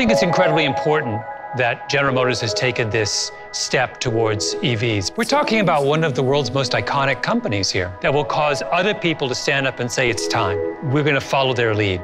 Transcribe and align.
think 0.00 0.10
it's 0.10 0.22
incredibly 0.22 0.64
important 0.64 1.20
that 1.58 1.90
General 1.90 2.14
Motors 2.14 2.40
has 2.40 2.54
taken 2.54 2.88
this 2.88 3.30
step 3.52 4.00
towards 4.00 4.54
EVs. 4.54 5.14
We're 5.14 5.24
talking 5.24 5.60
about 5.60 5.84
one 5.84 6.04
of 6.04 6.14
the 6.14 6.22
world's 6.22 6.50
most 6.50 6.72
iconic 6.72 7.20
companies 7.22 7.70
here 7.70 7.92
that 8.00 8.14
will 8.14 8.24
cause 8.24 8.62
other 8.72 8.94
people 8.94 9.28
to 9.28 9.34
stand 9.34 9.66
up 9.66 9.78
and 9.78 9.92
say 9.92 10.08
it's 10.08 10.26
time. 10.26 10.56
We're 10.90 11.02
going 11.02 11.16
to 11.16 11.20
follow 11.20 11.52
their 11.52 11.74
lead. 11.74 12.00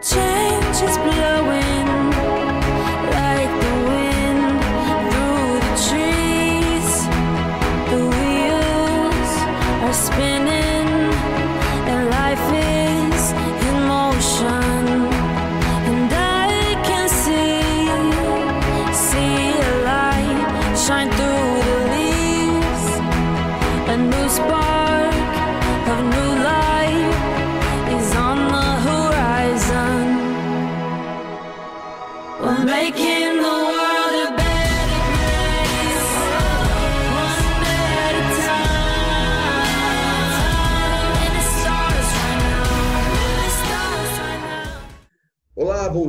Change 0.00 0.64
is 0.76 0.96
blowing 0.98 1.59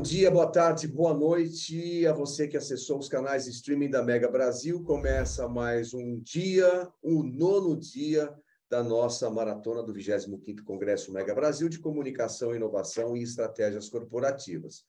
bom 0.01 0.03
dia, 0.03 0.31
boa 0.31 0.47
tarde, 0.47 0.87
boa 0.87 1.13
noite 1.13 2.07
a 2.07 2.11
você 2.11 2.47
que 2.47 2.57
acessou 2.57 2.97
os 2.97 3.07
canais 3.07 3.45
de 3.45 3.51
streaming 3.51 3.91
da 3.91 4.01
Mega 4.01 4.27
Brasil. 4.27 4.83
Começa 4.83 5.47
mais 5.47 5.93
um 5.93 6.19
dia, 6.19 6.89
o 7.03 7.21
nono 7.21 7.79
dia 7.79 8.33
da 8.67 8.83
nossa 8.83 9.29
maratona 9.29 9.83
do 9.83 9.93
25º 9.93 10.63
Congresso 10.63 11.13
Mega 11.13 11.35
Brasil 11.35 11.69
de 11.69 11.77
Comunicação, 11.77 12.55
Inovação 12.55 13.15
e 13.15 13.21
Estratégias 13.21 13.89
Corporativas. 13.89 14.85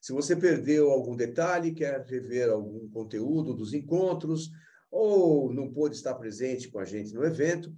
Se 0.00 0.14
você 0.14 0.34
perdeu 0.34 0.90
algum 0.90 1.14
detalhe, 1.14 1.74
quer 1.74 2.02
rever 2.06 2.48
algum 2.48 2.88
conteúdo 2.88 3.52
dos 3.52 3.74
encontros 3.74 4.50
ou 4.90 5.52
não 5.52 5.70
pôde 5.70 5.94
estar 5.94 6.14
presente 6.14 6.70
com 6.70 6.78
a 6.78 6.86
gente 6.86 7.12
no 7.12 7.22
evento, 7.22 7.70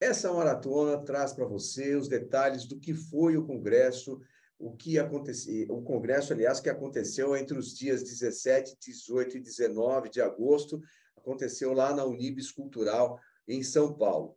essa 0.00 0.32
maratona 0.32 0.98
traz 1.04 1.32
para 1.32 1.46
você 1.46 1.94
os 1.94 2.08
detalhes 2.08 2.64
do 2.64 2.80
que 2.80 2.94
foi 2.94 3.36
o 3.36 3.46
congresso 3.46 4.20
o 4.58 4.76
que 4.76 4.98
aconteceu, 4.98 5.66
o 5.70 5.82
congresso, 5.82 6.32
aliás, 6.32 6.60
que 6.60 6.70
aconteceu 6.70 7.36
entre 7.36 7.58
os 7.58 7.76
dias 7.76 8.02
17, 8.02 8.76
18 8.80 9.36
e 9.36 9.40
19 9.40 10.08
de 10.08 10.20
agosto, 10.20 10.80
aconteceu 11.16 11.72
lá 11.72 11.94
na 11.94 12.04
Unibis 12.04 12.50
Cultural, 12.50 13.18
em 13.46 13.62
São 13.62 13.94
Paulo. 13.94 14.36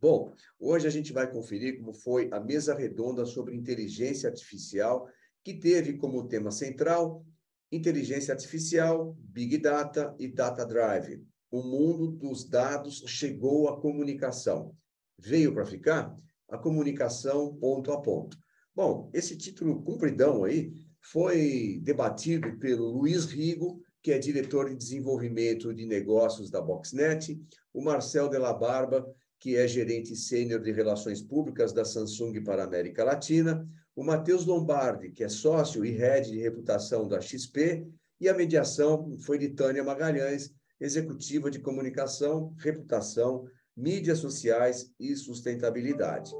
Bom, 0.00 0.34
hoje 0.58 0.86
a 0.86 0.90
gente 0.90 1.12
vai 1.12 1.30
conferir 1.30 1.78
como 1.78 1.92
foi 1.92 2.30
a 2.32 2.40
mesa 2.40 2.74
redonda 2.74 3.26
sobre 3.26 3.54
inteligência 3.54 4.28
artificial, 4.30 5.06
que 5.44 5.54
teve 5.54 5.98
como 5.98 6.26
tema 6.26 6.50
central 6.50 7.24
inteligência 7.72 8.34
artificial, 8.34 9.16
Big 9.20 9.58
Data 9.58 10.14
e 10.18 10.26
Data 10.26 10.66
Drive. 10.66 11.24
O 11.50 11.62
mundo 11.62 12.08
dos 12.08 12.48
dados 12.48 13.04
chegou 13.06 13.68
à 13.68 13.80
comunicação. 13.80 14.74
Veio 15.18 15.54
para 15.54 15.64
ficar? 15.64 16.16
A 16.48 16.58
comunicação 16.58 17.54
ponto 17.56 17.92
a 17.92 18.00
ponto. 18.00 18.36
Bom, 18.74 19.10
esse 19.12 19.36
título 19.36 19.82
cumpridão 19.82 20.44
aí 20.44 20.72
foi 21.00 21.80
debatido 21.82 22.56
pelo 22.58 22.88
Luiz 22.90 23.24
Rigo, 23.24 23.82
que 24.02 24.12
é 24.12 24.18
diretor 24.18 24.68
de 24.68 24.76
desenvolvimento 24.76 25.74
de 25.74 25.84
negócios 25.84 26.50
da 26.50 26.60
Boxnet, 26.60 27.38
o 27.72 27.82
Marcel 27.82 28.28
de 28.28 28.38
la 28.38 28.52
Barba, 28.52 29.06
que 29.38 29.56
é 29.56 29.66
gerente 29.66 30.14
sênior 30.14 30.60
de 30.60 30.70
relações 30.70 31.20
públicas 31.20 31.72
da 31.72 31.84
Samsung 31.84 32.42
para 32.42 32.62
a 32.62 32.66
América 32.66 33.02
Latina, 33.02 33.66
o 33.96 34.04
Matheus 34.04 34.46
Lombardi, 34.46 35.10
que 35.10 35.24
é 35.24 35.28
sócio 35.28 35.84
e 35.84 35.90
head 35.90 36.30
de 36.30 36.38
reputação 36.38 37.08
da 37.08 37.20
XP, 37.20 37.86
e 38.20 38.28
a 38.28 38.34
mediação 38.34 39.18
foi 39.20 39.38
de 39.38 39.48
Tânia 39.48 39.82
Magalhães, 39.82 40.54
executiva 40.80 41.50
de 41.50 41.58
comunicação, 41.58 42.54
reputação, 42.58 43.46
mídias 43.76 44.18
sociais 44.18 44.92
e 44.98 45.16
sustentabilidade. 45.16 46.30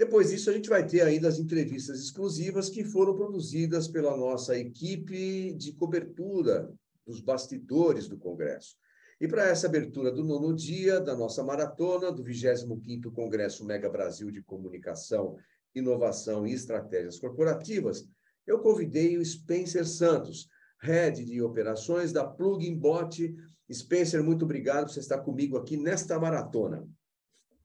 Depois 0.00 0.30
disso, 0.30 0.48
a 0.48 0.54
gente 0.54 0.70
vai 0.70 0.86
ter 0.86 1.02
ainda 1.02 1.28
as 1.28 1.38
entrevistas 1.38 2.00
exclusivas 2.00 2.70
que 2.70 2.82
foram 2.82 3.14
produzidas 3.14 3.86
pela 3.86 4.16
nossa 4.16 4.56
equipe 4.56 5.52
de 5.52 5.74
cobertura 5.74 6.72
dos 7.06 7.20
bastidores 7.20 8.08
do 8.08 8.16
Congresso. 8.16 8.76
E 9.20 9.28
para 9.28 9.46
essa 9.46 9.66
abertura 9.66 10.10
do 10.10 10.24
nono 10.24 10.56
dia 10.56 11.02
da 11.02 11.14
nossa 11.14 11.44
maratona, 11.44 12.10
do 12.10 12.24
25º 12.24 13.12
Congresso 13.12 13.62
Mega 13.66 13.90
Brasil 13.90 14.30
de 14.30 14.42
Comunicação, 14.42 15.36
Inovação 15.74 16.46
e 16.46 16.54
Estratégias 16.54 17.18
Corporativas, 17.18 18.08
eu 18.46 18.58
convidei 18.60 19.18
o 19.18 19.22
Spencer 19.22 19.86
Santos, 19.86 20.48
Head 20.80 21.26
de 21.26 21.42
Operações 21.42 22.10
da 22.10 22.24
Plugin 22.24 22.74
Bot. 22.74 23.36
Spencer, 23.70 24.24
muito 24.24 24.46
obrigado 24.46 24.86
por 24.86 24.94
você 24.94 25.00
estar 25.00 25.18
comigo 25.18 25.58
aqui 25.58 25.76
nesta 25.76 26.18
maratona. 26.18 26.88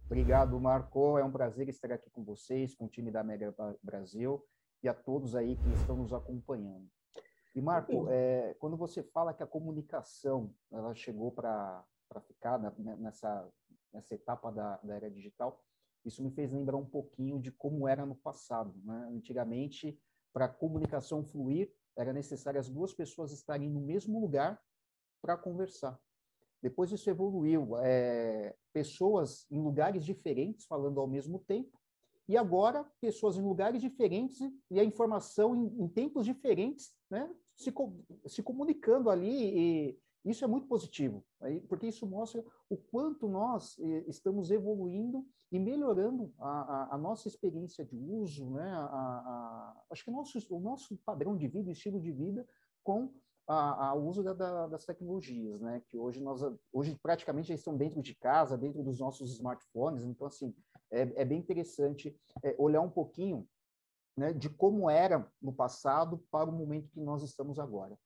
Obrigado, 0.06 0.60
Marco. 0.60 1.18
É 1.18 1.24
um 1.24 1.32
prazer 1.32 1.68
estar 1.68 1.92
aqui 1.92 2.10
com 2.12 2.24
vocês, 2.24 2.76
com 2.76 2.86
o 2.86 2.90
time 2.90 3.12
da 3.12 3.24
Mega 3.24 3.54
Brasil 3.82 4.46
e 4.84 4.88
a 4.88 4.94
todos 4.94 5.36
aí 5.36 5.56
que 5.56 5.70
estão 5.80 5.98
nos 5.98 6.14
acompanhando. 6.14 6.88
E, 7.56 7.62
Marco, 7.62 8.08
é, 8.10 8.54
quando 8.60 8.78
você 8.78 9.02
fala 9.02 9.34
que 9.34 9.42
a 9.42 9.48
comunicação 9.48 10.54
ela 10.72 10.94
chegou 10.94 11.32
para 11.32 11.84
ficar 12.28 12.60
né, 12.60 12.72
nessa, 12.98 13.50
nessa 13.92 14.14
etapa 14.14 14.52
da, 14.52 14.78
da 14.84 14.96
era 14.96 15.10
digital, 15.10 15.64
isso 16.06 16.22
me 16.22 16.30
fez 16.30 16.52
lembrar 16.52 16.78
um 16.78 16.86
pouquinho 16.86 17.40
de 17.40 17.52
como 17.52 17.88
era 17.88 18.06
no 18.06 18.16
passado. 18.16 18.80
Né? 18.84 19.10
Antigamente, 19.12 20.00
para 20.32 20.46
a 20.46 20.50
comunicação 20.50 21.24
fluir, 21.24 21.74
era 21.98 22.14
necessário 22.14 22.60
as 22.60 22.70
duas 22.70 22.94
pessoas 22.94 23.32
estarem 23.32 23.70
no 23.70 23.82
mesmo 23.82 24.20
lugar 24.20 24.62
para 25.20 25.36
conversar. 25.36 26.00
Depois 26.66 26.92
isso 26.92 27.08
evoluiu, 27.08 27.78
é, 27.78 28.56
pessoas 28.74 29.46
em 29.52 29.62
lugares 29.62 30.04
diferentes 30.04 30.66
falando 30.66 31.00
ao 31.00 31.06
mesmo 31.06 31.38
tempo, 31.38 31.80
e 32.28 32.36
agora 32.36 32.84
pessoas 33.00 33.38
em 33.38 33.44
lugares 33.44 33.80
diferentes 33.80 34.40
e 34.72 34.80
a 34.80 34.84
informação 34.84 35.56
em, 35.56 35.84
em 35.84 35.88
tempos 35.88 36.26
diferentes, 36.26 36.92
né, 37.08 37.32
se, 37.56 37.72
se 38.26 38.42
comunicando 38.42 39.12
ali, 39.12 39.94
e 39.94 40.00
isso 40.26 40.44
é 40.44 40.48
muito 40.48 40.68
positivo, 40.68 41.24
porque 41.70 41.86
isso 41.86 42.08
mostra 42.08 42.44
o 42.68 42.76
quanto 42.76 43.28
nós 43.28 43.78
estamos 44.08 44.50
evoluindo 44.50 45.24
e 45.52 45.60
melhorando 45.60 46.34
a, 46.40 46.50
a, 46.50 46.96
a 46.96 46.98
nossa 46.98 47.28
experiência 47.28 47.86
de 47.86 47.96
uso, 47.96 48.50
né, 48.50 48.72
a, 48.72 49.84
acho 49.92 50.04
que 50.04 50.10
o 50.10 50.14
nosso, 50.14 50.40
o 50.50 50.60
nosso 50.60 50.98
padrão 51.06 51.38
de 51.38 51.48
vida, 51.48 51.72
estilo 51.72 52.02
de 52.02 52.12
vida, 52.12 52.44
com 52.84 53.14
ao 53.48 54.02
uso 54.02 54.24
da, 54.24 54.34
da, 54.34 54.68
das 54.68 54.86
tecnologias, 54.86 55.62
né? 55.62 55.82
Que 55.88 55.98
hoje 55.98 56.22
nós, 56.22 56.42
hoje 56.74 56.98
praticamente 57.02 57.50
já 57.50 57.56
estão 57.56 57.78
dentro 57.78 58.02
de 58.02 58.16
casa, 58.16 58.58
dentro 58.58 58.84
dos 58.84 59.00
nossos 59.00 59.34
smartphones. 59.34 60.04
Então, 60.04 60.28
assim, 60.28 60.54
é, 60.92 61.02
é 61.22 61.26
bem 61.26 61.40
interessante 61.40 62.16
é, 62.44 62.56
olhar 62.58 62.82
um 62.82 62.90
pouquinho 62.90 63.48
né, 64.18 64.34
de 64.34 64.50
como 64.50 64.90
era 64.90 65.30
no 65.42 65.54
passado 65.54 66.24
para 66.32 66.50
o 66.50 66.54
momento 66.54 66.90
que 66.90 67.00
nós 67.00 67.22
estamos 67.22 67.60
agora. 67.60 67.98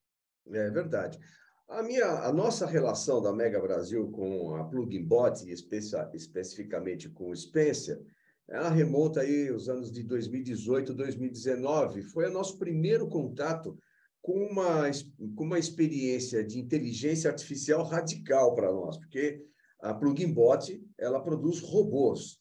É 0.48 0.70
verdade. 0.70 1.20
A, 1.68 1.84
minha, 1.84 2.08
a 2.24 2.34
nossa 2.34 2.66
relação 2.66 3.22
da 3.22 3.32
Mega 3.32 3.62
Brasil 3.62 4.12
com 4.12 4.56
a 4.56 4.64
Plugin 4.64 5.04
Bot, 5.04 5.46
e 5.46 5.52
especificamente 5.52 7.08
com 7.10 7.30
o 7.30 7.36
Spencer, 7.36 8.04
ela 8.48 8.70
remonta 8.70 9.22
aí 9.22 9.52
os 9.52 9.70
anos 9.70 9.92
de 9.92 10.02
2018, 10.02 10.94
2019. 10.96 12.02
Foi 12.02 12.26
o 12.26 12.34
nosso 12.34 12.58
primeiro 12.58 13.08
contato 13.08 13.78
com 14.22 14.34
uma, 14.34 14.90
com 15.36 15.44
uma 15.44 15.60
experiência 15.60 16.44
de 16.44 16.60
inteligência 16.60 17.30
artificial 17.30 17.84
radical 17.84 18.54
para 18.54 18.72
nós, 18.72 18.98
porque 18.98 19.46
a 19.80 19.94
Plugin 19.94 20.32
Bot 20.34 20.82
ela 20.98 21.22
produz 21.22 21.60
robôs. 21.60 22.38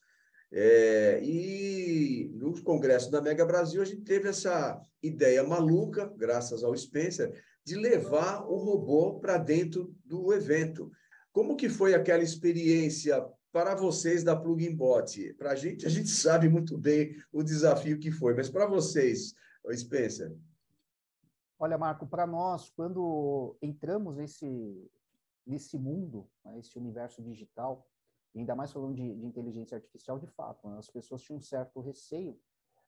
É, 0.50 1.20
e 1.22 2.30
no 2.34 2.60
congresso 2.62 3.10
da 3.10 3.20
Mega 3.20 3.44
Brasil 3.44 3.82
a 3.82 3.84
gente 3.84 4.02
teve 4.02 4.28
essa 4.28 4.80
ideia 5.02 5.44
maluca, 5.44 6.12
graças 6.16 6.64
ao 6.64 6.76
Spencer, 6.76 7.32
de 7.64 7.76
levar 7.76 8.44
o 8.46 8.56
robô 8.56 9.20
para 9.20 9.36
dentro 9.36 9.94
do 10.04 10.32
evento. 10.32 10.90
Como 11.32 11.56
que 11.56 11.68
foi 11.68 11.94
aquela 11.94 12.22
experiência 12.22 13.22
para 13.52 13.74
vocês 13.74 14.24
da 14.24 14.34
Plugin 14.34 14.74
Bot? 14.74 15.34
Para 15.34 15.52
a 15.52 15.54
gente, 15.54 15.86
a 15.86 15.90
gente 15.90 16.08
sabe 16.08 16.48
muito 16.48 16.78
bem 16.78 17.14
o 17.30 17.42
desafio 17.42 17.98
que 17.98 18.10
foi, 18.10 18.34
mas 18.34 18.48
para 18.48 18.66
vocês, 18.66 19.34
Spencer? 19.74 20.34
Olha, 21.60 21.76
Marco, 21.76 22.06
para 22.06 22.24
nós, 22.24 22.70
quando 22.70 23.56
entramos 23.60 24.16
nesse, 24.16 24.88
nesse 25.44 25.76
mundo, 25.76 26.30
né, 26.44 26.56
esse 26.60 26.78
universo 26.78 27.20
digital, 27.20 27.84
ainda 28.36 28.54
mais 28.54 28.72
falando 28.72 28.94
de, 28.94 29.16
de 29.16 29.26
inteligência 29.26 29.76
artificial, 29.76 30.20
de 30.20 30.28
fato, 30.28 30.68
né, 30.68 30.78
as 30.78 30.88
pessoas 30.88 31.20
tinham 31.20 31.38
um 31.38 31.42
certo 31.42 31.80
receio, 31.80 32.40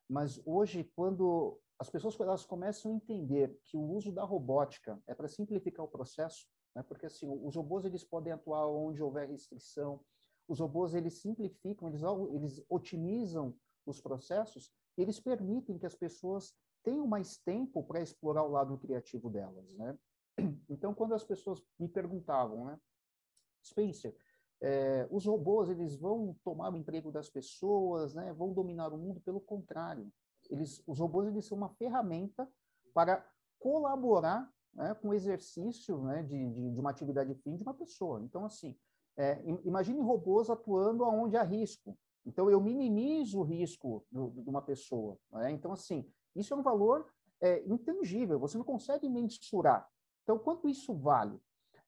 mas 0.08 0.40
hoje, 0.46 0.84
quando 0.94 1.60
as 1.80 1.90
pessoas 1.90 2.18
elas 2.20 2.44
começam 2.44 2.92
a 2.92 2.94
entender 2.94 3.58
que 3.64 3.76
o 3.76 3.82
uso 3.82 4.12
da 4.12 4.22
robótica 4.22 5.02
é 5.08 5.14
para 5.14 5.26
simplificar 5.26 5.84
o 5.84 5.88
processo, 5.88 6.46
né, 6.72 6.84
porque 6.84 7.06
assim, 7.06 7.28
os 7.28 7.56
robôs 7.56 7.84
eles 7.84 8.04
podem 8.04 8.32
atuar 8.32 8.68
onde 8.68 9.02
houver 9.02 9.28
restrição, 9.28 10.00
os 10.46 10.60
robôs 10.60 10.94
eles 10.94 11.14
simplificam, 11.14 11.88
eles, 11.88 12.02
eles 12.32 12.64
otimizam 12.68 13.52
os 13.84 14.00
processos, 14.00 14.72
eles 14.96 15.18
permitem 15.18 15.76
que 15.76 15.86
as 15.86 15.94
pessoas 15.96 16.54
tenham 16.82 17.06
mais 17.06 17.36
tempo 17.38 17.82
para 17.82 18.00
explorar 18.00 18.42
o 18.42 18.50
lado 18.50 18.78
criativo 18.78 19.30
delas, 19.30 19.74
né? 19.74 19.98
Então, 20.68 20.94
quando 20.94 21.14
as 21.14 21.24
pessoas 21.24 21.62
me 21.78 21.88
perguntavam, 21.88 22.64
né, 22.64 22.80
Spencer, 23.64 24.16
é, 24.62 25.06
os 25.10 25.26
robôs 25.26 25.68
eles 25.68 25.96
vão 25.96 26.36
tomar 26.44 26.72
o 26.72 26.76
emprego 26.76 27.10
das 27.10 27.28
pessoas, 27.28 28.14
né? 28.14 28.32
Vão 28.32 28.52
dominar 28.52 28.92
o 28.92 28.98
mundo? 28.98 29.20
Pelo 29.20 29.40
contrário, 29.40 30.10
eles, 30.48 30.82
os 30.86 30.98
robôs 30.98 31.26
eles 31.26 31.46
são 31.46 31.56
uma 31.56 31.70
ferramenta 31.70 32.48
para 32.92 33.26
colaborar 33.58 34.50
né, 34.74 34.94
com 34.94 35.08
o 35.08 35.14
exercício 35.14 36.02
né, 36.02 36.22
de, 36.22 36.50
de, 36.50 36.70
de, 36.72 36.80
uma 36.80 36.90
atividade 36.90 37.34
fim 37.36 37.56
de 37.56 37.62
uma 37.62 37.74
pessoa. 37.74 38.20
Então, 38.22 38.44
assim, 38.44 38.76
é, 39.16 39.42
imagine 39.64 40.00
robôs 40.00 40.50
atuando 40.50 41.04
onde 41.04 41.36
há 41.36 41.42
risco. 41.42 41.96
Então, 42.24 42.50
eu 42.50 42.60
minimizo 42.60 43.40
o 43.40 43.42
risco 43.42 44.04
de 44.10 44.48
uma 44.48 44.62
pessoa. 44.62 45.18
Né? 45.32 45.50
Então, 45.52 45.72
assim, 45.72 46.06
isso 46.34 46.54
é 46.54 46.56
um 46.56 46.62
valor 46.62 47.06
é, 47.40 47.62
intangível, 47.66 48.38
você 48.38 48.56
não 48.56 48.64
consegue 48.64 49.08
mensurar. 49.08 49.88
Então, 50.22 50.38
quanto 50.38 50.68
isso 50.68 50.94
vale? 50.94 51.40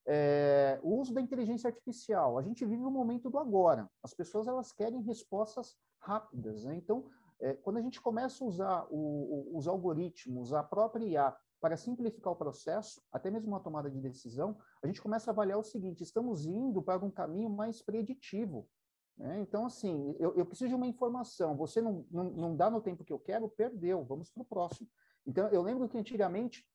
É, 0.04 0.80
o 0.82 0.96
uso 0.98 1.14
da 1.14 1.20
inteligência 1.20 1.68
artificial. 1.68 2.38
A 2.38 2.42
gente 2.42 2.64
vive 2.64 2.82
o 2.82 2.90
momento 2.90 3.30
do 3.30 3.38
agora. 3.38 3.88
As 4.02 4.12
pessoas 4.12 4.48
elas 4.48 4.72
querem 4.72 5.00
respostas 5.02 5.76
rápidas. 6.00 6.64
Né? 6.64 6.74
Então, 6.74 7.04
é, 7.40 7.54
quando 7.54 7.76
a 7.76 7.82
gente 7.82 8.00
começa 8.00 8.42
a 8.42 8.46
usar 8.46 8.86
o, 8.90 9.52
o, 9.52 9.58
os 9.58 9.68
algoritmos, 9.68 10.52
a 10.52 10.62
própria 10.62 11.04
IA, 11.04 11.36
para 11.60 11.76
simplificar 11.76 12.32
o 12.32 12.36
processo, 12.36 13.00
até 13.12 13.30
mesmo 13.30 13.48
uma 13.48 13.60
tomada 13.60 13.88
de 13.88 14.00
decisão, 14.00 14.58
a 14.82 14.86
gente 14.88 15.00
começa 15.00 15.30
a 15.30 15.32
avaliar 15.32 15.58
o 15.58 15.62
seguinte: 15.62 16.02
estamos 16.02 16.44
indo 16.44 16.82
para 16.82 17.04
um 17.04 17.10
caminho 17.10 17.48
mais 17.48 17.80
preditivo. 17.80 18.68
Né? 19.16 19.40
Então, 19.40 19.66
assim, 19.66 20.14
eu, 20.18 20.34
eu, 20.34 20.46
preciso 20.46 20.68
de 20.68 20.74
uma 20.74 20.86
informação, 20.86 21.56
você 21.56 21.80
não, 21.80 22.06
não, 22.10 22.24
não 22.30 22.56
dá 22.56 22.70
no 22.70 22.80
tempo 22.80 23.04
que 23.04 23.12
eu 23.12 23.18
quero, 23.18 23.48
perdeu, 23.48 24.04
vamos 24.04 24.30
para 24.30 24.42
o 24.42 24.46
próximo. 24.46 24.88
Então, 25.26 25.48
eu 25.48 25.62
lembro 25.62 25.88
que 25.88 25.98
antigamente 25.98 26.66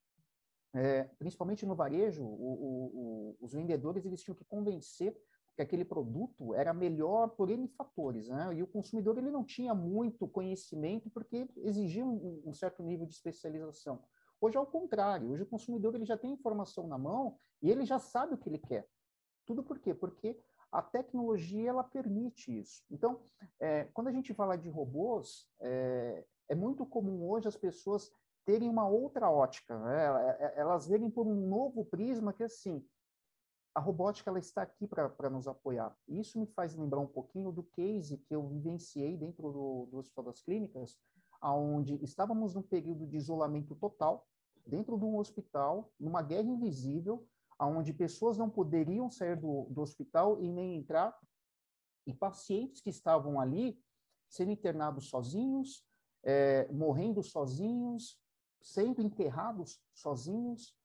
é, 0.74 1.06
principalmente 1.18 1.66
no 1.66 1.75
varejo, 1.75 2.24
o, 2.24 2.28
o, 2.28 2.92
o, 2.94 3.38
os 3.42 3.54
vendedores 3.54 4.06
eles 4.06 4.22
tinham 4.22 4.36
que 4.36 4.45
convencer 4.45 5.18
que 5.56 5.62
aquele 5.62 5.84
produto 5.84 6.54
era 6.54 6.72
melhor 6.72 7.30
por 7.30 7.50
N 7.50 7.68
fatores, 7.69 8.28
né? 8.28 8.54
E 8.54 8.62
o 8.62 8.68
consumidor 8.68 9.18
ele 9.18 9.31
não 9.31 9.44
tinha 9.44 9.74
muito 9.74 10.28
conhecimento 10.28 11.10
porque 11.10 11.50
exigia 11.57 12.06
um, 12.06 12.44
um 12.45 12.54
certo 12.54 12.83
nível 12.83 13.07
de 13.07 13.16
especialização. 13.16 14.04
Hoje 14.40 14.56
é 14.56 14.60
o 14.60 14.68
contrário, 14.68 15.31
hoje 15.31 15.42
o 15.42 15.47
consumidor 15.47 15.95
ele 15.95 16.06
já 16.06 16.16
tem 16.16 16.31
informação 16.31 16.88
na 16.88 16.97
mão 16.97 17.40
e 17.59 17.71
ele 17.71 17.85
já 17.85 17.97
sabe 17.97 18.35
o 18.35 18.38
que 18.38 18.47
ele 18.47 18.59
quer. 18.59 18.88
Tudo 19.47 19.64
por 19.64 19.80
quê? 19.80 19.95
Porque 19.95 20.40
a 20.71 20.81
tecnologia 20.81 21.69
ela 21.69 21.83
permite 21.83 22.57
isso. 22.59 22.83
Então, 22.92 23.19
é, 23.59 23.86
quando 23.94 24.07
a 24.07 24.12
gente 24.12 24.33
fala 24.33 24.57
de 24.57 24.69
robôs, 24.69 25.47
é, 25.62 26.26
é 26.50 26.56
muito 26.56 26.86
comum 26.86 27.30
hoje 27.30 27.47
as 27.47 27.56
pessoas 27.56 28.12
terem 28.45 28.69
uma 28.69 28.88
outra 28.88 29.30
ótica, 29.30 29.78
né? 29.78 30.06
É, 30.06 30.45
é, 30.45 30.59
elas 30.59 30.88
verem 30.88 31.09
por 31.09 31.28
um 31.28 31.47
novo 31.47 31.83
prisma 31.86 32.31
que 32.31 32.44
assim, 32.44 32.86
a 33.76 33.80
robótica 33.80 34.30
ela 34.30 34.40
está 34.40 34.62
aqui 34.62 34.88
para 34.88 35.30
nos 35.30 35.47
apoiar. 35.47 35.95
Isso 36.07 36.40
me 36.40 36.47
faz 36.47 36.76
lembrar 36.76 37.00
um 37.00 37.07
pouquinho 37.07 37.52
do 37.52 37.62
case 37.62 38.18
que 38.18 38.33
eu 38.33 38.47
vivenciei 38.47 39.18
dentro 39.18 39.52
do, 39.52 39.88
do 39.92 39.97
Hospital 39.97 40.24
das 40.26 40.42
Clínicas, 40.42 40.97
onde 41.44 42.04
estávamos 42.04 42.56
num 42.56 42.62
período 42.62 43.06
de 43.06 43.18
isolamento 43.18 43.76
total, 43.76 44.26
dentro 44.66 44.97
de 44.97 45.06
um 45.06 45.18
hospital, 45.18 45.92
numa 46.00 46.21
guerra 46.21 46.50
invisível, 46.50 47.28
onde 47.59 47.94
pessoas 47.94 48.37
não 48.37 48.49
poderiam 48.49 49.09
sair 49.09 49.35
do, 49.35 49.68
do 49.69 49.81
hospital 49.81 50.42
e 50.42 50.47
nem 50.47 50.78
entrar, 50.78 51.18
e 52.06 52.14
pacientes 52.14 52.81
que 52.81 52.90
estavam 52.90 53.40
ali 53.40 53.80
sendo 54.30 54.52
internados 54.52 55.09
sozinhos, 55.09 55.85
é, 56.23 56.68
morrendo 56.71 57.23
sozinhos, 57.23 58.19
sendo 58.61 59.02
enterrados 59.02 59.80
sozinhos. 59.94 60.76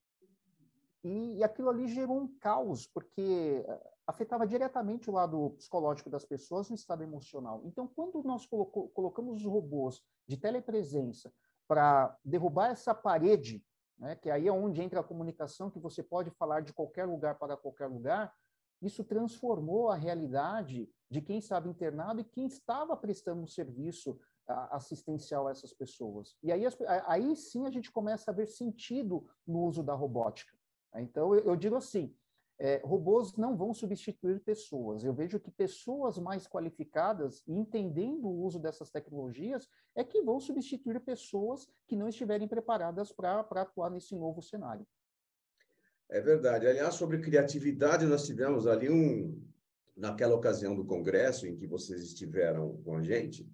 E, 1.05 1.39
e, 1.39 1.45
aquilo 1.45 1.69
ali 1.69 1.89
gerou 1.89 2.21
um 2.21 2.29
caos, 2.39 2.87
porque 2.87 3.65
eh, 3.67 3.91
afetava 4.07 4.47
diretamente 4.47 5.11
o 5.11 5.13
lado 5.13 5.51
psicológico 5.57 6.09
das 6.09 6.25
pessoas, 6.25 6.71
o 6.71 6.75
estado 6.75 7.03
emocional. 7.03 7.61
Então, 7.65 7.89
quando 7.89 8.23
nós 8.23 8.47
colocou, 8.47 8.89
colocamos 8.91 9.39
os 9.39 9.45
robôs 9.45 10.01
de 10.29 10.37
telepresença 10.37 11.33
para 11.67 12.17
derrubar 12.25 12.71
essa 12.71 12.95
parede, 12.95 13.65
né, 13.99 14.17
que 14.17 14.31
aí 14.31 14.49
é 14.49 14.53
onde 14.53 14.83
entra 14.83 15.01
a 15.01 15.05
comunicação, 15.05 15.71
que 15.71 15.79
você 15.79 16.03
pode 16.03 16.31
falar 16.31 16.61
de 16.61 16.73
qualquer 16.73 17.05
lugar 17.05 17.39
para 17.39 17.57
qualquer 17.57 17.87
lugar, 17.87 18.35
isso 18.81 19.05
transformou 19.05 19.91
a 19.91 19.95
realidade 19.95 20.91
de 21.09 21.21
quem 21.21 21.39
estava 21.39 21.69
internado 21.69 22.21
e 22.21 22.25
quem 22.25 22.47
estava 22.47 22.97
prestando 22.97 23.43
um 23.43 23.47
serviço 23.47 24.19
assistencial 24.71 25.47
a 25.47 25.53
essas 25.53 25.73
pessoas. 25.73 26.37
E 26.43 26.51
aí, 26.51 26.65
aí 27.07 27.37
sim 27.37 27.67
a 27.67 27.71
gente 27.71 27.93
começa 27.93 28.31
a 28.31 28.35
ver 28.35 28.47
sentido 28.47 29.27
no 29.47 29.61
uso 29.61 29.83
da 29.83 29.95
robótica. 29.95 30.57
Então, 30.97 31.35
eu, 31.35 31.57
digo 31.57 31.77
assim, 31.77 32.15
é, 32.63 32.81
robôs 32.85 33.37
não 33.37 33.57
vão 33.57 33.75
substituir 33.75 34.39
pessoas. 34.39 35.03
Eu 35.03 35.13
vejo 35.13 35.41
que 35.41 35.51
pessoas 35.51 36.17
mais 36.17 36.47
qualificadas, 36.47 37.43
entendendo 37.49 38.29
o 38.29 38.45
uso 38.45 38.61
dessas 38.61 38.89
tecnologias, 38.89 39.69
é 39.97 40.05
que 40.05 40.23
vão 40.23 40.39
substituir 40.39 41.01
pessoas 41.01 41.69
que 41.89 41.97
não 41.97 42.09
estiverem 42.09 42.47
preparadas 42.47 43.11
para 43.11 43.41
atuar 43.41 43.91
nesse 43.91 44.15
novo 44.15 44.41
cenário. 44.41 44.87
É 46.09 46.21
verdade. 46.21 46.69
Aliás, 46.69 46.95
sobre 46.95 47.19
criatividade, 47.19 48.07
nós 48.07 48.25
tivemos 48.25 48.69
ali 48.69 48.89
um, 48.89 49.43
naquela 49.97 50.37
ocasião 50.37 50.77
do 50.77 50.85
congresso 50.85 51.49
em 51.49 51.57
que 51.57 51.67
vocês 51.67 52.01
estiveram 52.01 52.81
com 52.85 52.97
a 52.97 53.03
gente, 53.03 53.45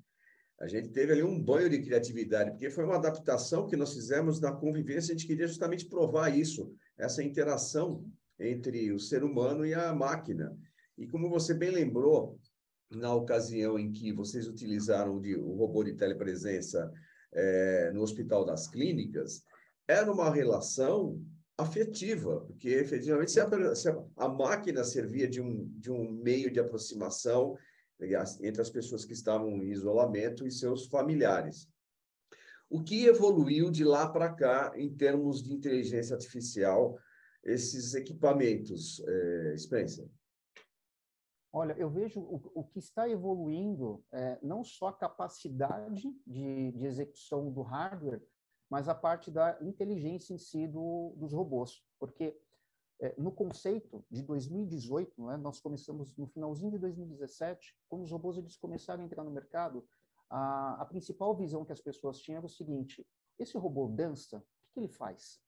a 0.60 0.66
gente 0.66 0.90
teve 0.90 1.12
ali 1.12 1.22
um 1.22 1.40
banho 1.40 1.70
de 1.70 1.80
criatividade, 1.80 2.50
porque 2.50 2.68
foi 2.68 2.84
uma 2.84 2.96
adaptação 2.96 3.66
que 3.66 3.76
nós 3.76 3.94
fizemos 3.94 4.38
na 4.38 4.52
convivência, 4.52 5.14
a 5.14 5.16
gente 5.16 5.26
queria 5.26 5.46
justamente 5.46 5.86
provar 5.86 6.28
isso, 6.28 6.74
essa 6.98 7.22
interação 7.22 8.04
entre 8.38 8.92
o 8.92 8.98
ser 8.98 9.24
humano 9.24 9.64
e 9.64 9.74
a 9.74 9.92
máquina. 9.94 10.56
E 10.96 11.06
como 11.06 11.28
você 11.28 11.54
bem 11.54 11.70
lembrou, 11.70 12.38
na 12.90 13.14
ocasião 13.14 13.78
em 13.78 13.92
que 13.92 14.12
vocês 14.12 14.48
utilizaram 14.48 15.20
de, 15.20 15.36
o 15.36 15.54
robô 15.54 15.84
de 15.84 15.94
telepresença 15.94 16.90
é, 17.32 17.90
no 17.92 18.02
Hospital 18.02 18.44
das 18.44 18.68
Clínicas, 18.68 19.44
era 19.86 20.10
uma 20.10 20.30
relação 20.30 21.22
afetiva, 21.56 22.40
porque 22.42 22.68
efetivamente 22.68 23.32
se 23.32 23.40
a, 23.40 23.74
se 23.74 23.88
a, 24.16 24.28
máquina 24.28 24.84
servia 24.84 25.28
de 25.28 25.40
um, 25.40 25.66
de 25.76 25.90
um 25.90 26.10
meio 26.10 26.50
de 26.50 26.60
aproximação 26.60 27.56
entre 28.40 28.62
as 28.62 28.70
pessoas 28.70 29.04
que 29.04 29.12
estavam 29.12 29.50
em 29.50 29.72
isolamento 29.72 30.46
e 30.46 30.52
seus 30.52 30.86
familiares. 30.86 31.68
O 32.70 32.82
que 32.82 33.06
evoluiu 33.06 33.70
de 33.70 33.82
lá 33.82 34.08
para 34.08 34.32
cá 34.32 34.72
em 34.76 34.88
termos 34.94 35.42
de 35.42 35.52
inteligência 35.52 36.14
artificial, 36.14 36.96
esses 37.44 37.94
equipamentos, 37.94 39.00
eh, 39.00 39.56
Spencer? 39.56 40.08
Olha, 41.52 41.72
eu 41.78 41.88
vejo 41.88 42.20
o, 42.20 42.40
o 42.54 42.64
que 42.64 42.78
está 42.78 43.08
evoluindo 43.08 44.04
é, 44.12 44.38
não 44.42 44.62
só 44.62 44.88
a 44.88 44.92
capacidade 44.92 46.14
de, 46.26 46.72
de, 46.72 46.86
execução 46.86 47.50
do 47.50 47.62
hardware, 47.62 48.22
mas 48.70 48.86
a 48.86 48.94
parte 48.94 49.30
da 49.30 49.58
inteligência 49.62 50.34
em 50.34 50.38
si 50.38 50.68
do, 50.68 51.14
dos 51.16 51.32
robôs. 51.32 51.82
Porque 51.98 52.38
é, 53.00 53.14
no 53.18 53.32
conceito 53.32 54.04
de 54.10 54.22
2018, 54.22 55.24
né, 55.24 55.36
nós 55.38 55.58
começamos 55.58 56.14
no 56.16 56.26
finalzinho 56.26 56.72
de 56.72 56.78
2017, 56.78 57.74
quando 57.88 58.02
os 58.02 58.10
robôs 58.10 58.36
eles 58.36 58.56
começaram 58.56 59.02
a 59.02 59.06
entrar 59.06 59.24
no 59.24 59.30
mercado, 59.30 59.88
a, 60.28 60.82
a 60.82 60.84
principal 60.84 61.34
visão 61.34 61.64
que 61.64 61.72
as 61.72 61.80
pessoas 61.80 62.18
tinham 62.20 62.38
era 62.38 62.46
o 62.46 62.50
seguinte: 62.50 63.06
esse 63.38 63.56
robô 63.56 63.88
dança, 63.88 64.36
o 64.36 64.40
que, 64.40 64.72
que 64.74 64.80
ele 64.80 64.88
faz? 64.88 65.40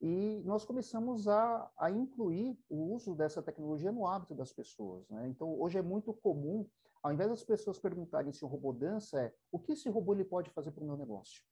E 0.00 0.42
nós 0.44 0.64
começamos 0.64 1.26
a, 1.26 1.70
a 1.78 1.90
incluir 1.90 2.58
o 2.68 2.94
uso 2.94 3.14
dessa 3.14 3.42
tecnologia 3.42 3.90
no 3.90 4.06
hábito 4.06 4.34
das 4.34 4.52
pessoas. 4.52 5.08
Né? 5.08 5.28
Então, 5.28 5.58
hoje 5.58 5.78
é 5.78 5.82
muito 5.82 6.12
comum, 6.12 6.68
ao 7.02 7.12
invés 7.12 7.30
das 7.30 7.42
pessoas 7.42 7.78
perguntarem 7.78 8.32
se 8.32 8.44
o 8.44 8.48
robô 8.48 8.72
dança, 8.72 9.20
é 9.20 9.34
o 9.50 9.58
que 9.58 9.72
esse 9.72 9.88
robô 9.88 10.12
ele 10.12 10.24
pode 10.24 10.50
fazer 10.50 10.70
para 10.70 10.84
o 10.84 10.86
meu 10.86 10.96
negócio? 10.96 11.42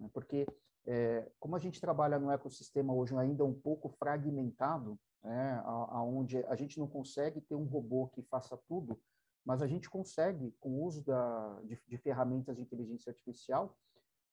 Né? 0.00 0.08
Porque, 0.12 0.46
é, 0.86 1.30
como 1.38 1.54
a 1.54 1.58
gente 1.58 1.80
trabalha 1.80 2.18
no 2.18 2.30
ecossistema 2.30 2.94
hoje 2.94 3.14
ainda 3.16 3.44
um 3.44 3.54
pouco 3.54 3.88
fragmentado, 3.90 4.98
né, 5.22 5.60
aonde 5.64 6.38
a 6.46 6.54
gente 6.54 6.78
não 6.78 6.86
consegue 6.86 7.40
ter 7.40 7.56
um 7.56 7.64
robô 7.64 8.06
que 8.08 8.22
faça 8.22 8.56
tudo, 8.68 8.98
mas 9.44 9.60
a 9.60 9.66
gente 9.66 9.90
consegue, 9.90 10.52
com 10.60 10.70
o 10.70 10.84
uso 10.84 11.04
da, 11.04 11.60
de, 11.64 11.78
de 11.86 11.98
ferramentas 11.98 12.56
de 12.56 12.62
inteligência 12.62 13.10
artificial, 13.10 13.76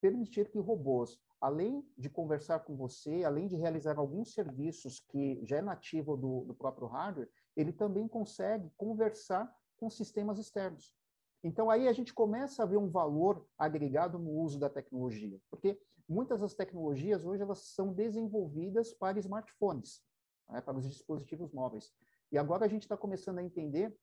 permitir 0.03 0.49
que 0.49 0.59
robôs, 0.59 1.17
além 1.39 1.81
de 1.97 2.09
conversar 2.09 2.59
com 2.59 2.75
você, 2.75 3.23
além 3.23 3.47
de 3.47 3.55
realizar 3.55 3.97
alguns 3.97 4.33
serviços 4.33 4.99
que 4.99 5.39
já 5.45 5.59
é 5.59 5.61
nativo 5.61 6.17
do, 6.17 6.41
do 6.43 6.53
próprio 6.53 6.87
hardware, 6.87 7.29
ele 7.55 7.71
também 7.71 8.05
consegue 8.05 8.69
conversar 8.75 9.49
com 9.77 9.89
sistemas 9.89 10.37
externos. 10.37 10.93
Então, 11.41 11.69
aí 11.69 11.87
a 11.87 11.93
gente 11.93 12.13
começa 12.13 12.63
a 12.63 12.65
ver 12.65 12.75
um 12.75 12.89
valor 12.89 13.47
agregado 13.57 14.19
no 14.19 14.31
uso 14.31 14.59
da 14.59 14.69
tecnologia, 14.69 15.39
porque 15.49 15.79
muitas 16.05 16.41
das 16.41 16.53
tecnologias 16.53 17.23
hoje 17.23 17.41
elas 17.41 17.59
são 17.59 17.93
desenvolvidas 17.93 18.93
para 18.93 19.19
smartphones, 19.19 20.03
né, 20.49 20.59
para 20.59 20.77
os 20.77 20.85
dispositivos 20.85 21.53
móveis. 21.53 21.93
E 22.29 22.37
agora 22.37 22.65
a 22.65 22.67
gente 22.67 22.83
está 22.83 22.97
começando 22.97 23.39
a 23.39 23.43
entender 23.43 23.97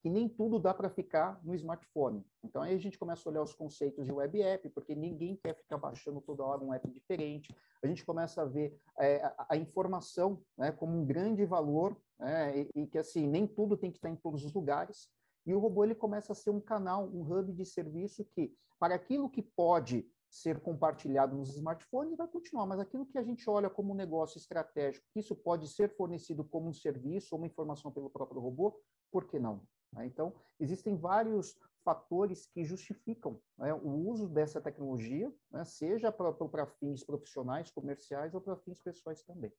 que 0.00 0.08
nem 0.08 0.28
tudo 0.28 0.58
dá 0.58 0.72
para 0.72 0.88
ficar 0.88 1.40
no 1.44 1.54
smartphone. 1.54 2.24
Então 2.44 2.62
aí 2.62 2.74
a 2.74 2.78
gente 2.78 2.98
começa 2.98 3.28
a 3.28 3.32
olhar 3.32 3.42
os 3.42 3.54
conceitos 3.54 4.04
de 4.04 4.12
web 4.12 4.40
app, 4.40 4.68
porque 4.70 4.94
ninguém 4.94 5.36
quer 5.36 5.54
ficar 5.54 5.76
baixando 5.76 6.20
toda 6.20 6.44
hora 6.44 6.62
um 6.62 6.72
app 6.72 6.88
diferente. 6.90 7.54
A 7.82 7.86
gente 7.86 8.04
começa 8.04 8.42
a 8.42 8.44
ver 8.44 8.78
é, 8.98 9.24
a, 9.24 9.46
a, 9.50 9.56
informação 9.56 10.40
né, 10.56 10.70
como 10.70 10.96
um 10.96 11.04
grande 11.04 11.44
valor 11.44 11.96
né, 12.18 12.60
e, 12.60 12.82
e, 12.82 12.86
que 12.86 12.98
assim 12.98 13.26
nem 13.26 13.46
tudo 13.46 13.76
tem 13.76 13.90
que 13.90 13.98
estar 13.98 14.10
em 14.10 14.16
todos 14.16 14.44
os 14.44 14.52
lugares. 14.52 15.08
E 15.44 15.54
o 15.54 15.58
robô 15.58 15.84
ele 15.84 15.94
começa 15.94 16.32
a 16.32 16.36
ser 16.36 16.50
um 16.50 16.60
canal, 16.60 17.08
um 17.08 17.22
hub 17.22 17.52
de 17.52 17.64
serviço 17.64 18.24
que 18.24 18.54
para 18.78 18.94
aquilo 18.94 19.28
que 19.28 19.42
pode 19.42 20.06
ser 20.30 20.60
compartilhado 20.60 21.36
nos 21.36 21.56
smartphones 21.56 22.16
vai 22.16 22.28
continuar, 22.28 22.66
mas 22.66 22.78
aquilo 22.78 23.06
que 23.06 23.18
a 23.18 23.22
gente 23.22 23.48
olha 23.48 23.70
como 23.70 23.92
um 23.92 23.96
negócio 23.96 24.38
estratégico, 24.38 25.06
que 25.12 25.20
isso 25.20 25.34
pode 25.34 25.66
ser 25.68 25.96
fornecido 25.96 26.44
como 26.44 26.68
um 26.68 26.72
serviço 26.72 27.34
ou 27.34 27.40
uma 27.40 27.46
informação 27.46 27.90
pelo 27.90 28.10
próprio 28.10 28.40
robô, 28.40 28.78
por 29.10 29.26
que 29.26 29.38
não? 29.38 29.62
Né? 29.92 30.06
Então, 30.06 30.34
existem 30.58 30.96
vários 30.96 31.56
fatores 31.84 32.46
que 32.46 32.64
justificam 32.64 33.40
né, 33.56 33.72
o 33.72 33.88
uso 33.88 34.28
dessa 34.28 34.60
tecnologia, 34.60 35.32
né, 35.50 35.64
seja 35.64 36.12
para 36.12 36.66
fins 36.66 37.02
profissionais, 37.02 37.70
comerciais 37.70 38.34
ou 38.34 38.40
para 38.40 38.56
fins 38.56 38.78
pessoais 38.78 39.22
também. 39.22 39.52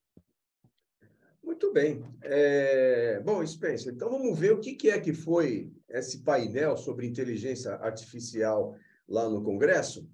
Muito 1.43 1.74
bem. 1.74 2.05
É... 2.21 3.19
Bom, 3.21 3.45
Spencer, 3.45 3.93
então 3.93 4.09
vamos 4.09 4.38
ver 4.38 4.51
o 4.51 4.59
que, 4.59 4.75
que 4.75 4.89
é 4.89 5.00
que 5.00 5.13
foi 5.13 5.74
esse 5.88 6.19
painel 6.19 6.77
sobre 6.77 7.07
inteligência 7.07 7.74
artificial 7.75 8.75
lá 9.07 9.27
no 9.27 9.43
Congresso. 9.43 10.07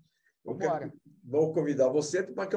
Eu 0.45 0.55
quero... 0.55 0.93
Vou 1.27 1.51
convidar 1.51 1.89
você 1.89 2.21
para 2.21 2.47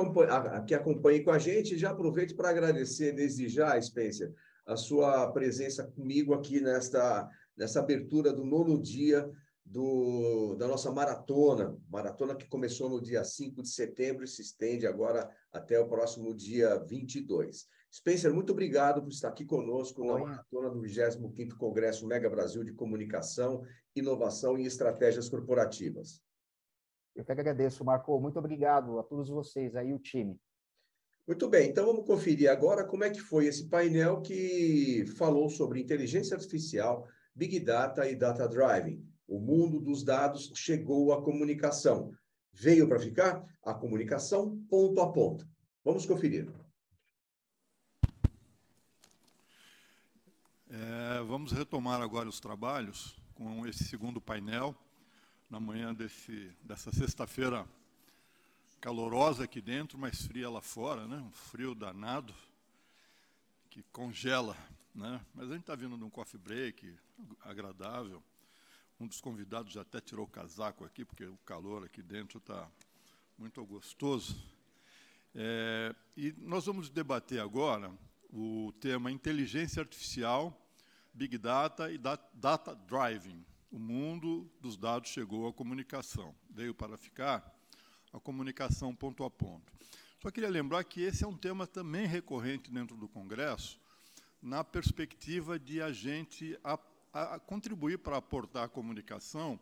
que 0.62 0.74
acompanhe 0.74 1.24
com 1.24 1.30
a 1.30 1.38
gente. 1.38 1.78
Já 1.78 1.90
aproveito 1.90 2.36
para 2.36 2.50
agradecer 2.50 3.12
desde 3.12 3.48
já, 3.48 3.80
Spencer, 3.80 4.34
a 4.66 4.76
sua 4.76 5.32
presença 5.32 5.84
comigo 5.84 6.34
aqui 6.34 6.60
nesta 6.60 7.26
nessa 7.58 7.80
abertura 7.80 8.32
do 8.32 8.44
nono 8.44 8.80
dia 8.80 9.28
do, 9.64 10.54
da 10.56 10.66
nossa 10.66 10.90
maratona, 10.90 11.76
maratona 11.90 12.34
que 12.34 12.48
começou 12.48 12.88
no 12.88 13.02
dia 13.02 13.22
5 13.22 13.62
de 13.62 13.68
setembro 13.68 14.24
e 14.24 14.28
se 14.28 14.40
estende 14.40 14.86
agora 14.86 15.28
até 15.52 15.78
o 15.78 15.88
próximo 15.88 16.34
dia 16.34 16.78
22. 16.84 17.66
Spencer, 17.92 18.32
muito 18.32 18.52
obrigado 18.52 19.02
por 19.02 19.10
estar 19.10 19.28
aqui 19.28 19.44
conosco 19.44 20.04
na 20.04 20.18
maratona 20.18 20.70
do 20.70 20.80
25º 20.80 21.56
Congresso 21.56 22.06
Mega 22.06 22.30
Brasil 22.30 22.62
de 22.62 22.72
Comunicação, 22.72 23.62
Inovação 23.94 24.56
e 24.58 24.64
Estratégias 24.64 25.28
Corporativas. 25.28 26.22
Eu 27.14 27.24
que 27.24 27.32
agradeço, 27.32 27.84
Marco. 27.84 28.18
Muito 28.20 28.38
obrigado 28.38 28.98
a 28.98 29.02
todos 29.02 29.28
vocês 29.28 29.74
aí, 29.74 29.92
o 29.92 29.98
time. 29.98 30.38
Muito 31.26 31.46
bem, 31.46 31.68
então 31.68 31.84
vamos 31.84 32.06
conferir 32.06 32.50
agora 32.50 32.86
como 32.86 33.04
é 33.04 33.10
que 33.10 33.20
foi 33.20 33.46
esse 33.46 33.68
painel 33.68 34.22
que 34.22 35.04
falou 35.18 35.50
sobre 35.50 35.78
inteligência 35.78 36.34
artificial, 36.34 37.06
Big 37.38 37.60
Data 37.60 38.04
e 38.10 38.16
Data 38.16 38.48
Driving. 38.48 39.00
O 39.28 39.38
mundo 39.38 39.78
dos 39.78 40.02
dados 40.02 40.50
chegou 40.56 41.12
à 41.12 41.22
comunicação. 41.22 42.12
Veio 42.52 42.88
para 42.88 42.98
ficar? 42.98 43.44
A 43.64 43.72
comunicação 43.72 44.58
ponto 44.68 45.00
a 45.00 45.12
ponto. 45.12 45.48
Vamos 45.84 46.04
conferir. 46.04 46.50
É, 50.68 51.22
vamos 51.28 51.52
retomar 51.52 52.02
agora 52.02 52.28
os 52.28 52.40
trabalhos 52.40 53.16
com 53.36 53.64
esse 53.68 53.84
segundo 53.84 54.20
painel, 54.20 54.74
na 55.48 55.60
manhã 55.60 55.94
desse, 55.94 56.50
dessa 56.64 56.90
sexta-feira 56.90 57.64
calorosa 58.80 59.44
aqui 59.44 59.60
dentro, 59.60 59.96
mas 59.96 60.26
fria 60.26 60.50
lá 60.50 60.60
fora, 60.60 61.06
né? 61.06 61.18
um 61.18 61.30
frio 61.30 61.72
danado, 61.72 62.34
que 63.70 63.84
congela 63.92 64.56
né? 64.98 65.24
Mas 65.32 65.48
a 65.48 65.52
gente 65.52 65.62
está 65.62 65.76
vindo 65.76 65.96
de 65.96 66.02
um 66.02 66.10
coffee 66.10 66.38
break 66.38 66.92
agradável. 67.42 68.22
Um 68.98 69.06
dos 69.06 69.20
convidados 69.20 69.72
já 69.72 69.82
até 69.82 70.00
tirou 70.00 70.26
o 70.26 70.28
casaco 70.28 70.84
aqui, 70.84 71.04
porque 71.04 71.24
o 71.24 71.38
calor 71.46 71.84
aqui 71.84 72.02
dentro 72.02 72.38
está 72.38 72.68
muito 73.38 73.64
gostoso. 73.64 74.36
É, 75.34 75.94
e 76.16 76.34
nós 76.38 76.66
vamos 76.66 76.90
debater 76.90 77.40
agora 77.40 77.96
o 78.28 78.72
tema 78.80 79.12
inteligência 79.12 79.80
artificial, 79.80 80.52
big 81.14 81.38
data 81.38 81.92
e 81.92 81.98
data 82.34 82.74
driving. 82.74 83.44
O 83.70 83.78
mundo 83.78 84.50
dos 84.60 84.76
dados 84.76 85.10
chegou 85.10 85.46
à 85.46 85.52
comunicação. 85.52 86.34
Veio 86.50 86.74
para 86.74 86.96
ficar 86.96 87.54
a 88.12 88.18
comunicação 88.18 88.92
ponto 88.96 89.22
a 89.22 89.30
ponto. 89.30 89.72
Só 90.20 90.28
queria 90.32 90.50
lembrar 90.50 90.82
que 90.82 91.02
esse 91.02 91.22
é 91.22 91.28
um 91.28 91.36
tema 91.36 91.68
também 91.68 92.04
recorrente 92.04 92.72
dentro 92.72 92.96
do 92.96 93.06
Congresso, 93.06 93.78
na 94.42 94.62
perspectiva 94.62 95.58
de 95.58 95.82
a 95.82 95.92
gente 95.92 96.58
a, 96.62 96.78
a 97.12 97.38
contribuir 97.38 97.98
para 97.98 98.16
aportar 98.16 98.64
à 98.64 98.68
comunicação 98.68 99.58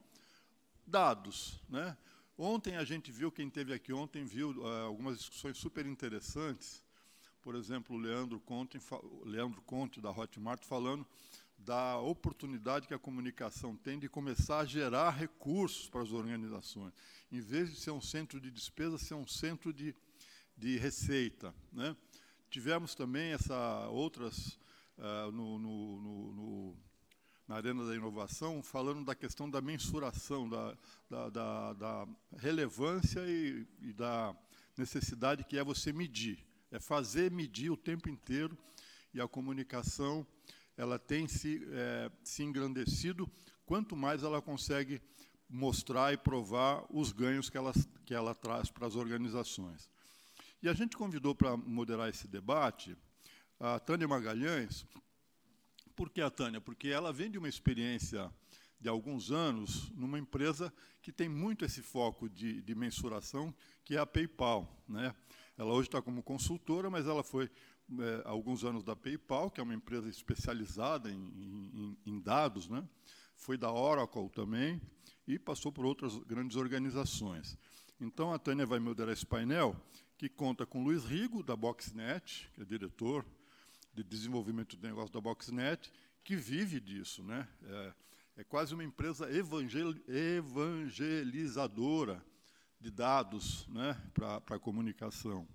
dados. 0.86 1.60
Né? 1.68 1.96
Ontem 2.38 2.76
a 2.76 2.84
gente 2.84 3.10
viu, 3.10 3.32
quem 3.32 3.48
esteve 3.48 3.72
aqui 3.72 3.92
ontem 3.92 4.24
viu 4.24 4.50
uh, 4.50 4.66
algumas 4.84 5.18
discussões 5.18 5.56
super 5.56 5.86
interessantes, 5.86 6.84
por 7.42 7.54
exemplo, 7.54 7.96
o 7.96 7.98
Leandro 7.98 8.40
Conte, 8.40 8.78
Leandro 9.24 9.62
Conte, 9.62 10.00
da 10.00 10.10
Hotmart, 10.10 10.64
falando 10.64 11.06
da 11.56 11.98
oportunidade 11.98 12.86
que 12.86 12.94
a 12.94 12.98
comunicação 12.98 13.76
tem 13.76 13.98
de 13.98 14.08
começar 14.08 14.58
a 14.58 14.64
gerar 14.64 15.10
recursos 15.10 15.88
para 15.88 16.02
as 16.02 16.12
organizações. 16.12 16.92
Em 17.30 17.40
vez 17.40 17.70
de 17.70 17.80
ser 17.80 17.92
um 17.92 18.00
centro 18.00 18.40
de 18.40 18.50
despesa, 18.50 18.98
ser 18.98 19.14
um 19.14 19.26
centro 19.26 19.72
de, 19.72 19.94
de 20.56 20.76
receita. 20.76 21.54
Né? 21.72 21.96
Tivemos 22.50 22.94
também 22.94 23.32
essa 23.32 23.88
outras 23.88 24.58
uh, 24.98 25.30
no, 25.32 25.58
no, 25.58 26.00
no, 26.00 26.76
na 27.48 27.56
Arena 27.56 27.84
da 27.86 27.94
Inovação, 27.94 28.62
falando 28.62 29.04
da 29.04 29.14
questão 29.14 29.48
da 29.48 29.60
mensuração, 29.60 30.48
da, 30.48 30.76
da, 31.08 31.30
da, 31.30 31.72
da 31.74 32.08
relevância 32.36 33.20
e, 33.26 33.66
e, 33.80 33.92
da 33.92 34.34
necessidade 34.76 35.44
que 35.44 35.58
é 35.58 35.64
você 35.64 35.92
medir. 35.92 36.44
É 36.70 36.80
fazer 36.80 37.30
medir 37.30 37.70
o 37.70 37.76
tempo 37.76 38.08
inteiro 38.08 38.56
e 39.14 39.20
a 39.20 39.28
comunicação 39.28 40.26
ela 40.76 40.98
tem 40.98 41.26
se, 41.26 41.66
é, 41.70 42.10
se 42.22 42.42
engrandecido 42.42 43.30
quanto 43.64 43.96
mais 43.96 44.22
ela 44.22 44.42
consegue 44.42 45.00
mostrar 45.48 46.12
e 46.12 46.16
provar 46.16 46.84
os 46.90 47.12
ganhos 47.12 47.48
que 47.48 47.56
ela, 47.56 47.72
que 48.04 48.12
ela 48.12 48.34
traz 48.34 48.70
para 48.70 48.86
as 48.86 48.96
organizações. 48.96 49.88
E 50.62 50.68
a 50.68 50.74
gente 50.74 50.96
convidou 50.96 51.34
para 51.34 51.56
moderar 51.56 52.08
esse 52.08 52.26
debate 52.26 52.96
a 53.58 53.78
Tânia 53.78 54.06
Magalhães. 54.06 54.86
Por 55.94 56.10
que 56.10 56.20
a 56.20 56.30
Tânia? 56.30 56.60
Porque 56.60 56.88
ela 56.88 57.12
vem 57.12 57.30
de 57.30 57.38
uma 57.38 57.48
experiência 57.48 58.30
de 58.78 58.88
alguns 58.88 59.30
anos 59.30 59.90
numa 59.92 60.18
empresa 60.18 60.72
que 61.00 61.10
tem 61.10 61.28
muito 61.28 61.64
esse 61.64 61.82
foco 61.82 62.28
de, 62.28 62.60
de 62.60 62.74
mensuração, 62.74 63.54
que 63.84 63.96
é 63.96 63.98
a 63.98 64.06
PayPal. 64.06 64.84
Né? 64.86 65.14
Ela 65.56 65.72
hoje 65.72 65.88
está 65.88 66.02
como 66.02 66.22
consultora, 66.22 66.90
mas 66.90 67.06
ela 67.06 67.22
foi 67.22 67.50
é, 67.98 68.22
alguns 68.24 68.64
anos 68.64 68.82
da 68.82 68.94
PayPal, 68.94 69.50
que 69.50 69.60
é 69.60 69.62
uma 69.62 69.74
empresa 69.74 70.08
especializada 70.08 71.10
em, 71.10 71.16
em, 71.16 71.98
em 72.04 72.20
dados, 72.20 72.68
né? 72.68 72.86
foi 73.36 73.56
da 73.56 73.72
Oracle 73.72 74.28
também, 74.30 74.80
e 75.26 75.38
passou 75.38 75.72
por 75.72 75.86
outras 75.86 76.16
grandes 76.18 76.56
organizações. 76.56 77.58
Então, 77.98 78.32
a 78.32 78.38
Tânia 78.38 78.66
vai 78.66 78.78
moderar 78.78 79.12
esse 79.12 79.24
painel, 79.24 79.74
que 80.18 80.28
conta 80.28 80.66
com 80.66 80.84
Luiz 80.84 81.04
Rigo, 81.04 81.42
da 81.42 81.56
Boxnet, 81.56 82.50
que 82.54 82.62
é 82.62 82.64
diretor 82.64 83.24
de 83.96 84.04
desenvolvimento 84.04 84.76
de 84.76 84.86
negócio 84.86 85.12
da 85.12 85.20
Boxnet, 85.20 85.92
que 86.22 86.36
vive 86.36 86.78
disso. 86.78 87.22
Né? 87.22 87.48
É, 87.64 87.94
é 88.38 88.44
quase 88.44 88.74
uma 88.74 88.84
empresa 88.84 89.32
evangel 89.32 89.94
evangelizadora 90.06 92.22
de 92.78 92.90
dados 92.90 93.66
né, 93.68 93.98
para 94.12 94.56
a 94.56 94.58
comunicação. 94.58 95.48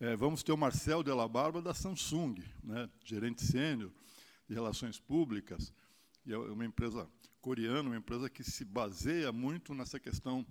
É, 0.00 0.16
vamos 0.16 0.42
ter 0.42 0.50
o 0.50 0.56
Marcel 0.56 1.04
Della 1.04 1.28
Barba, 1.28 1.62
da 1.62 1.72
Samsung, 1.72 2.42
né, 2.64 2.90
gerente 3.04 3.44
sênior 3.44 3.92
de 4.48 4.54
relações 4.54 4.98
públicas, 4.98 5.72
e 6.26 6.32
é 6.32 6.38
uma 6.38 6.64
empresa 6.64 7.08
coreana, 7.40 7.90
uma 7.90 7.96
empresa 7.96 8.28
que 8.28 8.42
se 8.42 8.64
baseia 8.64 9.30
muito 9.30 9.72
nessa 9.74 10.00
questão 10.00 10.44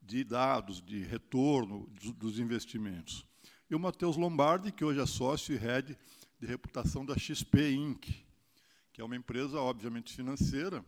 de 0.00 0.24
dados, 0.24 0.80
de 0.80 1.02
retorno 1.02 1.86
dos 2.16 2.38
investimentos. 2.38 3.26
E 3.68 3.74
o 3.74 3.78
Matheus 3.78 4.16
Lombardi, 4.16 4.72
que 4.72 4.84
hoje 4.84 5.00
é 5.00 5.06
sócio 5.06 5.54
e 5.54 5.58
head 5.58 5.98
de 6.42 6.48
reputação 6.48 7.06
da 7.06 7.16
XP 7.16 7.70
Inc., 7.70 8.08
que 8.92 9.00
é 9.00 9.04
uma 9.04 9.14
empresa, 9.14 9.60
obviamente, 9.60 10.12
financeira, 10.12 10.84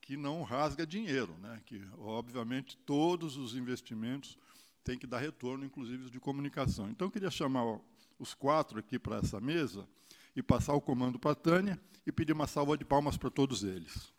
que 0.00 0.16
não 0.16 0.42
rasga 0.42 0.84
dinheiro, 0.84 1.38
né? 1.38 1.62
que, 1.64 1.80
obviamente, 1.96 2.76
todos 2.78 3.36
os 3.36 3.54
investimentos 3.54 4.36
têm 4.82 4.98
que 4.98 5.06
dar 5.06 5.20
retorno, 5.20 5.64
inclusive 5.64 6.06
os 6.06 6.10
de 6.10 6.18
comunicação. 6.18 6.90
Então, 6.90 7.06
eu 7.06 7.12
queria 7.12 7.30
chamar 7.30 7.78
os 8.18 8.34
quatro 8.34 8.80
aqui 8.80 8.98
para 8.98 9.18
essa 9.18 9.40
mesa 9.40 9.88
e 10.34 10.42
passar 10.42 10.74
o 10.74 10.80
comando 10.80 11.16
para 11.16 11.30
a 11.30 11.36
Tânia 11.36 11.80
e 12.04 12.10
pedir 12.10 12.32
uma 12.32 12.48
salva 12.48 12.76
de 12.76 12.84
palmas 12.84 13.16
para 13.16 13.30
todos 13.30 13.62
eles. 13.62 14.11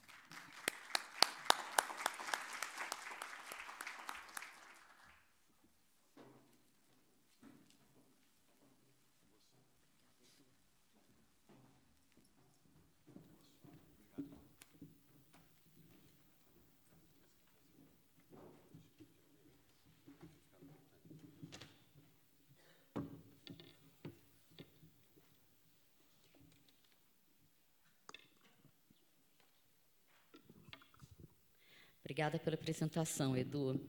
Obrigada 32.14 32.38
pela 32.38 32.54
apresentação, 32.54 33.36
Edu. 33.36 33.82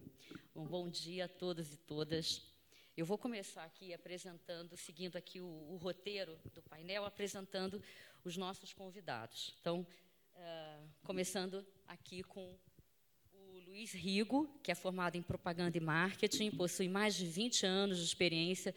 Um 0.56 0.64
bom 0.64 0.88
dia 0.88 1.26
a 1.26 1.28
todos 1.28 1.74
e 1.74 1.76
todas. 1.76 2.40
Eu 2.96 3.04
vou 3.04 3.18
começar 3.18 3.62
aqui 3.64 3.92
apresentando, 3.92 4.74
seguindo 4.78 5.16
aqui 5.16 5.42
o, 5.42 5.44
o 5.44 5.76
roteiro 5.76 6.38
do 6.54 6.62
painel, 6.62 7.04
apresentando 7.04 7.82
os 8.24 8.38
nossos 8.38 8.72
convidados. 8.72 9.54
Então, 9.60 9.86
uh, 10.36 10.88
começando 11.02 11.66
aqui 11.86 12.22
com 12.22 12.56
o 13.30 13.58
Luiz 13.66 13.92
Rigo, 13.92 14.58
que 14.62 14.72
é 14.72 14.74
formado 14.74 15.16
em 15.16 15.22
propaganda 15.22 15.76
e 15.76 15.80
marketing, 15.80 16.50
possui 16.50 16.88
mais 16.88 17.14
de 17.14 17.26
20 17.26 17.66
anos 17.66 17.98
de 17.98 18.04
experiência 18.04 18.74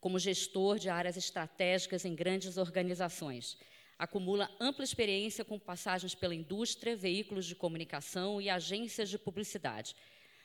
como 0.00 0.18
gestor 0.18 0.78
de 0.78 0.88
áreas 0.88 1.18
estratégicas 1.18 2.06
em 2.06 2.14
grandes 2.14 2.56
organizações. 2.56 3.58
Acumula 3.98 4.50
ampla 4.60 4.84
experiência 4.84 5.44
com 5.44 5.58
passagens 5.58 6.14
pela 6.14 6.34
indústria, 6.34 6.94
veículos 6.94 7.46
de 7.46 7.54
comunicação 7.54 8.40
e 8.40 8.50
agências 8.50 9.08
de 9.08 9.18
publicidade. 9.18 9.96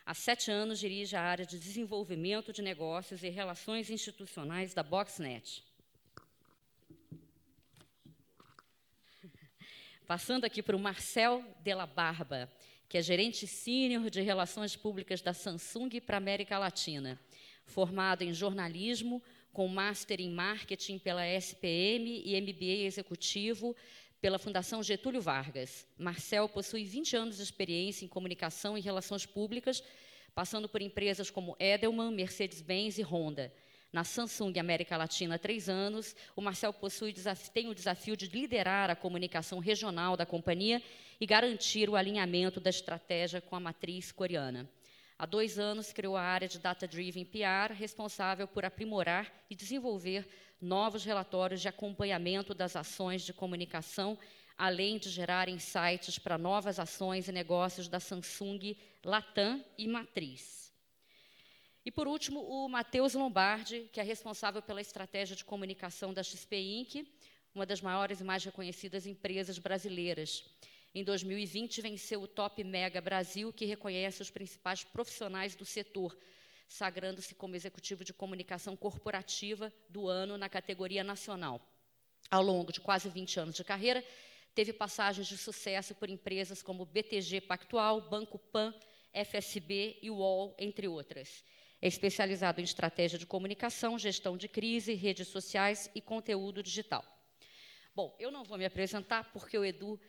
Há 0.06 0.14
sete 0.14 0.50
anos 0.50 0.80
dirige 0.80 1.16
a 1.16 1.22
área 1.22 1.46
de 1.46 1.60
desenvolvimento 1.60 2.54
de 2.54 2.62
negócios 2.62 3.24
e 3.24 3.30
relações 3.30 3.90
institucionais 3.90 4.74
da 4.74 4.82
Boxnet. 4.82 5.64
Passando 10.08 10.46
aqui 10.46 10.64
para 10.64 10.76
o 10.76 10.80
Marcel 10.80 11.44
Della 11.62 11.86
Barba, 11.86 12.52
que 12.90 12.98
é 12.98 13.02
gerente 13.02 13.48
sênior 13.48 14.10
de 14.10 14.22
relações 14.22 14.76
públicas 14.76 15.22
da 15.22 15.34
Samsung 15.34 16.02
para 16.02 16.18
a 16.18 16.20
América 16.20 16.58
Latina. 16.58 17.20
Formado 17.66 18.22
em 18.22 18.34
jornalismo, 18.34 19.22
com 19.54 19.68
Master 19.68 20.22
em 20.22 20.30
Marketing 20.30 20.98
pela 20.98 21.28
SPM 21.28 22.22
e 22.26 22.40
MBA 22.40 22.86
Executivo 22.86 23.76
pela 24.22 24.40
Fundação 24.40 24.84
Getúlio 24.84 25.22
Vargas. 25.22 25.86
Marcel 25.98 26.48
possui 26.48 26.84
20 26.84 27.16
anos 27.16 27.38
de 27.38 27.44
experiência 27.44 28.06
em 28.06 28.08
comunicação 28.08 28.78
e 28.78 28.82
relações 28.82 29.26
públicas, 29.26 29.84
passando 30.36 30.70
por 30.70 30.82
empresas 30.82 31.30
como 31.30 31.56
Edelman, 31.60 32.12
Mercedes-Benz 32.12 33.00
e 33.00 33.02
Honda. 33.02 33.52
Na 33.92 34.06
Samsung 34.06 34.58
América 34.58 34.96
Latina 34.96 35.36
há 35.36 35.40
três 35.40 35.68
anos, 35.68 36.16
o 36.34 36.42
Marcel 36.42 36.72
possui, 36.72 37.14
tem 37.54 37.68
o 37.68 37.76
desafio 37.76 38.16
de 38.16 38.28
liderar 38.28 38.90
a 38.90 38.96
comunicação 38.96 39.60
regional 39.60 40.16
da 40.16 40.26
companhia 40.26 40.82
e 41.20 41.26
garantir 41.26 41.90
o 41.90 41.96
alinhamento 41.98 42.60
da 42.62 42.70
estratégia 42.70 43.42
com 43.42 43.56
a 43.56 43.60
matriz 43.60 44.12
coreana. 44.12 44.70
Há 45.22 45.28
dois 45.28 45.60
anos, 45.60 45.94
criou 45.94 46.18
a 46.18 46.24
área 46.24 46.48
de 46.48 46.58
Data 46.58 46.88
Driven 46.88 47.26
PR, 47.26 47.76
responsável 47.76 48.48
por 48.48 48.66
aprimorar 48.66 49.32
e 49.52 49.56
desenvolver 49.56 50.28
novos 50.60 51.06
relatórios 51.06 51.62
de 51.62 51.68
acompanhamento 51.68 52.56
das 52.56 52.76
ações 52.76 53.22
de 53.22 53.32
comunicação, 53.32 54.18
além 54.58 54.98
de 54.98 55.12
gerar 55.12 55.48
insights 55.48 56.18
para 56.18 56.40
novas 56.40 56.80
ações 56.80 57.28
e 57.28 57.32
negócios 57.32 57.88
da 57.88 58.00
Samsung, 58.00 58.76
Latam 59.06 59.64
e 59.78 59.88
Matriz. 59.88 60.74
E, 61.86 61.92
por 61.92 62.08
último, 62.08 62.40
o 62.40 62.68
Matheus 62.68 63.14
Lombardi, 63.14 63.88
que 63.94 64.00
é 64.00 64.04
responsável 64.04 64.60
pela 64.60 64.82
estratégia 64.82 65.36
de 65.36 65.46
comunicação 65.46 66.16
da 66.16 66.24
XP 66.24 66.58
Inc., 66.58 67.08
uma 67.54 67.68
das 67.68 67.80
maiores 67.80 68.22
e 68.22 68.24
mais 68.24 68.44
reconhecidas 68.44 69.06
empresas 69.06 69.60
brasileiras. 69.60 70.44
Em 70.94 71.06
2020, 71.06 71.82
venceu 71.82 72.22
o 72.22 72.28
Top 72.28 72.62
Mega 72.66 73.00
Brasil, 73.00 73.54
que 73.54 73.64
reconhece 73.64 74.22
os 74.22 74.30
principais 74.30 74.84
profissionais 74.84 75.56
do 75.56 75.64
setor, 75.64 76.18
sagrando-se 76.68 77.34
como 77.34 77.56
executivo 77.56 78.04
de 78.04 78.14
comunicação 78.14 78.76
corporativa 78.76 79.72
do 79.88 80.10
ano 80.10 80.38
na 80.38 80.50
categoria 80.50 81.02
nacional. 81.02 81.66
Ao 82.30 82.44
longo 82.44 82.74
de 82.74 82.82
quase 82.82 83.08
20 83.08 83.40
anos 83.40 83.56
de 83.56 83.64
carreira, 83.64 84.04
teve 84.54 84.74
passagens 84.74 85.28
de 85.28 85.38
sucesso 85.38 85.96
por 85.96 86.10
empresas 86.10 86.62
como 86.62 86.86
BTG 86.86 87.40
Pactual, 87.40 88.02
Banco 88.02 88.38
Pan, 88.38 88.74
FSB 89.14 89.98
e 90.02 90.12
UOL, 90.12 90.54
entre 90.60 90.90
outras. 90.90 91.42
É 91.82 91.88
especializado 91.88 92.60
em 92.60 92.66
estratégia 92.66 93.18
de 93.18 93.26
comunicação, 93.26 93.98
gestão 93.98 94.36
de 94.36 94.50
crise, 94.50 94.94
redes 94.94 95.30
sociais 95.30 95.90
e 95.96 96.02
conteúdo 96.02 96.62
digital. 96.62 97.04
Bom, 97.96 98.14
eu 98.20 98.30
não 98.30 98.44
vou 98.44 98.58
me 98.58 98.66
apresentar 98.66 99.32
porque 99.32 99.58
o 99.58 99.66
Edu 99.66 100.00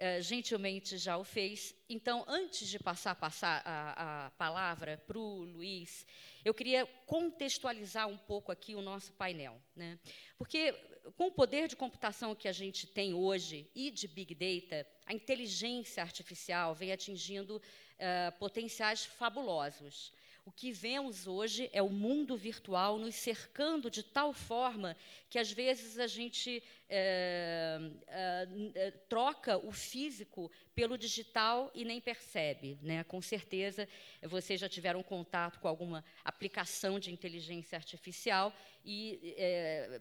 uh, 0.00 0.22
gentilmente 0.22 0.96
já 0.98 1.16
o 1.16 1.24
fez. 1.24 1.74
Então, 1.88 2.24
antes 2.28 2.68
de 2.68 2.78
passar, 2.78 3.14
passar 3.14 3.62
a, 3.64 4.26
a 4.26 4.30
palavra 4.30 5.02
para 5.06 5.18
o 5.18 5.44
Luiz, 5.44 6.06
eu 6.44 6.54
queria 6.54 6.86
contextualizar 7.06 8.08
um 8.08 8.16
pouco 8.16 8.52
aqui 8.52 8.74
o 8.74 8.82
nosso 8.82 9.12
painel. 9.12 9.60
Né? 9.74 9.98
Porque, 10.38 10.72
com 11.16 11.26
o 11.26 11.32
poder 11.32 11.68
de 11.68 11.76
computação 11.76 12.34
que 12.34 12.48
a 12.48 12.52
gente 12.52 12.86
tem 12.86 13.14
hoje 13.14 13.68
e 13.74 13.90
de 13.90 14.06
Big 14.06 14.34
Data, 14.34 14.86
a 15.04 15.12
inteligência 15.12 16.02
artificial 16.02 16.74
vem 16.74 16.92
atingindo 16.92 17.56
uh, 17.56 18.38
potenciais 18.38 19.04
fabulosos. 19.04 20.12
O 20.46 20.52
que 20.52 20.70
vemos 20.70 21.26
hoje 21.26 21.68
é 21.72 21.82
o 21.82 21.88
mundo 21.88 22.36
virtual 22.36 23.00
nos 23.00 23.16
cercando 23.16 23.90
de 23.90 24.04
tal 24.04 24.32
forma 24.32 24.96
que, 25.28 25.40
às 25.40 25.50
vezes, 25.50 25.98
a 25.98 26.06
gente 26.06 26.62
é, 26.88 27.80
é, 28.06 28.90
troca 29.08 29.58
o 29.58 29.72
físico 29.72 30.48
pelo 30.72 30.96
digital 30.96 31.68
e 31.74 31.84
nem 31.84 32.00
percebe. 32.00 32.78
Né? 32.80 33.02
Com 33.02 33.20
certeza, 33.20 33.88
vocês 34.22 34.60
já 34.60 34.68
tiveram 34.68 35.02
contato 35.02 35.58
com 35.58 35.66
alguma 35.66 36.04
aplicação 36.24 37.00
de 37.00 37.12
inteligência 37.12 37.74
artificial 37.74 38.54
e. 38.84 39.34
É, 39.36 40.00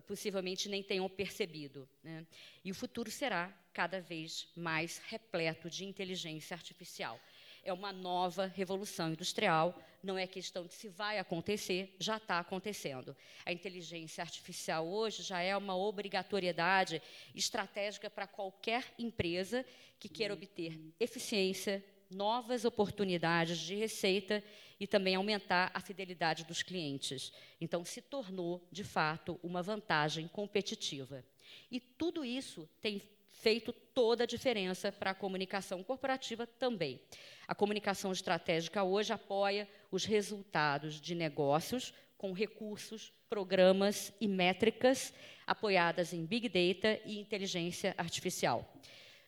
possivelmente 0.00 0.70
nem 0.70 0.82
tenham 0.82 1.06
percebido. 1.06 1.86
Né? 2.02 2.26
E 2.64 2.70
o 2.70 2.74
futuro 2.74 3.10
será 3.10 3.52
cada 3.74 4.00
vez 4.00 4.48
mais 4.56 4.98
repleto 5.06 5.68
de 5.68 5.84
inteligência 5.84 6.54
artificial. 6.54 7.20
É 7.64 7.72
uma 7.72 7.92
nova 7.92 8.46
revolução 8.46 9.10
industrial. 9.10 9.78
Não 10.02 10.18
é 10.18 10.26
questão 10.26 10.66
de 10.66 10.74
se 10.74 10.88
vai 10.88 11.18
acontecer, 11.18 11.94
já 11.98 12.16
está 12.16 12.38
acontecendo. 12.38 13.16
A 13.46 13.52
inteligência 13.52 14.22
artificial 14.22 14.86
hoje 14.86 15.22
já 15.22 15.40
é 15.40 15.56
uma 15.56 15.76
obrigatoriedade 15.76 17.00
estratégica 17.34 18.10
para 18.10 18.26
qualquer 18.26 18.84
empresa 18.98 19.64
que 19.98 20.08
queira 20.08 20.34
obter 20.34 20.78
eficiência, 20.98 21.84
novas 22.10 22.64
oportunidades 22.64 23.58
de 23.58 23.74
receita 23.76 24.42
e 24.78 24.86
também 24.86 25.14
aumentar 25.14 25.70
a 25.72 25.80
fidelidade 25.80 26.44
dos 26.44 26.62
clientes. 26.62 27.32
Então, 27.60 27.84
se 27.84 28.02
tornou, 28.02 28.66
de 28.70 28.82
fato, 28.82 29.38
uma 29.42 29.62
vantagem 29.62 30.26
competitiva. 30.26 31.24
E 31.70 31.78
tudo 31.78 32.24
isso 32.24 32.68
tem 32.80 33.00
feito 33.32 33.72
toda 33.72 34.24
a 34.24 34.26
diferença 34.26 34.92
para 34.92 35.10
a 35.10 35.14
comunicação 35.14 35.82
corporativa 35.82 36.46
também. 36.46 37.00
A 37.48 37.54
comunicação 37.54 38.12
estratégica 38.12 38.84
hoje 38.84 39.12
apoia 39.12 39.68
os 39.90 40.04
resultados 40.04 41.00
de 41.00 41.14
negócios 41.14 41.92
com 42.16 42.32
recursos, 42.32 43.12
programas 43.28 44.12
e 44.20 44.28
métricas 44.28 45.12
apoiadas 45.46 46.12
em 46.12 46.24
Big 46.24 46.48
Data 46.48 47.00
e 47.04 47.18
inteligência 47.18 47.94
artificial. 47.98 48.72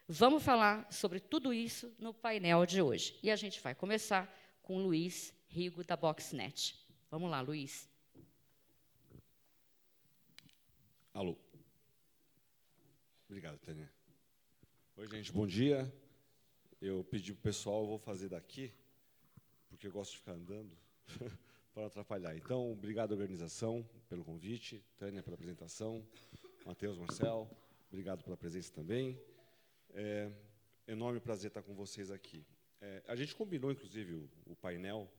Vamos 0.07 0.43
falar 0.45 0.87
sobre 0.93 1.19
tudo 1.19 1.53
isso 1.53 1.93
no 1.99 2.13
painel 2.13 2.67
de 2.67 2.81
hoje. 2.81 3.19
E 3.23 3.31
a 3.31 3.37
gente 3.37 3.61
vai 3.61 3.75
começar 3.75 4.33
com 4.63 4.79
Luiz 4.79 5.35
Rigo, 5.49 5.83
da 5.83 5.97
Boxnet. 5.97 6.77
Vamos 7.11 7.31
lá, 7.31 7.41
Luiz. 7.41 7.89
Alô. 11.13 11.37
Obrigado, 13.29 13.59
Tânia. 13.59 13.94
Oi, 14.97 15.09
gente, 15.09 15.33
bom 15.33 15.45
dia. 15.45 15.93
Eu 16.81 17.03
pedi 17.03 17.33
para 17.33 17.41
o 17.41 17.43
pessoal, 17.43 17.83
eu 17.83 17.89
vou 17.89 17.99
fazer 17.99 18.29
daqui, 18.29 18.73
porque 19.69 19.89
eu 19.89 19.91
gosto 19.91 20.13
de 20.13 20.19
ficar 20.19 20.35
andando, 20.35 20.71
para 21.75 21.87
atrapalhar. 21.87 22.37
Então, 22.37 22.71
obrigado 22.71 23.11
à 23.11 23.15
organização 23.17 23.85
pelo 24.09 24.25
convite, 24.25 24.85
Tânia 24.97 25.21
pela 25.21 25.35
apresentação, 25.35 26.07
Matheus, 26.65 26.97
Marcel, 26.97 27.51
obrigado 27.89 28.23
pela 28.23 28.37
presença 28.37 28.73
também. 28.73 29.21
É 29.95 30.31
enorme 30.87 31.19
prazer 31.19 31.49
estar 31.49 31.63
com 31.63 31.75
vocês 31.75 32.13
aqui. 32.13 32.47
É, 32.81 33.03
a 33.09 33.17
gente 33.17 33.35
combinou, 33.35 33.73
inclusive, 33.73 34.15
o, 34.15 34.31
o 34.47 34.55
painel 34.55 35.13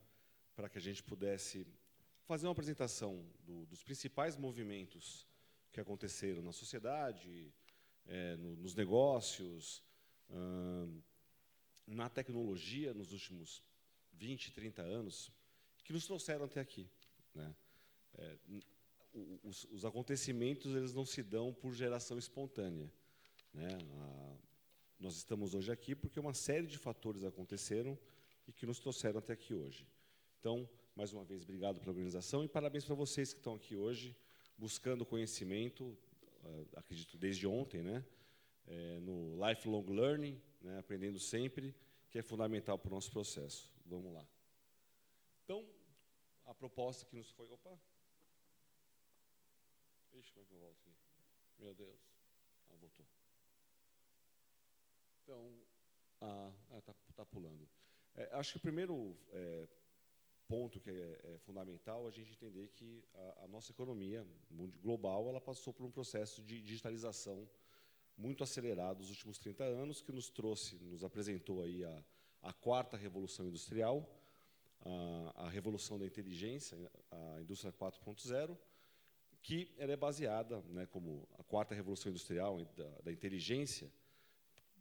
para 0.55 0.69
que 0.69 0.77
a 0.77 0.81
gente 0.81 1.03
pudesse 1.03 1.67
fazer 2.23 2.47
uma 2.47 2.53
apresentação 2.53 3.25
do, 3.43 3.65
dos 3.65 3.83
principais 3.83 4.37
movimentos 4.37 5.27
que 5.69 5.81
aconteceram 5.81 6.41
na 6.41 6.53
sociedade, 6.53 7.53
é, 8.07 8.35
no, 8.37 8.55
nos 8.57 8.75
negócios, 8.75 9.83
hum, 10.29 11.01
na 11.87 12.09
tecnologia 12.09 12.93
nos 12.93 13.11
últimos 13.11 13.63
20, 14.13 14.51
30 14.51 14.81
anos, 14.81 15.31
que 15.83 15.93
nos 15.93 16.05
trouxeram 16.05 16.45
até 16.45 16.59
aqui. 16.59 16.89
Né? 17.33 17.55
É, 18.17 18.37
os, 19.43 19.65
os, 19.65 19.85
acontecimentos 19.85 20.75
eles 20.75 20.93
não 20.93 21.05
se 21.05 21.21
dão 21.23 21.53
por 21.53 21.73
geração 21.73 22.17
espontânea. 22.17 22.91
Né? 23.53 23.69
A, 23.99 24.37
nós 24.99 25.15
estamos 25.15 25.53
hoje 25.53 25.71
aqui 25.71 25.93
porque 25.95 26.19
uma 26.19 26.33
série 26.33 26.67
de 26.67 26.77
fatores 26.77 27.23
aconteceram 27.23 27.97
e 28.47 28.51
que 28.51 28.65
nos 28.65 28.79
trouxeram 28.79 29.19
até 29.19 29.33
aqui 29.33 29.53
hoje. 29.53 29.87
Então, 30.39 30.69
mais 30.95 31.11
uma 31.11 31.23
vez, 31.23 31.43
obrigado 31.43 31.79
pela 31.79 31.91
organização 31.91 32.43
e 32.43 32.47
parabéns 32.47 32.85
para 32.85 32.95
vocês 32.95 33.33
que 33.33 33.39
estão 33.39 33.55
aqui 33.55 33.75
hoje 33.75 34.15
buscando 34.57 35.05
conhecimento, 35.05 35.97
acredito 36.75 37.17
desde 37.17 37.47
ontem, 37.47 37.81
né? 37.81 38.05
É, 38.67 38.99
no 38.99 39.35
lifelong 39.47 39.85
learning, 39.89 40.41
né? 40.61 40.79
aprendendo 40.79 41.19
sempre, 41.19 41.75
que 42.09 42.17
é 42.17 42.21
fundamental 42.21 42.77
para 42.79 42.89
o 42.89 42.95
nosso 42.95 43.11
processo. 43.11 43.71
Vamos 43.85 44.11
lá. 44.13 44.25
Então, 45.43 45.63
a 46.45 46.53
proposta 46.53 47.05
que 47.05 47.15
nos 47.15 47.29
foi. 47.31 47.49
Opa! 47.51 47.77
Ixi, 50.13 50.31
como 50.31 50.43
é 50.43 50.47
que 50.47 50.53
eu 50.53 50.59
volto 50.59 50.77
aqui? 50.79 50.95
Meu 51.59 51.73
Deus. 51.75 51.99
Ah, 52.69 52.75
voltou. 52.79 53.05
Então, 55.23 55.53
ah, 56.21 56.51
está 56.77 56.91
ah, 56.91 57.13
tá 57.15 57.25
pulando. 57.25 57.67
É, 58.15 58.29
acho 58.33 58.53
que 58.53 58.57
o 58.57 58.61
primeiro 58.61 59.17
é, 59.31 59.67
ponto 60.47 60.79
que 60.79 60.89
é, 60.89 60.93
é, 61.23 61.37
fundamental 61.39 62.07
a 62.07 62.11
gente 62.11 62.31
entender 62.31 62.69
que 62.69 63.03
a, 63.13 63.43
a, 63.43 63.47
nossa 63.47 63.71
economia 63.71 64.25
global 64.81 65.27
ela 65.27 65.41
passou 65.41 65.73
por 65.73 65.85
um 65.85 65.91
processo 65.91 66.41
de 66.43 66.61
digitalização 66.61 67.47
muito 68.17 68.43
acelerado 68.43 68.99
nos 68.99 69.09
últimos 69.09 69.37
30 69.37 69.63
anos, 69.63 70.01
que 70.01 70.11
nos 70.11 70.29
trouxe, 70.29 70.75
nos 70.75 71.03
apresentou 71.03 71.61
aí 71.61 71.83
a, 71.83 72.03
a 72.43 72.53
quarta 72.53 72.95
revolução 72.95 73.47
industrial, 73.47 74.09
a, 74.81 75.45
a, 75.45 75.49
revolução 75.49 75.97
da 75.97 76.05
inteligência, 76.05 76.77
a 77.11 77.41
indústria 77.41 77.73
4.0, 77.73 78.57
que 79.41 79.73
ela 79.77 79.91
é 79.91 79.97
baseada, 79.97 80.61
né, 80.69 80.85
como 80.85 81.27
a 81.37 81.43
quarta 81.43 81.75
revolução 81.75 82.09
industrial 82.09 82.63
da, 82.65 82.89
da 83.01 83.11
inteligência, 83.11 83.91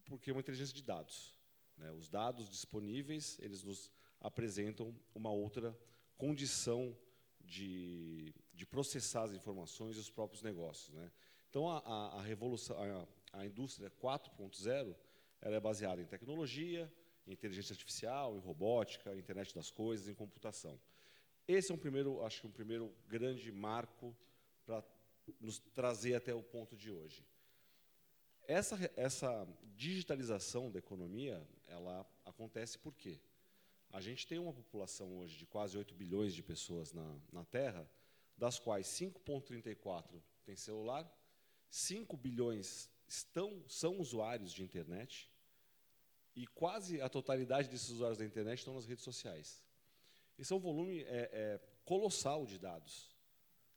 porque 0.04 0.30
é 0.30 0.32
uma 0.32 0.40
inteligência 0.40 0.74
de 0.74 0.82
dados. 0.82 1.34
Né? 1.76 1.90
Os 1.92 2.08
dados 2.08 2.48
disponíveis, 2.48 3.38
eles 3.40 3.62
nos 3.62 3.90
apresentam 4.24 4.96
uma 5.14 5.30
outra 5.30 5.78
condição 6.16 6.96
de, 7.42 8.34
de 8.54 8.64
processar 8.64 9.24
as 9.24 9.32
informações 9.32 9.96
e 9.96 10.00
os 10.00 10.08
próprios 10.08 10.42
negócios. 10.42 10.94
Né? 10.94 11.12
Então, 11.50 11.70
a, 11.70 11.78
a, 11.80 12.20
a 12.20 12.22
revolução, 12.22 12.74
a, 12.74 13.06
a 13.40 13.46
indústria 13.46 13.90
4.0, 14.02 14.96
ela 15.42 15.56
é 15.56 15.60
baseada 15.60 16.00
em 16.00 16.06
tecnologia, 16.06 16.90
em 17.26 17.32
inteligência 17.32 17.74
artificial, 17.74 18.34
em 18.34 18.40
robótica, 18.40 19.14
internet 19.14 19.54
das 19.54 19.70
coisas, 19.70 20.08
em 20.08 20.14
computação. 20.14 20.80
Esse 21.46 21.70
é 21.70 21.74
um 21.74 21.78
primeiro, 21.78 22.24
acho 22.24 22.40
que 22.40 22.46
um 22.46 22.50
primeiro 22.50 22.94
grande 23.06 23.52
marco 23.52 24.16
para 24.64 24.82
nos 25.38 25.58
trazer 25.58 26.14
até 26.14 26.34
o 26.34 26.42
ponto 26.42 26.74
de 26.74 26.90
hoje. 26.90 27.26
Essa, 28.48 28.90
essa 28.96 29.46
digitalização 29.76 30.70
da 30.70 30.78
economia, 30.78 31.46
ela 31.68 32.06
acontece 32.24 32.78
por 32.78 32.94
quê? 32.94 33.20
A 33.94 34.00
gente 34.00 34.26
tem 34.26 34.40
uma 34.40 34.52
população 34.52 35.18
hoje 35.18 35.36
de 35.36 35.46
quase 35.46 35.78
8 35.78 35.94
bilhões 35.94 36.34
de 36.34 36.42
pessoas 36.42 36.92
na, 36.92 37.16
na 37.32 37.44
Terra, 37.44 37.88
das 38.36 38.58
quais 38.58 38.88
5,34 38.88 40.20
têm 40.44 40.56
celular, 40.56 41.08
5 41.70 42.16
bilhões 42.16 42.90
estão, 43.06 43.62
são 43.68 44.00
usuários 44.00 44.52
de 44.52 44.64
internet, 44.64 45.30
e 46.34 46.44
quase 46.44 47.00
a 47.00 47.08
totalidade 47.08 47.68
desses 47.68 47.88
usuários 47.88 48.18
da 48.18 48.24
internet 48.24 48.58
estão 48.58 48.74
nas 48.74 48.84
redes 48.84 49.04
sociais. 49.04 49.62
Esse 50.36 50.52
é 50.52 50.56
um 50.56 50.58
volume 50.58 51.04
é, 51.04 51.30
é, 51.32 51.60
colossal 51.84 52.44
de 52.46 52.58
dados. 52.58 53.14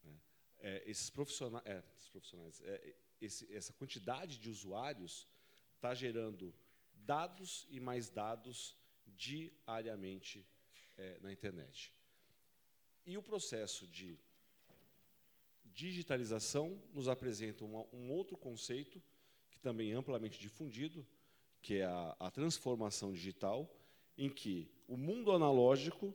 Né? 0.04 0.20
É, 0.58 0.90
esses, 0.90 1.12
profissionais, 1.12 1.64
é, 1.64 1.84
esses 1.96 2.10
profissionais, 2.10 2.62
é, 2.64 2.96
esse, 3.22 3.54
essa 3.54 3.72
quantidade 3.72 4.40
de 4.40 4.50
usuários 4.50 5.28
está 5.76 5.94
gerando 5.94 6.56
dados 6.96 7.68
e 7.70 7.80
mais 7.80 8.10
dados 8.10 8.76
diariamente 9.18 10.46
é, 10.98 11.18
na 11.22 11.32
internet. 11.32 11.94
E 13.06 13.18
o 13.18 13.22
processo 13.22 13.88
de 13.88 14.18
digitalização 15.66 16.82
nos 16.94 17.08
apresenta 17.08 17.64
uma, 17.64 17.86
um 17.94 18.12
outro 18.12 18.38
conceito, 18.38 19.02
que 19.50 19.60
também 19.60 19.92
é 19.92 19.96
amplamente 19.96 20.40
difundido, 20.40 21.06
que 21.62 21.76
é 21.76 21.86
a, 21.86 22.16
a 22.20 22.32
transformação 22.32 23.12
digital, 23.12 23.70
em 24.18 24.30
que 24.30 24.70
o 24.88 24.98
mundo 24.98 25.32
analógico 25.32 26.14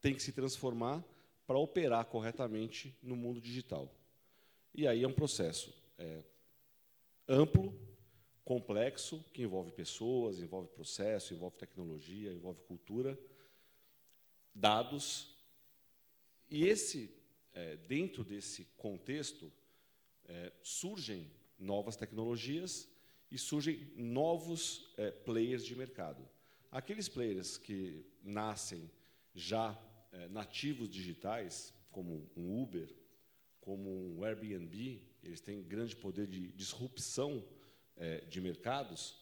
tem 0.00 0.14
que 0.14 0.22
se 0.22 0.32
transformar 0.32 1.02
para 1.46 1.58
operar 1.58 2.04
corretamente 2.06 2.94
no 3.02 3.16
mundo 3.16 3.40
digital. 3.40 3.90
E 4.74 4.86
aí 4.86 5.02
é 5.02 5.08
um 5.08 5.12
processo 5.12 5.72
é, 5.98 6.22
amplo, 7.28 7.74
complexo, 8.52 9.24
que 9.32 9.42
envolve 9.42 9.72
pessoas, 9.72 10.38
envolve 10.38 10.68
processo, 10.68 11.32
envolve 11.32 11.56
tecnologia, 11.56 12.30
envolve 12.30 12.60
cultura, 12.64 13.18
dados. 14.54 15.34
E 16.50 16.66
esse, 16.66 17.10
é, 17.54 17.76
dentro 17.76 18.22
desse 18.22 18.66
contexto, 18.76 19.50
é, 20.26 20.52
surgem 20.62 21.30
novas 21.58 21.96
tecnologias 21.96 22.86
e 23.30 23.38
surgem 23.38 23.90
novos 23.96 24.92
é, 24.98 25.10
players 25.10 25.64
de 25.64 25.74
mercado. 25.74 26.22
Aqueles 26.70 27.08
players 27.08 27.56
que 27.56 28.04
nascem 28.22 28.90
já 29.34 29.82
é, 30.12 30.28
nativos 30.28 30.90
digitais, 30.90 31.72
como 31.90 32.30
um 32.36 32.62
Uber, 32.62 32.94
como 33.62 34.18
um 34.18 34.22
Airbnb, 34.22 35.00
eles 35.22 35.40
têm 35.40 35.62
grande 35.62 35.96
poder 35.96 36.26
de 36.26 36.48
disrupção 36.48 37.42
é, 37.96 38.18
de 38.22 38.40
mercados, 38.40 39.16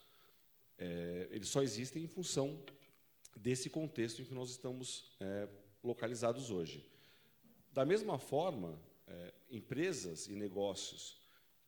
é, 0.79 1.29
eles 1.31 1.49
só 1.49 1.63
existem 1.63 2.05
em 2.05 2.09
função 2.09 2.63
desse 3.37 3.69
contexto 3.69 4.23
em 4.23 4.25
que 4.25 4.35
nós 4.35 4.51
estamos 4.51 5.17
é, 5.21 5.49
localizados 5.83 6.51
hoje. 6.51 6.85
Da 7.73 7.85
mesma 7.85 8.19
forma, 8.19 8.81
é, 9.07 9.33
empresas 9.51 10.27
e 10.27 10.35
negócios 10.35 11.19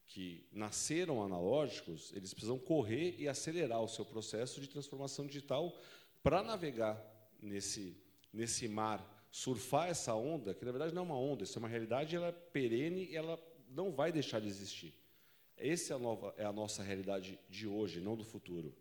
que 0.07 0.45
nasceram 0.51 1.23
analógicos, 1.23 2.11
eles 2.13 2.33
precisam 2.33 2.59
correr 2.59 3.15
e 3.17 3.27
acelerar 3.27 3.81
o 3.81 3.87
seu 3.87 4.05
processo 4.05 4.61
de 4.61 4.67
transformação 4.67 5.25
digital 5.25 5.75
para 6.21 6.43
navegar 6.43 7.01
nesse, 7.41 7.97
nesse 8.31 8.67
mar, 8.67 9.27
surfar 9.31 9.89
essa 9.89 10.13
onda, 10.13 10.53
que 10.53 10.65
na 10.65 10.71
verdade 10.71 10.93
não 10.93 11.03
é 11.03 11.05
uma 11.05 11.17
onda, 11.17 11.43
isso 11.43 11.57
é 11.57 11.59
uma 11.59 11.67
realidade, 11.67 12.15
ela 12.15 12.27
é 12.27 12.31
perene 12.31 13.05
e 13.05 13.15
ela 13.15 13.39
não 13.69 13.91
vai 13.91 14.11
deixar 14.11 14.39
de 14.39 14.47
existir. 14.47 14.93
Essa 15.57 15.93
é 15.93 15.95
a, 15.95 15.99
nova, 15.99 16.33
é 16.37 16.45
a 16.45 16.51
nossa 16.51 16.83
realidade 16.83 17.39
de 17.49 17.67
hoje, 17.67 17.99
não 17.99 18.15
do 18.15 18.23
futuro. 18.23 18.73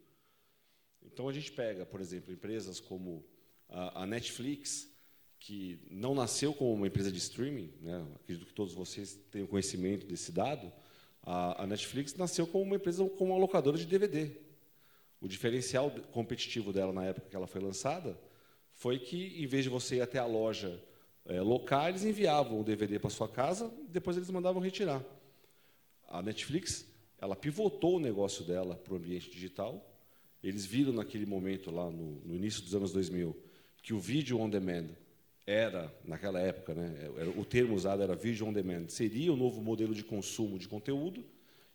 Então 1.02 1.28
a 1.28 1.32
gente 1.32 1.52
pega, 1.52 1.84
por 1.84 2.00
exemplo, 2.00 2.32
empresas 2.32 2.80
como 2.80 3.24
a, 3.68 4.02
a 4.02 4.06
Netflix, 4.06 4.88
que 5.38 5.80
não 5.90 6.14
nasceu 6.14 6.54
como 6.54 6.72
uma 6.72 6.86
empresa 6.86 7.10
de 7.10 7.18
streaming, 7.18 7.72
né? 7.80 8.06
acredito 8.14 8.46
que 8.46 8.54
todos 8.54 8.74
vocês 8.74 9.18
tenham 9.30 9.46
conhecimento 9.46 10.06
desse 10.06 10.30
dado, 10.30 10.72
a, 11.22 11.62
a 11.62 11.66
Netflix 11.66 12.14
nasceu 12.14 12.46
como 12.46 12.64
uma 12.64 12.76
empresa, 12.76 13.04
como 13.10 13.32
uma 13.32 13.40
locadora 13.40 13.76
de 13.76 13.86
DVD. 13.86 14.30
O 15.20 15.28
diferencial 15.28 15.90
competitivo 16.10 16.72
dela 16.72 16.92
na 16.92 17.04
época 17.04 17.28
que 17.28 17.36
ela 17.36 17.46
foi 17.46 17.60
lançada 17.60 18.18
foi 18.72 18.98
que, 18.98 19.42
em 19.42 19.46
vez 19.46 19.64
de 19.64 19.70
você 19.70 19.96
ir 19.96 20.00
até 20.00 20.18
a 20.18 20.26
loja 20.26 20.82
é, 21.26 21.40
local, 21.40 21.88
eles 21.88 22.04
enviavam 22.04 22.60
o 22.60 22.64
DVD 22.64 22.98
para 22.98 23.10
sua 23.10 23.28
casa, 23.28 23.72
depois 23.88 24.16
eles 24.16 24.30
mandavam 24.30 24.60
retirar. 24.60 25.04
A 26.12 26.20
Netflix, 26.20 26.86
ela 27.18 27.34
pivotou 27.34 27.96
o 27.96 27.98
negócio 27.98 28.44
dela 28.44 28.76
para 28.76 28.92
o 28.92 28.96
ambiente 28.96 29.30
digital. 29.30 29.82
Eles 30.44 30.66
viram 30.66 30.92
naquele 30.92 31.24
momento 31.24 31.70
lá 31.70 31.90
no, 31.90 32.20
no 32.24 32.36
início 32.36 32.62
dos 32.62 32.74
anos 32.74 32.92
2000 32.92 33.34
que 33.82 33.94
o 33.94 33.98
vídeo 33.98 34.38
on 34.38 34.48
demand 34.48 34.90
era 35.46 35.92
naquela 36.04 36.38
época, 36.38 36.74
né, 36.74 37.10
era, 37.16 37.30
o 37.30 37.44
termo 37.44 37.74
usado 37.74 38.02
era 38.02 38.14
vídeo 38.14 38.46
on 38.46 38.52
demand, 38.52 38.88
seria 38.88 39.32
o 39.32 39.36
novo 39.36 39.60
modelo 39.60 39.94
de 39.94 40.04
consumo 40.04 40.58
de 40.58 40.68
conteúdo 40.68 41.24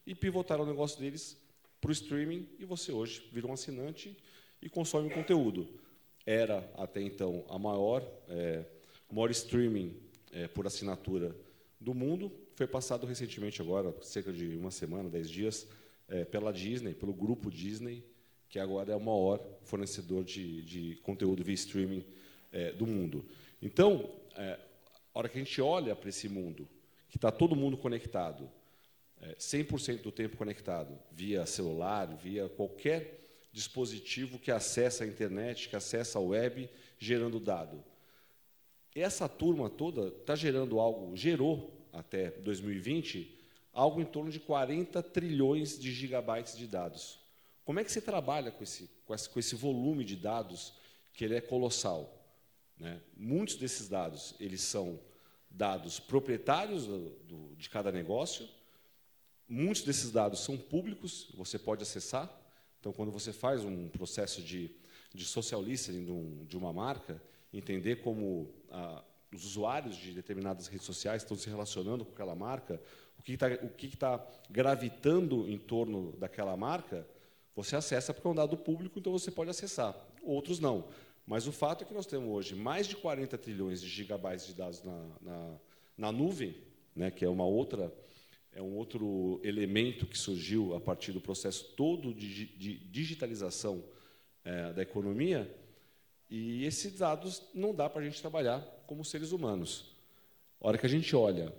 e 0.05 0.15
pivotaram 0.15 0.63
o 0.63 0.67
negócio 0.67 0.99
deles 0.99 1.35
para 1.81 1.89
o 1.89 1.91
streaming 1.91 2.47
e 2.59 2.63
você 2.63 2.91
hoje 2.91 3.27
vira 3.33 3.47
um 3.47 3.53
assinante 3.53 4.15
e 4.61 4.69
consome 4.69 5.09
o 5.09 5.13
conteúdo. 5.13 5.67
Era 6.25 6.69
até 6.77 7.01
então 7.01 7.43
a 7.49 7.57
maior, 7.57 8.07
é, 8.29 8.63
maior 9.11 9.31
streaming 9.31 9.97
é, 10.31 10.47
por 10.47 10.67
assinatura 10.67 11.35
do 11.79 11.93
mundo. 11.93 12.31
Foi 12.57 12.65
passado 12.65 13.05
recentemente 13.05 13.61
agora, 13.61 13.93
cerca 14.01 14.33
de 14.33 14.55
uma 14.55 14.71
semana, 14.71 15.07
dez 15.07 15.29
dias, 15.29 15.67
é, 16.09 16.25
pela 16.25 16.51
Disney, 16.51 16.95
pelo 16.95 17.13
grupo 17.13 17.51
Disney, 17.51 18.03
que 18.49 18.57
agora 18.57 18.91
é 18.91 18.95
o 18.95 18.99
maior 18.99 19.39
fornecedor 19.61 20.23
de, 20.23 20.63
de 20.63 20.95
conteúdo 21.03 21.43
via 21.43 21.53
streaming 21.53 22.03
é, 22.51 22.71
do 22.71 22.87
mundo. 22.87 23.23
Então, 23.61 24.09
é, 24.35 24.59
a 25.13 25.19
hora 25.19 25.29
que 25.29 25.37
a 25.37 25.43
gente 25.43 25.61
olha 25.61 25.95
para 25.95 26.09
esse 26.09 26.27
mundo, 26.27 26.67
que 27.09 27.19
está 27.19 27.29
todo 27.29 27.55
mundo 27.55 27.77
conectado, 27.77 28.49
é, 29.21 29.35
100% 29.35 30.01
do 30.01 30.11
tempo 30.11 30.35
conectado, 30.35 30.97
via 31.11 31.45
celular, 31.45 32.07
via 32.07 32.49
qualquer 32.49 33.19
dispositivo 33.51 34.39
que 34.39 34.49
acessa 34.49 35.03
a 35.03 35.07
internet, 35.07 35.69
que 35.69 35.75
acessa 35.75 36.17
a 36.17 36.21
web, 36.23 36.67
gerando 36.97 37.39
dado. 37.39 37.83
Essa 38.95 39.29
turma 39.29 39.69
toda 39.69 40.07
está 40.07 40.35
gerando 40.35 40.79
algo, 40.79 41.15
gerou 41.15 41.76
até 41.93 42.31
2020, 42.31 43.37
algo 43.73 44.01
em 44.01 44.05
torno 44.05 44.31
de 44.31 44.39
40 44.39 45.03
trilhões 45.03 45.77
de 45.77 45.91
gigabytes 45.91 46.57
de 46.57 46.67
dados. 46.67 47.19
Como 47.63 47.79
é 47.79 47.83
que 47.83 47.91
você 47.91 48.01
trabalha 48.01 48.51
com 48.51 48.63
esse, 48.63 48.89
com 49.05 49.13
esse, 49.13 49.29
com 49.29 49.39
esse 49.39 49.55
volume 49.55 50.03
de 50.03 50.15
dados 50.15 50.73
que 51.13 51.23
ele 51.23 51.35
é 51.35 51.41
colossal? 51.41 52.25
Né? 52.79 53.01
Muitos 53.15 53.55
desses 53.55 53.89
dados 53.89 54.35
eles 54.39 54.61
são 54.61 54.99
dados 55.49 55.99
proprietários 55.99 56.85
do, 56.85 57.09
do, 57.27 57.55
de 57.55 57.69
cada 57.69 57.91
negócio. 57.91 58.47
Muitos 59.47 59.81
desses 59.81 60.11
dados 60.11 60.41
são 60.41 60.57
públicos, 60.57 61.31
você 61.35 61.57
pode 61.57 61.83
acessar. 61.83 62.31
Então, 62.79 62.91
quando 62.91 63.11
você 63.11 63.33
faz 63.33 63.63
um 63.63 63.87
processo 63.89 64.41
de, 64.41 64.71
de 65.13 65.25
social 65.25 65.61
listening 65.61 66.05
de, 66.05 66.11
um, 66.11 66.45
de 66.45 66.57
uma 66.57 66.71
marca, 66.71 67.21
entender 67.53 67.97
como 67.97 68.53
ah, 68.69 69.03
os 69.33 69.45
usuários 69.45 69.95
de 69.97 70.11
determinadas 70.11 70.67
redes 70.67 70.85
sociais 70.85 71.21
estão 71.21 71.35
se 71.37 71.49
relacionando 71.49 72.05
com 72.05 72.13
aquela 72.13 72.35
marca, 72.35 72.81
o 73.17 73.23
que 73.23 73.33
está 73.33 74.17
tá 74.17 74.27
gravitando 74.49 75.49
em 75.49 75.57
torno 75.57 76.13
daquela 76.13 76.55
marca, 76.55 77.07
você 77.55 77.75
acessa 77.75 78.13
porque 78.13 78.27
é 78.27 78.31
um 78.31 78.35
dado 78.35 78.55
público, 78.55 78.99
então 78.99 79.11
você 79.11 79.31
pode 79.31 79.49
acessar. 79.49 79.95
Outros 80.23 80.59
não. 80.59 80.87
Mas 81.25 81.47
o 81.47 81.51
fato 81.51 81.83
é 81.83 81.87
que 81.87 81.93
nós 81.93 82.05
temos 82.05 82.29
hoje 82.29 82.55
mais 82.55 82.87
de 82.87 82.95
40 82.95 83.37
trilhões 83.37 83.81
de 83.81 83.89
gigabytes 83.89 84.45
de 84.45 84.53
dados 84.53 84.81
na, 84.83 85.09
na, 85.21 85.57
na 85.97 86.11
nuvem, 86.11 86.55
né, 86.95 87.11
que 87.11 87.25
é 87.25 87.29
uma 87.29 87.45
outra 87.45 87.93
é 88.53 88.61
um 88.61 88.75
outro 88.75 89.39
elemento 89.43 90.07
que 90.07 90.17
surgiu 90.17 90.73
a 90.73 90.81
partir 90.81 91.11
do 91.11 91.21
processo 91.21 91.63
todo 91.75 92.11
de, 92.11 92.45
de 92.57 92.77
digitalização 92.77 93.83
é, 94.43 94.73
da 94.73 94.81
economia. 94.81 95.53
E 96.27 96.65
esses 96.65 96.97
dados 96.97 97.43
não 97.53 97.71
dá 97.73 97.87
para 97.87 98.01
a 98.01 98.03
gente 98.03 98.19
trabalhar 98.19 98.65
como 98.87 99.05
seres 99.05 99.31
humanos. 99.31 99.93
A 100.59 100.67
hora 100.69 100.77
que 100.77 100.85
a 100.85 100.89
gente 100.89 101.15
olha 101.15 101.53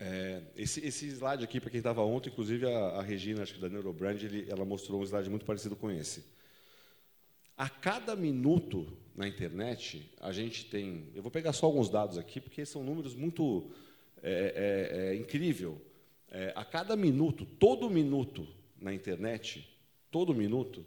é, 0.00 0.42
esse, 0.56 0.84
esse, 0.86 1.08
slide 1.08 1.42
aqui, 1.42 1.60
para 1.60 1.70
quem 1.70 1.78
estava 1.78 2.02
ontem, 2.02 2.30
inclusive 2.30 2.66
a, 2.66 2.78
a, 3.00 3.02
Regina, 3.02 3.42
acho 3.42 3.54
que 3.54 3.60
da 3.60 3.68
Neurobrand, 3.68 4.22
ele, 4.22 4.48
ela 4.48 4.64
mostrou 4.64 5.00
um 5.00 5.04
slide 5.04 5.28
muito 5.28 5.44
parecido 5.44 5.74
com 5.74 5.90
esse. 5.90 6.24
A 7.56 7.68
cada 7.68 8.14
minuto 8.14 8.96
na 9.16 9.26
internet, 9.26 10.08
a 10.20 10.30
gente 10.30 10.66
tem. 10.66 11.08
Eu 11.12 11.22
vou 11.22 11.30
pegar 11.30 11.52
só 11.52 11.66
alguns 11.66 11.90
dados 11.90 12.16
aqui, 12.16 12.40
porque 12.40 12.64
são 12.64 12.84
números 12.84 13.16
muito 13.16 13.72
é, 14.22 14.94
é, 15.02 15.08
é 15.08 15.16
incrível. 15.16 15.82
É, 16.30 16.52
a 16.54 16.64
cada 16.64 16.94
minuto, 16.94 17.44
todo 17.44 17.90
minuto 17.90 18.46
na 18.80 18.94
internet, 18.94 19.68
todo 20.08 20.32
minuto, 20.32 20.86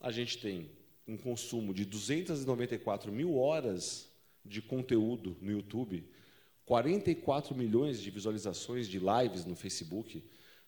a 0.00 0.12
gente 0.12 0.38
tem 0.38 0.70
um 1.08 1.16
consumo 1.16 1.74
de 1.74 1.84
294 1.84 3.10
mil 3.10 3.36
horas 3.36 4.08
de 4.48 4.62
conteúdo 4.62 5.36
no 5.40 5.50
YouTube, 5.50 6.08
44 6.64 7.54
milhões 7.54 8.00
de 8.00 8.10
visualizações 8.10 8.88
de 8.88 8.98
lives 8.98 9.44
no 9.44 9.54
Facebook, 9.54 10.24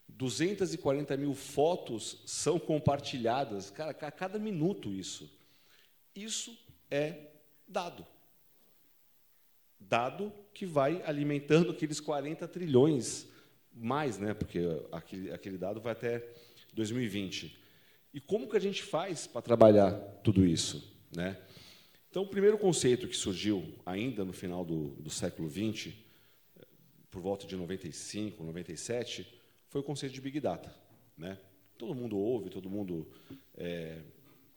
240 0.08 1.16
mil 1.16 1.34
fotos 1.34 2.22
são 2.24 2.58
compartilhadas, 2.58 3.70
cara, 3.70 3.90
a 3.90 4.10
cada 4.10 4.38
minuto 4.38 4.92
isso. 4.92 5.30
Isso 6.14 6.56
é 6.90 7.30
dado. 7.66 8.06
Dado 9.78 10.32
que 10.54 10.66
vai 10.66 11.02
alimentando 11.04 11.70
aqueles 11.70 12.00
40 12.00 12.48
trilhões 12.48 13.28
mais, 13.72 14.18
né? 14.18 14.34
Porque 14.34 14.60
aquele, 14.90 15.32
aquele 15.32 15.58
dado 15.58 15.80
vai 15.80 15.92
até 15.92 16.26
2020. 16.74 17.58
E 18.12 18.20
como 18.20 18.48
que 18.48 18.56
a 18.56 18.60
gente 18.60 18.82
faz 18.82 19.26
para 19.26 19.42
trabalhar 19.42 19.92
tudo 20.22 20.44
isso, 20.44 20.96
né? 21.14 21.36
Então, 22.10 22.22
o 22.22 22.26
primeiro 22.26 22.56
conceito 22.56 23.06
que 23.06 23.16
surgiu 23.16 23.74
ainda 23.84 24.24
no 24.24 24.32
final 24.32 24.64
do, 24.64 24.88
do 24.96 25.10
século 25.10 25.48
XX, 25.48 25.92
por 27.10 27.20
volta 27.20 27.46
de 27.46 27.54
95, 27.54 28.42
97, 28.42 29.26
foi 29.68 29.80
o 29.82 29.84
conceito 29.84 30.14
de 30.14 30.20
Big 30.20 30.40
Data. 30.40 30.74
Né? 31.16 31.38
Todo 31.76 31.94
mundo 31.94 32.16
ouve, 32.16 32.48
todo 32.48 32.70
mundo 32.70 33.06
é, 33.56 34.00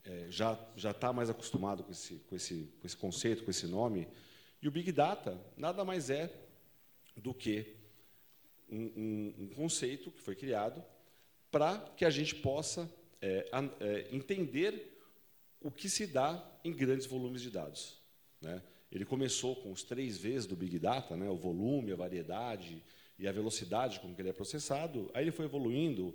é, 0.04 0.26
já 0.30 0.58
está 0.76 1.12
mais 1.12 1.28
acostumado 1.28 1.84
com 1.84 1.92
esse, 1.92 2.14
com, 2.28 2.34
esse, 2.34 2.72
com 2.80 2.86
esse 2.86 2.96
conceito, 2.96 3.44
com 3.44 3.50
esse 3.50 3.66
nome. 3.66 4.08
E 4.62 4.66
o 4.66 4.70
Big 4.70 4.90
Data 4.90 5.38
nada 5.56 5.84
mais 5.84 6.08
é 6.08 6.32
do 7.16 7.34
que 7.34 7.76
um, 8.70 8.84
um, 8.96 9.34
um 9.40 9.48
conceito 9.48 10.10
que 10.10 10.20
foi 10.22 10.34
criado 10.34 10.82
para 11.50 11.78
que 11.96 12.06
a 12.06 12.10
gente 12.10 12.34
possa 12.34 12.90
é, 13.20 14.08
entender 14.10 14.91
o 15.62 15.70
que 15.70 15.88
se 15.88 16.06
dá 16.06 16.42
em 16.64 16.72
grandes 16.72 17.06
volumes 17.06 17.42
de 17.42 17.50
dados. 17.50 17.98
Né? 18.40 18.62
Ele 18.90 19.04
começou 19.04 19.56
com 19.56 19.72
os 19.72 19.82
três 19.82 20.18
Vs 20.18 20.46
do 20.46 20.56
Big 20.56 20.78
Data, 20.78 21.16
né? 21.16 21.28
o 21.28 21.36
volume, 21.36 21.92
a 21.92 21.96
variedade 21.96 22.82
e 23.18 23.26
a 23.26 23.32
velocidade 23.32 24.00
com 24.00 24.14
que 24.14 24.20
ele 24.20 24.28
é 24.28 24.32
processado. 24.32 25.10
Aí 25.14 25.24
ele 25.24 25.30
foi 25.30 25.46
evoluindo, 25.46 26.14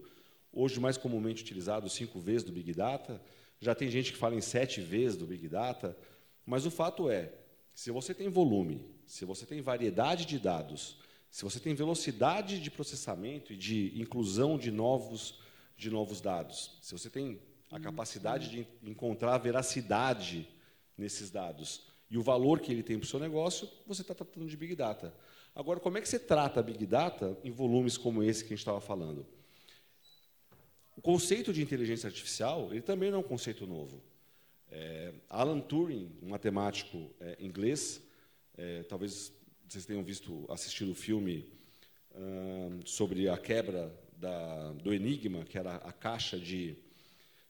hoje 0.51 0.79
mais 0.79 0.97
comumente 0.97 1.41
utilizado, 1.41 1.89
cinco 1.89 2.19
Vs 2.19 2.43
do 2.43 2.51
Big 2.51 2.73
Data. 2.73 3.21
Já 3.59 3.73
tem 3.73 3.89
gente 3.89 4.11
que 4.11 4.17
fala 4.17 4.35
em 4.35 4.41
sete 4.41 4.81
Vs 4.81 5.15
do 5.15 5.25
Big 5.25 5.47
Data. 5.47 5.97
Mas 6.45 6.65
o 6.65 6.71
fato 6.71 7.09
é, 7.09 7.33
se 7.73 7.91
você 7.91 8.13
tem 8.13 8.29
volume, 8.29 8.85
se 9.05 9.25
você 9.25 9.45
tem 9.45 9.61
variedade 9.61 10.25
de 10.25 10.37
dados, 10.37 10.97
se 11.29 11.43
você 11.43 11.59
tem 11.59 11.75
velocidade 11.75 12.59
de 12.59 12.71
processamento 12.71 13.53
e 13.53 13.57
de 13.57 13.93
inclusão 13.99 14.57
de 14.57 14.71
novos, 14.71 15.39
de 15.75 15.89
novos 15.89 16.21
dados, 16.21 16.77
se 16.81 16.91
você 16.91 17.09
tem 17.09 17.39
a 17.69 17.79
capacidade 17.79 18.49
de 18.49 18.67
encontrar 18.89 19.35
a 19.35 19.37
veracidade 19.37 20.47
nesses 20.97 21.29
dados 21.29 21.85
e 22.09 22.17
o 22.17 22.23
valor 22.23 22.59
que 22.59 22.71
ele 22.71 22.83
tem 22.83 22.97
para 22.97 23.05
o 23.05 23.09
seu 23.09 23.19
negócio, 23.19 23.69
você 23.85 24.01
está 24.01 24.15
tratando 24.15 24.47
de 24.47 24.55
Big 24.55 24.75
Data. 24.75 25.13
Agora, 25.53 25.79
como 25.79 25.97
é 25.97 26.01
que 26.01 26.07
você 26.07 26.19
trata 26.19 26.63
Big 26.63 26.85
Data 26.85 27.37
em 27.43 27.51
volumes 27.51 27.97
como 27.97 28.23
esse 28.23 28.43
que 28.43 28.47
a 28.47 28.55
gente 28.55 28.59
estava 28.59 28.79
falando? 28.79 29.25
O 30.95 31.01
conceito 31.01 31.51
de 31.51 31.61
inteligência 31.61 32.07
artificial 32.07 32.69
ele 32.71 32.81
também 32.81 33.11
não 33.11 33.17
é 33.17 33.21
um 33.21 33.27
conceito 33.27 33.67
novo. 33.67 34.01
É, 34.69 35.13
Alan 35.29 35.59
Turing, 35.59 36.11
um 36.21 36.29
matemático 36.29 37.11
é, 37.19 37.37
inglês, 37.39 38.01
é, 38.57 38.83
talvez 38.83 39.33
vocês 39.67 39.85
tenham 39.85 40.03
visto, 40.03 40.45
assistido 40.49 40.91
o 40.91 40.95
filme 40.95 41.55
sobre 42.83 43.29
a 43.29 43.37
quebra 43.37 43.93
da, 44.13 44.71
do 44.73 44.91
Enigma, 44.91 45.45
que 45.45 45.55
era 45.55 45.75
a 45.75 45.91
caixa 45.91 46.39
de 46.39 46.75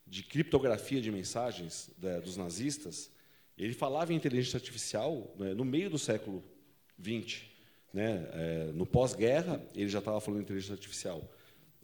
de 0.07 0.23
criptografia 0.23 1.01
de 1.01 1.11
mensagens 1.11 1.89
da- 1.97 2.19
dos 2.19 2.37
nazistas, 2.37 3.11
ele 3.57 3.73
falava 3.73 4.13
em 4.13 4.15
inteligência 4.15 4.57
artificial 4.57 5.33
né, 5.37 5.53
no 5.53 5.65
meio 5.65 5.89
do 5.89 5.99
século 5.99 6.43
XX. 7.01 7.41
Né? 7.93 8.27
É, 8.31 8.71
no 8.73 8.85
pós-guerra, 8.85 9.61
ele 9.73 9.89
já 9.89 9.99
estava 9.99 10.21
falando 10.21 10.39
em 10.39 10.43
inteligência 10.43 10.73
artificial. 10.73 11.23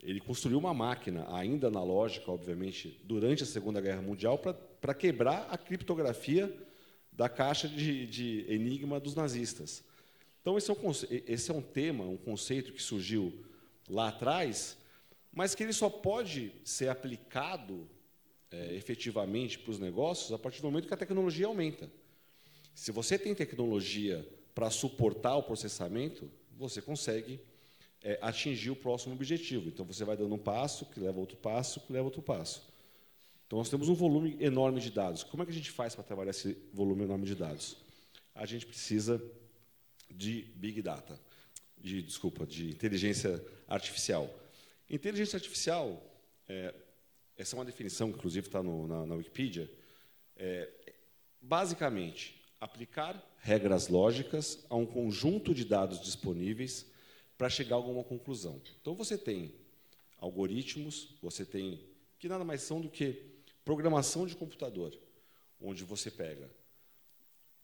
Ele 0.01 0.19
construiu 0.19 0.59
uma 0.59 0.73
máquina, 0.73 1.25
ainda 1.33 1.67
analógica, 1.67 2.29
obviamente, 2.29 2.99
durante 3.05 3.43
a 3.43 3.45
Segunda 3.45 3.79
Guerra 3.79 4.01
Mundial, 4.01 4.37
para 4.37 4.93
quebrar 4.93 5.47
a 5.49 5.57
criptografia 5.57 6.53
da 7.11 7.29
caixa 7.29 7.67
de, 7.67 8.05
de 8.05 8.45
enigma 8.49 8.99
dos 8.99 9.15
nazistas. 9.15 9.83
Então, 10.41 10.57
esse 10.57 10.69
é, 10.69 10.73
um, 10.73 10.91
esse 11.25 11.51
é 11.51 11.53
um 11.53 11.61
tema, 11.61 12.03
um 12.03 12.17
conceito 12.17 12.73
que 12.73 12.83
surgiu 12.83 13.45
lá 13.89 14.09
atrás, 14.09 14.77
mas 15.31 15.55
que 15.55 15.63
ele 15.63 15.73
só 15.73 15.89
pode 15.89 16.51
ser 16.65 16.89
aplicado 16.89 17.87
é, 18.53 18.75
efetivamente 18.75 19.57
para 19.57 19.71
os 19.71 19.79
negócios 19.79 20.31
a 20.31 20.37
partir 20.37 20.61
do 20.61 20.67
momento 20.69 20.87
que 20.87 20.93
a 20.93 20.97
tecnologia 20.97 21.47
aumenta. 21.47 21.89
Se 22.75 22.91
você 22.91 23.17
tem 23.17 23.33
tecnologia 23.33 24.27
para 24.53 24.69
suportar 24.69 25.35
o 25.35 25.43
processamento, 25.43 26.29
você 26.55 26.79
consegue 26.79 27.39
é, 28.03 28.19
atingir 28.21 28.69
o 28.69 28.75
próximo 28.75 29.15
objetivo. 29.15 29.69
Então, 29.69 29.83
você 29.83 30.05
vai 30.05 30.15
dando 30.15 30.35
um 30.35 30.37
passo, 30.37 30.85
que 30.85 30.99
leva 30.99 31.19
outro 31.19 31.35
passo, 31.37 31.79
que 31.81 31.91
leva 31.91 32.05
outro 32.05 32.21
passo. 32.21 32.61
Então, 33.47 33.57
nós 33.57 33.69
temos 33.69 33.89
um 33.89 33.95
volume 33.95 34.37
enorme 34.39 34.79
de 34.79 34.91
dados. 34.91 35.23
Como 35.23 35.41
é 35.41 35.45
que 35.45 35.51
a 35.51 35.55
gente 35.55 35.71
faz 35.71 35.95
para 35.95 36.03
trabalhar 36.03 36.31
esse 36.31 36.55
volume 36.71 37.03
enorme 37.03 37.25
de 37.25 37.35
dados? 37.35 37.77
A 38.35 38.45
gente 38.45 38.67
precisa 38.67 39.23
de 40.11 40.43
Big 40.55 40.81
Data, 40.81 41.19
de, 41.77 42.03
desculpa, 42.03 42.45
de 42.45 42.69
inteligência 42.69 43.43
artificial. 43.67 44.31
Inteligência 44.89 45.37
artificial, 45.37 46.01
é, 46.47 46.73
essa 47.37 47.55
é 47.55 47.59
uma 47.59 47.65
definição 47.65 48.11
que, 48.11 48.17
inclusive, 48.17 48.47
está 48.47 48.61
na, 48.61 49.05
na 49.05 49.15
Wikipedia, 49.15 49.69
é, 50.35 50.69
basicamente, 51.41 52.41
aplicar 52.59 53.21
regras 53.39 53.87
lógicas 53.87 54.65
a 54.69 54.75
um 54.75 54.85
conjunto 54.85 55.53
de 55.53 55.65
dados 55.65 55.99
disponíveis 55.99 56.85
para 57.37 57.49
chegar 57.49 57.75
a 57.75 57.79
alguma 57.79 58.03
conclusão. 58.03 58.61
Então, 58.81 58.93
você 58.95 59.17
tem 59.17 59.53
algoritmos, 60.17 61.15
você 61.21 61.45
tem 61.45 61.79
que 62.19 62.29
nada 62.29 62.43
mais 62.45 62.61
são 62.61 62.79
do 62.79 62.89
que 62.89 63.25
programação 63.65 64.25
de 64.25 64.35
computador, 64.35 64.97
onde 65.59 65.83
você 65.83 66.09
pega 66.09 66.49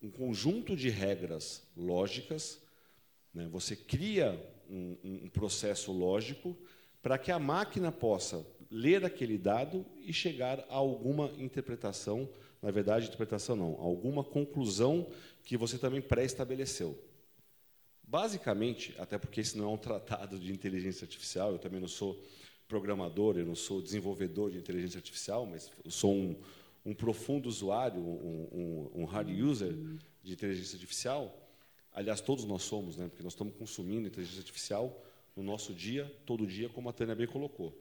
um 0.02 0.10
conjunto 0.10 0.76
de 0.76 0.90
regras 0.90 1.64
lógicas, 1.76 2.60
né? 3.34 3.48
você 3.50 3.76
cria 3.76 4.32
um- 4.70 4.98
um 5.26 5.30
processo 5.30 5.92
lógico 5.92 6.58
para 7.02 7.18
que 7.18 7.32
a 7.32 7.40
máquina 7.40 7.92
possa 7.92 8.46
ler 8.70 9.04
aquele 9.04 9.38
dado 9.38 9.86
e 10.02 10.14
chegar 10.14 10.60
a 10.70 10.76
alguma 10.76 11.32
interpretação, 11.38 12.30
na 12.62 12.72
verdade, 12.72 13.08
interpretação 13.08 13.56
não, 13.56 13.76
alguma 13.80 14.24
conclusão 14.24 15.08
que 15.44 15.58
você 15.58 15.78
também 15.78 16.02
pré-estabeleceu. 16.02 16.98
Basicamente, 18.04 18.96
até 18.98 19.18
porque 19.18 19.42
esse 19.42 19.58
não 19.58 19.66
é 19.66 19.74
um 19.74 19.78
tratado 19.78 20.40
de 20.40 20.52
inteligência 20.52 21.06
artificial, 21.06 21.52
eu 21.52 21.60
também 21.60 21.80
não 21.80 21.88
sou 21.88 22.20
programador, 22.68 23.38
eu 23.38 23.46
não 23.46 23.56
sou 23.56 23.82
desenvolvedor 23.82 24.52
de 24.52 24.58
inteligência 24.58 24.98
artificial, 24.98 25.46
mas 25.46 25.72
eu 25.84 25.92
sou 25.92 26.14
um, 26.14 26.36
um 26.86 26.94
profundo 26.94 27.48
usuário, 27.48 28.00
um, 28.00 28.48
um- 28.96 29.02
um 29.02 29.06
hard 29.06 29.30
user 29.30 29.76
de 30.24 30.34
inteligência 30.34 30.76
artificial. 30.76 31.50
Aliás, 31.92 32.22
todos 32.22 32.46
nós 32.46 32.64
somos, 32.64 32.98
né? 32.98 33.08
porque 33.08 33.24
nós 33.24 33.34
estamos 33.34 33.54
consumindo 33.56 34.08
inteligência 34.08 34.40
artificial 34.40 35.04
no 35.36 35.44
nosso 35.44 35.74
dia, 35.74 36.12
todo 36.26 36.46
dia, 36.46 36.70
como 36.70 36.90
a 36.90 36.94
Tânia 36.94 37.16
bem 37.16 37.28
colocou. 37.28 37.76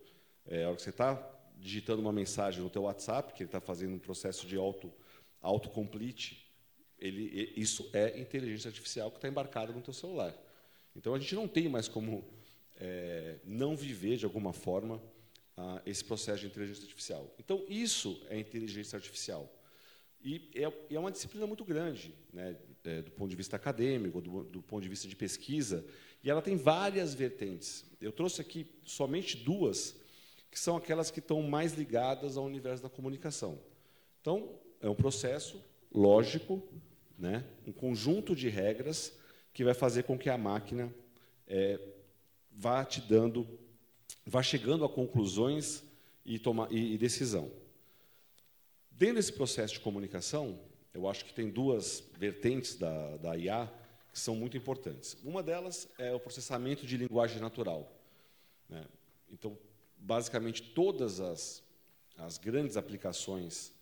É, 0.49 0.65
a 0.65 0.69
hora 0.69 0.77
que 0.77 0.83
você 0.83 0.91
está 0.91 1.15
digitando 1.57 2.01
uma 2.01 2.13
mensagem 2.13 2.63
no 2.63 2.71
teu 2.71 2.83
WhatsApp, 2.83 3.33
que 3.35 3.43
ele 3.43 3.49
está 3.49 3.61
fazendo 3.61 3.95
um 3.95 3.99
processo 3.99 4.47
de 4.47 4.57
auto 4.57 4.93
autocomplete, 5.41 6.51
ele, 6.99 7.53
isso 7.57 7.89
é 7.93 8.19
inteligência 8.19 8.69
artificial 8.69 9.11
que 9.11 9.19
está 9.19 9.29
embarcada 9.29 9.73
no 9.73 9.81
teu 9.81 9.95
celular. 9.95 10.35
Então 10.97 11.15
a 11.15 11.19
gente 11.19 11.35
não 11.35 11.47
tem 11.47 11.69
mais 11.69 11.87
como 11.87 12.25
é, 12.77 13.37
não 13.45 13.77
viver 13.77 14.17
de 14.17 14.25
alguma 14.25 14.53
forma 14.53 15.01
ah, 15.57 15.81
esse 15.87 16.03
processo 16.03 16.41
de 16.41 16.47
inteligência 16.47 16.83
artificial. 16.83 17.33
Então 17.39 17.65
isso 17.69 18.21
é 18.29 18.37
inteligência 18.37 18.97
artificial 18.97 19.49
e 20.23 20.51
é, 20.55 20.95
é 20.95 20.99
uma 20.99 21.11
disciplina 21.11 21.47
muito 21.47 21.65
grande, 21.65 22.13
né, 22.33 22.57
é, 22.85 23.03
do 23.03 23.11
ponto 23.13 23.31
de 23.31 23.37
vista 23.37 23.57
acadêmico, 23.57 24.21
do, 24.21 24.45
do 24.45 24.63
ponto 24.63 24.83
de 24.83 24.89
vista 24.89 25.07
de 25.07 25.15
pesquisa, 25.15 25.85
e 26.23 26.31
ela 26.31 26.43
tem 26.43 26.57
várias 26.57 27.15
vertentes. 27.15 27.85
Eu 28.01 28.11
trouxe 28.11 28.41
aqui 28.41 28.67
somente 28.85 29.37
duas, 29.37 29.95
que 30.59 30.65
são 30.65 30.77
aquelas 30.77 31.09
que 31.09 31.21
estão 31.21 31.41
mais 31.41 31.75
ligadas 31.75 32.37
ao 32.37 32.45
universo 32.45 32.83
da 32.83 32.89
comunicação. 32.89 33.61
Então, 34.21 34.59
é 34.81 34.89
um 34.89 34.95
processo 34.95 35.65
lógico, 35.95 36.61
né, 37.17 37.45
um 37.65 37.71
conjunto 37.71 38.35
de 38.35 38.49
regras 38.49 39.17
que 39.55 39.63
vai 39.63 39.73
fazer 39.73 40.03
com 40.03 40.19
que 40.19 40.29
a 40.29 40.37
máquina 40.37 40.93
é, 41.47 41.79
vá 42.51 42.85
te 42.85 43.01
dando, 43.01 43.47
vá 44.27 44.43
chegando 44.43 44.85
a 44.85 44.89
conclusões 44.89 45.85
e, 46.27 46.41
toma, 46.41 46.67
e, 46.73 46.95
e 46.95 46.99
decisão. 46.99 47.53
Dentro 48.91 49.15
desse 49.15 49.33
processo 49.33 49.75
de 49.75 49.81
comunicação, 49.81 50.59
eu 50.93 51.09
acho 51.09 51.25
que 51.25 51.33
tem 51.33 51.49
duas 51.49 52.03
vertentes 52.19 52.75
da, 52.75 53.17
da 53.19 53.37
IA 53.37 53.73
que 54.13 54.19
são 54.19 54.35
muito 54.35 54.57
importantes. 54.57 55.17
Uma 55.23 55.41
delas 55.41 55.89
é 55.99 56.13
o 56.13 56.19
processamento 56.19 56.85
de 56.85 56.97
linguagem 56.97 57.41
natural. 57.41 57.97
né? 58.69 58.85
Então, 59.31 59.57
basicamente, 59.99 60.63
todas 60.63 61.21
as, 61.21 61.63
as 62.17 62.39
grandes 62.39 62.77
aplicações 62.77 63.73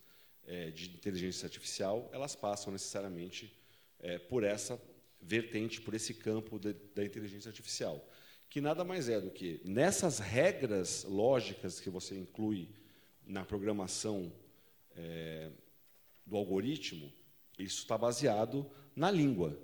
eh, 0.46 0.70
de 0.70 0.90
inteligência 0.90 1.46
artificial, 1.46 2.08
elas 2.12 2.34
passam 2.34 2.72
necessariamente 2.72 3.52
eh, 4.00 4.18
por 4.18 4.44
essa 4.44 4.80
vertente, 5.20 5.80
por 5.80 5.94
esse 5.94 6.14
campo 6.14 6.58
da, 6.58 6.72
da 6.94 7.04
inteligência 7.04 7.48
artificial, 7.48 8.06
que 8.48 8.60
nada 8.60 8.84
mais 8.84 9.08
é 9.08 9.20
do 9.20 9.30
que 9.30 9.60
nessas 9.64 10.18
regras 10.18 11.04
lógicas 11.04 11.80
que 11.80 11.90
você 11.90 12.16
inclui 12.16 12.68
na 13.26 13.44
programação 13.44 14.32
eh, 14.96 15.50
do 16.24 16.36
algoritmo, 16.36 17.12
isso 17.58 17.82
está 17.82 17.96
baseado 17.96 18.68
na 18.94 19.10
língua. 19.10 19.58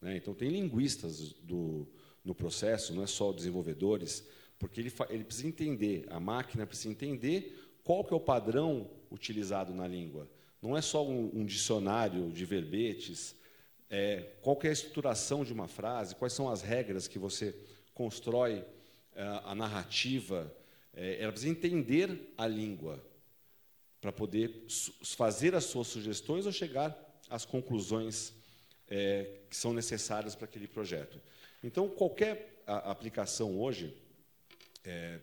né? 0.00 0.16
Então, 0.16 0.34
tem 0.34 0.48
linguistas 0.48 1.32
do, 1.32 1.86
no 2.24 2.34
processo, 2.34 2.94
não 2.94 3.02
é 3.02 3.06
só 3.06 3.32
desenvolvedores, 3.32 4.26
porque 4.58 4.80
ele, 4.80 4.92
ele 5.10 5.24
precisa 5.24 5.46
entender, 5.48 6.06
a 6.10 6.18
máquina 6.18 6.66
precisa 6.66 6.88
entender 6.90 7.58
qual 7.84 8.04
que 8.04 8.12
é 8.12 8.16
o 8.16 8.20
padrão 8.20 8.90
utilizado 9.10 9.72
na 9.72 9.86
língua. 9.86 10.28
Não 10.60 10.76
é 10.76 10.82
só 10.82 11.06
um, 11.06 11.30
um 11.32 11.44
dicionário 11.44 12.30
de 12.30 12.44
verbetes, 12.44 13.34
é, 13.88 14.32
qual 14.42 14.58
é 14.62 14.68
a 14.68 14.72
estruturação 14.72 15.44
de 15.44 15.52
uma 15.52 15.68
frase, 15.68 16.14
quais 16.14 16.32
são 16.32 16.50
as 16.50 16.60
regras 16.62 17.06
que 17.08 17.18
você 17.18 17.54
constrói 17.94 18.64
eh, 19.14 19.40
a 19.44 19.54
narrativa. 19.54 20.52
É, 20.94 21.22
ela 21.22 21.32
precisa 21.32 21.50
entender 21.50 22.32
a 22.36 22.46
língua 22.46 23.02
para 24.00 24.12
poder 24.12 24.66
fazer 25.02 25.54
as 25.54 25.64
suas 25.64 25.86
sugestões 25.88 26.46
ou 26.46 26.52
chegar 26.52 26.96
às 27.30 27.44
conclusões 27.44 28.32
eh, 28.88 29.40
que 29.48 29.56
são 29.56 29.72
necessárias 29.72 30.34
para 30.34 30.44
aquele 30.44 30.68
projeto. 30.68 31.20
Então, 31.64 31.88
qualquer 31.88 32.62
a- 32.66 32.90
aplicação 32.90 33.58
hoje 33.58 33.96
eh, 34.84 35.20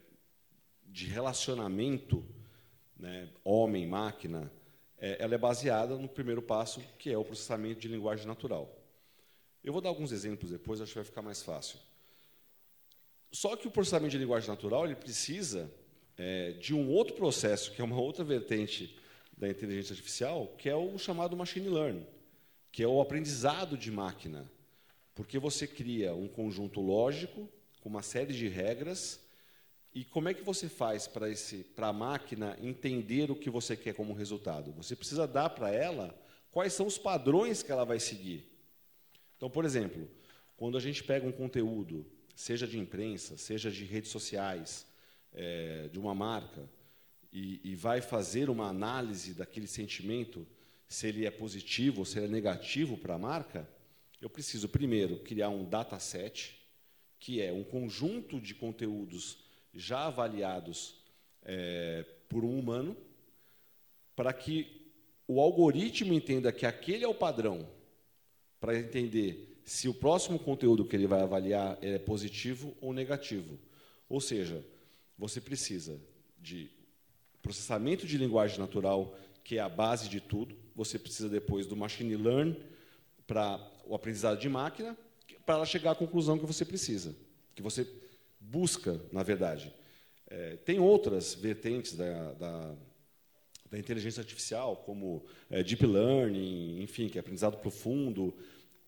de 0.86 1.08
relacionamento 1.08 2.26
né, 2.98 3.30
homem-máquina, 3.44 4.52
eh, 4.98 5.18
ela 5.20 5.36
é 5.36 5.38
baseada 5.38 5.98
no 5.98 6.08
primeiro 6.08 6.42
passo, 6.42 6.82
que 6.98 7.12
é 7.12 7.18
o 7.18 7.26
processamento 7.26 7.80
de 7.80 7.88
linguagem 7.88 8.26
natural. 8.26 8.74
Eu 9.64 9.74
vou 9.74 9.82
dar 9.82 9.90
alguns 9.90 10.12
exemplos 10.12 10.52
depois, 10.52 10.80
acho 10.80 10.92
que 10.92 11.00
vai 11.00 11.06
ficar 11.06 11.22
mais 11.22 11.42
fácil. 11.42 11.80
Só 13.32 13.56
que 13.56 13.68
o 13.68 13.72
processamento 13.72 14.12
de 14.12 14.18
linguagem 14.18 14.48
natural 14.48 14.86
ele 14.86 14.96
precisa 14.96 15.70
é, 16.18 16.52
de 16.52 16.74
um 16.74 16.90
outro 16.90 17.16
processo, 17.16 17.72
que 17.72 17.82
é 17.82 17.84
uma 17.84 18.00
outra 18.00 18.24
vertente 18.24 18.98
da 19.38 19.50
inteligência 19.50 19.94
artificial, 19.94 20.48
que 20.58 20.70
é 20.70 20.76
o 20.76 20.98
chamado 20.98 21.36
machine 21.36 21.68
learning, 21.68 22.06
que 22.72 22.84
é 22.84 22.88
o 22.88 23.02
aprendizado 23.02 23.78
de 23.78 23.92
máquina. 23.92 24.50
Porque 25.14 25.40
você 25.40 25.68
cria 25.68 26.14
um 26.14 26.28
conjunto 26.28 26.80
lógico, 26.80 27.50
com 27.82 27.90
uma 27.90 28.02
série 28.02 28.34
de 28.34 28.48
regras, 28.48 29.20
e 29.96 30.04
como 30.04 30.28
é 30.28 30.34
que 30.34 30.44
você 30.44 30.68
faz 30.68 31.08
para 31.08 31.30
esse 31.30 31.64
para 31.64 31.88
a 31.88 31.94
máquina 31.94 32.58
entender 32.62 33.32
o 33.32 33.36
que 33.36 33.50
você 33.50 33.78
quer 33.78 33.94
como 33.94 34.14
resultado? 34.14 34.74
Você 34.74 34.94
precisa 34.94 35.26
dar 35.26 35.50
para 35.52 35.72
ela 35.72 36.14
quais 36.52 36.74
são 36.74 36.86
os 36.86 36.98
padrões 36.98 37.64
que 37.64 37.72
ela 37.72 37.86
vai 37.86 37.98
seguir. 37.98 38.46
Então, 39.38 39.50
por 39.50 39.64
exemplo, 39.64 40.06
quando 40.58 40.78
a 40.78 40.82
gente 40.82 41.02
pega 41.02 41.26
um 41.26 41.32
conteúdo, 41.32 42.06
seja 42.36 42.68
de 42.68 42.78
imprensa, 42.78 43.38
seja 43.38 43.72
de 43.72 43.86
redes 43.86 44.12
sociais, 44.12 44.86
eh, 45.34 45.90
de 45.92 45.98
uma 45.98 46.14
marca, 46.14 46.70
e, 47.32 47.62
e 47.64 47.74
vai 47.74 48.02
fazer 48.02 48.50
uma 48.50 48.68
análise 48.68 49.34
daquele 49.34 49.68
sentimento, 49.68 50.46
se 50.90 51.08
ele 51.08 51.26
é 51.26 51.32
positivo 51.32 52.00
ou 52.00 52.06
se 52.06 52.18
ele 52.18 52.28
é 52.28 52.30
negativo 52.30 52.98
para 52.98 53.16
a 53.16 53.20
marca, 53.20 53.68
eu 54.22 54.30
preciso 54.30 54.68
primeiro 54.68 55.20
criar 55.20 55.50
um 55.50 55.64
dataset, 55.64 56.60
que 57.18 57.42
é 57.42 57.54
um 57.54 57.64
conjunto 57.64 58.42
de 58.42 58.54
conteúdos 58.54 59.45
já 59.76 60.06
avaliados 60.08 60.96
eh, 61.44 62.06
por 62.30 62.44
um 62.44 62.58
humano, 62.58 62.96
para 64.16 64.32
que 64.32 64.90
o 65.28 65.42
algoritmo 65.42 66.14
entenda 66.14 66.52
que 66.52 66.66
aquele 66.66 67.04
é 67.04 67.08
o 67.08 67.14
padrão, 67.14 67.68
para 68.60 68.78
entender 68.78 69.60
se 69.66 69.90
o 69.90 69.94
próximo 69.94 70.40
conteúdo 70.40 70.86
que 70.86 70.96
ele 70.96 71.08
vai 71.08 71.22
avaliar 71.22 71.78
é 71.82 71.98
positivo 71.98 72.76
ou 72.80 72.94
negativo. 72.94 73.60
Ou 74.08 74.22
seja, 74.22 74.64
você 75.18 75.42
precisa 75.42 76.00
de 76.40 76.70
processamento 77.42 78.06
de 78.06 78.18
linguagem 78.18 78.60
natural, 78.60 79.18
que 79.44 79.58
é 79.58 79.62
a 79.62 79.70
base 79.70 80.08
de 80.08 80.20
tudo. 80.20 80.56
Você 80.76 80.98
precisa 80.98 81.28
depois 81.28 81.66
do 81.66 81.76
machine 81.76 82.16
learn 82.16 82.56
para 83.26 83.60
o 83.86 83.96
aprendizado 83.96 84.40
de 84.40 84.48
máquina, 84.48 84.96
para 85.46 85.66
chegar 85.66 85.92
à 85.92 85.96
conclusão 85.96 86.38
que 86.38 86.46
você 86.46 86.64
precisa, 86.64 87.16
que 87.56 87.62
você 87.62 87.86
busca, 88.50 89.02
na 89.12 89.24
verdade. 89.24 89.74
É, 90.28 90.56
tem 90.58 90.80
outras 90.80 91.34
vertentes 91.34 91.94
da, 91.94 92.34
da, 92.34 92.76
da 93.72 93.80
inteligência 93.80 94.22
artificial, 94.22 94.78
como 94.78 95.26
é, 95.50 95.64
deep 95.64 95.86
learning, 95.86 96.82
enfim, 96.82 97.08
que 97.10 97.18
é 97.18 97.22
aprendizado 97.22 97.58
profundo. 97.58 98.36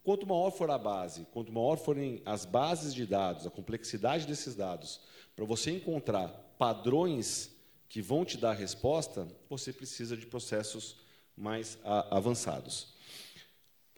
Quanto 0.03 0.25
maior 0.25 0.51
for 0.51 0.69
a 0.71 0.77
base, 0.77 1.27
quanto 1.31 1.51
maior 1.51 1.77
forem 1.77 2.21
as 2.25 2.45
bases 2.45 2.93
de 2.93 3.05
dados, 3.05 3.45
a 3.45 3.51
complexidade 3.51 4.25
desses 4.25 4.55
dados, 4.55 5.01
para 5.35 5.45
você 5.45 5.71
encontrar 5.71 6.29
padrões 6.57 7.51
que 7.89 8.01
vão 8.01 8.25
te 8.25 8.37
dar 8.37 8.53
resposta, 8.53 9.27
você 9.49 9.71
precisa 9.71 10.17
de 10.17 10.25
processos 10.25 10.97
mais 11.35 11.77
a, 11.83 12.17
avançados. 12.17 12.93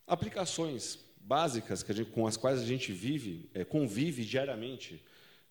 Aplicações 0.05 0.99
básicas 1.21 1.85
gente, 1.87 2.05
com 2.05 2.25
as 2.25 2.35
quais 2.35 2.59
a 2.59 2.65
gente 2.65 2.91
vive, 2.91 3.49
é, 3.53 3.63
convive 3.63 4.25
diariamente, 4.25 5.03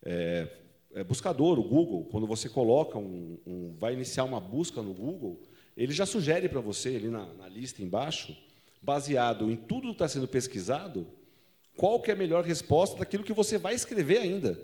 é, 0.04 0.48
é, 0.94 1.04
buscador, 1.04 1.58
o 1.58 1.62
Google, 1.62 2.04
quando 2.06 2.26
você 2.26 2.48
coloca 2.48 2.98
um, 2.98 3.38
um, 3.46 3.74
vai 3.78 3.92
iniciar 3.92 4.24
uma 4.24 4.40
busca 4.40 4.82
no 4.82 4.94
Google, 4.94 5.40
ele 5.76 5.92
já 5.92 6.06
sugere 6.06 6.48
para 6.48 6.60
você 6.60 6.96
ali 6.96 7.08
na, 7.08 7.32
na, 7.34 7.48
lista 7.48 7.82
embaixo, 7.82 8.36
baseado 8.82 9.50
em 9.50 9.56
tudo 9.56 9.88
que 9.88 9.92
está 9.92 10.08
sendo 10.08 10.26
pesquisado, 10.26 11.06
qual 11.76 12.00
que 12.00 12.10
é 12.10 12.14
a 12.14 12.16
melhor 12.16 12.44
resposta 12.44 12.98
daquilo 12.98 13.24
que 13.24 13.32
você 13.32 13.58
vai 13.58 13.74
escrever 13.74 14.18
ainda. 14.18 14.60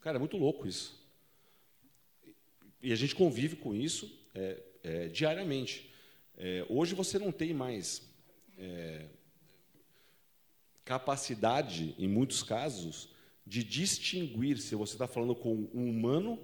Cara, 0.00 0.16
é 0.16 0.18
muito 0.18 0.36
louco 0.36 0.66
isso. 0.66 1.00
E 2.82 2.92
a 2.92 2.96
gente 2.96 3.14
convive 3.14 3.56
com 3.56 3.74
isso 3.74 4.10
é, 4.34 4.62
é, 4.82 5.08
diariamente. 5.08 5.90
É, 6.36 6.66
hoje 6.68 6.94
você 6.94 7.18
não 7.18 7.30
tem 7.30 7.54
mais 7.54 8.02
é, 8.58 9.06
capacidade, 10.84 11.94
em 11.98 12.08
muitos 12.08 12.42
casos, 12.42 13.13
de 13.46 13.62
distinguir 13.62 14.58
se 14.58 14.74
você 14.74 14.94
está 14.94 15.06
falando 15.06 15.34
com 15.34 15.68
um 15.74 15.90
humano 15.90 16.38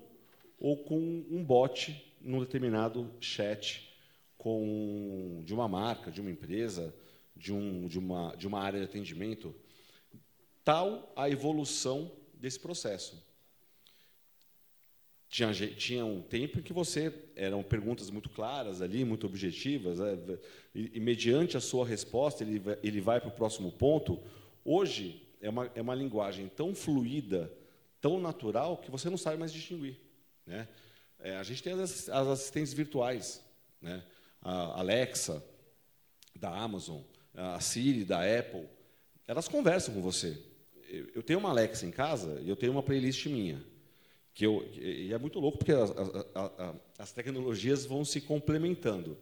ou 0.59 0.77
com 0.77 0.99
um 0.99 1.43
bot 1.43 2.05
num 2.21 2.41
determinado 2.41 3.11
chat 3.21 3.91
com 4.37 5.43
de 5.45 5.55
uma 5.55 5.69
marca, 5.69 6.11
de 6.11 6.21
uma 6.21 6.31
empresa, 6.31 6.95
de, 7.37 7.53
um, 7.53 7.87
de, 7.87 7.99
uma, 7.99 8.35
de 8.37 8.47
uma 8.47 8.61
área 8.61 8.79
de 8.79 8.85
atendimento. 8.85 9.55
Tal 10.65 11.13
a 11.17 11.29
evolução 11.29 12.13
desse 12.35 12.59
processo. 12.59 13.23
Tinha, 15.29 15.53
tinha 15.53 16.05
um 16.05 16.21
tempo 16.21 16.59
em 16.59 16.63
que 16.63 16.73
você 16.73 17.15
eram 17.37 17.63
perguntas 17.63 18.11
muito 18.11 18.29
claras 18.29 18.83
ali, 18.83 19.05
muito 19.05 19.27
objetivas, 19.27 20.01
é, 20.01 20.19
e, 20.75 20.93
e, 20.95 21.01
mediante 21.01 21.57
a 21.57 21.61
sua 21.61 21.87
resposta 21.87 22.43
ele, 22.43 22.61
ele 22.83 23.01
vai 23.01 23.21
para 23.21 23.29
o 23.29 23.33
próximo 23.33 23.71
ponto. 23.71 24.19
Hoje 24.65 25.23
é 25.41 25.49
uma, 25.49 25.71
é 25.75 25.81
uma 25.81 25.95
linguagem 25.95 26.49
tão 26.49 26.75
fluida, 26.75 27.53
tão 28.01 28.21
natural, 28.21 28.77
que 28.77 28.91
você 28.91 29.09
não 29.09 29.17
sabe 29.17 29.37
mais 29.37 29.53
distinguir. 29.53 29.97
Né? 30.47 30.69
É, 31.19 31.37
a 31.37 31.43
gente 31.43 31.63
tem 31.63 31.73
as, 31.73 32.09
as 32.09 32.29
assistentes 32.29 32.73
virtuais, 32.73 33.45
né? 33.81 34.03
a 34.43 34.81
Alexa, 34.81 35.45
da 36.35 36.51
Amazon, 36.51 37.01
a 37.35 37.61
Siri, 37.61 38.05
da 38.05 38.21
Apple, 38.21 38.67
elas 39.27 39.49
conversam 39.49 39.95
com 39.95 40.01
você. 40.01 40.39
Eu 41.15 41.23
tenho 41.23 41.39
uma 41.39 41.51
Alexa 41.51 41.87
em 41.87 41.91
casa 41.91 42.41
e 42.43 42.49
eu 42.49 42.57
tenho 42.57 42.73
uma 42.73 42.83
playlist 42.83 43.27
minha. 43.27 43.63
Que 44.35 44.47
eu, 44.47 44.67
e 44.75 45.13
é 45.13 45.19
muito 45.19 45.39
louco 45.39 45.59
porque 45.59 45.73
as, 45.73 45.91
as, 45.91 46.75
as 46.99 47.13
tecnologias 47.13 47.85
vão 47.85 48.05
se 48.05 48.21
complementando. 48.21 49.17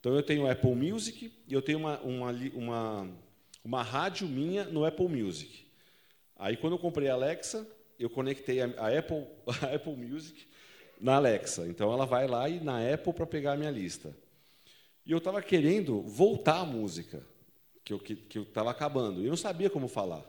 Então 0.00 0.14
eu 0.14 0.22
tenho 0.22 0.50
Apple 0.50 0.74
Music 0.74 1.32
e 1.46 1.54
eu 1.54 1.62
tenho 1.62 1.78
uma, 1.78 1.98
uma, 2.00 2.30
uma, 2.30 3.08
uma 3.64 3.82
rádio 3.82 4.28
minha 4.28 4.64
no 4.64 4.84
Apple 4.84 5.08
Music. 5.08 5.63
Aí, 6.36 6.56
quando 6.56 6.74
eu 6.74 6.78
comprei 6.78 7.08
a 7.08 7.14
Alexa, 7.14 7.66
eu 7.98 8.10
conectei 8.10 8.60
a, 8.60 8.66
Apple, 8.98 9.26
a 9.62 9.74
Apple 9.74 9.96
Music 9.96 10.46
na 11.00 11.16
Alexa. 11.16 11.66
Então, 11.66 11.92
ela 11.92 12.06
vai 12.06 12.26
lá 12.26 12.48
e 12.48 12.60
na 12.60 12.92
Apple 12.92 13.12
para 13.12 13.26
pegar 13.26 13.52
a 13.52 13.56
minha 13.56 13.70
lista. 13.70 14.16
E 15.06 15.12
eu 15.12 15.18
estava 15.18 15.42
querendo 15.42 16.02
voltar 16.02 16.60
a 16.60 16.64
música, 16.64 17.24
que 17.84 17.92
eu 17.92 17.98
estava 17.98 18.20
que, 18.28 18.42
que 18.42 18.58
acabando. 18.68 19.20
E 19.20 19.24
eu 19.24 19.30
não 19.30 19.36
sabia 19.36 19.68
como 19.68 19.86
falar. 19.86 20.24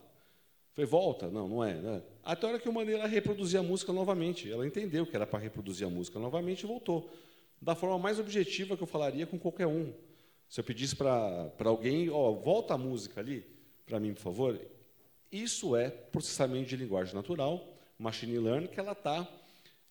Falei, 0.74 0.90
volta? 0.90 1.30
Não, 1.30 1.48
não 1.48 1.64
é. 1.64 1.74
Né? 1.76 2.02
Até 2.22 2.46
a 2.46 2.50
hora 2.50 2.60
que 2.60 2.68
eu 2.68 2.74
mandei 2.74 2.96
ela 2.96 3.08
reproduzir 3.08 3.58
a 3.58 3.64
música 3.64 3.94
novamente. 3.94 4.52
Ela 4.52 4.68
entendeu 4.68 5.06
que 5.06 5.16
era 5.16 5.26
para 5.26 5.40
reproduzir 5.40 5.88
a 5.88 5.90
música 5.90 6.20
novamente 6.20 6.64
e 6.64 6.68
voltou. 6.68 7.10
Da 7.62 7.74
forma 7.74 7.98
mais 7.98 8.20
objetiva 8.20 8.76
que 8.76 8.84
eu 8.84 8.88
falaria 8.88 9.26
com 9.26 9.40
qualquer 9.40 9.68
um. 9.68 9.94
Se 10.50 10.60
eu 10.60 10.64
pedisse 10.64 10.96
para 10.96 11.52
alguém, 11.60 12.10
ó, 12.10 12.34
volta 12.34 12.74
a 12.74 12.78
música 12.78 13.22
ali 13.22 13.46
para 13.86 14.00
mim, 14.00 14.14
por 14.14 14.22
favor, 14.22 14.60
isso 15.42 15.76
é 15.76 15.90
processamento 15.90 16.70
de 16.70 16.78
linguagem 16.78 17.14
natural, 17.14 17.78
machine 17.98 18.38
learning, 18.38 18.68
que 18.68 18.80
ela 18.80 18.94
está 18.94 19.28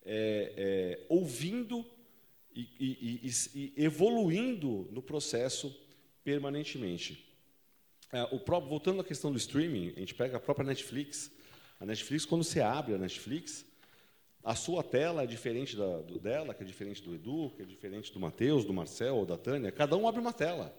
é, 0.05 0.53
é, 0.55 1.05
ouvindo 1.09 1.85
e, 2.55 2.61
e, 2.79 3.29
e, 3.29 3.73
e, 3.77 3.83
evoluindo 3.83 4.87
no 4.91 5.01
processo 5.01 5.75
permanentemente. 6.23 7.25
É, 8.11 8.23
o 8.23 8.39
próprio, 8.39 8.69
voltando 8.69 9.01
à 9.01 9.03
questão 9.03 9.31
do 9.31 9.37
streaming, 9.37 9.93
a 9.95 9.99
gente 9.99 10.13
pega 10.13 10.37
a 10.37 10.39
própria 10.39 10.65
Netflix. 10.65 11.31
A 11.79 11.85
Netflix, 11.85 12.25
quando 12.25 12.43
você 12.43 12.61
abre 12.61 12.93
a 12.93 12.97
Netflix, 12.97 13.65
a 14.43 14.55
sua 14.55 14.83
tela 14.83 15.23
é 15.23 15.25
diferente 15.25 15.75
da, 15.75 16.01
do, 16.01 16.19
dela, 16.19 16.53
que 16.53 16.63
é 16.63 16.65
diferente 16.65 17.01
do 17.01 17.13
Edu, 17.13 17.51
que 17.55 17.63
é 17.63 17.65
diferente 17.65 18.13
do 18.13 18.19
Matheus, 18.19 18.63
do 18.63 18.73
Marcel 18.73 19.17
ou 19.17 19.25
da 19.25 19.37
Tânia. 19.37 19.71
Cada 19.71 19.97
um 19.97 20.07
abre 20.07 20.21
uma 20.21 20.33
tela. 20.33 20.73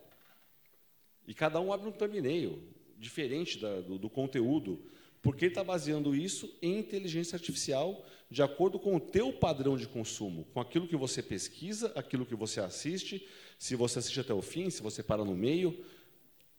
E 1.27 1.35
cada 1.35 1.61
um 1.61 1.73
abre 1.73 1.89
um 1.89 1.93
thumbnail 1.93 2.63
diferente 2.99 3.59
da, 3.59 3.81
do, 3.81 3.99
do 3.99 4.11
conteúdo, 4.11 4.83
porque 5.23 5.47
ele 5.47 5.53
está 5.53 5.65
baseando 5.65 6.15
isso 6.15 6.57
em 6.63 6.79
inteligência 6.79 7.37
artificial 7.37 8.05
de 8.31 8.43
acordo 8.43 8.79
com 8.79 8.97
o 8.97 9.01
teu 9.01 9.33
padrão 9.33 9.77
de 9.77 9.87
consumo, 9.87 10.45
com 10.53 10.61
aquilo 10.61 10.89
que 10.89 10.97
você 10.97 11.23
pesquisa, 11.23 11.93
aquilo 11.95 12.27
que 12.27 12.35
você 12.35 12.61
assiste, 12.61 13.27
se 13.59 13.77
você 13.77 13.99
assiste 13.99 14.21
até 14.21 14.35
o 14.35 14.43
fim, 14.43 14.71
se 14.71 14.83
você 14.83 15.03
para 15.03 15.25
no 15.25 15.35
meio. 15.35 15.85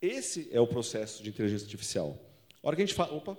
Esse 0.02 0.48
é 0.52 0.60
o 0.60 0.68
processo 0.68 1.22
de 1.24 1.30
inteligência 1.30 1.66
artificial. 1.66 2.20
A 2.62 2.68
hora 2.68 2.76
que 2.76 2.82
a 2.82 2.86
gente 2.86 2.96
fala... 2.96 3.14
Opa! 3.14 3.38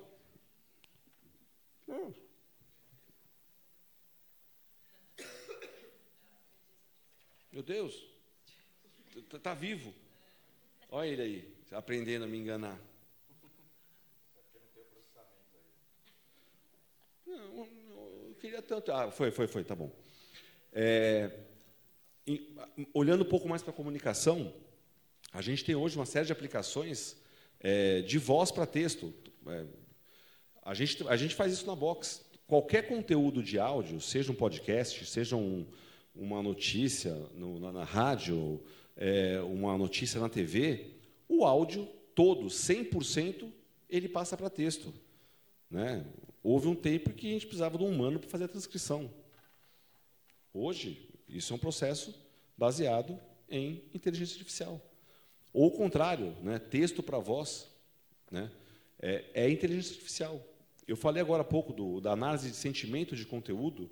Meu 7.50 7.62
Deus! 7.62 8.04
Está 9.16 9.38
tá 9.38 9.54
vivo. 9.54 9.92
Olha 10.90 11.08
ele 11.08 11.22
aí, 11.22 11.54
aprendendo 11.72 12.24
a 12.24 12.28
me 12.28 12.38
enganar. 12.38 12.78
Não, 17.28 17.66
eu 18.28 18.36
queria 18.40 18.62
tanto. 18.62 18.90
Ah, 18.90 19.10
foi, 19.10 19.30
foi, 19.30 19.46
foi, 19.46 19.62
tá 19.62 19.74
bom. 19.74 19.92
É, 20.72 21.30
em, 22.26 22.56
olhando 22.94 23.22
um 23.22 23.28
pouco 23.28 23.46
mais 23.48 23.62
para 23.62 23.70
a 23.70 23.76
comunicação, 23.76 24.52
a 25.32 25.42
gente 25.42 25.64
tem 25.64 25.74
hoje 25.74 25.96
uma 25.96 26.06
série 26.06 26.26
de 26.26 26.32
aplicações 26.32 27.16
é, 27.60 28.00
de 28.00 28.18
voz 28.18 28.50
para 28.50 28.64
texto. 28.64 29.12
É, 29.46 29.66
a, 30.62 30.72
gente, 30.72 31.06
a 31.06 31.16
gente 31.16 31.34
faz 31.34 31.52
isso 31.52 31.66
na 31.66 31.76
Box. 31.76 32.24
Qualquer 32.46 32.88
conteúdo 32.88 33.42
de 33.42 33.58
áudio, 33.58 34.00
seja 34.00 34.32
um 34.32 34.34
podcast, 34.34 35.04
seja 35.04 35.36
um, 35.36 35.66
uma 36.14 36.42
notícia 36.42 37.14
no, 37.34 37.60
na, 37.60 37.70
na, 37.70 37.84
rádio, 37.84 38.62
é, 38.96 39.38
uma 39.42 39.76
notícia 39.76 40.18
na 40.18 40.30
TV, 40.30 40.94
o 41.28 41.44
áudio 41.44 41.86
todo, 42.14 42.46
100%, 42.46 43.52
ele 43.88 44.08
passa 44.08 44.34
para 44.34 44.48
texto. 44.48 44.94
Né? 45.70 46.04
Houve 46.42 46.68
um 46.68 46.74
tempo 46.74 47.12
que 47.12 47.28
a 47.28 47.32
gente 47.32 47.46
precisava 47.46 47.76
de 47.76 47.84
um 47.84 47.88
humano 47.88 48.18
para 48.18 48.28
fazer 48.28 48.44
a 48.44 48.48
transcrição. 48.48 49.10
Hoje, 50.52 51.08
isso 51.28 51.52
é 51.52 51.56
um 51.56 51.58
processo 51.58 52.14
baseado 52.56 53.18
em 53.48 53.84
inteligência 53.94 54.34
artificial. 54.34 54.80
Ou 55.52 55.66
o 55.66 55.70
contrário, 55.70 56.36
né? 56.42 56.58
texto 56.58 57.02
para 57.02 57.18
voz 57.18 57.68
né? 58.30 58.50
é, 59.00 59.24
é, 59.34 59.50
inteligência 59.50 59.92
artificial. 59.92 60.42
Eu 60.86 60.96
falei 60.96 61.22
agora 61.22 61.42
há 61.42 61.44
pouco 61.44 61.72
do, 61.72 62.00
da 62.00 62.12
análise 62.12 62.50
de 62.50 62.56
sentimento 62.56 63.14
de 63.14 63.26
conteúdo. 63.26 63.90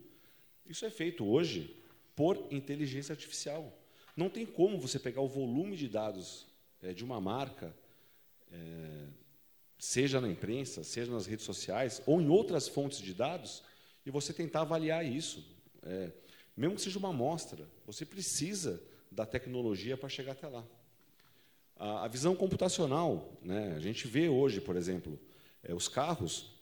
Isso 0.64 0.84
é 0.84 0.90
feito 0.90 1.24
hoje 1.26 1.76
por 2.14 2.46
inteligência 2.50 3.12
artificial. 3.12 3.72
Não 4.16 4.30
tem 4.30 4.46
como 4.46 4.78
você 4.78 4.98
pegar 4.98 5.20
o 5.20 5.28
volume 5.28 5.76
de 5.76 5.88
dados 5.88 6.46
é, 6.82 6.94
de 6.94 7.04
uma 7.04 7.20
marca, 7.20 7.74
é, 8.50 9.06
seja 9.78 10.20
na 10.20 10.28
imprensa, 10.28 10.82
seja 10.82 11.12
nas 11.12 11.26
redes 11.26 11.44
sociais 11.44 12.02
ou 12.06 12.20
em 12.20 12.28
outras 12.28 12.68
fontes 12.68 13.00
de 13.00 13.12
dados, 13.12 13.62
e 14.04 14.10
você 14.10 14.32
tentar 14.32 14.62
avaliar 14.62 15.04
isso. 15.04 15.44
É, 15.82 16.10
Mesmo 16.56 16.76
que 16.76 16.80
seja 16.80 16.98
uma 16.98 17.10
amostra, 17.10 17.68
você 17.84 18.06
precisa 18.06 18.82
da 19.10 19.26
tecnologia 19.26 19.96
para 19.96 20.08
chegar 20.08 20.32
até 20.32 20.48
lá. 20.48 20.64
A, 21.76 22.04
a 22.06 22.08
visão 22.08 22.34
computacional, 22.34 23.30
né? 23.42 23.74
a 23.76 23.78
gente 23.78 24.08
vê 24.08 24.28
hoje, 24.28 24.60
por 24.60 24.74
exemplo, 24.74 25.20
eh, 25.62 25.74
os 25.74 25.86
carros 25.86 26.54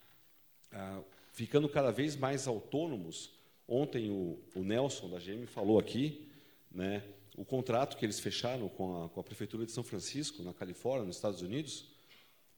ah, 0.72 1.00
ficando 1.32 1.68
cada 1.68 1.92
vez 1.92 2.16
mais 2.16 2.48
autônomos. 2.48 3.30
Ontem 3.68 4.10
o, 4.10 4.36
o 4.52 4.64
Nelson 4.64 5.08
da 5.08 5.20
GM 5.20 5.46
falou 5.46 5.78
aqui, 5.78 6.28
né, 6.70 7.04
o 7.36 7.44
contrato 7.44 7.96
que 7.96 8.04
eles 8.04 8.18
fecharam 8.18 8.68
com 8.68 9.04
a, 9.04 9.08
com 9.08 9.20
a 9.20 9.24
prefeitura 9.24 9.64
de 9.64 9.70
São 9.70 9.84
Francisco, 9.84 10.42
na 10.42 10.52
Califórnia, 10.52 11.06
nos 11.06 11.16
Estados 11.16 11.40
Unidos, 11.40 11.86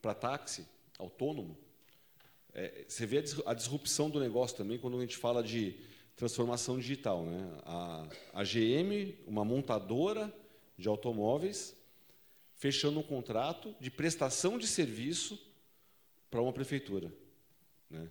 para 0.01 0.13
táxi 0.13 0.65
autônomo. 0.97 1.57
É, 2.53 2.85
você 2.87 3.05
vê 3.05 3.19
a, 3.19 3.21
dis- 3.21 3.41
a 3.45 3.53
disrupção 3.53 4.09
do 4.09 4.19
negócio 4.19 4.57
também 4.57 4.79
quando 4.79 4.97
a 4.97 5.01
gente 5.01 5.17
fala 5.17 5.43
de 5.43 5.75
transformação 6.15 6.77
digital. 6.79 7.23
Né? 7.23 7.59
A, 7.63 8.07
a 8.33 8.43
GM, 8.43 9.15
uma 9.27 9.45
montadora 9.45 10.33
de 10.77 10.87
automóveis, 10.87 11.75
fechando 12.55 12.99
um 12.99 13.03
contrato 13.03 13.75
de 13.79 13.91
prestação 13.91 14.57
de 14.57 14.67
serviço 14.67 15.39
para 16.31 16.41
uma 16.41 16.51
prefeitura. 16.51 17.13
Né? 17.89 18.09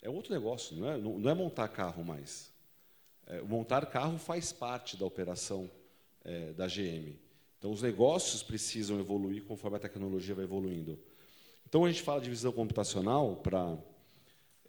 É 0.00 0.08
outro 0.08 0.32
negócio, 0.32 0.74
não 0.76 0.90
é, 0.90 0.96
não 0.96 1.30
é 1.30 1.34
montar 1.34 1.68
carro 1.68 2.02
mais. 2.02 2.50
É, 3.26 3.42
montar 3.42 3.84
carro 3.86 4.18
faz 4.18 4.52
parte 4.52 4.96
da 4.96 5.04
operação 5.04 5.70
é, 6.24 6.52
da 6.52 6.66
GM. 6.66 7.14
Então, 7.60 7.70
os 7.70 7.82
negócios 7.82 8.42
precisam 8.42 8.98
evoluir 8.98 9.44
conforme 9.44 9.76
a 9.76 9.80
tecnologia 9.80 10.34
vai 10.34 10.44
evoluindo. 10.44 10.98
Então, 11.68 11.84
a 11.84 11.92
gente 11.92 12.02
fala 12.02 12.20
de 12.20 12.30
visão 12.30 12.50
computacional 12.50 13.36
para 13.36 13.78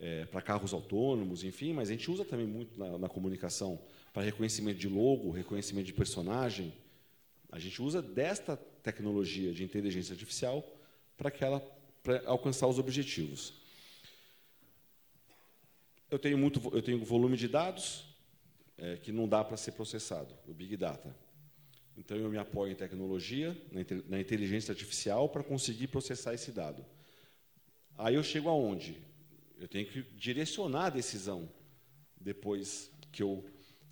é, 0.02 0.26
para 0.26 0.42
carros 0.42 0.74
autônomos, 0.74 1.44
enfim, 1.44 1.74
mas 1.74 1.90
a 1.90 1.92
gente 1.92 2.10
usa 2.10 2.26
também 2.26 2.48
muito 2.48 2.78
na, 2.78 2.98
na 2.98 3.08
comunicação 3.08 3.80
para 4.12 4.24
reconhecimento 4.24 4.80
de 4.80 4.90
logo, 4.90 5.30
reconhecimento 5.30 5.86
de 5.86 5.94
personagem. 5.94 6.74
A 7.52 7.60
gente 7.60 7.82
usa 7.82 8.02
desta 8.02 8.58
tecnologia 8.58 9.54
de 9.54 9.64
inteligência 9.64 10.14
artificial 10.14 10.66
para 11.16 11.32
que 11.32 11.46
ela 11.46 11.60
para 12.04 12.24
alcançar 12.26 12.68
os 12.68 12.80
objetivos. 12.80 13.54
Eu 16.10 16.20
tenho 16.20 16.38
muito, 16.38 16.60
eu 16.76 16.82
tenho 16.82 17.06
volume 17.06 17.38
de 17.38 17.48
dados 17.48 18.04
é, 18.78 18.98
que 18.98 19.12
não 19.14 19.30
dá 19.30 19.44
para 19.44 19.56
ser 19.56 19.74
processado, 19.74 20.34
o 20.46 20.54
big 20.54 20.76
data. 20.76 21.16
Então 22.04 22.18
eu 22.18 22.32
me 22.32 22.38
apoio 22.40 22.72
em 22.72 22.76
tecnologia, 22.76 23.56
na, 23.72 23.82
inte- 23.82 24.04
na 24.10 24.20
inteligência 24.20 24.72
artificial 24.72 25.30
para 25.30 25.44
conseguir 25.44 25.88
processar 25.88 26.34
esse 26.34 26.52
dado. 26.52 26.84
Aí 27.96 28.16
eu 28.16 28.24
chego 28.24 28.50
aonde? 28.50 28.98
Eu 29.60 29.68
tenho 29.68 29.86
que 29.86 30.02
direcionar 30.16 30.86
a 30.86 30.90
decisão 30.90 31.48
depois 32.20 32.92
que 33.12 33.22
eu 33.22 33.46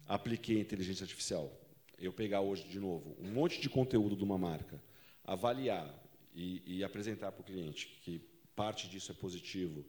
apliquei 0.07 0.57
a 0.57 0.62
inteligência 0.62 1.03
artificial. 1.03 1.55
Eu 1.99 2.12
pegar 2.12 2.41
hoje, 2.41 2.64
de 2.64 2.80
novo, 2.80 3.16
um 3.20 3.30
monte 3.30 3.62
de 3.62 3.70
conteúdo 3.70 4.16
de 4.16 4.24
uma 4.24 4.39
marca, 4.39 4.82
avaliar 5.24 5.88
e, 6.34 6.64
e 6.66 6.84
apresentar 6.84 7.32
para 7.32 7.41
o 7.41 7.45
cliente 7.45 7.99
que 8.01 8.20
parte 8.55 8.88
disso 8.89 9.12
é 9.12 9.16
positivo, 9.16 9.86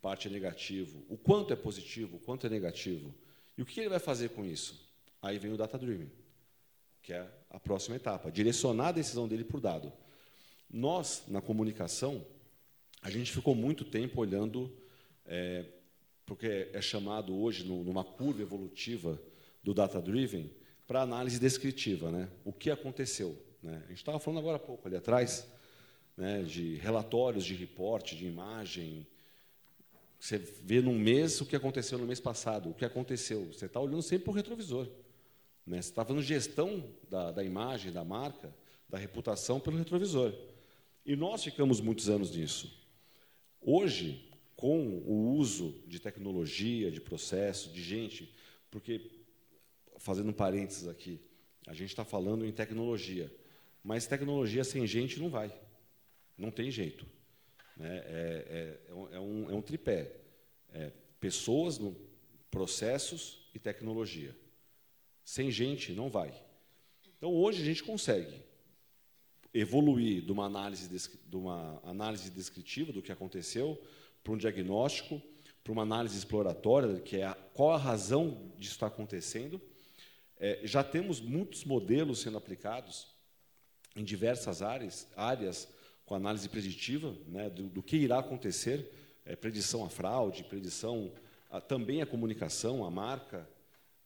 parte 0.00 0.28
é 0.28 0.30
negativo, 0.30 1.04
o 1.08 1.16
quanto 1.16 1.52
é 1.52 1.56
positivo, 1.56 2.18
o 2.18 2.20
quanto 2.20 2.46
é 2.46 2.50
negativo, 2.50 3.12
e 3.58 3.62
o 3.62 3.66
que 3.66 3.80
ele 3.80 3.88
vai 3.88 3.98
fazer 3.98 4.28
com 4.28 4.44
isso? 4.44 4.80
Aí 5.20 5.36
vem 5.36 5.52
o 5.52 5.56
data 5.56 5.76
driven, 5.76 6.08
que 7.06 7.12
é 7.12 7.24
a 7.50 7.60
próxima 7.60 7.94
etapa, 7.94 8.32
direcionar 8.32 8.88
a 8.88 8.92
decisão 8.92 9.28
dele 9.28 9.44
por 9.44 9.60
dado. 9.60 9.92
Nós, 10.68 11.22
na 11.28 11.40
comunicação, 11.40 12.26
a 13.00 13.08
gente 13.08 13.30
ficou 13.30 13.54
muito 13.54 13.84
tempo 13.84 14.20
olhando, 14.20 14.76
é, 15.24 15.64
porque 16.26 16.68
é 16.72 16.80
chamado 16.80 17.32
hoje, 17.40 17.62
no- 17.62 17.84
numa 17.84 18.02
curva 18.02 18.42
evolutiva 18.42 19.22
do 19.62 19.72
data-driven, 19.72 20.50
para 20.84 21.00
análise 21.02 21.38
descritiva. 21.38 22.10
Né? 22.10 22.28
O 22.44 22.52
que 22.52 22.72
aconteceu? 22.72 23.40
Né? 23.62 23.80
A 23.84 23.88
gente 23.90 23.98
estava 23.98 24.18
falando 24.18 24.40
agora 24.40 24.56
há 24.56 24.60
pouco, 24.60 24.88
ali 24.88 24.96
atrás, 24.96 25.46
né, 26.16 26.42
de 26.42 26.74
relatórios 26.76 27.44
de 27.44 27.54
reporte, 27.54 28.16
de 28.16 28.26
imagem. 28.26 29.06
Você 30.18 30.38
vê 30.38 30.80
num 30.80 30.98
mês 30.98 31.40
o 31.40 31.46
que 31.46 31.54
aconteceu 31.54 31.98
no 31.98 32.06
mês 32.06 32.18
passado, 32.18 32.70
o 32.70 32.74
que 32.74 32.84
aconteceu. 32.84 33.44
Você 33.52 33.66
está 33.66 33.78
olhando 33.78 34.02
sempre 34.02 34.24
para 34.24 34.32
o 34.32 34.34
retrovisor. 34.34 34.88
Né? 35.66 35.82
Você 35.82 35.88
está 35.90 36.04
fazendo 36.04 36.22
gestão 36.22 36.84
da, 37.10 37.32
da 37.32 37.42
imagem, 37.42 37.92
da 37.92 38.04
marca, 38.04 38.54
da 38.88 38.96
reputação 38.98 39.58
pelo 39.58 39.76
retrovisor. 39.76 40.32
E 41.04 41.16
nós 41.16 41.42
ficamos 41.42 41.80
muitos 41.80 42.08
anos 42.08 42.34
nisso. 42.34 42.72
Hoje, 43.60 44.30
com 44.54 44.78
o 45.04 45.34
uso 45.34 45.82
de 45.86 45.98
tecnologia, 45.98 46.90
de 46.90 47.00
processo, 47.00 47.70
de 47.70 47.82
gente, 47.82 48.32
porque, 48.70 49.10
fazendo 49.98 50.30
um 50.30 50.32
parênteses 50.32 50.86
aqui, 50.88 51.20
a 51.66 51.74
gente 51.74 51.90
está 51.90 52.04
falando 52.04 52.44
em 52.46 52.52
tecnologia, 52.52 53.32
mas 53.82 54.06
tecnologia 54.06 54.62
sem 54.62 54.86
gente 54.86 55.18
não 55.18 55.28
vai. 55.28 55.52
Não 56.38 56.50
tem 56.50 56.70
jeito. 56.70 57.04
Né? 57.76 57.98
É, 58.06 58.78
é- 58.88 58.90
é 58.90 58.94
um- 58.94 59.14
é 59.14 59.20
um, 59.20 59.58
é 59.58 59.62
tripé. 59.62 60.12
É 60.72 60.92
pessoas, 61.18 61.80
processos 62.50 63.38
e 63.54 63.58
tecnologia. 63.58 64.34
Sem 65.26 65.50
gente, 65.50 65.92
não 65.92 66.08
vai. 66.08 66.32
Então, 67.18 67.34
hoje, 67.34 67.60
a 67.60 67.64
gente 67.64 67.82
consegue 67.82 68.44
evoluir 69.52 70.22
de 70.22 70.30
uma 70.30 70.46
análise, 70.46 70.88
de 70.88 71.36
uma 71.36 71.80
análise 71.82 72.30
descritiva 72.30 72.92
do 72.92 73.02
que 73.02 73.10
aconteceu 73.10 73.76
para 74.22 74.32
um 74.32 74.36
diagnóstico, 74.36 75.20
para 75.64 75.72
uma 75.72 75.82
análise 75.82 76.16
exploratória, 76.16 77.00
que 77.00 77.16
é 77.16 77.24
a, 77.24 77.34
qual 77.34 77.72
a 77.72 77.76
razão 77.76 78.52
disso 78.56 78.74
estar 78.74 78.86
acontecendo. 78.86 79.60
É, 80.38 80.60
já 80.62 80.84
temos 80.84 81.20
muitos 81.20 81.64
modelos 81.64 82.20
sendo 82.20 82.38
aplicados 82.38 83.08
em 83.96 84.04
diversas 84.04 84.62
áreas, 84.62 85.08
áreas 85.16 85.66
com 86.04 86.14
análise 86.14 86.48
preditiva 86.48 87.16
né, 87.26 87.50
do, 87.50 87.64
do 87.64 87.82
que 87.82 87.96
irá 87.96 88.20
acontecer, 88.20 88.92
é, 89.24 89.34
predição 89.34 89.84
à 89.84 89.88
fraude, 89.88 90.44
predição 90.44 91.12
a, 91.50 91.60
também 91.60 92.00
à 92.00 92.06
comunicação, 92.06 92.84
à 92.84 92.90
marca. 92.92 93.50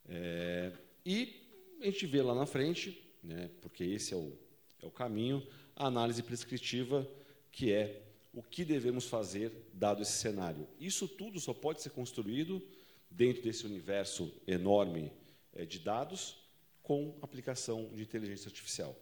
É, 0.09 0.71
e 1.05 1.41
a 1.81 1.85
gente 1.85 2.05
vê 2.05 2.21
lá 2.21 2.35
na 2.35 2.45
frente, 2.45 3.01
né, 3.23 3.49
porque 3.61 3.83
esse 3.83 4.13
é 4.13 4.17
o, 4.17 4.37
é 4.81 4.85
o 4.85 4.91
caminho, 4.91 5.45
a 5.75 5.87
análise 5.87 6.21
prescritiva, 6.21 7.07
que 7.51 7.71
é 7.71 8.01
o 8.33 8.41
que 8.41 8.63
devemos 8.63 9.05
fazer 9.05 9.51
dado 9.73 10.01
esse 10.01 10.13
cenário. 10.13 10.67
Isso 10.79 11.07
tudo 11.07 11.39
só 11.39 11.53
pode 11.53 11.81
ser 11.81 11.89
construído 11.89 12.61
dentro 13.09 13.41
desse 13.43 13.65
universo 13.65 14.31
enorme 14.47 15.11
eh, 15.53 15.65
de 15.65 15.79
dados 15.79 16.37
com 16.81 17.17
aplicação 17.21 17.89
de 17.93 18.01
inteligência 18.01 18.47
artificial. 18.47 18.95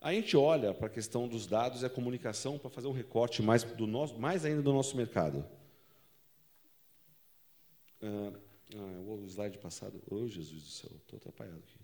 A 0.00 0.12
gente 0.12 0.36
olha 0.36 0.72
para 0.72 0.86
a 0.86 0.90
questão 0.90 1.26
dos 1.26 1.46
dados 1.46 1.82
e 1.82 1.86
a 1.86 1.90
comunicação 1.90 2.56
para 2.56 2.70
fazer 2.70 2.86
um 2.86 2.92
recorte 2.92 3.42
mais, 3.42 3.64
do 3.64 3.86
nosso, 3.86 4.16
mais 4.16 4.44
ainda 4.44 4.62
do 4.62 4.72
nosso 4.72 4.96
mercado. 4.96 5.44
Ah, 8.00 8.32
ah, 8.74 9.00
o 9.02 9.24
slide 9.26 9.58
passado. 9.58 10.02
Oh, 10.10 10.26
Jesus 10.28 10.62
do 10.62 10.70
céu, 10.70 10.90
estou 11.00 11.16
atrapalhado 11.16 11.58
aqui. 11.58 11.78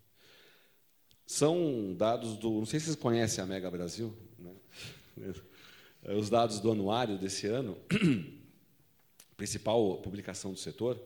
São 1.27 1.95
dados 1.97 2.37
do. 2.37 2.51
Não 2.51 2.67
sei 2.67 2.79
se 2.81 2.87
vocês 2.87 2.97
conhecem 2.97 3.43
a 3.43 3.47
Mega 3.47 3.71
Brasil. 3.71 4.15
Né? 4.39 5.35
É, 6.03 6.15
Os 6.15 6.29
dados 6.29 6.61
do 6.61 6.71
anuário 6.71 7.17
desse 7.17 7.47
ano, 7.47 7.79
principal 9.37 9.99
publicação 10.03 10.53
do 10.53 10.59
setor, 10.59 11.01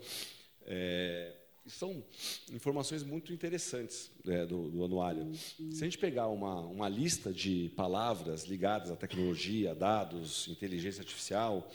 é, 0.63 1.37
são 1.67 2.03
informações 2.51 3.03
muito 3.03 3.33
interessantes 3.33 4.11
é, 4.27 4.45
do, 4.45 4.71
do 4.71 4.85
anuário. 4.85 5.33
Se 5.35 5.83
a 5.83 5.85
gente 5.85 5.99
pegar 5.99 6.27
uma, 6.29 6.61
uma 6.63 6.89
lista 6.89 7.33
de 7.33 7.71
palavras 7.77 8.45
ligadas 8.45 8.91
à 8.91 8.97
tecnologia, 8.97 9.75
dados, 9.75 10.49
inteligência 10.49 11.01
artificial, 11.01 11.71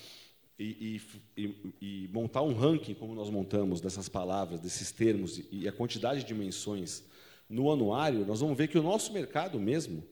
e, 0.64 1.02
e, 1.38 1.74
e, 1.82 2.10
montar 2.14 2.42
um 2.42 2.54
ranking, 2.54 2.94
como 2.94 3.14
nós 3.14 3.30
montamos, 3.30 3.82
dessas 3.82 4.08
palavras, 4.08 4.60
desses 4.60 4.92
termos, 4.92 5.42
e, 5.52 5.68
a 5.68 5.72
quantidade 5.72 6.22
de 6.22 6.26
dimensões 6.26 7.04
no 7.50 7.72
anuário, 7.72 8.26
nós 8.26 8.40
vamos 8.40 8.58
ver 8.58 8.68
que 8.68 8.78
o 8.78 8.84
nosso 8.84 9.12
mercado 9.12 9.60
mesmo 9.60 10.04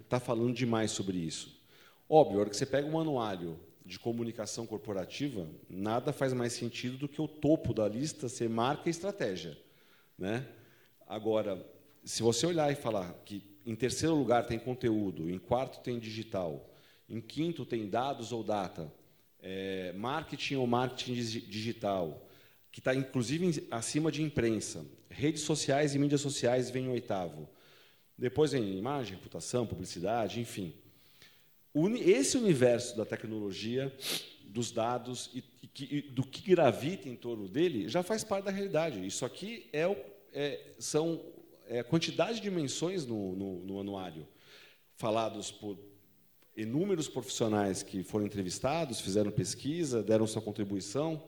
está 0.00 0.20
falando 0.20 0.54
demais 0.54 0.90
sobre 0.90 1.18
isso. 1.18 1.60
Óbvio, 2.08 2.38
a 2.38 2.40
hora 2.42 2.50
que 2.50 2.56
você 2.56 2.66
pega 2.66 2.86
um 2.86 3.00
anuário 3.00 3.58
de 3.84 3.98
comunicação 3.98 4.66
corporativa, 4.66 5.48
nada 5.68 6.12
faz 6.12 6.32
mais 6.32 6.52
sentido 6.52 6.98
do 6.98 7.08
que 7.08 7.20
o 7.20 7.26
topo 7.26 7.72
da 7.72 7.88
lista 7.88 8.28
ser 8.28 8.48
marca 8.48 8.84
e 8.86 8.90
estratégia. 8.90 9.58
Né? 10.16 10.46
Agora, 11.06 11.64
se 12.04 12.22
você 12.22 12.46
olhar 12.46 12.70
e 12.70 12.76
falar 12.76 13.12
que 13.24 13.42
em 13.64 13.74
terceiro 13.74 14.14
lugar 14.14 14.46
tem 14.46 14.58
conteúdo, 14.58 15.28
em 15.30 15.38
quarto 15.38 15.80
tem 15.82 15.98
digital, 15.98 16.70
em 17.08 17.20
quinto 17.20 17.64
tem 17.64 17.88
dados 17.88 18.32
ou 18.32 18.44
data, 18.44 18.92
é, 19.42 19.92
marketing 19.96 20.56
ou 20.56 20.66
marketing 20.66 21.14
digi- 21.14 21.40
digital, 21.40 22.28
que 22.72 22.80
está 22.80 22.94
inclusive 22.94 23.66
acima 23.70 24.10
de 24.12 24.22
imprensa, 24.22 24.84
redes 25.10 25.42
sociais 25.42 25.94
e 25.94 25.98
mídias 25.98 26.20
sociais 26.20 26.70
vem 26.70 26.84
em 26.84 26.88
oitavo. 26.88 27.48
Depois 28.16 28.52
vem 28.52 28.76
imagem, 28.76 29.14
reputação, 29.14 29.66
publicidade, 29.66 30.40
enfim. 30.40 30.74
Esse 32.04 32.36
universo 32.36 32.96
da 32.96 33.04
tecnologia 33.04 33.94
dos 34.44 34.70
dados 34.72 35.30
e, 35.34 35.38
e 35.62 35.68
e 35.80 36.02
do 36.02 36.24
que 36.26 36.50
gravita 36.50 37.08
em 37.08 37.14
torno 37.14 37.46
dele 37.48 37.88
já 37.88 38.02
faz 38.02 38.24
parte 38.24 38.46
da 38.46 38.50
realidade. 38.50 39.06
Isso 39.06 39.24
aqui 39.24 39.68
é, 39.72 39.84
é- 40.32 40.72
são 40.80 41.22
é, 41.68 41.84
quantidade 41.84 42.36
de 42.36 42.40
dimensões 42.40 43.06
no, 43.06 43.36
no, 43.36 43.60
no 43.64 43.80
anuário, 43.80 44.26
falados 44.96 45.52
por 45.52 45.78
inúmeros 46.58 47.08
profissionais 47.08 47.82
que 47.82 48.02
foram 48.02 48.26
entrevistados, 48.26 49.00
fizeram 49.00 49.30
pesquisa, 49.30 50.02
deram 50.02 50.26
sua 50.26 50.42
contribuição. 50.42 51.22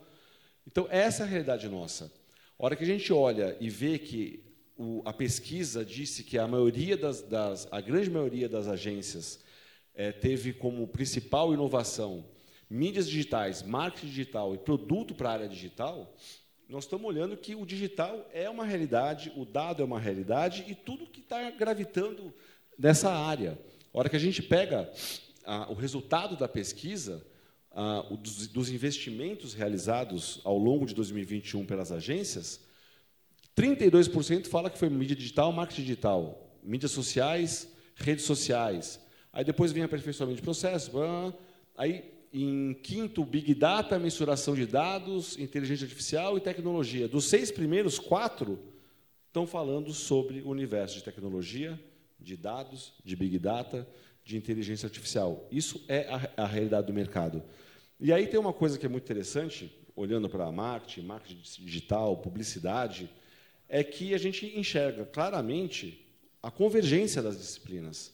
Então, 0.66 0.88
essa 0.90 1.22
é 1.22 1.26
a 1.26 1.28
realidade 1.28 1.68
nossa. 1.68 2.12
A 2.58 2.64
hora 2.64 2.74
que 2.76 2.82
a 2.82 2.86
gente 2.86 3.12
olha 3.12 3.56
e 3.60 3.70
vê 3.70 3.96
que 3.98 4.44
o- 4.76 5.02
a 5.04 5.12
pesquisa 5.12 5.84
disse 5.84 6.24
que 6.24 6.36
a 6.36 6.48
maioria 6.48 6.96
das, 6.96 7.22
das- 7.22 7.68
a 7.70 7.80
grande 7.80 8.10
maioria 8.10 8.48
das 8.48 8.66
agências 8.66 9.38
eh, 9.94 10.12
teve 10.12 10.52
como 10.52 10.86
principal 10.88 11.52
inovação 11.52 12.24
mídias 12.68 13.08
digitais, 13.08 13.62
marketing 13.62 14.06
digital 14.06 14.54
e 14.54 14.58
produto 14.58 15.14
para 15.14 15.28
a 15.28 15.32
área 15.32 15.48
digital, 15.48 16.14
nós 16.68 16.84
estamos 16.84 17.04
olhando 17.06 17.36
que 17.36 17.54
o 17.56 17.66
digital 17.66 18.28
é 18.32 18.48
uma 18.48 18.64
realidade, 18.64 19.32
o 19.36 19.44
dado 19.44 19.82
é 19.82 19.84
uma 19.84 19.98
realidade 19.98 20.64
e 20.68 20.74
tudo 20.74 21.06
que 21.08 21.20
está 21.20 21.50
gravitando 21.50 22.32
nessa 22.78 23.10
área. 23.10 23.58
A 23.92 23.98
hora 23.98 24.08
que 24.08 24.16
a 24.16 24.20
gente 24.20 24.42
pega 24.42 24.90
ah, 25.44 25.66
o 25.68 25.74
resultado 25.74 26.36
da 26.36 26.46
pesquisa, 26.46 27.26
ah, 27.72 28.04
dos, 28.10 28.46
dos 28.46 28.70
investimentos 28.70 29.52
realizados 29.52 30.40
ao 30.44 30.56
longo 30.56 30.86
de 30.86 30.94
2021 30.94 31.66
pelas 31.66 31.90
agências, 31.90 32.60
32% 33.56 34.46
fala 34.46 34.70
que 34.70 34.78
foi 34.78 34.88
mídia 34.88 35.16
digital, 35.16 35.52
marketing 35.52 35.82
digital, 35.82 36.56
mídias 36.62 36.92
sociais, 36.92 37.68
redes 37.96 38.24
sociais. 38.24 39.00
Aí 39.32 39.44
depois 39.44 39.72
vem 39.72 39.82
aperfeiçoamento 39.82 40.36
de 40.36 40.42
processos. 40.42 40.88
blá. 40.88 41.34
Aí, 41.76 42.04
em 42.32 42.74
quinto, 42.74 43.24
Big 43.24 43.54
Data, 43.54 43.98
mensuração 43.98 44.54
de 44.54 44.66
dados, 44.66 45.36
inteligência 45.36 45.84
artificial 45.84 46.38
e 46.38 46.40
tecnologia. 46.40 47.08
Dos 47.08 47.24
seis 47.24 47.50
primeiros, 47.50 47.98
quatro 47.98 48.58
estão 49.26 49.46
falando 49.46 49.92
sobre 49.92 50.40
o 50.42 50.48
universo 50.48 50.96
de 50.96 51.04
tecnologia, 51.04 51.78
de 52.20 52.36
dados, 52.36 52.92
de 53.04 53.16
Big 53.16 53.38
Data, 53.38 53.86
de 54.24 54.36
inteligência 54.36 54.86
artificial. 54.86 55.46
Isso 55.50 55.82
é 55.88 56.06
a, 56.36 56.44
a 56.44 56.46
realidade 56.46 56.86
do 56.86 56.92
mercado. 56.92 57.42
E 57.98 58.12
aí 58.12 58.26
tem 58.26 58.38
uma 58.38 58.52
coisa 58.52 58.78
que 58.78 58.86
é 58.86 58.88
muito 58.88 59.04
interessante, 59.04 59.70
olhando 59.96 60.28
para 60.28 60.50
marketing, 60.50 61.06
marketing 61.06 61.40
digital, 61.64 62.16
publicidade, 62.18 63.10
é 63.68 63.82
que 63.84 64.14
a 64.14 64.18
gente 64.18 64.46
enxerga 64.58 65.04
claramente 65.04 66.06
a 66.42 66.50
convergência 66.50 67.22
das 67.22 67.36
disciplinas 67.38 68.12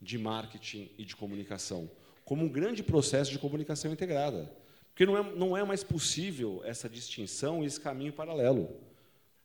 de 0.00 0.18
marketing 0.18 0.90
e 0.98 1.04
de 1.04 1.14
comunicação 1.16 1.90
como 2.24 2.44
um 2.44 2.48
grande 2.48 2.82
processo 2.82 3.30
de 3.30 3.38
comunicação 3.38 3.90
integrada. 3.92 4.52
Porque 4.90 5.06
não 5.06 5.16
é, 5.16 5.22
não 5.34 5.56
é 5.56 5.64
mais 5.64 5.82
possível 5.82 6.60
essa 6.64 6.88
distinção 6.88 7.62
e 7.62 7.66
esse 7.66 7.80
caminho 7.80 8.12
paralelo. 8.12 8.68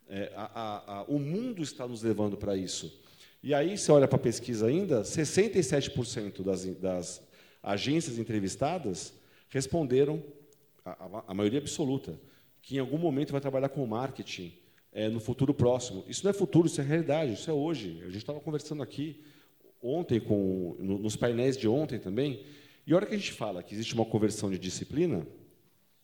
É, 0.10 0.34
a- 0.36 0.52
a- 0.54 0.94
a- 1.00 1.04
o 1.04 1.18
mundo 1.18 1.62
está 1.64 1.88
nos 1.88 2.02
levando 2.04 2.36
para 2.36 2.58
isso. 2.58 3.02
E 3.44 3.54
aí, 3.54 3.78
você 3.78 3.92
olha 3.92 4.08
para 4.08 4.16
a 4.16 4.22
pesquisa 4.22 4.68
ainda, 4.68 5.02
67% 5.04 6.42
das, 6.44 6.66
das 6.78 7.22
agências 7.62 8.18
entrevistadas 8.18 9.14
responderam, 9.50 10.24
a, 10.86 10.92
a- 10.92 11.24
a 11.28 11.34
maioria 11.34 11.60
absoluta, 11.60 12.18
que 12.62 12.78
em 12.78 12.80
algum 12.80 12.98
momento 12.98 13.32
vai 13.32 13.42
trabalhar 13.42 13.70
com 13.70 13.86
marketing 13.86 14.54
é, 14.94 15.10
no 15.10 15.20
futuro 15.20 15.54
próximo. 15.54 16.06
Isso 16.08 16.24
não 16.24 16.30
é 16.32 16.34
futuro, 16.34 16.68
isso 16.68 16.80
é 16.80 16.84
realidade, 16.84 17.34
isso 17.34 17.50
é 17.50 17.54
hoje. 17.54 18.00
A 18.04 18.06
gente 18.06 18.18
estava 18.18 18.40
conversando 18.40 18.82
aqui 18.82 19.22
ontem, 19.82 20.20
com, 20.22 20.78
no- 20.80 20.98
nos 20.98 21.16
painéis 21.18 21.58
de 21.58 21.68
ontem 21.68 22.00
também, 22.00 22.46
e 22.88 22.94
a 22.94 22.96
hora 22.96 23.06
que 23.06 23.14
a 23.14 23.18
gente 23.18 23.34
fala 23.34 23.62
que 23.62 23.74
existe 23.74 23.94
uma 23.94 24.06
conversão 24.06 24.50
de 24.50 24.58
disciplina, 24.58 25.28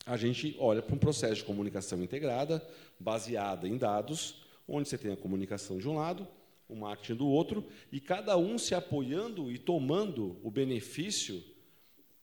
a 0.04 0.16
gente 0.16 0.54
olha 0.58 0.82
para 0.82 0.94
um 0.94 0.98
processo 0.98 1.36
de 1.36 1.44
comunicação 1.44 2.02
integrada, 2.02 2.62
baseada 2.98 3.66
em 3.66 3.78
dados, 3.78 4.42
onde 4.68 4.88
você 4.88 4.98
tem 4.98 5.12
a 5.12 5.16
comunicação 5.16 5.78
de 5.78 5.88
um 5.88 5.94
lado, 5.96 6.26
o 6.70 6.76
marketing 6.76 7.16
do 7.16 7.26
outro, 7.26 7.64
e 7.90 8.00
cada 8.00 8.36
um 8.36 8.56
se 8.56 8.74
apoiando 8.74 9.50
e 9.50 9.58
tomando 9.58 10.38
o 10.42 10.50
benefício 10.50 11.42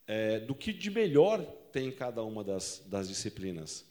eh, 0.08 0.40
do 0.40 0.56
que 0.56 0.72
de 0.72 0.90
melhor 0.90 1.44
tem 1.72 1.90
em 1.90 1.92
cada 1.92 2.24
uma 2.24 2.44
das, 2.44 2.84
das 2.88 3.08
disciplinas. 3.08 3.86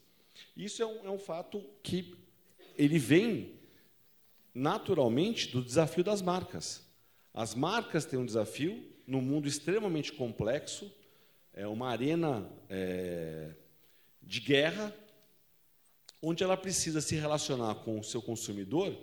Isso 0.56 0.82
é 0.82 0.86
um, 0.86 1.06
é 1.06 1.10
um 1.10 1.18
fato 1.18 1.62
que 1.82 2.14
ele 2.76 2.98
vem 2.98 3.54
naturalmente 4.54 5.48
do 5.52 5.62
desafio 5.62 6.02
das 6.02 6.22
marcas. 6.22 6.82
As 7.34 7.54
marcas 7.54 8.06
têm 8.06 8.18
um 8.18 8.24
desafio 8.24 8.82
num 9.06 9.20
mundo 9.20 9.46
extremamente 9.46 10.12
complexo, 10.12 10.90
é 11.52 11.66
uma 11.66 11.88
arena 11.88 12.50
é, 12.68 13.52
de 14.22 14.40
guerra, 14.40 14.94
onde 16.20 16.42
ela 16.42 16.56
precisa 16.56 17.00
se 17.00 17.14
relacionar 17.14 17.76
com 17.76 18.00
o 18.00 18.04
seu 18.04 18.20
consumidor 18.20 18.96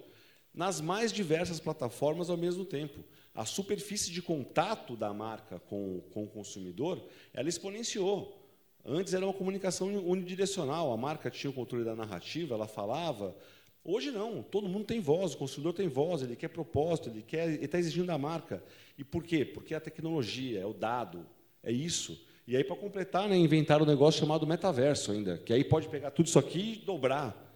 nas 0.53 0.79
mais 0.79 1.11
diversas 1.11 1.59
plataformas 1.59 2.29
ao 2.29 2.37
mesmo 2.37 2.63
tempo. 2.63 3.03
A 3.33 3.45
superfície 3.45 4.11
de 4.11 4.21
contato 4.21 4.95
da 4.95 5.11
marca 5.13 5.59
com, 5.59 6.01
com 6.11 6.23
o 6.23 6.27
consumidor, 6.27 7.03
ela 7.33 7.49
exponenciou. 7.49 8.39
Antes 8.85 9.13
era 9.13 9.25
uma 9.25 9.33
comunicação 9.33 9.87
unidirecional, 9.87 10.91
a 10.91 10.97
marca 10.97 11.31
tinha 11.31 11.49
o 11.49 11.53
controle 11.53 11.85
da 11.85 11.95
narrativa, 11.95 12.53
ela 12.53 12.67
falava. 12.67 13.35
Hoje 13.83 14.11
não, 14.11 14.43
todo 14.43 14.67
mundo 14.67 14.85
tem 14.85 14.99
voz, 14.99 15.33
o 15.33 15.37
consumidor 15.37 15.73
tem 15.73 15.87
voz, 15.87 16.21
ele 16.21 16.35
quer 16.35 16.49
propósito, 16.49 17.09
ele 17.09 17.23
quer, 17.23 17.63
está 17.63 17.79
exigindo 17.79 18.07
da 18.07 18.17
marca. 18.17 18.63
E 18.97 19.03
por 19.03 19.23
quê? 19.23 19.43
Porque 19.43 19.73
é 19.73 19.77
a 19.77 19.81
tecnologia, 19.81 20.59
é 20.59 20.65
o 20.65 20.73
dado, 20.73 21.25
é 21.63 21.71
isso. 21.71 22.21
E 22.45 22.57
aí, 22.57 22.63
para 22.63 22.75
completar, 22.75 23.27
né, 23.29 23.37
inventaram 23.37 23.85
um 23.85 23.87
negócio 23.87 24.19
chamado 24.19 24.45
metaverso 24.45 25.11
ainda, 25.11 25.37
que 25.37 25.53
aí 25.53 25.63
pode 25.63 25.87
pegar 25.87 26.11
tudo 26.11 26.27
isso 26.27 26.37
aqui 26.37 26.73
e 26.73 26.85
dobrar. 26.85 27.52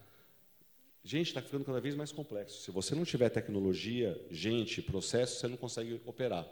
Gente, 1.07 1.27
está 1.27 1.41
ficando 1.41 1.63
cada 1.63 1.79
vez 1.79 1.95
mais 1.95 2.11
complexo. 2.11 2.61
Se 2.63 2.69
você 2.69 2.93
não 2.93 3.05
tiver 3.05 3.29
tecnologia, 3.29 4.21
gente, 4.29 4.81
processo, 4.81 5.39
você 5.39 5.47
não 5.47 5.55
consegue 5.55 6.01
operar. 6.05 6.45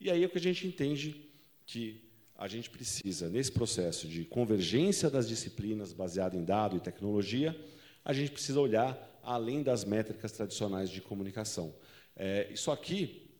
E 0.00 0.08
aí 0.08 0.22
é 0.22 0.26
o 0.26 0.28
que 0.28 0.38
a 0.38 0.40
gente 0.40 0.64
entende 0.68 1.28
que 1.66 2.08
a 2.36 2.46
gente 2.46 2.70
precisa, 2.70 3.28
nesse 3.28 3.50
processo 3.50 4.06
de 4.06 4.24
convergência 4.24 5.10
das 5.10 5.26
disciplinas 5.28 5.92
baseado 5.92 6.36
em 6.36 6.44
dado 6.44 6.76
e 6.76 6.80
tecnologia, 6.80 7.58
a 8.04 8.12
gente 8.12 8.30
precisa 8.30 8.60
olhar 8.60 8.96
além 9.20 9.64
das 9.64 9.84
métricas 9.84 10.30
tradicionais 10.30 10.88
de 10.88 11.00
comunicação. 11.00 11.74
É, 12.14 12.48
isso 12.52 12.70
aqui 12.70 13.32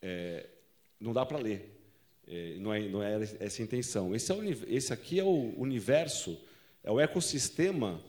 é, 0.00 0.48
não 0.98 1.12
dá 1.12 1.26
para 1.26 1.36
ler. 1.36 1.70
É, 2.26 2.56
não, 2.58 2.72
é, 2.72 2.80
não 2.88 3.02
é 3.02 3.22
essa 3.40 3.60
a 3.60 3.64
intenção. 3.64 4.14
Esse, 4.14 4.32
é 4.32 4.34
o, 4.34 4.42
esse 4.74 4.90
aqui 4.90 5.20
é 5.20 5.24
o 5.24 5.52
universo, 5.60 6.40
é 6.82 6.90
o 6.90 6.98
ecossistema 6.98 8.02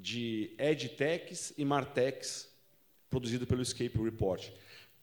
de 0.00 0.54
edtechs 0.58 1.52
e 1.58 1.64
martechs 1.64 2.48
produzido 3.08 3.46
pelo 3.46 3.62
Escape 3.62 3.98
Report. 3.98 4.48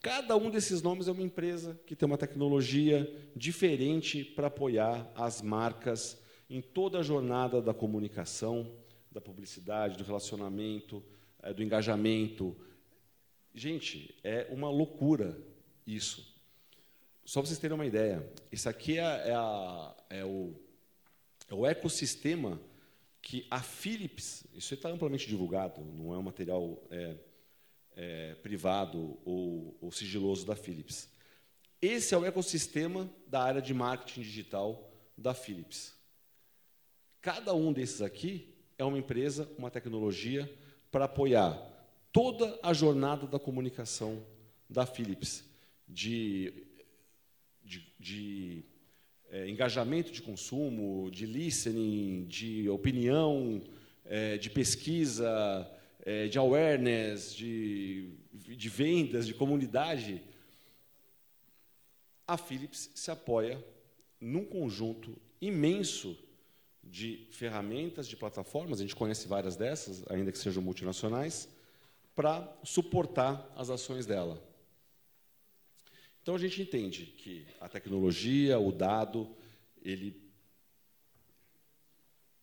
Cada 0.01 0.35
um 0.35 0.49
desses 0.49 0.81
nomes 0.81 1.07
é 1.07 1.11
uma 1.11 1.23
empresa 1.23 1.79
que 1.85 1.95
tem 1.95 2.05
uma 2.05 2.17
tecnologia 2.17 3.09
diferente 3.35 4.23
para 4.23 4.47
apoiar 4.47 5.11
as 5.15 5.41
marcas 5.41 6.17
em 6.49 6.61
toda 6.61 6.99
a 6.99 7.03
jornada 7.03 7.61
da 7.61 7.73
comunicação, 7.73 8.71
da 9.11 9.19
publicidade, 9.19 9.97
do 9.97 10.03
relacionamento, 10.03 11.03
eh, 11.43 11.53
do 11.53 11.61
engajamento. 11.63 12.55
Gente, 13.53 14.15
é 14.23 14.47
uma 14.49 14.69
loucura 14.69 15.37
isso. 15.85 16.35
Só 17.25 17.41
para 17.41 17.47
vocês 17.47 17.59
terem 17.59 17.75
uma 17.75 17.85
ideia, 17.85 18.25
isso 18.51 18.69
aqui 18.69 18.97
é, 18.97 19.01
é 19.29 19.33
a- 19.33 19.95
é 20.09 20.23
o, 20.23 20.53
é 21.49 21.53
o 21.53 21.65
ecossistema 21.65 22.61
que 23.21 23.45
a 23.49 23.61
Philips, 23.61 24.45
isso 24.53 24.73
está 24.73 24.89
amplamente 24.89 25.27
divulgado, 25.27 25.81
não 25.81 26.13
é 26.13 26.17
um 26.17 26.23
material 26.23 26.81
é, 26.89 27.15
é, 27.95 28.35
privado 28.35 29.17
ou, 29.25 29.77
ou 29.81 29.91
sigiloso 29.91 30.45
da 30.45 30.55
Philips. 30.55 31.09
Esse 31.81 32.13
é 32.15 32.17
o 32.17 32.25
ecossistema 32.25 33.09
da 33.27 33.41
área 33.43 33.61
de 33.61 33.73
marketing 33.73 34.21
digital 34.21 34.91
da 35.17 35.33
Philips. 35.33 35.93
Cada 37.21 37.53
um 37.53 37.73
desses 37.73 38.01
aqui 38.01 38.55
é 38.77 38.83
uma 38.83 38.97
empresa, 38.97 39.49
uma 39.57 39.69
tecnologia 39.69 40.51
para 40.91 41.05
apoiar 41.05 41.55
toda 42.11 42.57
a 42.63 42.73
jornada 42.73 43.27
da 43.27 43.39
comunicação 43.39 44.25
da 44.69 44.85
Philips, 44.85 45.43
de, 45.87 46.65
de, 47.63 47.93
de 47.99 48.65
eh, 49.31 49.49
engajamento 49.49 50.11
de 50.11 50.21
consumo, 50.21 51.09
de 51.11 51.25
listening, 51.25 52.25
de 52.25 52.69
opinião, 52.69 53.61
eh, 54.05 54.37
de 54.37 54.49
pesquisa, 54.49 55.69
eh, 56.05 56.27
de 56.27 56.37
awareness, 56.37 57.35
de, 57.35 58.09
de 58.33 58.69
vendas, 58.69 59.27
de 59.27 59.33
comunidade. 59.33 60.21
A 62.25 62.37
Philips 62.37 62.89
se 62.95 63.11
apoia 63.11 63.63
num 64.19 64.45
conjunto 64.45 65.15
imenso 65.41 66.17
de 66.83 67.27
ferramentas, 67.31 68.07
de 68.07 68.15
plataformas, 68.15 68.79
a 68.79 68.81
gente 68.81 68.95
conhece 68.95 69.27
várias 69.27 69.55
dessas, 69.55 70.09
ainda 70.09 70.31
que 70.31 70.37
sejam 70.37 70.63
multinacionais, 70.63 71.49
para 72.15 72.51
suportar 72.63 73.51
as 73.55 73.69
ações 73.69 74.05
dela. 74.05 74.41
Então 76.27 76.35
a 76.35 76.39
gente 76.39 76.61
entende 76.61 77.05
que 77.05 77.45
a 77.57 77.69
tecnologia, 77.69 78.59
o 78.59 78.69
dado, 78.69 79.33
ele 79.81 80.13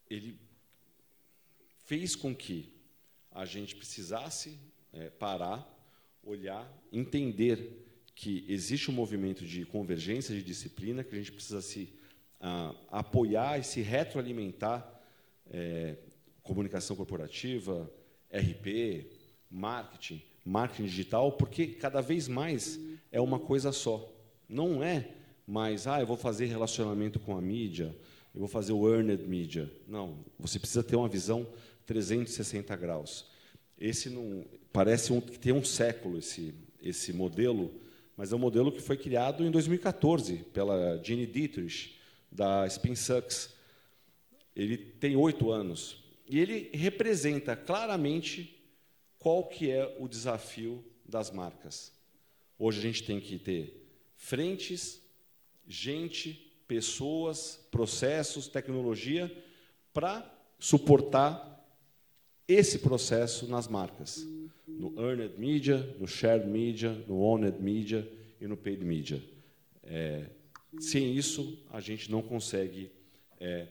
ele 0.08 0.40
fez 1.84 2.16
com 2.16 2.34
que 2.34 2.72
a 3.30 3.44
gente 3.44 3.76
precisasse 3.76 4.58
é, 4.90 5.10
parar, 5.10 5.68
olhar, 6.22 6.66
entender 6.90 7.84
que 8.14 8.46
existe 8.48 8.90
um 8.90 8.94
movimento 8.94 9.44
de 9.44 9.66
convergência 9.66 10.34
de 10.34 10.42
disciplina, 10.42 11.04
que 11.04 11.14
a 11.14 11.18
gente 11.18 11.32
precisa 11.32 11.60
se 11.60 11.92
ah, 12.40 12.74
apoiar 12.90 13.60
e 13.60 13.64
se 13.64 13.82
retroalimentar 13.82 14.98
é, 15.50 15.98
comunicação 16.42 16.96
corporativa, 16.96 17.92
RP, 18.32 19.10
marketing, 19.50 20.22
marketing 20.42 20.86
digital, 20.86 21.32
porque 21.32 21.66
cada 21.66 22.00
vez 22.00 22.28
mais 22.28 22.80
é 23.14 23.20
uma 23.20 23.38
coisa 23.38 23.70
só. 23.70 24.12
Não 24.48 24.82
é 24.82 25.08
mais, 25.46 25.86
ah, 25.86 26.00
eu 26.00 26.06
vou 26.06 26.16
fazer 26.16 26.46
relacionamento 26.46 27.20
com 27.20 27.36
a 27.36 27.40
mídia, 27.40 27.96
eu 28.34 28.40
vou 28.40 28.48
fazer 28.48 28.72
o 28.72 28.92
earned 28.92 29.22
media. 29.28 29.72
Não, 29.86 30.18
você 30.36 30.58
precisa 30.58 30.82
ter 30.82 30.96
uma 30.96 31.08
visão 31.08 31.46
360 31.86 32.74
graus. 32.74 33.26
Esse 33.78 34.10
não 34.10 34.44
parece 34.72 35.12
um, 35.12 35.20
que 35.20 35.38
tem 35.38 35.52
um 35.52 35.64
século 35.64 36.18
esse 36.18 36.52
esse 36.82 37.12
modelo, 37.12 37.72
mas 38.16 38.32
é 38.32 38.36
um 38.36 38.38
modelo 38.38 38.70
que 38.70 38.80
foi 38.80 38.96
criado 38.96 39.46
em 39.46 39.50
2014 39.50 40.38
pela 40.52 41.00
Jeannie 41.02 41.26
Dietrich 41.26 41.98
da 42.30 42.66
SpinSucks. 42.68 43.54
Ele 44.56 44.76
tem 44.76 45.14
oito 45.14 45.52
anos 45.52 46.04
e 46.28 46.38
ele 46.38 46.68
representa 46.74 47.54
claramente 47.54 48.60
qual 49.20 49.44
que 49.44 49.70
é 49.70 49.96
o 50.00 50.08
desafio 50.08 50.84
das 51.08 51.30
marcas. 51.30 51.93
Hoje 52.66 52.78
a 52.78 52.82
gente 52.82 53.02
tem 53.02 53.20
que 53.20 53.38
ter 53.38 53.86
frentes, 54.16 54.98
gente, 55.68 56.50
pessoas, 56.66 57.60
processos, 57.70 58.48
tecnologia 58.48 59.30
para 59.92 60.24
suportar 60.58 61.62
esse 62.48 62.78
processo 62.78 63.46
nas 63.46 63.68
marcas, 63.68 64.26
no 64.66 64.98
earned 64.98 65.38
media, 65.38 65.94
no 66.00 66.08
shared 66.08 66.48
media, 66.48 66.90
no 67.06 67.20
owned 67.20 67.60
media 67.60 68.10
e 68.40 68.46
no 68.46 68.56
paid 68.56 68.82
media. 68.82 69.22
É, 69.82 70.30
sem 70.80 71.14
isso, 71.14 71.62
a 71.70 71.80
gente 71.80 72.10
não 72.10 72.22
consegue 72.22 72.90
é, 73.38 73.68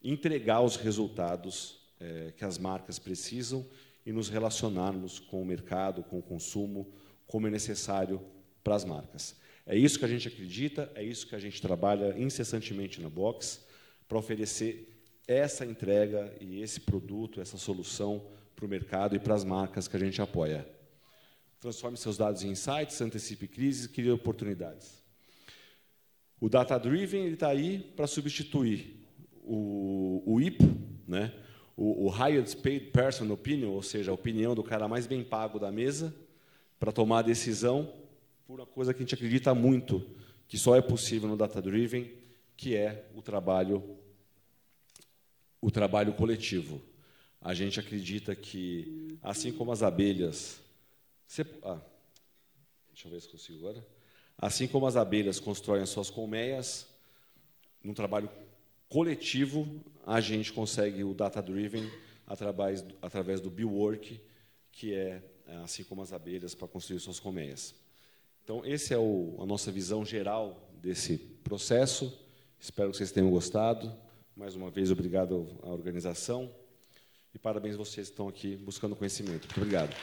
entregar 0.00 0.60
os 0.60 0.76
resultados 0.76 1.80
é, 1.98 2.32
que 2.36 2.44
as 2.44 2.56
marcas 2.56 3.00
precisam 3.00 3.66
e 4.06 4.12
nos 4.12 4.28
relacionarmos 4.28 5.18
com 5.18 5.42
o 5.42 5.44
mercado, 5.44 6.04
com 6.04 6.20
o 6.20 6.22
consumo, 6.22 6.86
como 7.28 7.46
é 7.46 7.50
necessário 7.50 8.20
para 8.64 8.74
as 8.74 8.84
marcas. 8.84 9.36
É 9.64 9.76
isso 9.76 9.98
que 9.98 10.04
a 10.04 10.08
gente 10.08 10.26
acredita, 10.26 10.90
é 10.96 11.04
isso 11.04 11.28
que 11.28 11.36
a 11.36 11.38
gente 11.38 11.62
trabalha 11.62 12.18
incessantemente 12.18 13.00
na 13.00 13.08
Box 13.08 13.64
para 14.08 14.18
oferecer 14.18 15.00
essa 15.28 15.64
entrega 15.64 16.34
e 16.40 16.60
esse 16.60 16.80
produto, 16.80 17.40
essa 17.40 17.58
solução 17.58 18.26
para 18.56 18.64
o 18.64 18.68
mercado 18.68 19.14
e 19.14 19.20
para 19.20 19.34
as 19.34 19.44
marcas 19.44 19.86
que 19.86 19.94
a 19.94 20.00
gente 20.00 20.20
apoia. 20.20 20.66
Transforme 21.60 21.96
seus 21.96 22.16
dados 22.16 22.42
em 22.42 22.50
insights, 22.50 23.00
antecipe 23.00 23.46
crises 23.46 23.86
crie 23.86 24.10
oportunidades. 24.10 25.02
O 26.40 26.48
Data 26.48 26.78
Driven 26.78 27.28
está 27.28 27.48
aí 27.48 27.78
para 27.94 28.06
substituir 28.06 29.06
o, 29.44 30.22
o 30.24 30.40
IPO, 30.40 30.64
né? 31.06 31.32
o, 31.78 32.06
o 32.06 32.08
Highest 32.08 32.56
Paid 32.56 32.90
Person 32.90 33.30
Opinion, 33.30 33.70
ou 33.70 33.82
seja, 33.82 34.10
a 34.10 34.14
opinião 34.14 34.52
do 34.52 34.64
cara 34.64 34.88
mais 34.88 35.06
bem 35.06 35.22
pago 35.22 35.60
da 35.60 35.70
mesa, 35.70 36.14
para 36.78 36.92
tomar 36.92 37.20
a 37.20 37.22
decisão 37.22 37.92
por 38.46 38.60
uma 38.60 38.66
coisa 38.66 38.94
que 38.94 39.00
a 39.00 39.02
gente 39.04 39.14
acredita 39.14 39.54
muito, 39.54 40.04
que 40.46 40.56
só 40.56 40.76
é 40.76 40.80
possível 40.80 41.28
no 41.28 41.36
Data 41.36 41.60
Driven, 41.60 42.10
que 42.56 42.74
é 42.74 43.06
o 43.14 43.22
trabalho 43.22 43.98
o 45.60 45.70
trabalho 45.70 46.12
coletivo. 46.14 46.80
A 47.40 47.52
gente 47.52 47.78
acredita 47.80 48.34
que, 48.34 49.18
assim 49.22 49.52
como 49.52 49.72
as 49.72 49.82
abelhas. 49.82 50.60
Você, 51.26 51.44
ah, 51.62 51.80
deixa 52.92 53.08
eu 53.08 53.12
ver 53.12 53.20
se 53.20 53.28
consigo 53.28 53.58
agora. 53.58 53.86
Assim 54.36 54.68
como 54.68 54.86
as 54.86 54.96
abelhas 54.96 55.40
constroem 55.40 55.82
as 55.82 55.88
suas 55.88 56.10
colmeias, 56.10 56.86
num 57.82 57.92
trabalho 57.92 58.30
coletivo, 58.88 59.68
a 60.06 60.20
gente 60.20 60.52
consegue 60.52 61.04
o 61.04 61.12
data-driven 61.12 61.90
através, 62.26 62.84
através 63.02 63.40
do 63.40 63.50
Billwork, 63.50 64.20
que 64.72 64.94
é 64.94 65.22
assim 65.56 65.84
como 65.84 66.02
as 66.02 66.12
abelhas 66.12 66.54
para 66.54 66.68
construir 66.68 67.00
suas 67.00 67.18
colmeias. 67.18 67.74
Então, 68.44 68.62
essa 68.64 68.94
é 68.94 68.98
o, 68.98 69.36
a 69.40 69.46
nossa 69.46 69.70
visão 69.70 70.04
geral 70.04 70.70
desse 70.80 71.18
processo. 71.18 72.16
Espero 72.58 72.90
que 72.90 72.96
vocês 72.96 73.12
tenham 73.12 73.30
gostado. 73.30 73.92
Mais 74.36 74.54
uma 74.54 74.70
vez, 74.70 74.90
obrigado 74.90 75.58
à 75.62 75.68
organização 75.68 76.50
e 77.34 77.38
parabéns 77.38 77.74
a 77.74 77.78
vocês 77.78 78.08
que 78.08 78.12
estão 78.12 78.28
aqui 78.28 78.56
buscando 78.56 78.96
conhecimento. 78.96 79.46
Muito 79.46 79.56
obrigado. 79.56 79.94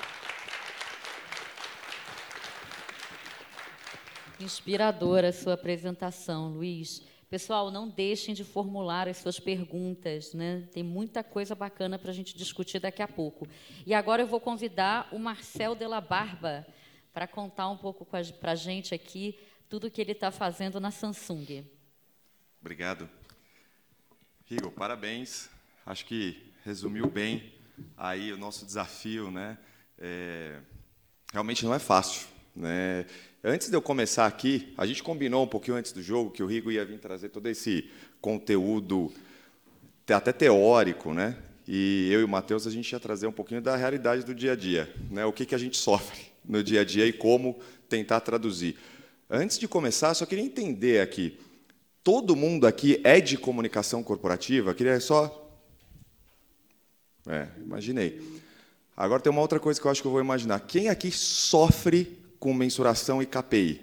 Inspiradora 4.40 5.30
a 5.30 5.34
sua 5.34 5.54
apresentação, 5.54 6.50
Luiz. 6.50 7.02
Pessoal, 7.30 7.72
não 7.72 7.90
deixem 7.90 8.36
de 8.36 8.44
formular 8.44 9.08
as 9.08 9.18
suas 9.18 9.40
perguntas, 9.40 10.34
né? 10.34 10.68
Tem 10.72 10.84
muita 10.84 11.24
coisa 11.24 11.56
bacana 11.56 11.98
para 11.98 12.12
a 12.12 12.14
gente 12.14 12.38
discutir 12.38 12.80
daqui 12.80 13.02
a 13.02 13.08
pouco. 13.08 13.48
E 13.86 13.94
agora 13.94 14.22
eu 14.22 14.28
vou 14.28 14.40
convidar 14.40 15.10
o 15.12 15.18
Marcel 15.18 15.76
de 15.76 15.88
la 15.88 16.00
Barba 16.00 16.66
para 17.12 17.28
contar 17.28 17.70
um 17.70 17.78
pouco 17.78 18.06
para 18.06 18.52
a 18.52 18.56
gente 18.56 18.94
aqui 18.94 19.40
tudo 19.68 19.88
o 19.88 19.92
que 19.92 20.02
ele 20.02 20.12
está 20.12 20.30
fazendo 20.32 20.80
na 20.80 20.92
Samsung. 20.92 21.66
Obrigado. 22.62 23.10
Rigo, 24.46 24.70
parabéns. 24.70 25.50
Acho 25.86 26.06
que 26.06 26.54
resumiu 26.64 27.08
bem 27.08 27.54
aí 27.98 28.32
o 28.32 28.38
nosso 28.38 28.66
desafio, 28.66 29.32
né? 29.32 29.58
É, 29.98 30.60
realmente 31.32 31.66
não 31.66 31.74
é 31.74 31.80
fácil, 31.80 32.28
né? 32.56 33.06
Antes 33.48 33.70
de 33.70 33.76
eu 33.76 33.82
começar 33.82 34.26
aqui, 34.26 34.74
a 34.76 34.88
gente 34.88 35.04
combinou 35.04 35.44
um 35.44 35.48
pouquinho 35.48 35.78
antes 35.78 35.92
do 35.92 36.02
jogo 36.02 36.32
que 36.32 36.42
o 36.42 36.48
Rigo 36.48 36.72
ia 36.72 36.84
vir 36.84 36.98
trazer 36.98 37.30
todo 37.30 37.48
esse 37.48 37.88
conteúdo 38.20 39.14
até 40.10 40.34
teórico, 40.34 41.14
né? 41.14 41.38
E 41.68 42.10
eu 42.12 42.22
e 42.22 42.24
o 42.24 42.28
Matheus 42.28 42.66
a 42.66 42.72
gente 42.72 42.92
ia 42.92 43.00
trazer 43.00 43.28
um 43.28 43.32
pouquinho 43.32 43.62
da 43.62 43.76
realidade 43.76 44.26
do 44.26 44.34
dia 44.34 44.54
a 44.54 44.56
dia, 44.56 44.92
né? 45.12 45.24
O 45.26 45.32
que 45.32 45.46
que 45.46 45.54
a 45.54 45.60
gente 45.60 45.78
sofre 45.78 46.20
no 46.44 46.64
dia 46.64 46.82
a 46.82 46.84
dia 46.84 47.06
e 47.06 47.14
como 47.14 47.60
tentar 47.88 48.20
traduzir. 48.22 48.80
Antes 49.30 49.60
de 49.60 49.68
começar, 49.68 50.16
só 50.16 50.26
queria 50.26 50.44
entender 50.44 51.00
aqui 51.00 51.38
todo 52.04 52.36
mundo 52.36 52.66
aqui 52.66 53.00
é 53.04 53.22
de 53.22 53.38
comunicação 53.38 54.02
corporativa? 54.02 54.74
Queria 54.74 55.00
só. 55.00 55.56
É, 57.28 57.48
imaginei. 57.64 58.20
Agora 58.98 59.22
tem 59.22 59.32
uma 59.32 59.42
outra 59.42 59.60
coisa 59.60 59.80
que 59.80 59.86
eu 59.86 59.92
acho 59.92 60.02
que 60.02 60.08
eu 60.08 60.12
vou 60.12 60.22
imaginar. 60.22 60.62
Quem 60.62 60.90
aqui 60.90 61.12
sofre 61.12 62.25
com 62.40 62.54
mensuração 62.54 63.22
e 63.22 63.26
KPI? 63.26 63.82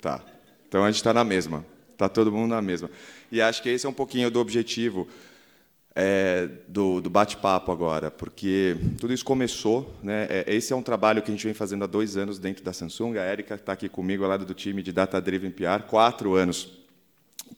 Tá. 0.00 0.24
Então 0.68 0.84
a 0.84 0.86
gente 0.86 0.96
está 0.96 1.12
na 1.12 1.24
mesma. 1.24 1.64
Está 1.92 2.08
todo 2.08 2.30
mundo 2.30 2.50
na 2.50 2.60
mesma. 2.60 2.90
E 3.32 3.40
acho 3.40 3.62
que 3.62 3.68
esse 3.68 3.86
é 3.86 3.88
um 3.88 3.92
pouquinho 3.92 4.30
do 4.30 4.38
objetivo 4.38 5.08
é, 5.94 6.46
do, 6.68 7.00
do 7.00 7.08
bate-papo 7.08 7.72
agora, 7.72 8.10
porque 8.10 8.76
tudo 9.00 9.14
isso 9.14 9.24
começou. 9.24 9.94
Né, 10.02 10.26
é, 10.28 10.44
esse 10.54 10.72
é 10.72 10.76
um 10.76 10.82
trabalho 10.82 11.22
que 11.22 11.30
a 11.30 11.34
gente 11.34 11.44
vem 11.44 11.54
fazendo 11.54 11.84
há 11.84 11.86
dois 11.86 12.18
anos 12.18 12.38
dentro 12.38 12.62
da 12.62 12.72
Samsung. 12.74 13.16
A 13.16 13.32
Erika 13.32 13.54
está 13.54 13.72
aqui 13.72 13.88
comigo, 13.88 14.22
ao 14.22 14.28
lado 14.28 14.44
do 14.44 14.52
time 14.52 14.82
de 14.82 14.92
Data 14.92 15.18
Driven 15.20 15.50
PR, 15.50 15.84
quatro 15.88 16.34
anos 16.34 16.70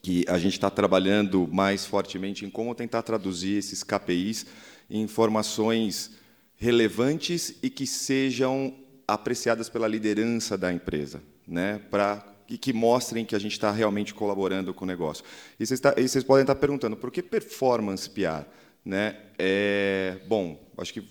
que 0.01 0.23
a 0.29 0.37
gente 0.37 0.53
está 0.53 0.69
trabalhando 0.69 1.49
mais 1.51 1.85
fortemente 1.85 2.45
em 2.45 2.49
como 2.49 2.73
tentar 2.73 3.01
traduzir 3.01 3.57
esses 3.57 3.83
KPIs 3.83 4.45
em 4.89 5.01
informações 5.01 6.11
relevantes 6.55 7.55
e 7.61 7.69
que 7.69 7.85
sejam 7.85 8.73
apreciadas 9.13 9.69
pela 9.69 9.87
liderança 9.87 10.57
da 10.57 10.71
empresa, 10.71 11.21
né, 11.47 11.79
para 11.89 12.25
e 12.49 12.57
que 12.57 12.73
mostrem 12.73 13.23
que 13.23 13.35
a 13.35 13.39
gente 13.39 13.51
está 13.51 13.71
realmente 13.71 14.13
colaborando 14.13 14.73
com 14.73 14.83
o 14.83 14.87
negócio. 14.87 15.23
E 15.59 15.65
vocês, 15.65 15.79
tá, 15.79 15.93
e 15.95 16.07
vocês 16.07 16.23
podem 16.23 16.41
estar 16.41 16.55
perguntando, 16.55 16.97
por 16.97 17.11
que 17.11 17.21
performance 17.21 18.09
PR? 18.09 18.43
Né? 18.83 19.17
É, 19.37 20.17
bom, 20.27 20.59
acho 20.77 20.91
que 20.93 21.07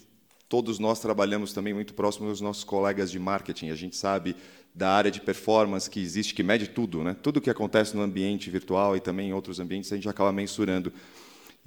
todos 0.48 0.80
nós 0.80 0.98
trabalhamos 0.98 1.52
também 1.52 1.72
muito 1.72 1.94
próximo 1.94 2.28
dos 2.28 2.40
nossos 2.40 2.64
colegas 2.64 3.08
de 3.10 3.20
marketing. 3.20 3.70
A 3.70 3.76
gente 3.76 3.96
sabe 3.96 4.34
da 4.74 4.90
área 4.90 5.10
de 5.10 5.20
performance 5.20 5.88
que 5.88 6.00
existe, 6.00 6.34
que 6.34 6.42
mede 6.42 6.68
tudo, 6.68 7.04
né? 7.04 7.16
tudo 7.22 7.40
que 7.40 7.50
acontece 7.50 7.96
no 7.96 8.02
ambiente 8.02 8.50
virtual 8.50 8.96
e 8.96 9.00
também 9.00 9.28
em 9.28 9.32
outros 9.32 9.60
ambientes, 9.60 9.92
a 9.92 9.96
gente 9.96 10.08
acaba 10.08 10.32
mensurando. 10.32 10.92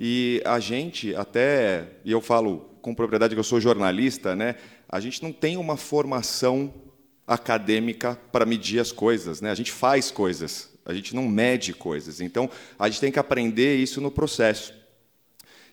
E 0.03 0.41
a 0.43 0.59
gente, 0.59 1.13
até, 1.13 1.89
e 2.03 2.11
eu 2.11 2.19
falo 2.19 2.71
com 2.81 2.95
propriedade 2.95 3.35
que 3.35 3.39
eu 3.39 3.43
sou 3.43 3.61
jornalista, 3.61 4.35
né? 4.35 4.55
a 4.89 4.99
gente 4.99 5.21
não 5.21 5.31
tem 5.31 5.57
uma 5.57 5.77
formação 5.77 6.73
acadêmica 7.27 8.19
para 8.31 8.43
medir 8.43 8.79
as 8.79 8.91
coisas. 8.91 9.41
Né? 9.41 9.51
A 9.51 9.53
gente 9.53 9.71
faz 9.71 10.09
coisas, 10.09 10.71
a 10.83 10.91
gente 10.91 11.15
não 11.15 11.27
mede 11.27 11.71
coisas. 11.71 12.19
Então, 12.19 12.49
a 12.79 12.89
gente 12.89 12.99
tem 12.99 13.11
que 13.11 13.19
aprender 13.19 13.75
isso 13.75 14.01
no 14.01 14.09
processo. 14.09 14.73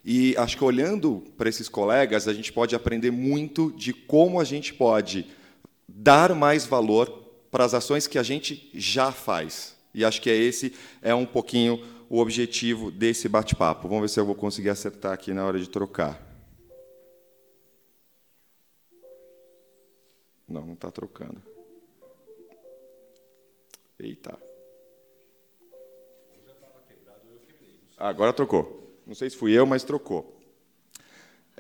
E 0.05 0.37
acho 0.37 0.59
que 0.59 0.65
olhando 0.65 1.25
para 1.39 1.49
esses 1.49 1.67
colegas, 1.67 2.29
a 2.29 2.35
gente 2.35 2.53
pode 2.53 2.75
aprender 2.75 3.11
muito 3.11 3.73
de 3.79 3.95
como 3.95 4.39
a 4.39 4.45
gente 4.45 4.75
pode 4.75 5.25
dar 5.89 6.35
mais 6.35 6.67
valor 6.67 7.09
para 7.51 7.65
as 7.65 7.73
ações 7.73 8.07
que 8.07 8.19
a 8.19 8.23
gente 8.23 8.69
já 8.75 9.11
faz. 9.11 9.75
E 9.95 10.05
acho 10.05 10.21
que 10.21 10.29
é 10.29 10.37
esse 10.37 10.75
é 11.01 11.15
um 11.15 11.25
pouquinho 11.25 11.83
o 12.09 12.19
objetivo 12.19 12.91
desse 12.91 13.29
bate-papo. 13.29 13.89
Vamos 13.89 14.03
ver 14.03 14.09
se 14.09 14.21
eu 14.21 14.27
vou 14.27 14.35
conseguir 14.35 14.71
acertar 14.71 15.13
aqui 15.13 15.33
na 15.33 15.45
hora 15.45 15.59
de 15.59 15.69
trocar. 15.69 16.27
Não, 20.49 20.65
não 20.65 20.73
está 20.73 20.91
trocando. 20.91 21.43
Eita. 23.99 24.39
Agora 27.99 28.33
trocou. 28.33 28.97
Não 29.07 29.15
sei 29.15 29.29
se 29.29 29.37
fui 29.37 29.53
eu, 29.53 29.67
mas 29.67 29.85
trocou. 29.85 30.38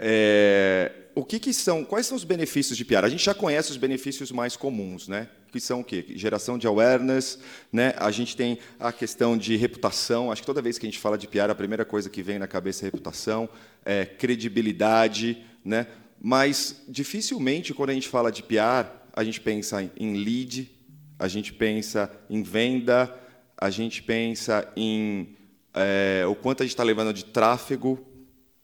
É, 0.00 0.92
o 1.14 1.24
que, 1.24 1.40
que, 1.40 1.52
são? 1.52 1.84
Quais 1.84 2.06
são 2.06 2.16
os 2.16 2.22
benefícios 2.22 2.78
de 2.78 2.84
PR? 2.84 3.04
A 3.04 3.08
gente 3.08 3.24
já 3.24 3.34
conhece 3.34 3.72
os 3.72 3.76
benefícios 3.76 4.30
mais 4.30 4.56
comuns, 4.56 5.08
né? 5.08 5.28
Que 5.50 5.58
são 5.58 5.80
o 5.80 5.84
quê? 5.84 6.04
Geração 6.10 6.56
de 6.56 6.68
awareness, 6.68 7.40
né? 7.72 7.92
A 7.96 8.12
gente 8.12 8.36
tem 8.36 8.60
a 8.78 8.92
questão 8.92 9.36
de 9.36 9.56
reputação. 9.56 10.30
Acho 10.30 10.42
que 10.42 10.46
toda 10.46 10.62
vez 10.62 10.78
que 10.78 10.86
a 10.86 10.88
gente 10.88 11.00
fala 11.00 11.18
de 11.18 11.26
PR, 11.26 11.50
a 11.50 11.54
primeira 11.54 11.84
coisa 11.84 12.08
que 12.08 12.22
vem 12.22 12.38
na 12.38 12.46
cabeça 12.46 12.84
é 12.84 12.86
reputação, 12.86 13.48
é 13.84 14.06
credibilidade, 14.06 15.44
né? 15.64 15.88
Mas 16.20 16.82
dificilmente 16.88 17.74
quando 17.74 17.90
a 17.90 17.94
gente 17.94 18.08
fala 18.08 18.30
de 18.30 18.44
PR, 18.44 18.86
a 19.12 19.24
gente 19.24 19.40
pensa 19.40 19.82
em 19.98 20.16
lead, 20.16 20.70
a 21.18 21.26
gente 21.26 21.52
pensa 21.52 22.08
em 22.30 22.44
venda, 22.44 23.12
a 23.56 23.70
gente 23.70 24.00
pensa 24.04 24.70
em 24.76 25.36
é, 25.74 26.24
o 26.26 26.36
quanto 26.36 26.62
a 26.62 26.64
gente 26.64 26.74
está 26.74 26.84
levando 26.84 27.12
de 27.12 27.24
tráfego 27.24 28.07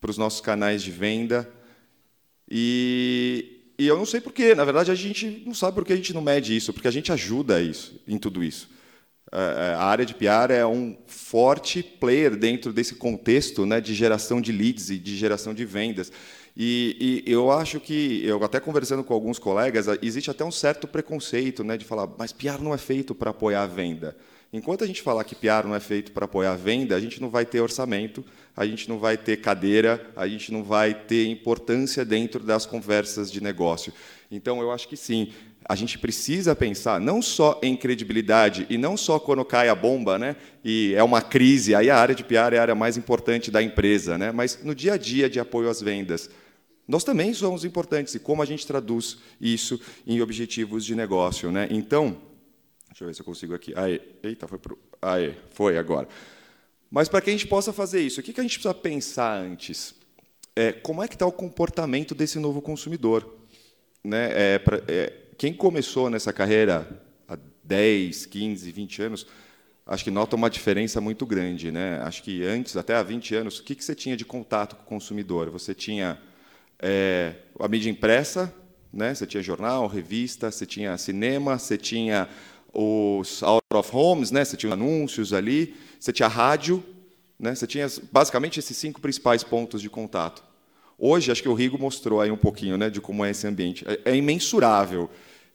para 0.05 0.11
os 0.11 0.19
nossos 0.19 0.43
canais 0.43 0.83
de 0.83 0.91
venda. 0.91 1.51
E, 2.47 3.73
e 3.79 3.87
eu 3.87 3.97
não 3.97 4.05
sei 4.05 4.21
porquê, 4.21 4.55
na 4.55 4.63
verdade, 4.63 4.91
a 4.91 4.95
gente 4.95 5.43
não 5.47 5.55
sabe 5.55 5.77
por 5.77 5.85
que 5.87 5.95
a 5.95 5.97
gente 5.97 6.13
não 6.13 6.21
mede 6.21 6.55
isso, 6.55 6.75
porque 6.75 6.87
a 6.87 6.91
gente 6.91 7.11
ajuda 7.11 7.63
isso, 7.63 7.99
em 8.07 8.19
tudo 8.19 8.45
isso. 8.45 8.69
A 9.33 9.87
área 9.87 10.05
de 10.05 10.15
PR 10.15 10.53
é 10.53 10.67
um 10.67 10.95
forte 11.07 11.83
player 11.83 12.37
dentro 12.37 12.71
desse 12.71 12.97
contexto 12.97 13.65
né, 13.65 13.81
de 13.81 13.95
geração 13.95 14.43
de 14.43 14.53
leads 14.53 14.91
e 14.91 14.99
de 14.99 15.17
geração 15.17 15.55
de 15.55 15.65
vendas. 15.65 16.13
E, 16.55 17.25
e, 17.27 17.33
eu 17.33 17.51
acho 17.51 17.81
que, 17.81 18.21
eu 18.27 18.45
até 18.45 18.61
conversando 18.61 19.03
com 19.03 19.15
alguns 19.15 19.39
colegas, 19.39 19.87
existe 20.03 20.31
até 20.31 20.45
um 20.45 20.53
certo 20.53 20.87
preconceito 20.87 21.65
né, 21.65 21.79
de 21.79 21.85
falar, 21.87 22.11
mas 22.19 22.31
PR 22.31 22.61
não 22.61 22.75
é 22.75 22.79
feito 22.79 23.15
para 23.15 23.31
apoiar 23.31 23.63
a 23.63 23.67
venda. 23.67 24.15
Enquanto 24.53 24.85
a 24.85 24.87
gente 24.87 25.03
falar 25.03 25.25
que 25.25 25.35
PR 25.35 25.67
não 25.67 25.75
é 25.75 25.81
feito 25.81 26.13
para 26.13 26.27
apoiar 26.27 26.53
a 26.53 26.57
venda, 26.57 26.95
a 26.95 27.01
gente 27.01 27.21
não 27.21 27.29
vai 27.29 27.45
ter 27.45 27.61
orçamento, 27.61 28.23
a 28.57 28.67
gente 28.67 28.89
não 28.89 28.99
vai 28.99 29.17
ter 29.17 29.39
cadeira, 29.39 30.11
a 30.15 30.27
gente 30.29 30.53
não 30.53 30.63
vai 30.63 30.95
ter 30.95 31.27
importância 31.27 32.05
dentro 32.05 32.41
das 32.43 32.65
conversas 32.65 33.31
de 33.31 33.43
negócio. 33.43 33.93
Então, 34.31 34.61
eu 34.61 34.71
acho 34.71 34.89
que 34.89 34.97
sim, 34.97 35.33
a 35.65 35.75
gente 35.75 35.99
precisa 35.99 36.55
pensar 36.55 37.01
não 37.01 37.21
só 37.21 37.59
em 37.63 37.77
credibilidade 37.77 38.67
e 38.71 38.79
não 38.79 38.97
só 38.97 39.19
quando 39.19 39.45
cai 39.45 39.69
a 39.69 39.75
bomba, 39.75 40.19
né? 40.19 40.37
E 40.65 40.95
é 40.97 41.03
uma 41.03 41.23
crise, 41.23 41.75
aí 41.75 41.91
a 41.91 41.97
área 41.97 42.15
de 42.15 42.23
PR 42.23 42.55
é 42.55 42.59
a 42.59 42.63
área 42.63 42.75
mais 42.75 42.97
importante 42.97 43.51
da 43.51 43.63
empresa, 43.63 44.17
né? 44.17 44.31
Mas 44.31 44.61
no 44.63 44.75
dia 44.75 44.95
a 44.95 44.97
dia 44.97 45.29
de 45.29 45.41
apoio 45.41 45.69
às 45.69 45.81
vendas, 45.81 46.31
nós 46.87 47.03
também 47.03 47.33
somos 47.33 47.65
importantes 47.65 48.15
e 48.15 48.19
como 48.19 48.43
a 48.43 48.47
gente 48.47 48.67
traduz 48.67 49.19
isso 49.41 49.81
em 50.07 50.21
objetivos 50.21 50.85
de 50.85 50.95
negócio, 50.95 51.51
né? 51.51 51.67
Então, 51.71 52.17
Deixa 52.95 53.03
eu 53.03 53.09
ver 53.09 53.15
se 53.15 53.23
eu 53.23 53.27
consigo 53.27 53.55
aqui. 53.55 53.75
Aê, 53.77 54.01
eita, 54.23 54.47
foi 54.47 54.57
pro. 54.57 54.79
Aê, 55.03 55.33
foi 55.51 55.77
agora. 55.77 56.07
Mas 56.95 57.09
para 57.09 57.21
que 57.21 57.29
a 57.29 57.33
gente 57.33 57.49
possa 57.49 57.73
fazer 57.73 58.03
isso, 58.03 58.21
o 58.21 58.23
que 58.23 58.31
a 58.39 58.43
gente 58.45 58.57
precisa 58.57 58.73
pensar 58.73 59.37
antes? 59.37 59.97
É, 60.55 60.71
como 60.71 61.03
é 61.03 61.09
que 61.09 61.17
está 61.17 61.27
o 61.27 61.33
comportamento 61.33 62.15
desse 62.15 62.39
novo 62.39 62.63
consumidor? 62.63 63.37
Né? 64.05 64.29
É, 64.33 64.59
pra, 64.61 64.81
é, 64.87 65.13
quem 65.37 65.53
começou 65.53 66.09
nessa 66.09 66.33
carreira 66.33 67.03
há 67.29 67.37
10, 67.65 68.27
15, 68.27 68.71
20 68.71 69.03
anos, 69.03 69.27
acho 69.85 70.05
que 70.05 70.11
nota 70.13 70.37
uma 70.37 70.49
diferença 70.49 71.01
muito 71.01 71.27
grande. 71.27 71.73
Né? 71.73 72.01
Acho 72.05 72.23
que 72.23 72.45
antes, 72.45 72.77
até 72.77 72.95
há 72.95 73.03
20 73.03 73.35
anos, 73.35 73.59
o 73.59 73.65
que, 73.65 73.75
que 73.75 73.85
você 73.85 73.97
tinha 73.97 74.17
de 74.17 74.25
contato 74.25 74.77
com 74.77 74.83
o 74.83 74.87
consumidor? 74.87 75.51
Você 75.51 75.75
tinha 75.75 76.17
é, 76.79 77.35
a 77.59 77.67
mídia 77.67 77.91
impressa, 77.91 78.55
né? 78.93 79.13
você 79.13 79.27
tinha 79.27 79.43
jornal, 79.43 79.89
revista, 79.89 80.49
você 80.49 80.65
tinha 80.65 80.97
cinema, 80.97 81.59
você 81.59 81.77
tinha 81.77 82.29
os 82.75 83.43
out 83.43 83.63
of 83.73 83.91
homes, 83.95 84.31
né? 84.33 84.45
Você 84.45 84.57
tinha 84.57 84.73
anúncios 84.73 85.33
ali, 85.33 85.75
você 86.05 86.13
tinha 86.13 86.29
rádio, 86.29 86.85
né? 87.39 87.55
Você 87.55 87.67
tinha 87.67 87.87
basicamente 88.13 88.59
esses 88.59 88.77
cinco 88.77 89.01
principais 89.01 89.43
pontos 89.43 89.81
de 89.81 89.89
contato. 89.89 90.45
Hoje, 90.99 91.33
acho 91.33 91.43
que 91.43 91.49
o 91.49 91.55
Rigo 91.55 91.79
mostrou 91.79 92.21
aí 92.21 92.31
um 92.31 92.37
pouquinho, 92.37 92.77
né, 92.77 92.91
de 92.91 93.01
como 93.01 93.25
é 93.25 93.31
esse 93.31 93.47
ambiente. 93.47 93.87
É, 93.89 94.13
é 94.13 94.15
imensurável. 94.15 95.09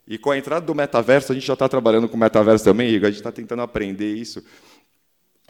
E 0.08 0.18
com 0.18 0.32
a 0.32 0.38
entrada 0.40 0.66
do 0.66 0.74
metaverso, 0.74 1.32
a 1.32 1.36
gente 1.36 1.46
já 1.46 1.54
está 1.54 1.70
trabalhando 1.70 2.10
com 2.10 2.18
o 2.18 2.20
metaverso 2.20 2.66
também, 2.66 2.90
Rigo. 2.90 3.06
A 3.06 3.10
gente 3.10 3.20
está 3.20 3.32
tentando 3.32 3.62
aprender 3.62 4.12
isso. 4.12 4.44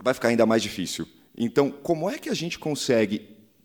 Vai 0.04 0.14
ficar 0.14 0.28
ainda 0.28 0.46
mais 0.46 0.62
difícil. 0.62 1.08
Então, 1.38 1.72
como 1.72 2.10
é 2.10 2.18
que 2.18 2.30
a 2.30 2.34
gente 2.34 2.60
consegue, 2.60 3.22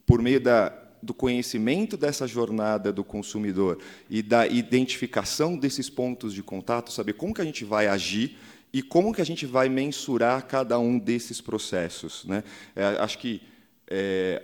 por 0.07 0.23
meio 0.23 0.41
da 0.41 0.73
do 1.03 1.13
conhecimento 1.13 1.99
dessa 1.99 2.27
jornada 2.27 2.91
do 2.91 3.05
consumidor 3.05 3.79
e 4.09 4.23
da 4.23 4.47
identificação 4.47 5.55
desses 5.55 5.91
pontos 5.91 6.33
de 6.33 6.43
contato, 6.43 6.91
saber 6.91 7.13
como 7.13 7.35
que 7.35 7.43
a 7.43 7.45
gente 7.45 7.63
vai 7.63 7.87
agir 7.87 8.39
e 8.75 8.83
como 8.83 9.15
que 9.15 9.23
a 9.23 9.25
gente 9.25 9.47
vai 9.47 9.69
mensurar 9.69 10.49
cada 10.49 10.81
um 10.81 10.99
desses 10.99 11.41
processos. 11.41 12.25
Né? 12.25 12.43
É, 12.75 12.85
acho 12.99 13.19
que 13.19 13.41
é, 13.89 14.41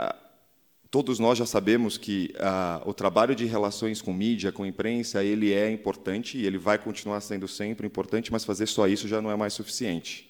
todos 0.88 1.18
nós 1.18 1.36
já 1.36 1.44
sabemos 1.44 1.98
que 1.98 2.32
a, 2.38 2.80
o 2.86 2.94
trabalho 2.94 3.34
de 3.34 3.44
relações 3.44 4.00
com 4.00 4.12
mídia, 4.12 4.52
com 4.52 4.64
imprensa, 4.64 5.24
ele 5.24 5.52
é 5.52 5.68
importante 5.68 6.38
e 6.38 6.46
ele 6.46 6.58
vai 6.58 6.78
continuar 6.78 7.20
sendo 7.22 7.48
sempre 7.48 7.88
importante, 7.88 8.30
mas 8.30 8.44
fazer 8.44 8.66
só 8.66 8.86
isso 8.86 9.08
já 9.08 9.20
não 9.20 9.32
é 9.32 9.36
mais 9.36 9.52
suficiente. 9.52 10.29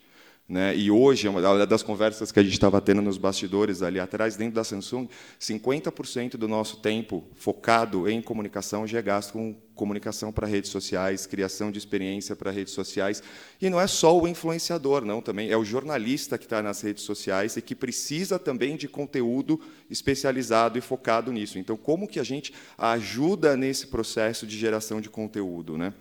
Né? 0.50 0.76
E 0.76 0.90
hoje, 0.90 1.28
uma 1.28 1.64
das 1.64 1.80
conversas 1.80 2.32
que 2.32 2.40
a 2.40 2.42
gente 2.42 2.54
estava 2.54 2.80
tendo 2.80 3.00
nos 3.00 3.16
bastidores 3.16 3.82
ali 3.82 4.00
atrás, 4.00 4.34
dentro 4.34 4.56
da 4.56 4.64
Samsung, 4.64 5.08
50% 5.40 6.32
do 6.32 6.48
nosso 6.48 6.78
tempo 6.78 7.24
focado 7.36 8.10
em 8.10 8.20
comunicação 8.20 8.84
já 8.84 8.98
é 8.98 9.02
gasto 9.02 9.34
com 9.34 9.54
comunicação 9.76 10.32
para 10.32 10.48
redes 10.48 10.72
sociais, 10.72 11.24
criação 11.24 11.70
de 11.70 11.78
experiência 11.78 12.34
para 12.34 12.50
redes 12.50 12.74
sociais. 12.74 13.22
E 13.62 13.70
não 13.70 13.80
é 13.80 13.86
só 13.86 14.18
o 14.18 14.26
influenciador, 14.26 15.04
não, 15.04 15.22
também 15.22 15.52
é 15.52 15.56
o 15.56 15.64
jornalista 15.64 16.36
que 16.36 16.46
está 16.46 16.60
nas 16.60 16.80
redes 16.80 17.04
sociais 17.04 17.56
e 17.56 17.62
que 17.62 17.76
precisa 17.76 18.36
também 18.36 18.76
de 18.76 18.88
conteúdo 18.88 19.60
especializado 19.88 20.76
e 20.76 20.80
focado 20.80 21.30
nisso. 21.30 21.60
Então, 21.60 21.76
como 21.76 22.08
que 22.08 22.18
a 22.18 22.24
gente 22.24 22.52
ajuda 22.76 23.56
nesse 23.56 23.86
processo 23.86 24.44
de 24.48 24.58
geração 24.58 25.00
de 25.00 25.08
conteúdo? 25.08 25.78
Né? 25.78 25.94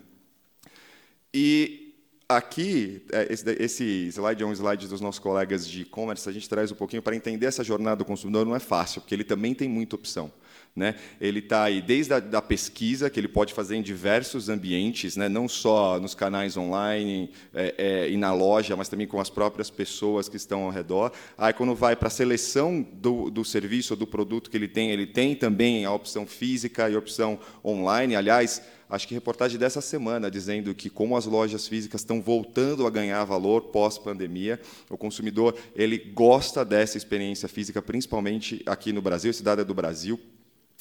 E 1.32 1.89
Aqui, 2.32 3.02
é, 3.12 3.28
esse 3.58 4.08
slide 4.10 4.44
é 4.44 4.46
um 4.46 4.54
slide 4.54 4.88
dos 4.88 5.02
nossos 5.02 5.18
colegas 5.18 5.68
de 5.68 5.82
e-commerce, 5.82 6.30
a 6.30 6.32
gente 6.32 6.48
traz 6.48 6.72
um 6.72 6.76
pouquinho 6.76 7.02
para 7.02 7.16
entender 7.16 7.48
essa 7.48 7.64
jornada 7.64 7.96
do 7.96 8.06
consumidor, 8.06 8.46
não 8.46 8.56
é 8.56 8.60
fácil, 8.60 9.02
porque 9.02 9.16
ele 9.16 9.24
também 9.24 9.56
tem 9.56 9.68
muita 9.68 9.96
opção. 9.96 10.32
Né? 10.76 10.96
Ele 11.20 11.40
está 11.40 11.64
aí 11.64 11.82
desde 11.82 12.14
a 12.14 12.20
da 12.20 12.42
pesquisa, 12.42 13.10
que 13.10 13.20
ele 13.20 13.28
pode 13.28 13.54
fazer 13.54 13.76
em 13.76 13.82
diversos 13.82 14.48
ambientes, 14.48 15.18
né? 15.18 15.28
não 15.28 15.48
só 15.48 16.00
nos 16.00 16.16
canais 16.16 16.56
online 16.56 17.32
é, 17.54 17.76
é, 17.78 18.10
e 18.10 18.16
na 18.16 18.34
loja, 18.34 18.76
mas 18.76 18.88
também 18.88 19.08
com 19.08 19.20
as 19.20 19.30
próprias 19.30 19.70
pessoas 19.70 20.30
que 20.30 20.38
estão 20.38 20.64
ao 20.64 20.70
redor. 20.70 21.12
Aí, 21.38 21.52
quando 21.54 21.76
vai 21.76 21.96
para 21.96 22.08
a 22.08 22.12
seleção 22.12 22.82
do, 22.94 23.30
do 23.30 23.44
serviço 23.44 23.94
ou 23.94 23.98
do 23.98 24.08
produto 24.08 24.50
que 24.50 24.56
ele 24.56 24.68
tem, 24.68 24.92
ele 24.92 25.06
tem 25.06 25.36
também 25.36 25.86
a 25.86 25.92
opção 25.92 26.26
física 26.26 26.90
e 26.90 26.96
a 26.96 27.00
opção 27.00 27.40
online. 27.66 28.16
Aliás, 28.16 28.62
acho 28.90 29.08
que 29.08 29.14
reportagem 29.14 29.60
dessa 29.60 29.82
semana 29.82 30.32
dizendo 30.32 30.74
que 30.74 30.90
como 30.90 31.18
as 31.18 31.26
lojas 31.26 31.68
físicas 31.68 32.02
estão 32.02 32.22
voltando 32.22 32.88
a 32.88 32.90
ganhar 32.90 33.24
valor 33.26 33.64
pós-pandemia, 33.64 34.60
o 34.90 34.98
consumidor 34.98 35.56
ele 35.76 35.98
gosta 35.98 36.64
dessa 36.64 36.98
experiência 36.98 37.50
física, 37.50 37.82
principalmente 37.82 38.62
aqui 38.66 38.94
no 38.94 39.02
Brasil, 39.02 39.34
cidade 39.34 39.62
é 39.62 39.66
do 39.66 39.74
Brasil. 39.74 40.20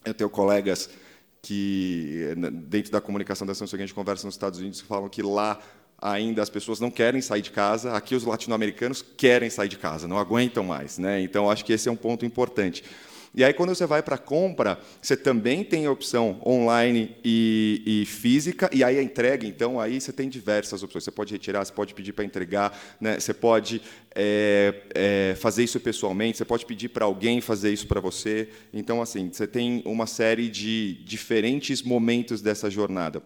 Eu 0.04 0.14
tenho 0.14 0.30
colegas 0.30 0.88
que 1.42 2.34
dentro 2.68 2.90
da 2.90 3.00
comunicação 3.00 3.46
da 3.46 3.54
Samsung 3.54 3.76
a 3.76 3.80
gente 3.80 3.94
conversa 3.94 4.26
nos 4.26 4.34
Estados 4.34 4.58
Unidos 4.58 4.80
falam 4.80 5.08
que 5.08 5.22
lá 5.22 5.60
ainda 6.00 6.42
as 6.42 6.50
pessoas 6.50 6.78
não 6.78 6.90
querem 6.90 7.20
sair 7.20 7.42
de 7.42 7.50
casa, 7.50 7.92
aqui 7.94 8.14
os 8.14 8.24
latino-americanos 8.24 9.02
querem 9.02 9.50
sair 9.50 9.68
de 9.68 9.76
casa, 9.76 10.06
não 10.06 10.18
aguentam 10.18 10.62
mais, 10.62 10.98
né? 10.98 11.20
Então 11.20 11.50
acho 11.50 11.64
que 11.64 11.72
esse 11.72 11.88
é 11.88 11.92
um 11.92 11.96
ponto 11.96 12.24
importante. 12.24 12.84
E 13.38 13.44
aí, 13.44 13.54
quando 13.54 13.72
você 13.72 13.86
vai 13.86 14.02
para 14.02 14.16
a 14.16 14.18
compra, 14.18 14.80
você 15.00 15.16
também 15.16 15.62
tem 15.62 15.86
a 15.86 15.92
opção 15.92 16.42
online 16.44 17.16
e, 17.24 18.02
e, 18.02 18.04
física, 18.04 18.68
e 18.72 18.82
aí 18.82 18.98
a 18.98 19.02
entrega, 19.02 19.46
então, 19.46 19.78
aí 19.78 20.00
você 20.00 20.12
tem 20.12 20.28
diversas 20.28 20.82
opções. 20.82 21.04
Você 21.04 21.12
pode 21.12 21.32
retirar, 21.34 21.64
você 21.64 21.72
pode 21.72 21.94
pedir 21.94 22.12
para 22.12 22.24
entregar, 22.24 22.76
né? 23.00 23.20
você 23.20 23.32
pode 23.32 23.80
é, 24.12 24.74
é, 24.92 25.36
fazer 25.36 25.62
isso 25.62 25.78
pessoalmente, 25.78 26.36
você 26.36 26.44
pode 26.44 26.66
pedir 26.66 26.88
para 26.88 27.04
alguém 27.04 27.40
fazer 27.40 27.72
isso 27.72 27.86
para 27.86 28.00
você. 28.00 28.48
Então, 28.74 29.00
assim, 29.00 29.30
você 29.32 29.46
tem 29.46 29.84
uma 29.84 30.08
série 30.08 30.48
de 30.48 30.94
diferentes 31.04 31.80
momentos 31.80 32.42
dessa 32.42 32.68
jornada. 32.68 33.22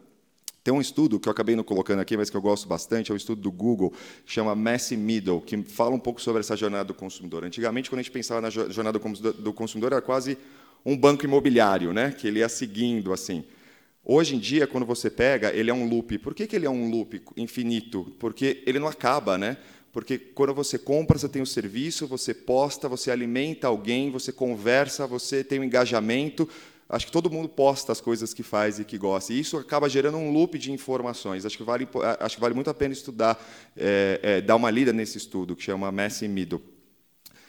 Tem 0.64 0.72
um 0.72 0.80
estudo 0.80 1.18
que 1.18 1.28
eu 1.28 1.32
acabei 1.32 1.56
não 1.56 1.64
colocando 1.64 2.00
aqui, 2.00 2.16
mas 2.16 2.30
que 2.30 2.36
eu 2.36 2.42
gosto 2.42 2.68
bastante, 2.68 3.10
é 3.10 3.14
um 3.14 3.16
estudo 3.16 3.40
do 3.42 3.50
Google, 3.50 3.92
que 4.24 4.32
chama 4.32 4.54
Messy 4.54 4.96
Middle, 4.96 5.40
que 5.40 5.60
fala 5.62 5.94
um 5.94 5.98
pouco 5.98 6.20
sobre 6.20 6.40
essa 6.40 6.56
jornada 6.56 6.84
do 6.84 6.94
consumidor. 6.94 7.44
Antigamente, 7.44 7.90
quando 7.90 7.98
a 7.98 8.02
gente 8.02 8.12
pensava 8.12 8.40
na 8.40 8.48
jornada 8.48 8.98
do 8.98 9.52
consumidor, 9.52 9.92
era 9.92 10.00
quase 10.00 10.38
um 10.84 10.96
banco 10.96 11.24
imobiliário, 11.24 11.92
né? 11.92 12.12
que 12.12 12.28
ele 12.28 12.38
ia 12.38 12.48
seguindo 12.48 13.12
assim. 13.12 13.44
Hoje 14.04 14.34
em 14.34 14.38
dia, 14.38 14.66
quando 14.66 14.84
você 14.84 15.08
pega, 15.08 15.52
ele 15.52 15.70
é 15.70 15.74
um 15.74 15.88
loop. 15.88 16.18
Por 16.18 16.34
que, 16.34 16.46
que 16.46 16.56
ele 16.56 16.66
é 16.66 16.70
um 16.70 16.90
loop 16.90 17.22
infinito? 17.36 18.12
Porque 18.18 18.62
ele 18.66 18.80
não 18.80 18.88
acaba, 18.88 19.38
né? 19.38 19.56
Porque 19.92 20.18
quando 20.18 20.54
você 20.54 20.78
compra, 20.78 21.18
você 21.18 21.28
tem 21.28 21.42
o 21.42 21.46
serviço, 21.46 22.06
você 22.06 22.32
posta, 22.32 22.88
você 22.88 23.10
alimenta 23.10 23.68
alguém, 23.68 24.10
você 24.10 24.32
conversa, 24.32 25.06
você 25.06 25.44
tem 25.44 25.60
um 25.60 25.64
engajamento. 25.64 26.48
Acho 26.92 27.06
que 27.06 27.12
todo 27.12 27.30
mundo 27.30 27.48
posta 27.48 27.90
as 27.90 28.02
coisas 28.02 28.34
que 28.34 28.42
faz 28.42 28.78
e 28.78 28.84
que 28.84 28.98
gosta. 28.98 29.32
E 29.32 29.40
isso 29.40 29.56
acaba 29.56 29.88
gerando 29.88 30.18
um 30.18 30.30
loop 30.30 30.58
de 30.58 30.70
informações. 30.70 31.46
Acho 31.46 31.56
que 31.56 31.64
vale, 31.64 31.88
acho 32.20 32.36
que 32.36 32.40
vale 32.40 32.54
muito 32.54 32.68
a 32.68 32.74
pena 32.74 32.92
estudar, 32.92 33.42
é, 33.74 34.20
é, 34.22 34.40
dar 34.42 34.56
uma 34.56 34.70
lida 34.70 34.92
nesse 34.92 35.16
estudo, 35.16 35.56
que 35.56 35.62
chama 35.62 35.90
Messi 35.90 36.28
Middle. 36.28 36.60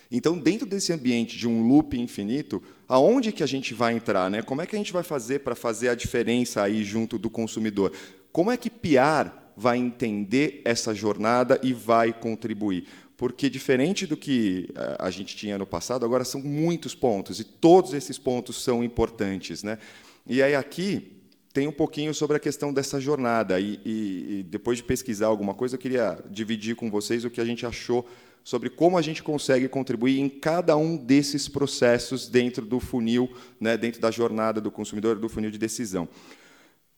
Então, 0.09 0.37
dentro 0.37 0.65
desse 0.65 0.93
ambiente 0.93 1.37
de 1.37 1.45
um 1.45 1.67
loop 1.67 1.99
infinito, 1.99 2.63
aonde 2.87 3.33
que 3.33 3.43
a 3.43 3.47
gente 3.47 3.73
vai 3.73 3.93
entrar? 3.93 4.31
Né? 4.31 4.41
Como 4.41 4.61
é 4.61 4.65
que 4.65 4.77
a 4.77 4.79
gente 4.79 4.93
vai 4.93 5.03
fazer 5.03 5.39
para 5.39 5.55
fazer 5.55 5.89
a 5.89 5.95
diferença 5.95 6.63
aí 6.63 6.81
junto 6.81 7.19
do 7.19 7.29
consumidor? 7.29 7.91
Como 8.31 8.49
é 8.49 8.55
que 8.55 8.69
PR 8.69 9.43
vai 9.55 9.77
entender 9.77 10.61
essa 10.65 10.93
jornada 10.93 11.59
e 11.63 11.73
vai 11.73 12.11
contribuir. 12.11 12.87
Porque, 13.17 13.49
diferente 13.49 14.07
do 14.07 14.17
que 14.17 14.69
eh, 14.75 14.97
a 14.99 15.09
gente 15.09 15.35
tinha 15.35 15.57
no 15.57 15.65
passado, 15.65 16.03
agora 16.03 16.25
são 16.25 16.41
muitos 16.41 16.95
pontos, 16.95 17.39
e 17.39 17.43
todos 17.43 17.93
esses 17.93 18.17
pontos 18.17 18.63
são 18.63 18.83
importantes. 18.83 19.63
Né? 19.63 19.77
E 20.25 20.41
aí, 20.41 20.55
aqui, 20.55 21.21
tem 21.53 21.67
um 21.67 21.71
pouquinho 21.71 22.13
sobre 22.13 22.35
a 22.37 22.39
questão 22.39 22.73
dessa 22.73 22.99
jornada. 22.99 23.59
E, 23.59 23.79
e, 23.85 24.39
e, 24.39 24.43
depois 24.43 24.79
de 24.79 24.83
pesquisar 24.83 25.27
alguma 25.27 25.53
coisa, 25.53 25.75
eu 25.75 25.79
queria 25.79 26.17
dividir 26.29 26.75
com 26.75 26.89
vocês 26.89 27.23
o 27.23 27.29
que 27.29 27.39
a 27.39 27.45
gente 27.45 27.65
achou 27.65 28.07
sobre 28.43 28.69
como 28.69 28.97
a 28.97 29.01
gente 29.01 29.23
consegue 29.23 29.69
contribuir 29.69 30.19
em 30.19 30.27
cada 30.27 30.75
um 30.75 30.97
desses 30.97 31.47
processos 31.47 32.27
dentro 32.27 32.65
do 32.65 32.79
funil, 32.79 33.31
né, 33.59 33.77
dentro 33.77 34.01
da 34.01 34.11
jornada 34.11 34.59
do 34.59 34.69
consumidor, 34.69 35.17
do 35.17 35.29
funil 35.29 35.49
de 35.49 35.57
decisão. 35.57 36.09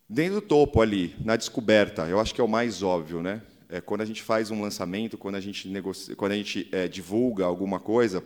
Dentro 0.09 0.35
do 0.35 0.41
topo 0.41 0.81
ali, 0.81 1.15
na 1.23 1.35
descoberta, 1.35 2.07
eu 2.07 2.19
acho 2.19 2.33
que 2.33 2.41
é 2.41 2.43
o 2.43 2.47
mais 2.47 2.81
óbvio, 2.81 3.21
né? 3.21 3.41
É 3.69 3.81
quando 3.81 4.01
a 4.01 4.05
gente 4.05 4.21
faz 4.21 4.51
um 4.51 4.61
lançamento, 4.61 5.17
quando 5.17 5.35
a 5.35 5.39
gente 5.39 5.67
negocia, 5.67 6.15
quando 6.15 6.33
a 6.33 6.35
gente 6.35 6.67
é, 6.71 6.87
divulga 6.87 7.45
alguma 7.45 7.79
coisa, 7.79 8.23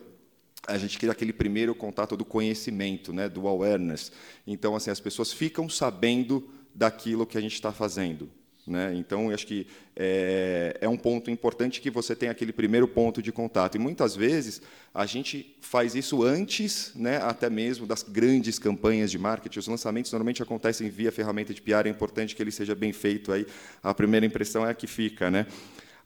a 0.68 0.78
gente 0.78 0.98
cria 0.98 1.12
aquele 1.12 1.34
primeiro 1.34 1.74
contato 1.74 2.16
do 2.18 2.26
conhecimento, 2.26 3.14
né, 3.14 3.30
do 3.30 3.48
awareness. 3.48 4.12
Então, 4.46 4.76
assim, 4.76 4.92
as 4.92 5.00
pessoas 5.00 5.32
ficam 5.32 5.70
sabendo 5.70 6.50
daquilo 6.76 7.26
que 7.26 7.38
a 7.38 7.42
gente 7.42 7.54
está 7.54 7.72
fazendo. 7.72 8.30
Né? 8.70 8.93
Então, 8.95 9.32
acho 9.32 9.47
que 9.47 9.65
é, 9.95 10.78
é, 10.80 10.88
um 10.88 10.95
ponto 10.95 11.32
importante 11.32 11.82
que 11.82 11.89
você 11.89 12.15
tenha 12.15 12.32
aquele 12.32 12.53
primeiro 12.53 12.88
ponto 12.88 13.20
de 13.22 13.32
contato. 13.32 13.76
E 13.76 13.80
muitas 13.80 14.15
vezes 14.15 14.61
a 14.93 15.07
gente 15.07 15.57
faz 15.59 15.95
isso 15.95 16.24
antes, 16.24 16.91
né, 16.95 17.17
até 17.17 17.49
mesmo 17.49 17.88
das 17.88 18.03
grandes 18.03 18.59
campanhas 18.59 19.09
de 19.09 19.17
marketing. 19.17 19.57
Os 19.57 19.67
lançamentos 19.67 20.11
normalmente 20.11 20.43
acontecem 20.43 20.88
via 20.89 21.11
ferramenta 21.11 21.51
de 21.51 21.61
PR. 21.61 21.86
É 21.88 21.89
importante 21.89 22.36
que 22.36 22.43
ele 22.43 22.51
seja 22.51 22.76
bem 22.76 22.93
feito. 22.93 23.32
Aí 23.32 23.47
a 23.82 23.93
primeira 23.93 24.26
impressão 24.26 24.65
é 24.65 24.70
a 24.70 24.74
que 24.76 24.86
fica, 24.86 25.32
né? 25.32 25.47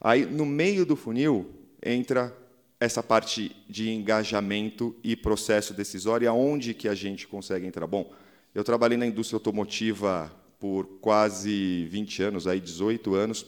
Aí 0.00 0.24
no 0.24 0.46
meio 0.46 0.86
do 0.86 0.96
funil 0.96 1.50
entra 1.82 2.34
essa 2.80 3.02
parte 3.02 3.54
de 3.68 3.90
engajamento 3.90 4.96
e 5.04 5.14
processo 5.14 5.74
decisório. 5.74 6.28
Aonde 6.30 6.72
que 6.72 6.88
a 6.88 6.94
gente 6.94 7.26
consegue 7.26 7.66
entrar? 7.66 7.86
Bom, 7.86 8.10
eu 8.54 8.64
trabalhei 8.64 8.96
na 8.96 9.06
indústria 9.06 9.36
automotiva 9.36 10.32
por 10.64 10.86
quase 10.98 11.84
20 11.90 12.22
anos, 12.22 12.46
aí 12.46 12.58
18 12.58 13.14
anos, 13.14 13.44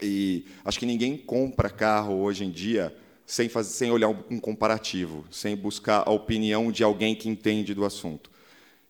e 0.00 0.44
acho 0.64 0.78
que 0.78 0.86
ninguém 0.86 1.16
compra 1.16 1.68
carro 1.68 2.14
hoje 2.14 2.44
em 2.44 2.50
dia 2.52 2.94
sem, 3.26 3.48
fazer, 3.48 3.70
sem 3.70 3.90
olhar 3.90 4.08
um 4.08 4.38
comparativo, 4.38 5.24
sem 5.32 5.56
buscar 5.56 6.04
a 6.06 6.12
opinião 6.12 6.70
de 6.70 6.84
alguém 6.84 7.16
que 7.16 7.28
entende 7.28 7.74
do 7.74 7.84
assunto. 7.84 8.30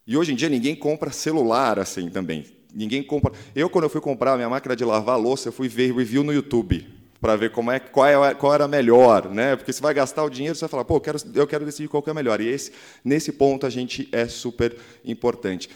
E 0.07 0.15
hoje 0.15 0.35
em 0.35 0.37
dia 0.37 0.51
ninguém 0.51 0.77
compra 0.77 1.11
celular 1.11 1.79
assim 1.79 2.11
também. 2.11 2.45
Ninguém 2.75 3.03
compra. 3.03 3.33
Eu 3.57 3.71
quando 3.71 3.85
eu 3.85 3.91
fui 3.91 4.03
comprar 4.03 4.35
a 4.35 4.37
minha 4.37 4.51
máquina 4.51 4.77
de 4.77 4.85
lavar 4.85 5.19
louça, 5.19 5.49
eu 5.49 5.53
fui 5.53 5.69
ver 5.69 5.95
review 5.95 6.23
no 6.23 6.35
YouTube 6.35 6.87
para 7.19 7.35
ver 7.35 7.51
como 7.51 7.71
é 7.71 7.81
qual, 7.81 8.27
é 8.27 8.35
qual 8.35 8.53
era 8.53 8.69
melhor, 8.69 9.31
né? 9.31 9.57
Porque 9.57 9.73
você 9.73 9.81
vai 9.81 9.95
gastar 9.95 10.23
o 10.23 10.29
dinheiro, 10.29 10.55
você 10.55 10.61
vai 10.61 10.69
falar, 10.69 10.85
pô, 10.85 10.97
eu 10.97 11.01
quero, 11.01 11.19
eu 11.35 11.47
quero 11.47 11.65
decidir 11.65 11.89
qual 11.89 12.03
que 12.03 12.11
é 12.11 12.15
melhor. 12.15 12.43
E 12.43 12.47
esse, 12.47 12.73
nesse 13.03 13.33
ponto 13.33 13.65
a 13.65 13.71
gente 13.71 14.07
é 14.13 14.29
super 14.29 14.77
importante. 15.03 15.71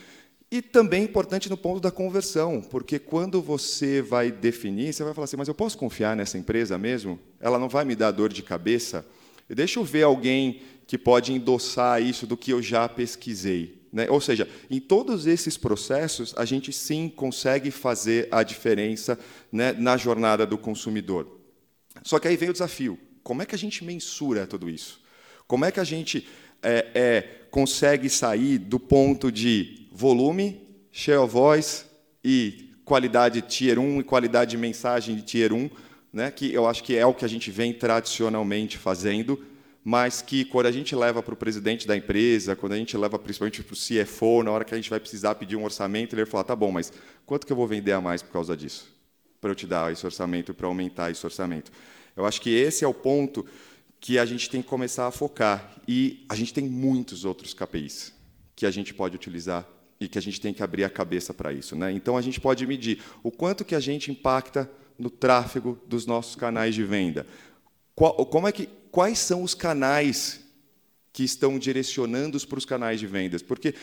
E 0.52 0.60
também 0.60 1.04
importante 1.04 1.48
no 1.48 1.56
ponto 1.56 1.80
da 1.80 1.90
conversão, 1.90 2.60
porque 2.60 2.98
quando 2.98 3.40
você 3.40 4.02
vai 4.02 4.30
definir, 4.30 4.92
você 4.92 5.02
vai 5.02 5.14
falar 5.14 5.24
assim, 5.24 5.38
mas 5.38 5.48
eu 5.48 5.54
posso 5.54 5.78
confiar 5.78 6.14
nessa 6.14 6.36
empresa 6.36 6.76
mesmo? 6.76 7.18
Ela 7.40 7.58
não 7.58 7.70
vai 7.70 7.86
me 7.86 7.96
dar 7.96 8.10
dor 8.10 8.30
de 8.30 8.42
cabeça? 8.42 9.02
Deixa 9.48 9.80
eu 9.80 9.84
ver 9.84 10.02
alguém 10.02 10.60
que 10.86 10.98
pode 10.98 11.32
endossar 11.32 12.02
isso 12.02 12.26
do 12.26 12.36
que 12.36 12.50
eu 12.50 12.60
já 12.60 12.86
pesquisei. 12.86 13.80
Né? 13.90 14.10
Ou 14.10 14.20
seja, 14.20 14.46
em 14.70 14.78
todos 14.78 15.26
esses 15.26 15.56
processos, 15.56 16.34
a 16.36 16.44
gente 16.44 16.70
sim 16.70 17.08
consegue 17.08 17.70
fazer 17.70 18.28
a 18.30 18.42
diferença 18.42 19.18
né, 19.50 19.72
na 19.72 19.96
jornada 19.96 20.44
do 20.44 20.58
consumidor. 20.58 21.40
Só 22.02 22.18
que 22.18 22.28
aí 22.28 22.36
vem 22.36 22.50
o 22.50 22.52
desafio: 22.52 22.98
como 23.22 23.40
é 23.40 23.46
que 23.46 23.54
a 23.54 23.58
gente 23.58 23.82
mensura 23.82 24.46
tudo 24.46 24.68
isso? 24.68 25.00
Como 25.46 25.64
é 25.64 25.72
que 25.72 25.80
a 25.80 25.84
gente 25.84 26.28
é, 26.62 26.88
é, 26.94 27.20
consegue 27.50 28.10
sair 28.10 28.58
do 28.58 28.78
ponto 28.78 29.32
de 29.32 29.81
volume, 30.02 30.60
share 30.90 31.18
of 31.18 31.32
voice 31.32 31.84
e 32.24 32.72
qualidade 32.84 33.40
Tier 33.40 33.78
1 33.78 34.00
e 34.00 34.02
qualidade 34.02 34.50
de 34.50 34.56
mensagem 34.56 35.14
de 35.14 35.22
Tier 35.22 35.52
1, 35.52 35.70
né, 36.12 36.30
que 36.32 36.52
eu 36.52 36.66
acho 36.66 36.82
que 36.82 36.96
é 36.96 37.06
o 37.06 37.14
que 37.14 37.24
a 37.24 37.28
gente 37.28 37.52
vem 37.52 37.72
tradicionalmente 37.72 38.76
fazendo, 38.76 39.40
mas 39.84 40.20
que 40.20 40.44
quando 40.44 40.66
a 40.66 40.72
gente 40.72 40.94
leva 40.96 41.22
para 41.22 41.34
o 41.34 41.36
presidente 41.36 41.86
da 41.86 41.96
empresa, 41.96 42.56
quando 42.56 42.72
a 42.72 42.76
gente 42.76 42.96
leva 42.96 43.16
principalmente 43.16 43.62
para 43.62 43.74
o 43.74 43.76
CFO, 43.76 44.42
na 44.42 44.50
hora 44.50 44.64
que 44.64 44.74
a 44.74 44.76
gente 44.76 44.90
vai 44.90 44.98
precisar 44.98 45.36
pedir 45.36 45.54
um 45.54 45.64
orçamento, 45.64 46.14
ele 46.14 46.24
vai 46.24 46.30
falar, 46.30 46.44
tá 46.44 46.56
bom, 46.56 46.72
mas 46.72 46.92
quanto 47.24 47.46
que 47.46 47.52
eu 47.52 47.56
vou 47.56 47.68
vender 47.68 47.92
a 47.92 48.00
mais 48.00 48.22
por 48.22 48.32
causa 48.32 48.56
disso? 48.56 48.92
Para 49.40 49.52
eu 49.52 49.54
te 49.54 49.66
dar 49.68 49.92
esse 49.92 50.04
orçamento, 50.04 50.52
para 50.52 50.66
aumentar 50.66 51.10
esse 51.12 51.24
orçamento. 51.24 51.70
Eu 52.16 52.26
acho 52.26 52.40
que 52.40 52.50
esse 52.50 52.84
é 52.84 52.88
o 52.88 52.94
ponto 52.94 53.46
que 54.00 54.18
a 54.18 54.24
gente 54.24 54.50
tem 54.50 54.62
que 54.62 54.68
começar 54.68 55.06
a 55.06 55.10
focar. 55.12 55.76
E 55.86 56.26
a 56.28 56.34
gente 56.34 56.52
tem 56.52 56.64
muitos 56.68 57.24
outros 57.24 57.54
KPIs 57.54 58.12
que 58.54 58.66
a 58.66 58.70
gente 58.70 58.92
pode 58.92 59.16
utilizar 59.16 59.66
e 60.04 60.08
que 60.08 60.18
a 60.18 60.22
gente 60.22 60.40
tem 60.40 60.52
que 60.52 60.62
abrir 60.62 60.84
a 60.84 60.90
cabeça 60.90 61.32
para 61.32 61.52
isso. 61.52 61.76
Né? 61.76 61.92
Então, 61.92 62.16
a 62.16 62.22
gente 62.22 62.40
pode 62.40 62.66
medir 62.66 63.00
o 63.22 63.30
quanto 63.30 63.64
que 63.64 63.74
a 63.74 63.80
gente 63.80 64.10
impacta 64.10 64.70
no 64.98 65.10
tráfego 65.10 65.78
dos 65.86 66.06
nossos 66.06 66.34
canais 66.34 66.74
de 66.74 66.84
venda. 66.84 67.26
Qual, 67.94 68.14
como 68.26 68.48
é 68.48 68.52
que, 68.52 68.68
quais 68.90 69.18
são 69.18 69.42
os 69.42 69.54
canais 69.54 70.40
que 71.12 71.24
estão 71.24 71.58
direcionando 71.58 72.38
para 72.46 72.58
os 72.58 72.64
canais 72.64 72.98
de 72.98 73.06
vendas? 73.06 73.42
Porque 73.42 73.74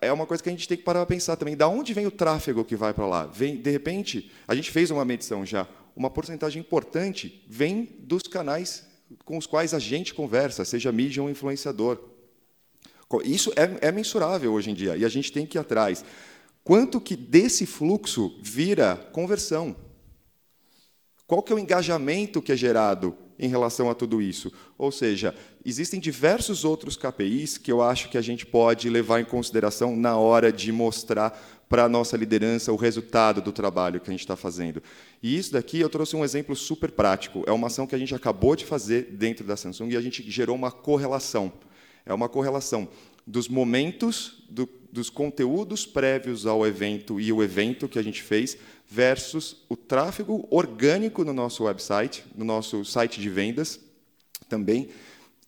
é 0.00 0.12
uma 0.12 0.26
coisa 0.26 0.42
que 0.42 0.48
a 0.48 0.52
gente 0.52 0.66
tem 0.66 0.76
que 0.76 0.84
parar 0.84 1.00
para 1.00 1.14
pensar 1.14 1.36
também. 1.36 1.56
Da 1.56 1.68
onde 1.68 1.92
vem 1.92 2.06
o 2.06 2.10
tráfego 2.10 2.64
que 2.64 2.76
vai 2.76 2.94
para 2.94 3.06
lá? 3.06 3.26
Vem, 3.26 3.56
de 3.56 3.70
repente, 3.70 4.30
a 4.46 4.54
gente 4.54 4.70
fez 4.70 4.90
uma 4.90 5.04
medição 5.04 5.44
já. 5.44 5.66
Uma 5.94 6.10
porcentagem 6.10 6.60
importante 6.60 7.44
vem 7.48 7.88
dos 8.00 8.22
canais 8.22 8.86
com 9.24 9.36
os 9.36 9.46
quais 9.46 9.74
a 9.74 9.78
gente 9.78 10.14
conversa, 10.14 10.64
seja 10.64 10.92
mídia 10.92 11.22
ou 11.22 11.30
influenciador. 11.30 11.98
Isso 13.24 13.50
é, 13.56 13.88
é 13.88 13.92
mensurável 13.92 14.52
hoje 14.52 14.70
em 14.70 14.74
dia 14.74 14.96
e 14.96 15.04
a 15.04 15.08
gente 15.08 15.32
tem 15.32 15.46
que 15.46 15.56
ir 15.56 15.60
atrás. 15.60 16.04
Quanto 16.62 17.00
que 17.00 17.16
desse 17.16 17.64
fluxo 17.64 18.38
vira 18.42 18.96
conversão? 19.12 19.74
Qual 21.26 21.42
que 21.42 21.52
é 21.52 21.56
o 21.56 21.58
engajamento 21.58 22.42
que 22.42 22.52
é 22.52 22.56
gerado 22.56 23.16
em 23.38 23.48
relação 23.48 23.88
a 23.88 23.94
tudo 23.94 24.20
isso? 24.20 24.52
Ou 24.76 24.92
seja, 24.92 25.34
existem 25.64 25.98
diversos 25.98 26.64
outros 26.64 26.96
KPIs 26.96 27.56
que 27.56 27.72
eu 27.72 27.80
acho 27.80 28.10
que 28.10 28.18
a 28.18 28.22
gente 28.22 28.44
pode 28.44 28.90
levar 28.90 29.20
em 29.20 29.24
consideração 29.24 29.96
na 29.96 30.18
hora 30.18 30.52
de 30.52 30.70
mostrar 30.70 31.38
para 31.68 31.84
a 31.84 31.88
nossa 31.88 32.16
liderança 32.16 32.72
o 32.72 32.76
resultado 32.76 33.40
do 33.40 33.52
trabalho 33.52 34.00
que 34.00 34.08
a 34.08 34.12
gente 34.12 34.20
está 34.20 34.36
fazendo. 34.36 34.82
E 35.22 35.38
isso 35.38 35.52
daqui 35.52 35.80
eu 35.80 35.88
trouxe 35.88 36.16
um 36.16 36.24
exemplo 36.24 36.56
super 36.56 36.90
prático. 36.90 37.44
É 37.46 37.52
uma 37.52 37.66
ação 37.68 37.86
que 37.86 37.94
a 37.94 37.98
gente 37.98 38.14
acabou 38.14 38.56
de 38.56 38.64
fazer 38.64 39.04
dentro 39.12 39.46
da 39.46 39.56
Samsung 39.56 39.90
e 39.90 39.96
a 39.96 40.00
gente 40.00 40.28
gerou 40.30 40.56
uma 40.56 40.70
correlação 40.70 41.52
é 42.08 42.14
uma 42.14 42.28
correlação 42.28 42.88
dos 43.26 43.46
momentos, 43.46 44.42
do, 44.48 44.66
dos 44.90 45.10
conteúdos 45.10 45.84
prévios 45.84 46.46
ao 46.46 46.66
evento 46.66 47.20
e 47.20 47.30
o 47.30 47.42
evento 47.42 47.86
que 47.86 47.98
a 47.98 48.02
gente 48.02 48.22
fez, 48.22 48.56
versus 48.88 49.64
o 49.68 49.76
tráfego 49.76 50.48
orgânico 50.50 51.22
no 51.22 51.34
nosso 51.34 51.64
website, 51.64 52.24
no 52.34 52.44
nosso 52.44 52.84
site 52.86 53.20
de 53.20 53.28
vendas 53.28 53.78
também, 54.48 54.88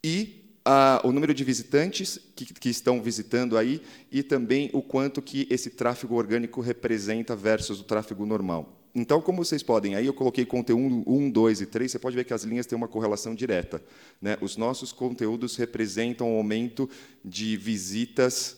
e 0.03 0.41
a, 0.63 1.01
o 1.03 1.11
número 1.11 1.33
de 1.33 1.43
visitantes 1.43 2.19
que, 2.35 2.45
que, 2.45 2.69
estão 2.69 3.01
visitando 3.01 3.57
aí, 3.57 3.81
e 4.11 4.21
também 4.21 4.69
o 4.73 4.81
quanto 4.83 5.19
que 5.19 5.47
esse 5.49 5.71
tráfego 5.71 6.13
orgânico 6.15 6.61
representa 6.61 7.35
versus 7.35 7.79
o 7.79 7.83
tráfego 7.83 8.27
normal. 8.27 8.80
Então, 8.93 9.21
como 9.21 9.43
vocês 9.43 9.63
podem, 9.63 9.95
aí 9.95 10.05
eu 10.05 10.13
coloquei 10.13 10.45
conteúdo 10.45 11.03
1, 11.07 11.31
2 11.31 11.61
e 11.61 11.65
3, 11.65 11.91
você 11.91 11.99
pode 11.99 12.15
ver 12.15 12.25
que 12.25 12.33
as 12.33 12.43
linhas 12.43 12.65
têm 12.65 12.75
uma 12.75 12.87
correlação 12.87 13.33
direta. 13.33 13.81
Né? 14.21 14.37
Os 14.41 14.57
nossos 14.57 14.91
conteúdos 14.91 15.55
representam 15.55 16.29
um 16.29 16.37
aumento 16.37 16.89
de 17.23 17.55
visitas 17.55 18.57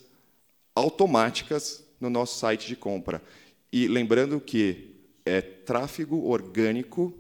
automáticas 0.76 1.84
no 2.02 2.10
nosso 2.10 2.40
site 2.40 2.68
de 2.68 2.76
compra. 2.76 3.22
E 3.72 3.88
lembrando 3.88 4.40
que 4.42 4.96
é, 5.26 5.40
tráfego 5.42 6.26
orgânico 6.28 7.14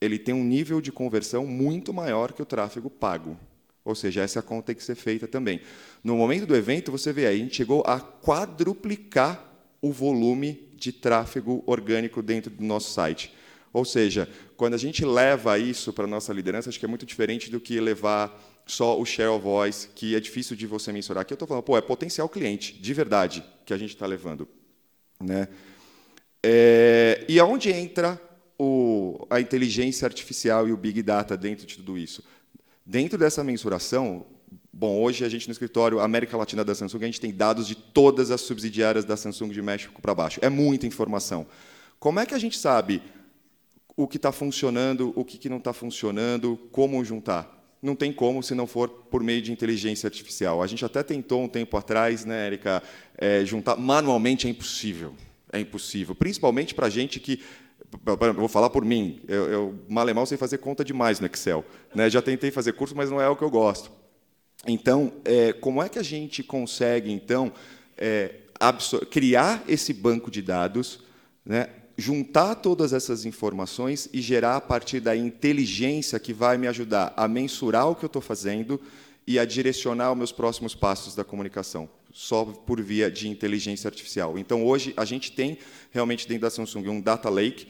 ele 0.00 0.18
tem 0.18 0.34
um 0.34 0.44
nível 0.44 0.80
de 0.80 0.92
conversão 0.92 1.46
muito 1.46 1.92
maior 1.92 2.32
que 2.32 2.42
o 2.42 2.46
tráfego 2.46 2.88
pago. 2.88 3.36
Ou 3.84 3.94
seja, 3.94 4.22
essa 4.22 4.42
conta 4.42 4.66
tem 4.66 4.76
que 4.76 4.84
ser 4.84 4.94
feita 4.94 5.26
também. 5.26 5.60
No 6.04 6.16
momento 6.16 6.46
do 6.46 6.54
evento, 6.54 6.92
você 6.92 7.12
vê 7.12 7.26
aí, 7.26 7.40
a 7.40 7.44
gente 7.44 7.56
chegou 7.56 7.82
a 7.86 7.98
quadruplicar 7.98 9.47
o 9.80 9.92
volume 9.92 10.68
de 10.76 10.92
tráfego 10.92 11.62
orgânico 11.66 12.22
dentro 12.22 12.50
do 12.50 12.64
nosso 12.64 12.92
site. 12.92 13.34
Ou 13.72 13.84
seja, 13.84 14.28
quando 14.56 14.74
a 14.74 14.78
gente 14.78 15.04
leva 15.04 15.58
isso 15.58 15.92
para 15.92 16.04
a 16.04 16.08
nossa 16.08 16.32
liderança, 16.32 16.68
acho 16.68 16.78
que 16.78 16.84
é 16.84 16.88
muito 16.88 17.06
diferente 17.06 17.50
do 17.50 17.60
que 17.60 17.78
levar 17.80 18.62
só 18.66 18.98
o 19.00 19.04
share 19.04 19.28
of 19.28 19.42
voice, 19.42 19.88
que 19.94 20.14
é 20.14 20.20
difícil 20.20 20.56
de 20.56 20.66
você 20.66 20.92
mensurar. 20.92 21.22
Aqui 21.22 21.32
eu 21.32 21.36
estou 21.36 21.48
falando, 21.48 21.62
pô, 21.62 21.76
é 21.76 21.80
potencial 21.80 22.28
cliente, 22.28 22.74
de 22.74 22.94
verdade, 22.94 23.44
que 23.64 23.72
a 23.72 23.78
gente 23.78 23.94
está 23.94 24.06
levando. 24.06 24.48
Né? 25.20 25.48
É, 26.42 27.24
e 27.28 27.38
aonde 27.40 27.70
entra 27.70 28.20
o, 28.58 29.26
a 29.30 29.40
inteligência 29.40 30.06
artificial 30.06 30.68
e 30.68 30.72
o 30.72 30.76
Big 30.76 31.02
Data 31.02 31.36
dentro 31.36 31.66
de 31.66 31.76
tudo 31.76 31.98
isso? 31.98 32.22
Dentro 32.84 33.18
dessa 33.18 33.44
mensuração, 33.44 34.26
bom, 34.78 35.00
hoje 35.02 35.24
a 35.24 35.28
gente 35.28 35.48
no 35.48 35.52
escritório 35.52 35.98
América 35.98 36.36
Latina 36.36 36.64
da 36.64 36.72
Samsung, 36.72 37.02
a 37.02 37.06
gente 37.06 37.20
tem 37.20 37.32
dados 37.32 37.66
de 37.66 37.74
todas 37.74 38.30
as 38.30 38.40
subsidiárias 38.42 39.04
da 39.04 39.16
Samsung 39.16 39.48
de 39.48 39.60
México 39.60 40.00
para 40.00 40.14
baixo. 40.14 40.38
É 40.40 40.48
muita 40.48 40.86
informação. 40.86 41.48
Como 41.98 42.20
é 42.20 42.24
que 42.26 42.32
a 42.32 42.38
gente 42.38 42.56
sabe 42.56 43.02
o 43.96 44.06
que 44.06 44.18
está 44.18 44.30
funcionando, 44.30 45.12
o 45.16 45.24
que, 45.24 45.36
que 45.36 45.48
não 45.48 45.56
está 45.56 45.72
funcionando, 45.72 46.56
como 46.70 47.04
juntar? 47.04 47.76
Não 47.82 47.96
tem 47.96 48.12
como 48.12 48.40
se 48.40 48.54
não 48.54 48.68
for 48.68 48.88
por 48.88 49.20
meio 49.20 49.42
de 49.42 49.50
inteligência 49.50 50.06
artificial. 50.06 50.62
A 50.62 50.66
gente 50.68 50.84
até 50.84 51.02
tentou 51.02 51.42
um 51.42 51.48
tempo 51.48 51.76
atrás, 51.76 52.24
né, 52.24 52.46
Erika, 52.46 52.80
é, 53.16 53.44
juntar 53.44 53.76
manualmente 53.76 54.46
é 54.46 54.50
impossível. 54.50 55.12
É 55.52 55.58
impossível, 55.58 56.14
principalmente 56.14 56.72
para 56.72 56.88
gente 56.88 57.18
que 57.18 57.42
vou 58.36 58.48
falar 58.48 58.70
por 58.70 58.84
mim, 58.84 59.22
eu, 59.26 59.50
eu 59.50 59.74
mal 59.88 60.08
e 60.08 60.14
mal 60.14 60.26
sei 60.26 60.36
fazer 60.36 60.58
conta 60.58 60.84
demais 60.84 61.18
no 61.18 61.26
Excel. 61.26 61.64
Né? 61.92 62.08
Já 62.08 62.22
tentei 62.22 62.52
fazer 62.52 62.74
curso, 62.74 62.94
mas 62.94 63.10
não 63.10 63.20
é 63.20 63.28
o 63.28 63.34
que 63.34 63.42
eu 63.42 63.50
gosto. 63.50 63.98
Então, 64.66 65.12
é, 65.24 65.52
como 65.52 65.82
é 65.82 65.88
que 65.88 65.98
a 65.98 66.02
gente 66.02 66.42
consegue, 66.42 67.10
então, 67.10 67.52
é, 67.96 68.34
criar 69.10 69.62
esse 69.68 69.92
banco 69.92 70.30
de 70.30 70.42
dados, 70.42 71.00
né? 71.44 71.68
juntar 71.96 72.54
todas 72.54 72.92
essas 72.92 73.24
informações 73.24 74.08
e 74.12 74.20
gerar, 74.20 74.56
a 74.56 74.60
partir 74.60 75.00
da 75.00 75.16
inteligência 75.16 76.18
que 76.20 76.32
vai 76.32 76.56
me 76.56 76.68
ajudar 76.68 77.12
a 77.16 77.26
mensurar 77.26 77.88
o 77.88 77.94
que 77.96 78.04
eu 78.04 78.08
estou 78.08 78.22
fazendo 78.22 78.80
e 79.26 79.36
a 79.38 79.44
direcionar 79.44 80.12
os 80.12 80.16
meus 80.16 80.32
próximos 80.32 80.74
passos 80.76 81.14
da 81.14 81.24
comunicação, 81.24 81.88
só 82.12 82.44
por 82.44 82.80
via 82.80 83.10
de 83.10 83.28
inteligência 83.28 83.88
artificial. 83.88 84.38
Então, 84.38 84.64
hoje, 84.64 84.94
a 84.96 85.04
gente 85.04 85.32
tem 85.32 85.58
realmente 85.90 86.26
dentro 86.26 86.42
da 86.42 86.50
Samsung 86.50 86.88
um 86.88 87.00
data 87.00 87.28
lake, 87.28 87.66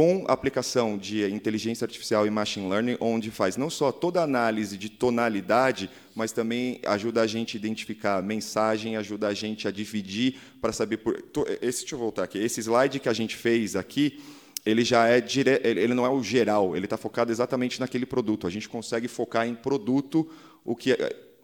com 0.00 0.24
aplicação 0.28 0.96
de 0.96 1.30
inteligência 1.30 1.84
artificial 1.84 2.26
e 2.26 2.30
machine 2.30 2.66
learning, 2.66 2.96
onde 3.00 3.30
faz 3.30 3.58
não 3.58 3.68
só 3.68 3.92
toda 3.92 4.22
a 4.22 4.24
análise 4.24 4.78
de 4.78 4.88
tonalidade, 4.88 5.90
mas 6.14 6.32
também 6.32 6.80
ajuda 6.86 7.20
a 7.20 7.26
gente 7.26 7.54
a 7.54 7.60
identificar 7.60 8.22
mensagem, 8.22 8.96
ajuda 8.96 9.28
a 9.28 9.34
gente 9.34 9.68
a 9.68 9.70
dividir 9.70 10.36
para 10.58 10.72
saber 10.72 10.96
por 10.96 11.22
esse 11.60 11.80
deixa 11.80 11.94
eu 11.94 11.98
voltar 11.98 12.22
aqui. 12.22 12.38
Esse 12.38 12.62
slide 12.62 12.98
que 12.98 13.10
a 13.10 13.12
gente 13.12 13.36
fez 13.36 13.76
aqui, 13.76 14.18
ele 14.64 14.84
já 14.84 15.06
é 15.06 15.20
dire... 15.20 15.60
ele 15.62 15.92
não 15.92 16.06
é 16.06 16.08
o 16.08 16.22
geral, 16.22 16.74
ele 16.74 16.86
está 16.86 16.96
focado 16.96 17.30
exatamente 17.30 17.78
naquele 17.78 18.06
produto. 18.06 18.46
A 18.46 18.50
gente 18.50 18.70
consegue 18.70 19.06
focar 19.06 19.46
em 19.46 19.54
produto 19.54 20.26
o 20.64 20.74
que 20.74 20.96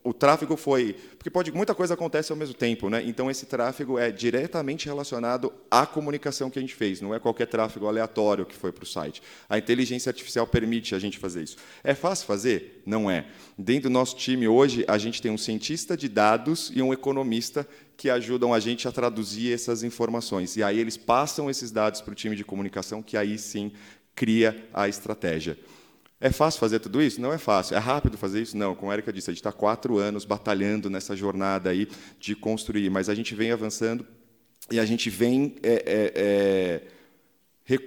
o 0.06 0.14
tráfego 0.14 0.56
foi. 0.56 0.94
Porque 1.18 1.28
pode, 1.28 1.50
muita 1.50 1.74
coisa 1.74 1.94
acontece 1.94 2.30
ao 2.30 2.38
mesmo 2.38 2.54
tempo, 2.54 2.88
né? 2.88 3.02
Então 3.04 3.28
esse 3.28 3.44
tráfego 3.44 3.98
é 3.98 4.10
diretamente 4.10 4.86
relacionado 4.86 5.52
à 5.68 5.84
comunicação 5.84 6.48
que 6.48 6.58
a 6.58 6.62
gente 6.62 6.74
fez, 6.74 7.00
não 7.00 7.12
é 7.12 7.18
qualquer 7.18 7.46
tráfego 7.46 7.86
aleatório 7.86 8.46
que 8.46 8.54
foi 8.54 8.70
para 8.70 8.84
o 8.84 8.86
site. 8.86 9.20
A 9.48 9.58
inteligência 9.58 10.08
artificial 10.08 10.46
permite 10.46 10.94
a 10.94 10.98
gente 11.00 11.18
fazer 11.18 11.42
isso. 11.42 11.56
É 11.82 11.92
fácil 11.92 12.24
fazer? 12.24 12.82
Não 12.86 13.10
é. 13.10 13.26
Dentro 13.58 13.90
do 13.90 13.92
nosso 13.92 14.14
time 14.14 14.46
hoje, 14.46 14.84
a 14.86 14.96
gente 14.96 15.20
tem 15.20 15.30
um 15.30 15.38
cientista 15.38 15.96
de 15.96 16.08
dados 16.08 16.70
e 16.72 16.80
um 16.80 16.92
economista 16.92 17.66
que 17.96 18.08
ajudam 18.08 18.54
a 18.54 18.60
gente 18.60 18.86
a 18.86 18.92
traduzir 18.92 19.52
essas 19.52 19.82
informações. 19.82 20.56
E 20.56 20.62
aí 20.62 20.78
eles 20.78 20.96
passam 20.96 21.50
esses 21.50 21.72
dados 21.72 22.00
para 22.00 22.12
o 22.12 22.14
time 22.14 22.36
de 22.36 22.44
comunicação, 22.44 23.02
que 23.02 23.16
aí 23.16 23.38
sim 23.38 23.72
cria 24.14 24.68
a 24.72 24.88
estratégia. 24.88 25.58
É 26.20 26.30
fácil 26.30 26.58
fazer 26.58 26.78
tudo 26.78 27.02
isso? 27.02 27.20
Não 27.20 27.32
é 27.32 27.38
fácil. 27.38 27.76
É 27.76 27.78
rápido 27.78 28.16
fazer 28.16 28.40
isso? 28.40 28.56
Não. 28.56 28.74
Como 28.74 28.90
a 28.90 28.94
Erika 28.94 29.12
disse, 29.12 29.30
a 29.30 29.32
gente 29.32 29.40
está 29.40 29.52
quatro 29.52 29.98
anos 29.98 30.24
batalhando 30.24 30.88
nessa 30.88 31.14
jornada 31.14 31.70
aí 31.70 31.88
de 32.18 32.34
construir, 32.34 32.88
mas 32.90 33.08
a 33.08 33.14
gente 33.14 33.34
vem 33.34 33.52
avançando 33.52 34.06
e 34.70 34.80
a 34.80 34.84
gente 34.84 35.10
vem 35.10 35.56
é, 35.62 35.74
é, 35.86 36.82
é, 37.68 37.78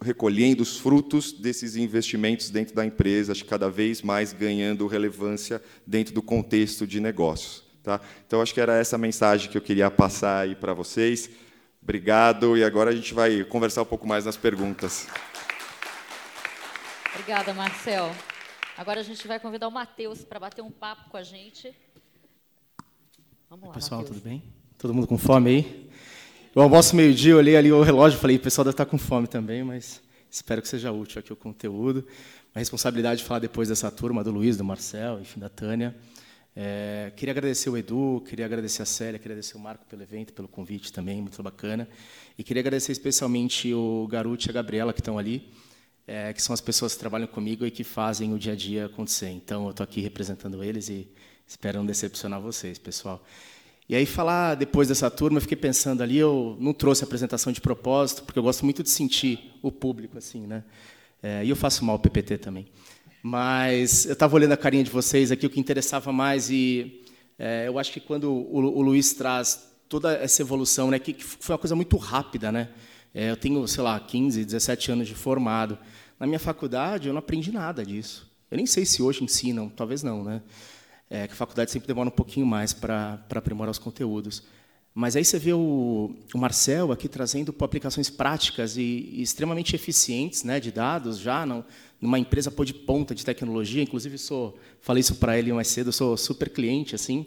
recolhendo 0.00 0.62
os 0.62 0.78
frutos 0.78 1.32
desses 1.32 1.76
investimentos 1.76 2.50
dentro 2.50 2.74
da 2.74 2.84
empresa, 2.84 3.32
acho 3.32 3.42
que 3.42 3.50
cada 3.50 3.68
vez 3.68 4.02
mais 4.02 4.32
ganhando 4.32 4.86
relevância 4.86 5.60
dentro 5.86 6.14
do 6.14 6.22
contexto 6.22 6.86
de 6.86 7.00
negócios. 7.00 7.64
Tá? 7.82 8.00
Então, 8.26 8.40
acho 8.40 8.54
que 8.54 8.60
era 8.60 8.76
essa 8.76 8.98
mensagem 8.98 9.50
que 9.50 9.56
eu 9.56 9.62
queria 9.62 9.90
passar 9.90 10.40
aí 10.40 10.54
para 10.54 10.74
vocês. 10.74 11.30
Obrigado, 11.82 12.56
e 12.56 12.62
agora 12.62 12.90
a 12.90 12.94
gente 12.94 13.14
vai 13.14 13.42
conversar 13.44 13.82
um 13.82 13.86
pouco 13.86 14.06
mais 14.06 14.24
nas 14.24 14.36
perguntas. 14.36 15.08
Obrigada, 17.18 17.52
Marcel. 17.52 18.14
Agora 18.76 19.00
a 19.00 19.02
gente 19.02 19.26
vai 19.26 19.40
convidar 19.40 19.66
o 19.66 19.72
Matheus 19.72 20.22
para 20.22 20.38
bater 20.38 20.62
um 20.62 20.70
papo 20.70 21.10
com 21.10 21.16
a 21.16 21.22
gente. 21.24 21.74
Vamos 23.50 23.66
lá, 23.66 23.74
Pessoal, 23.74 24.02
Matheus. 24.02 24.18
tudo 24.18 24.30
bem? 24.30 24.40
Todo 24.78 24.94
mundo 24.94 25.08
com 25.08 25.18
fome 25.18 25.50
aí? 25.50 25.90
Eu 26.54 26.62
almoço 26.62 26.94
meio-dia, 26.94 27.36
olhei 27.36 27.56
ali 27.56 27.72
o 27.72 27.82
relógio 27.82 28.16
e 28.16 28.20
falei, 28.20 28.36
o 28.36 28.40
pessoal 28.40 28.64
deve 28.64 28.74
estar 28.74 28.86
com 28.86 28.96
fome 28.96 29.26
também, 29.26 29.64
mas 29.64 30.00
espero 30.30 30.62
que 30.62 30.68
seja 30.68 30.92
útil 30.92 31.18
aqui 31.18 31.32
o 31.32 31.36
conteúdo. 31.36 32.06
A 32.54 32.60
responsabilidade 32.60 33.20
de 33.22 33.26
falar 33.26 33.40
depois 33.40 33.68
dessa 33.68 33.90
turma, 33.90 34.22
do 34.22 34.30
Luiz, 34.30 34.56
do 34.56 34.64
Marcel, 34.64 35.20
enfim, 35.20 35.40
da 35.40 35.48
Tânia. 35.48 35.96
É, 36.54 37.12
queria 37.16 37.32
agradecer 37.32 37.68
o 37.68 37.76
Edu, 37.76 38.22
queria 38.28 38.46
agradecer 38.46 38.82
a 38.82 38.86
Célia, 38.86 39.18
queria 39.18 39.34
agradecer 39.34 39.56
o 39.56 39.60
Marco 39.60 39.84
pelo 39.86 40.02
evento, 40.02 40.32
pelo 40.32 40.46
convite 40.46 40.92
também, 40.92 41.20
muito 41.20 41.42
bacana. 41.42 41.88
E 42.38 42.44
queria 42.44 42.60
agradecer 42.60 42.92
especialmente 42.92 43.74
o 43.74 44.06
Garuti 44.08 44.46
e 44.46 44.50
a 44.50 44.52
Gabriela, 44.52 44.92
que 44.92 45.00
estão 45.00 45.18
ali, 45.18 45.52
é, 46.08 46.32
que 46.32 46.42
são 46.42 46.54
as 46.54 46.60
pessoas 46.60 46.94
que 46.94 46.98
trabalham 46.98 47.26
comigo 47.26 47.66
e 47.66 47.70
que 47.70 47.84
fazem 47.84 48.32
o 48.32 48.38
dia 48.38 48.54
a 48.54 48.56
dia 48.56 48.86
acontecer. 48.86 49.28
Então, 49.28 49.64
eu 49.66 49.70
estou 49.70 49.84
aqui 49.84 50.00
representando 50.00 50.64
eles 50.64 50.88
e 50.88 51.06
espero 51.46 51.78
não 51.78 51.86
decepcionar 51.86 52.40
vocês, 52.40 52.78
pessoal. 52.78 53.22
E 53.86 53.94
aí, 53.94 54.06
falar 54.06 54.54
depois 54.54 54.88
dessa 54.88 55.10
turma, 55.10 55.36
eu 55.36 55.42
fiquei 55.42 55.56
pensando 55.56 56.02
ali, 56.02 56.16
eu 56.16 56.56
não 56.58 56.72
trouxe 56.72 57.04
apresentação 57.04 57.52
de 57.52 57.60
propósito, 57.60 58.22
porque 58.24 58.38
eu 58.38 58.42
gosto 58.42 58.64
muito 58.64 58.82
de 58.82 58.88
sentir 58.88 59.52
o 59.62 59.70
público, 59.70 60.16
assim, 60.16 60.46
né? 60.46 60.64
É, 61.22 61.44
e 61.44 61.50
eu 61.50 61.56
faço 61.56 61.84
mal 61.84 61.96
ao 61.96 61.98
PPT 61.98 62.38
também. 62.38 62.66
Mas 63.22 64.06
eu 64.06 64.14
estava 64.14 64.34
olhando 64.34 64.52
a 64.52 64.56
carinha 64.56 64.84
de 64.84 64.90
vocês 64.90 65.30
aqui, 65.30 65.44
o 65.44 65.50
que 65.50 65.60
interessava 65.60 66.10
mais, 66.10 66.48
e 66.48 67.02
é, 67.38 67.68
eu 67.68 67.78
acho 67.78 67.92
que 67.92 68.00
quando 68.00 68.32
o, 68.32 68.56
o 68.56 68.80
Luiz 68.80 69.12
traz 69.12 69.68
toda 69.88 70.12
essa 70.14 70.40
evolução, 70.40 70.90
né, 70.90 70.98
que, 70.98 71.12
que 71.12 71.24
foi 71.24 71.54
uma 71.54 71.58
coisa 71.58 71.76
muito 71.76 71.96
rápida, 71.98 72.50
né? 72.50 72.70
É, 73.14 73.30
eu 73.30 73.36
tenho, 73.36 73.66
sei 73.66 73.82
lá, 73.82 73.98
15, 73.98 74.44
17 74.44 74.92
anos 74.92 75.08
de 75.08 75.14
formado. 75.14 75.78
Na 76.18 76.26
minha 76.26 76.38
faculdade, 76.38 77.08
eu 77.08 77.14
não 77.14 77.20
aprendi 77.20 77.52
nada 77.52 77.84
disso. 77.84 78.28
Eu 78.50 78.56
nem 78.56 78.66
sei 78.66 78.84
se 78.84 79.02
hoje 79.02 79.22
ensinam, 79.22 79.68
talvez 79.68 80.02
não, 80.02 80.24
né? 80.24 80.42
É, 81.10 81.26
que 81.26 81.32
a 81.32 81.36
faculdade 81.36 81.70
sempre 81.70 81.86
demora 81.86 82.08
um 82.08 82.12
pouquinho 82.12 82.46
mais 82.46 82.72
para 82.72 83.24
aprimorar 83.30 83.70
os 83.70 83.78
conteúdos. 83.78 84.42
Mas 84.94 85.14
aí 85.14 85.24
você 85.24 85.38
vê 85.38 85.52
o, 85.52 86.12
o 86.34 86.38
Marcel 86.38 86.90
aqui 86.90 87.08
trazendo 87.08 87.54
aplicações 87.60 88.10
práticas 88.10 88.76
e, 88.76 88.82
e, 88.82 89.22
extremamente 89.22 89.76
eficientes 89.76 90.42
né, 90.42 90.58
de 90.58 90.72
dados, 90.72 91.18
já 91.18 91.46
não, 91.46 91.64
numa 92.00 92.18
empresa 92.18 92.50
pô 92.50 92.64
de 92.64 92.74
ponta 92.74 93.14
de 93.14 93.24
tecnologia. 93.24 93.82
Inclusive, 93.82 94.18
sou, 94.18 94.58
falei 94.80 95.00
isso 95.00 95.14
para 95.14 95.38
ele 95.38 95.52
mais 95.52 95.68
cedo, 95.68 95.88
eu 95.88 95.92
sou 95.92 96.16
super 96.16 96.50
cliente. 96.50 96.94
assim. 96.94 97.26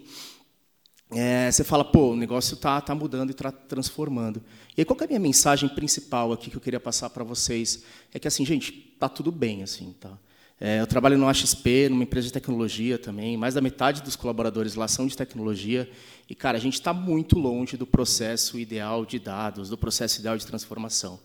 É, 1.14 1.50
você 1.50 1.62
fala, 1.62 1.84
pô, 1.84 2.12
o 2.12 2.16
negócio 2.16 2.54
está 2.54 2.80
tá 2.80 2.94
mudando 2.94 3.30
e 3.30 3.32
está 3.32 3.52
transformando. 3.52 4.42
E 4.76 4.80
aí, 4.80 4.84
qual 4.84 4.98
é 5.00 5.04
a 5.04 5.06
minha 5.06 5.20
mensagem 5.20 5.68
principal 5.68 6.32
aqui 6.32 6.50
que 6.50 6.56
eu 6.56 6.60
queria 6.60 6.80
passar 6.80 7.10
para 7.10 7.22
vocês? 7.22 7.84
É 8.14 8.18
que, 8.18 8.26
assim, 8.26 8.46
gente, 8.46 8.72
tá 8.98 9.08
tudo 9.08 9.30
bem, 9.30 9.62
assim, 9.62 9.94
tá? 10.00 10.16
É, 10.58 10.80
eu 10.80 10.86
trabalho 10.86 11.18
no 11.18 11.28
AXP, 11.28 11.88
numa 11.90 12.04
empresa 12.04 12.28
de 12.28 12.32
tecnologia 12.32 12.96
também. 12.96 13.36
Mais 13.36 13.52
da 13.54 13.60
metade 13.60 14.00
dos 14.00 14.16
colaboradores 14.16 14.74
lá 14.74 14.86
são 14.86 15.06
de 15.06 15.16
tecnologia. 15.16 15.90
E, 16.30 16.34
cara, 16.34 16.56
a 16.56 16.60
gente 16.60 16.74
está 16.74 16.94
muito 16.94 17.38
longe 17.38 17.76
do 17.76 17.86
processo 17.86 18.58
ideal 18.58 19.04
de 19.04 19.18
dados, 19.18 19.68
do 19.68 19.76
processo 19.76 20.20
ideal 20.20 20.38
de 20.38 20.46
transformação. 20.46 21.18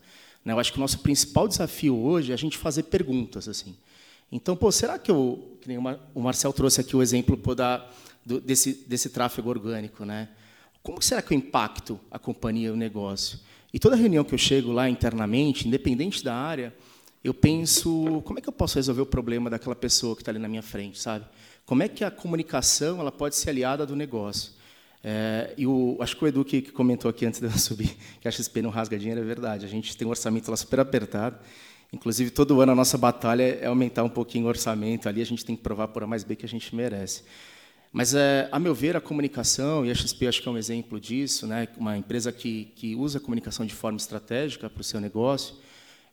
Né? 0.44 0.54
Eu 0.54 0.60
acho 0.60 0.72
que 0.74 0.80
o 0.80 0.82
nosso 0.82 1.00
principal 1.00 1.48
desafio 1.48 1.96
hoje 1.96 2.32
é 2.32 2.34
a 2.34 2.38
gente 2.38 2.58
fazer 2.58 2.84
perguntas, 2.84 3.48
assim. 3.48 3.76
Então, 4.32 4.56
pô, 4.56 4.72
será 4.72 4.98
que 5.00 5.10
eu, 5.10 5.58
que 5.62 5.68
nem 5.68 5.78
o 5.78 6.22
Marcel 6.22 6.52
trouxe 6.52 6.82
aqui 6.82 6.96
o 6.96 7.02
exemplo 7.02 7.38
pô, 7.38 7.56
da, 7.56 7.88
do, 8.28 8.42
desse, 8.42 8.74
desse 8.88 9.10
tráfego 9.10 9.50
orgânico, 9.50 10.04
né? 10.04 10.28
Como 10.84 11.02
será 11.02 11.22
que 11.22 11.34
eu 11.34 11.38
impacto 11.38 12.00
a 12.12 12.20
companhia, 12.20 12.74
o 12.74 12.76
negócio? 12.76 13.40
E 13.74 13.80
toda 13.80 13.96
reunião 13.96 14.24
que 14.24 14.34
eu 14.34 14.38
chego 14.38 14.72
lá 14.72 14.90
internamente, 14.90 15.68
independente 15.68 16.24
da 16.24 16.36
área, 16.36 16.74
eu 17.24 17.34
penso 17.34 18.22
como 18.26 18.40
é 18.40 18.42
que 18.42 18.50
eu 18.50 18.54
posso 18.54 18.76
resolver 18.76 19.02
o 19.02 19.06
problema 19.06 19.50
daquela 19.50 19.76
pessoa 19.76 20.16
que 20.16 20.22
está 20.22 20.32
ali 20.32 20.40
na 20.40 20.48
minha 20.48 20.62
frente, 20.62 21.00
sabe? 21.00 21.26
Como 21.66 21.84
é 21.84 21.88
que 21.88 22.04
a 22.04 22.12
comunicação 22.12 23.00
ela 23.00 23.12
pode 23.12 23.36
ser 23.36 23.50
aliada 23.50 23.86
do 23.86 23.96
negócio? 23.96 24.52
É, 25.04 25.54
e 25.58 25.66
o, 25.66 25.98
acho 26.02 26.18
que 26.18 26.24
o 26.26 26.28
Edu 26.28 26.44
que, 26.44 26.62
que, 26.62 26.72
comentou 26.72 27.10
aqui 27.10 27.26
antes 27.26 27.40
de 27.40 27.46
eu 27.46 27.52
subir 27.58 27.96
que 28.20 28.28
a 28.28 28.32
XP 28.32 28.62
não 28.62 28.70
rasga 28.70 28.98
dinheiro 28.98 29.22
é 29.22 29.24
verdade. 29.24 29.66
A 29.66 29.70
gente 29.70 29.96
tem 29.96 30.06
um 30.06 30.10
orçamento 30.10 30.50
lá 30.50 30.58
super 30.58 30.80
apertado. 30.80 31.38
Inclusive, 31.94 32.30
todo 32.30 32.60
ano 32.60 32.74
a 32.74 32.76
nossa 32.76 32.98
batalha 32.98 33.44
é 33.44 33.68
aumentar 33.68 34.04
um 34.04 34.10
pouquinho 34.10 34.46
o 34.46 34.50
orçamento. 34.50 35.08
Ali 35.08 35.22
a 35.22 35.26
gente 35.26 35.46
tem 35.46 35.56
que 35.56 35.64
provar 35.64 35.88
por 35.90 36.04
A 36.04 36.08
mais 36.08 36.24
B 36.24 36.36
que 36.36 36.46
a 36.46 36.50
gente 36.50 36.76
merece. 36.76 37.24
Mas, 37.92 38.14
é, 38.14 38.48
a 38.52 38.60
meu 38.60 38.76
ver, 38.76 38.96
a 38.96 39.02
comunicação, 39.02 39.86
e 39.86 39.92
a 39.92 39.96
XP 39.96 40.28
acho 40.28 40.42
que 40.42 40.48
é 40.48 40.52
um 40.52 40.58
exemplo 40.58 41.00
disso, 41.00 41.48
né? 41.48 41.68
uma 41.78 41.98
empresa 41.98 42.32
que, 42.32 42.66
que 42.76 42.96
usa 42.96 43.18
a 43.18 43.22
comunicação 43.22 43.66
de 43.66 43.74
forma 43.74 43.98
estratégica 43.98 44.70
para 44.70 44.82
o 44.82 44.84
seu 44.84 45.00
negócio, 45.00 45.56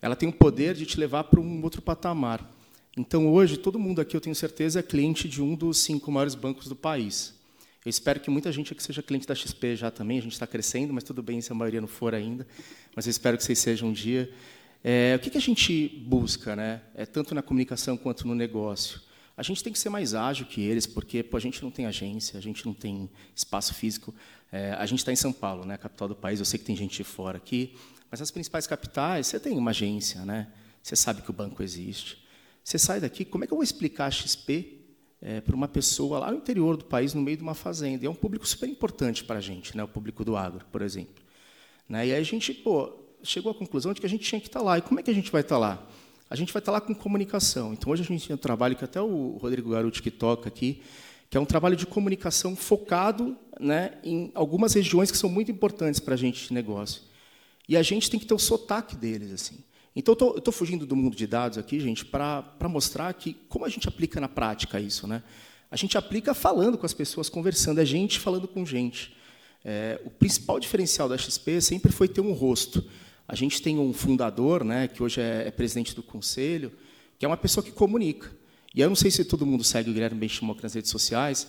ela 0.01 0.14
tem 0.14 0.28
o 0.28 0.32
poder 0.32 0.74
de 0.74 0.86
te 0.86 0.98
levar 0.98 1.24
para 1.24 1.40
um 1.40 1.62
outro 1.62 1.82
patamar. 1.82 2.48
Então, 2.96 3.26
hoje, 3.32 3.56
todo 3.56 3.78
mundo 3.78 4.01
aqui, 4.01 4.16
eu 4.16 4.20
tenho 4.20 4.36
certeza, 4.36 4.78
é 4.78 4.82
cliente 4.82 5.28
de 5.28 5.42
um 5.42 5.55
dos 5.55 5.78
cinco 5.78 6.12
maiores 6.12 6.34
bancos 6.34 6.68
do 6.68 6.76
país. 6.76 7.34
Eu 7.84 7.90
espero 7.90 8.20
que 8.20 8.30
muita 8.30 8.51
gente 8.52 8.72
aqui 8.72 8.82
seja 8.82 9.02
cliente 9.02 9.26
da 9.26 9.34
XP 9.34 9.76
já 9.76 9.90
também, 9.90 10.18
a 10.18 10.22
gente 10.22 10.32
está 10.32 10.46
crescendo, 10.46 10.94
mas 10.94 11.05
tudo 11.05 11.22
bem 11.22 11.40
se 11.40 11.52
a 11.52 11.55
maioria 11.55 11.80
não 11.80 11.88
for 11.88 12.14
ainda, 12.14 12.46
mas 12.94 13.06
eu 13.06 13.10
espero 13.10 13.36
que 13.36 13.44
vocês 13.44 13.59
sejam 13.59 13.90
um 13.90 13.92
dia. 13.92 14.32
É, 14.82 15.14
o 15.16 15.18
que, 15.18 15.28
que 15.28 15.36
a 15.36 15.40
gente 15.40 15.88
busca, 16.06 16.55
né? 16.55 16.80
É, 16.94 17.05
tanto 17.05 17.34
na 17.34 17.42
comunicação 17.42 17.96
quanto 17.96 18.26
no 18.26 18.34
negócio? 18.34 19.01
A 19.36 19.43
gente 19.43 19.65
tem 19.65 19.73
que 19.73 19.78
ser 19.78 19.89
mais 19.89 20.15
ágil 20.15 20.47
que 20.47 20.61
eles, 20.61 20.86
porque 20.86 21.23
pô, 21.23 21.36
a 21.36 21.40
gente 21.40 21.62
não 21.62 21.70
tem 21.70 21.86
agência, 21.86 22.39
a 22.39 22.43
gente 22.43 22.65
não 22.65 22.73
tem 22.73 23.11
espaço 23.35 23.74
físico. 23.74 24.15
É, 24.52 24.73
a 24.73 24.86
gente 24.86 25.01
está 25.01 25.12
em 25.12 25.16
São 25.16 25.32
Paulo, 25.32 25.65
né, 25.65 25.77
capital 25.77 26.09
do 26.09 26.15
país. 26.15 26.39
Eu 26.39 26.44
sei 26.44 26.59
que 26.59 26.65
tem 26.65 26.77
gente 26.77 26.97
de 26.97 27.05
fora 27.05 27.36
aqui, 27.36 27.74
mas 28.11 28.23
as 28.23 28.31
principais 28.31 28.66
capitais, 28.66 29.27
você 29.27 29.40
tem 29.40 29.59
uma 29.59 29.70
agência, 29.70 30.24
né? 30.24 30.48
Você 30.81 30.94
sabe 30.94 31.23
que 31.23 31.31
o 31.31 31.32
banco 31.32 31.62
existe. 31.62 32.24
Você 32.62 32.78
sai 32.78 33.01
daqui, 33.01 33.24
como 33.24 33.43
é 33.43 33.47
que 33.47 33.52
eu 33.52 33.56
vou 33.56 33.65
explicar 33.65 34.06
a 34.06 34.11
XP 34.11 34.81
é, 35.20 35.40
para 35.40 35.56
uma 35.56 35.66
pessoa 35.66 36.20
lá 36.20 36.31
no 36.31 36.36
interior 36.36 36.77
do 36.77 36.85
país, 36.85 37.12
no 37.12 37.20
meio 37.20 37.36
de 37.36 37.43
uma 37.43 37.55
fazenda? 37.55 38.05
E 38.05 38.06
é 38.06 38.11
um 38.11 38.15
público 38.15 38.47
super 38.47 38.69
importante 38.69 39.24
para 39.24 39.39
a 39.39 39.40
gente, 39.40 39.77
né? 39.77 39.82
O 39.82 39.89
público 39.89 40.24
do 40.24 40.36
agro, 40.36 40.65
por 40.70 40.82
exemplo. 40.82 41.24
Né? 41.89 42.06
E 42.06 42.12
aí 42.12 42.20
a 42.20 42.23
gente, 42.23 42.55
pô, 42.55 42.93
chegou 43.23 43.51
à 43.51 43.55
conclusão 43.55 43.93
de 43.93 44.01
que 44.01 44.06
a 44.06 44.09
gente 44.09 44.24
tinha 44.24 44.40
que 44.40 44.47
estar 44.47 44.62
lá. 44.62 44.78
E 44.78 44.82
como 44.82 45.01
é 45.01 45.02
que 45.02 45.11
a 45.11 45.15
gente 45.15 45.32
vai 45.32 45.40
estar 45.40 45.59
lá? 45.59 45.85
A 46.28 46.36
gente 46.36 46.52
vai 46.52 46.60
estar 46.60 46.72
lá 46.72 46.80
com 46.80 46.94
comunicação. 46.94 47.72
Então, 47.72 47.92
hoje 47.92 48.02
a 48.02 48.06
gente 48.06 48.26
tem 48.26 48.34
um 48.34 48.38
trabalho 48.38 48.76
que 48.76 48.84
até 48.84 49.01
o 49.01 49.36
Rodrigo 49.40 49.70
Garuti 49.70 50.02
que 50.02 50.10
toca 50.10 50.48
aqui, 50.48 50.82
que 51.28 51.36
é 51.36 51.40
um 51.40 51.44
trabalho 51.44 51.76
de 51.76 51.86
comunicação 51.86 52.56
focado 52.56 53.36
né, 53.60 53.98
em 54.02 54.30
algumas 54.34 54.74
regiões 54.74 55.10
que 55.10 55.16
são 55.16 55.28
muito 55.28 55.51
importantes 55.51 56.01
para 56.01 56.14
a 56.14 56.16
gente 56.16 56.48
de 56.48 56.55
negócio. 56.55 57.02
E 57.68 57.76
a 57.76 57.82
gente 57.82 58.10
tem 58.10 58.20
que 58.20 58.26
ter 58.26 58.34
o 58.34 58.38
sotaque 58.38 58.96
deles. 58.96 59.32
assim. 59.32 59.59
Então, 59.94 60.16
eu 60.20 60.38
estou 60.38 60.52
fugindo 60.52 60.86
do 60.86 60.96
mundo 60.96 61.16
de 61.16 61.26
dados 61.26 61.56
aqui, 61.56 61.78
gente, 61.78 62.05
para 62.05 62.44
mostrar 62.62 63.12
que 63.14 63.34
como 63.48 63.64
a 63.64 63.68
gente 63.68 63.88
aplica 63.88 64.20
na 64.20 64.28
prática 64.28 64.80
isso. 64.80 65.06
Né? 65.06 65.22
A 65.70 65.76
gente 65.76 65.96
aplica 65.96 66.34
falando 66.34 66.76
com 66.76 66.86
as 66.86 66.94
pessoas, 66.94 67.28
conversando, 67.28 67.80
é 67.80 67.84
gente 67.84 68.18
falando 68.18 68.48
com 68.48 68.64
gente. 68.66 69.16
É, 69.64 70.01
o 70.05 70.10
principal 70.10 70.60
diferencial 70.60 71.09
da 71.09 71.16
XP 71.16 71.60
sempre 71.60 71.90
foi 71.90 72.06
ter 72.06 72.20
um 72.20 72.32
rosto. 72.32 72.84
A 73.26 73.34
gente 73.34 73.62
tem 73.62 73.78
um 73.78 73.92
fundador, 73.92 74.64
né, 74.64 74.88
que 74.88 75.02
hoje 75.02 75.20
é, 75.20 75.44
é 75.46 75.51
presidente 75.51 75.94
do 75.94 76.02
conselho, 76.02 76.72
que 77.18 77.24
é 77.24 77.28
uma 77.28 77.36
pessoa 77.36 77.64
que 77.64 77.72
comunica. 77.72 78.30
E 78.74 78.80
eu 78.80 78.88
não 78.88 78.96
sei 78.96 79.10
se 79.10 79.24
todo 79.24 79.46
mundo 79.46 79.62
segue 79.62 79.90
o 79.90 79.92
Guilherme 79.92 80.18
Benchimock 80.18 80.62
nas 80.62 80.74
redes 80.74 80.90
sociais. 80.90 81.46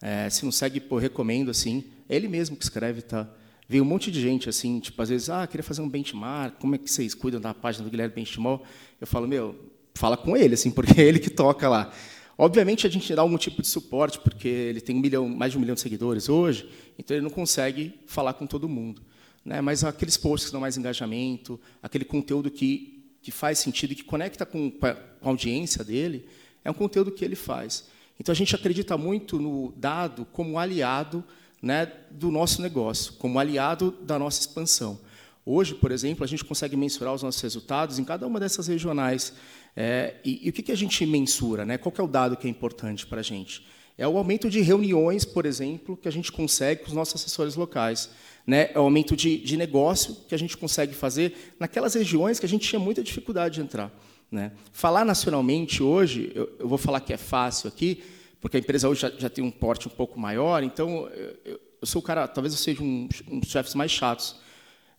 É, 0.00 0.28
se 0.30 0.44
não 0.44 0.50
segue, 0.50 0.80
pô, 0.80 0.98
recomendo 0.98 1.50
assim. 1.50 1.84
É 2.08 2.16
ele 2.16 2.28
mesmo 2.28 2.56
que 2.56 2.64
escreve, 2.64 3.02
tá? 3.02 3.28
Veio 3.68 3.84
um 3.84 3.86
monte 3.86 4.10
de 4.10 4.20
gente 4.20 4.48
assim, 4.48 4.80
tipo, 4.80 5.00
às 5.00 5.08
vezes, 5.08 5.30
ah, 5.30 5.46
queria 5.46 5.62
fazer 5.62 5.80
um 5.80 5.88
benchmark, 5.88 6.58
como 6.58 6.74
é 6.74 6.78
que 6.78 6.90
vocês 6.90 7.14
cuidam 7.14 7.40
da 7.40 7.54
página 7.54 7.84
do 7.84 7.90
Guilherme 7.90 8.14
Benchimock? 8.14 8.64
Eu 9.00 9.06
falo, 9.06 9.28
meu, 9.28 9.54
fala 9.94 10.16
com 10.16 10.36
ele, 10.36 10.54
assim, 10.54 10.68
porque 10.72 11.00
é 11.00 11.04
ele 11.04 11.18
que 11.18 11.30
toca 11.30 11.68
lá. 11.68 11.92
Obviamente 12.36 12.86
a 12.86 12.90
gente 12.90 13.14
dá 13.14 13.22
algum 13.22 13.36
tipo 13.36 13.62
de 13.62 13.68
suporte, 13.68 14.18
porque 14.18 14.48
ele 14.48 14.80
tem 14.80 14.96
um 14.96 15.00
milhão, 15.00 15.28
mais 15.28 15.52
de 15.52 15.58
um 15.58 15.60
milhão 15.60 15.74
de 15.74 15.80
seguidores 15.80 16.28
hoje, 16.28 16.68
então 16.98 17.16
ele 17.16 17.22
não 17.22 17.30
consegue 17.30 18.00
falar 18.06 18.34
com 18.34 18.46
todo 18.46 18.68
mundo. 18.68 19.02
Né? 19.44 19.60
Mas 19.60 19.84
aqueles 19.84 20.16
posts 20.16 20.48
que 20.48 20.52
dão 20.52 20.60
mais 20.60 20.76
engajamento, 20.76 21.60
aquele 21.82 22.04
conteúdo 22.04 22.50
que, 22.50 23.04
que 23.20 23.30
faz 23.30 23.58
sentido 23.58 23.92
e 23.92 23.96
que 23.96 24.04
conecta 24.04 24.46
com, 24.46 24.70
com 24.70 24.86
a 24.86 24.96
audiência 25.22 25.84
dele, 25.84 26.26
é 26.64 26.70
um 26.70 26.74
conteúdo 26.74 27.10
que 27.10 27.24
ele 27.24 27.36
faz. 27.36 27.84
Então 28.18 28.32
a 28.32 28.36
gente 28.36 28.54
acredita 28.54 28.96
muito 28.96 29.38
no 29.38 29.72
dado 29.76 30.24
como 30.26 30.58
aliado 30.58 31.24
né, 31.60 31.90
do 32.10 32.30
nosso 32.30 32.60
negócio, 32.60 33.14
como 33.14 33.38
aliado 33.38 33.92
da 34.02 34.18
nossa 34.18 34.40
expansão. 34.40 35.00
Hoje, 35.44 35.74
por 35.74 35.90
exemplo, 35.90 36.22
a 36.22 36.26
gente 36.26 36.44
consegue 36.44 36.76
mensurar 36.76 37.12
os 37.14 37.22
nossos 37.22 37.40
resultados 37.40 37.98
em 37.98 38.04
cada 38.04 38.26
uma 38.26 38.38
dessas 38.38 38.68
regionais. 38.68 39.32
É, 39.76 40.16
e, 40.24 40.46
e, 40.46 40.50
o 40.50 40.52
que, 40.52 40.62
que 40.62 40.72
a 40.72 40.76
gente 40.76 41.04
mensura? 41.04 41.64
Né? 41.64 41.78
Qual 41.78 41.92
é 41.98 42.02
o 42.02 42.06
dado 42.06 42.36
que 42.36 42.46
é 42.46 42.50
importante 42.50 43.06
para 43.06 43.20
a 43.20 43.22
gente? 43.24 43.64
É 43.98 44.06
o 44.06 44.16
aumento 44.16 44.48
de 44.48 44.60
reuniões, 44.60 45.24
por 45.24 45.44
exemplo, 45.44 45.96
que 45.96 46.08
a 46.08 46.12
gente 46.12 46.30
consegue 46.30 46.82
com 46.82 46.88
os 46.88 46.94
nossos 46.94 47.16
assessores 47.16 47.56
locais. 47.56 48.10
Né? 48.46 48.70
É 48.74 48.78
o 48.78 48.82
aumento 48.82 49.16
de, 49.16 49.38
de 49.38 49.56
negócio 49.56 50.16
que 50.28 50.34
a 50.34 50.38
gente 50.38 50.56
consegue 50.56 50.94
fazer 50.94 51.54
naquelas 51.58 51.94
regiões 51.94 52.40
que 52.40 52.46
a 52.46 52.48
gente 52.48 52.68
tinha 52.68 52.80
muita 52.80 53.02
dificuldade 53.02 53.56
de 53.56 53.60
entrar. 53.60 53.92
Né? 54.30 54.52
Falar 54.72 55.04
nacionalmente 55.04 55.82
hoje, 55.82 56.32
eu, 56.34 56.50
eu, 56.58 56.68
vou 56.68 56.78
falar 56.78 57.00
que 57.00 57.12
é 57.12 57.16
fácil 57.16 57.68
aqui, 57.68 58.02
porque 58.40 58.56
a 58.56 58.60
empresa 58.60 58.88
hoje 58.88 59.02
já, 59.02 59.10
já 59.10 59.30
tem 59.30 59.44
um 59.44 59.50
porte 59.50 59.86
um 59.86 59.90
pouco 59.90 60.18
maior, 60.18 60.62
então 60.62 61.08
eu, 61.44 61.60
eu 61.80 61.86
sou 61.86 62.00
o 62.00 62.02
cara, 62.04 62.26
talvez 62.26 62.54
eu 62.54 62.58
seja 62.58 62.82
um, 62.82 63.08
um 63.28 63.38
dos 63.38 63.50
chefes 63.50 63.74
mais 63.74 63.90
chatos 63.90 64.36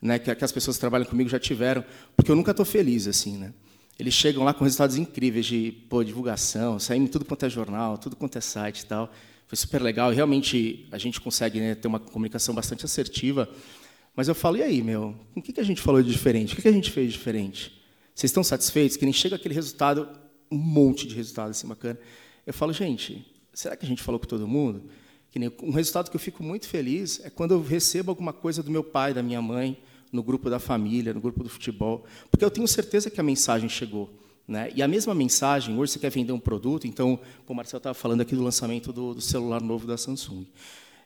né, 0.01 0.19
que, 0.19 0.33
que, 0.35 0.43
as 0.43 0.51
pessoas 0.51 0.75
que 0.77 0.81
trabalham 0.81 1.05
comigo 1.05 1.29
já 1.29 1.39
tiveram, 1.39 1.83
porque 2.15 2.29
eu 2.29 2.35
nunca 2.35 2.51
estou 2.51 2.65
feliz 2.65 3.07
assim, 3.07 3.37
né? 3.37 3.53
Eles 3.97 4.13
chegam 4.13 4.43
lá 4.43 4.53
com 4.53 4.63
resultados 4.63 4.97
incríveis 4.97 5.45
de 5.45 5.71
pô, 5.87 6.03
divulgação, 6.03 6.79
saímos 6.79 7.11
tudo 7.11 7.25
quanto 7.25 7.45
é 7.45 7.49
jornal, 7.49 7.97
tudo 7.97 8.15
quanto 8.15 8.37
é 8.37 8.41
site 8.41 8.81
e 8.81 8.85
tal. 8.85 9.11
Foi 9.47 9.57
super 9.57 9.81
legal. 9.81 10.11
E 10.11 10.15
realmente 10.15 10.87
a 10.91 10.97
gente 10.97 11.19
consegue 11.21 11.59
né, 11.59 11.75
ter 11.75 11.87
uma 11.87 11.99
comunicação 11.99 12.53
bastante 12.53 12.85
assertiva. 12.85 13.49
Mas 14.15 14.27
eu 14.27 14.35
falo, 14.35 14.57
e 14.57 14.63
aí, 14.63 14.81
meu? 14.81 15.15
O 15.35 15.41
que, 15.41 15.53
que 15.53 15.59
a 15.59 15.63
gente 15.63 15.81
falou 15.81 16.01
de 16.01 16.11
diferente? 16.11 16.53
O 16.53 16.55
que, 16.55 16.61
que 16.61 16.67
a 16.67 16.71
gente 16.71 16.91
fez 16.91 17.07
de 17.07 17.17
diferente? 17.17 17.81
Vocês 18.13 18.29
estão 18.29 18.43
satisfeitos? 18.43 18.95
Que 18.97 19.05
nem 19.05 19.13
chega 19.13 19.35
aquele 19.35 19.55
resultado, 19.55 20.07
um 20.51 20.57
monte 20.57 21.07
de 21.07 21.15
resultado 21.15 21.49
assim 21.49 21.67
bacana. 21.67 21.99
Eu 22.45 22.53
falo, 22.53 22.71
gente, 22.73 23.25
será 23.53 23.75
que 23.75 23.85
a 23.85 23.89
gente 23.89 24.03
falou 24.03 24.19
com 24.19 24.27
todo 24.27 24.47
mundo? 24.47 24.83
Que 25.31 25.39
nem, 25.39 25.51
um 25.63 25.71
resultado 25.71 26.11
que 26.11 26.15
eu 26.15 26.19
fico 26.19 26.43
muito 26.43 26.67
feliz 26.67 27.19
é 27.23 27.29
quando 27.29 27.51
eu 27.55 27.61
recebo 27.63 28.11
alguma 28.11 28.31
coisa 28.31 28.61
do 28.61 28.69
meu 28.69 28.83
pai, 28.83 29.13
da 29.13 29.23
minha 29.23 29.41
mãe, 29.41 29.81
no 30.11 30.21
grupo 30.21 30.47
da 30.47 30.59
família, 30.59 31.11
no 31.11 31.19
grupo 31.19 31.43
do 31.43 31.49
futebol, 31.49 32.05
porque 32.29 32.45
eu 32.45 32.51
tenho 32.51 32.67
certeza 32.67 33.09
que 33.09 33.19
a 33.19 33.23
mensagem 33.23 33.67
chegou. 33.67 34.13
Né? 34.47 34.71
E 34.75 34.81
a 34.81 34.87
mesma 34.87 35.15
mensagem, 35.15 35.77
hoje 35.77 35.93
você 35.93 35.99
quer 35.99 36.09
vender 36.09 36.33
um 36.33 36.39
produto, 36.39 36.85
então, 36.85 37.19
o 37.47 37.53
Marcelo 37.53 37.79
estava 37.79 37.93
falando 37.93 38.21
aqui 38.21 38.35
do 38.35 38.43
lançamento 38.43 38.91
do, 38.91 39.13
do 39.13 39.21
celular 39.21 39.61
novo 39.61 39.87
da 39.87 39.97
Samsung. 39.97 40.45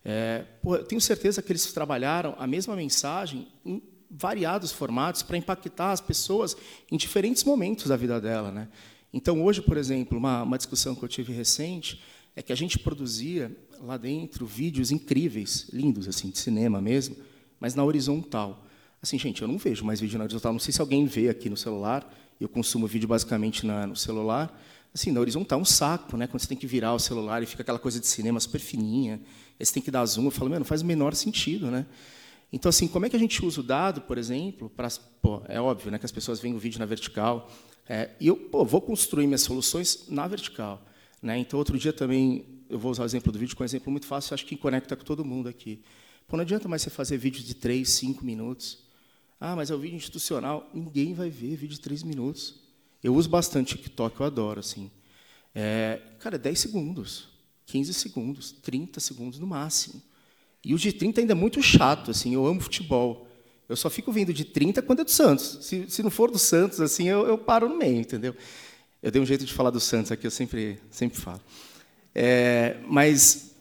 É, 0.04 0.46
pô, 0.62 0.76
eu 0.76 0.84
tenho 0.84 1.02
certeza 1.02 1.42
que 1.42 1.52
eles 1.52 1.72
trabalharam 1.74 2.36
a 2.40 2.48
mesma 2.48 2.76
mensagem 2.76 3.48
em 3.66 3.82
variados 4.10 4.72
formatos 4.72 5.22
para 5.22 5.38
impactar 5.38 5.92
as 5.92 6.02
pessoas 6.02 6.56
em 6.92 6.98
diferentes 6.98 7.44
momentos 7.44 7.88
da 7.88 7.98
vida 7.98 8.20
dela. 8.20 8.52
Né? 8.52 8.68
Então, 9.14 9.44
hoje, 9.44 9.62
por 9.62 9.78
exemplo, 9.78 10.18
uma, 10.18 10.44
uma 10.44 10.58
discussão 10.58 10.96
que 10.96 11.04
eu 11.04 11.10
tive 11.10 11.34
recente 11.34 12.02
é 12.36 12.42
que 12.42 12.54
a 12.54 12.56
gente 12.56 12.80
produzia 12.80 13.56
lá 13.82 13.98
dentro 13.98 14.46
vídeos 14.46 14.92
incríveis, 14.92 15.68
lindos, 15.74 16.08
assim, 16.08 16.30
de 16.30 16.38
cinema 16.38 16.80
mesmo, 16.80 17.16
mas 17.60 17.76
na 17.76 17.84
horizontal. 17.84 18.66
Assim, 19.02 19.18
gente, 19.18 19.42
eu 19.42 19.48
não 19.48 19.58
vejo 19.58 19.84
mais 19.84 20.00
vídeo 20.00 20.18
na 20.18 20.24
horizontal. 20.24 20.54
Não 20.54 20.60
sei 20.60 20.72
se 20.72 20.82
alguém 20.82 21.06
vê 21.06 21.30
aqui 21.30 21.50
no 21.50 21.58
celular. 21.58 22.08
Eu 22.40 22.48
consumo 22.48 22.88
vídeo 22.88 23.08
basicamente 23.08 23.66
na, 23.66 23.88
no 23.88 23.96
celular. 23.96 24.62
Assim, 24.94 25.12
na 25.12 25.20
horizontal 25.20 25.60
é 25.60 25.62
um 25.62 25.66
saco, 25.66 26.18
né? 26.18 26.28
Quando 26.28 26.42
você 26.42 26.48
tem 26.48 26.58
que 26.58 26.68
virar 26.68 26.94
o 26.94 27.00
celular 27.00 27.42
e 27.44 27.46
fica 27.46 27.62
aquela 27.62 27.80
coisa 27.80 28.00
de 28.00 28.08
cinema 28.08 28.40
super 28.40 28.60
fininha. 28.60 29.22
Aí 29.60 29.66
você 29.66 29.74
tem 29.74 29.84
que 29.84 29.92
dar 29.92 30.06
zoom. 30.06 30.26
Eu 30.26 30.32
falo, 30.32 30.50
não 30.50 30.66
faz 30.66 30.82
o 30.82 30.86
menor 30.86 31.14
sentido, 31.16 31.70
né? 31.70 31.86
Então, 32.52 32.70
assim, 32.70 32.88
como 32.88 33.06
é 33.06 33.10
que 33.10 33.16
a 33.16 33.20
gente 33.20 33.44
usa 33.46 33.60
o 33.60 33.64
dado, 33.64 34.02
por 34.02 34.18
exemplo, 34.18 34.70
para... 34.70 34.88
é 35.50 35.60
óbvio 35.60 35.92
né, 35.92 36.00
que 36.00 36.06
as 36.06 36.12
pessoas 36.12 36.40
veem 36.40 36.56
o 36.56 36.60
vídeo 36.60 36.80
na 36.80 36.86
vertical. 36.86 37.52
É, 37.90 38.12
e 38.20 38.28
eu 38.28 38.36
pô, 38.36 38.64
vou 38.66 38.82
construir 38.82 39.28
minhas 39.28 39.42
soluções 39.42 40.06
na 40.08 40.28
vertical. 40.28 40.86
Né? 41.22 41.38
Então, 41.40 41.58
outro 41.60 41.78
dia 41.78 41.92
também, 41.92 42.46
eu 42.70 42.80
vou 42.80 42.92
usar 42.92 43.04
o 43.04 43.06
exemplo 43.06 43.32
do 43.32 43.40
vídeo, 43.40 43.56
é 43.58 43.62
um 43.62 43.66
exemplo 43.66 43.92
muito 43.92 44.06
fácil, 44.06 44.34
acho 44.34 44.46
que 44.46 44.56
conecta 44.56 44.96
com 44.96 45.04
todo 45.04 45.26
mundo 45.26 45.50
aqui. 45.50 45.82
Pô, 46.28 46.38
não 46.38 46.44
adianta 46.44 46.68
mais 46.68 46.82
você 46.82 46.90
fazer 46.90 47.18
vídeos 47.18 47.46
de 47.46 47.54
três, 47.54 47.92
cinco 47.92 48.24
minutos. 48.24 48.87
Ah, 49.40 49.56
mas 49.56 49.70
é 49.70 49.76
o 49.76 49.80
vídeo 49.80 49.96
institucional. 49.96 50.70
Ninguém 50.74 51.14
vai 51.14 51.30
ver 51.30 51.56
vídeo 51.56 51.76
de 51.76 51.80
três 51.80 52.04
minutos. 52.04 52.56
Eu 53.04 53.16
uso 53.16 53.30
bastante 53.30 53.76
TikTok, 53.78 54.20
eu 54.20 54.26
adoro. 54.26 54.60
assim. 54.60 54.90
É, 55.54 56.02
cara, 56.20 56.38
10 56.38 56.60
segundos, 56.60 57.30
15 57.66 57.94
segundos, 57.94 58.52
30 58.52 59.00
segundos 59.00 59.40
no 59.40 59.48
máximo. 59.48 60.02
E 60.64 60.74
o 60.74 60.78
de 60.78 60.92
30 60.92 61.22
ainda 61.22 61.34
é 61.34 61.36
muito 61.36 61.62
chato. 61.62 62.12
assim. 62.12 62.34
Eu 62.34 62.46
amo 62.46 62.60
futebol. 62.62 63.28
Eu 63.70 63.76
só 63.76 63.90
fico 63.90 64.12
vendo 64.12 64.34
de 64.34 64.46
30 64.46 64.82
quando 64.82 65.02
é 65.02 65.04
do 65.04 65.12
Santos. 65.12 65.60
Se, 65.62 65.90
se 65.90 66.02
não 66.02 66.10
for 66.10 66.32
do 66.32 66.40
Santos, 66.40 66.80
assim, 66.80 67.08
eu, 67.08 67.28
eu 67.28 67.38
paro 67.38 67.68
no 67.68 67.78
meio, 67.78 68.00
entendeu? 68.00 68.36
Eu 69.04 69.12
dei 69.12 69.22
um 69.22 69.26
jeito 69.26 69.46
de 69.46 69.54
falar 69.54 69.70
do 69.70 69.80
Santos 69.80 70.12
aqui, 70.12 70.26
eu 70.26 70.32
sempre, 70.32 70.80
sempre 70.90 71.20
falo. 71.20 71.42
É, 72.16 72.78
mas, 72.88 73.52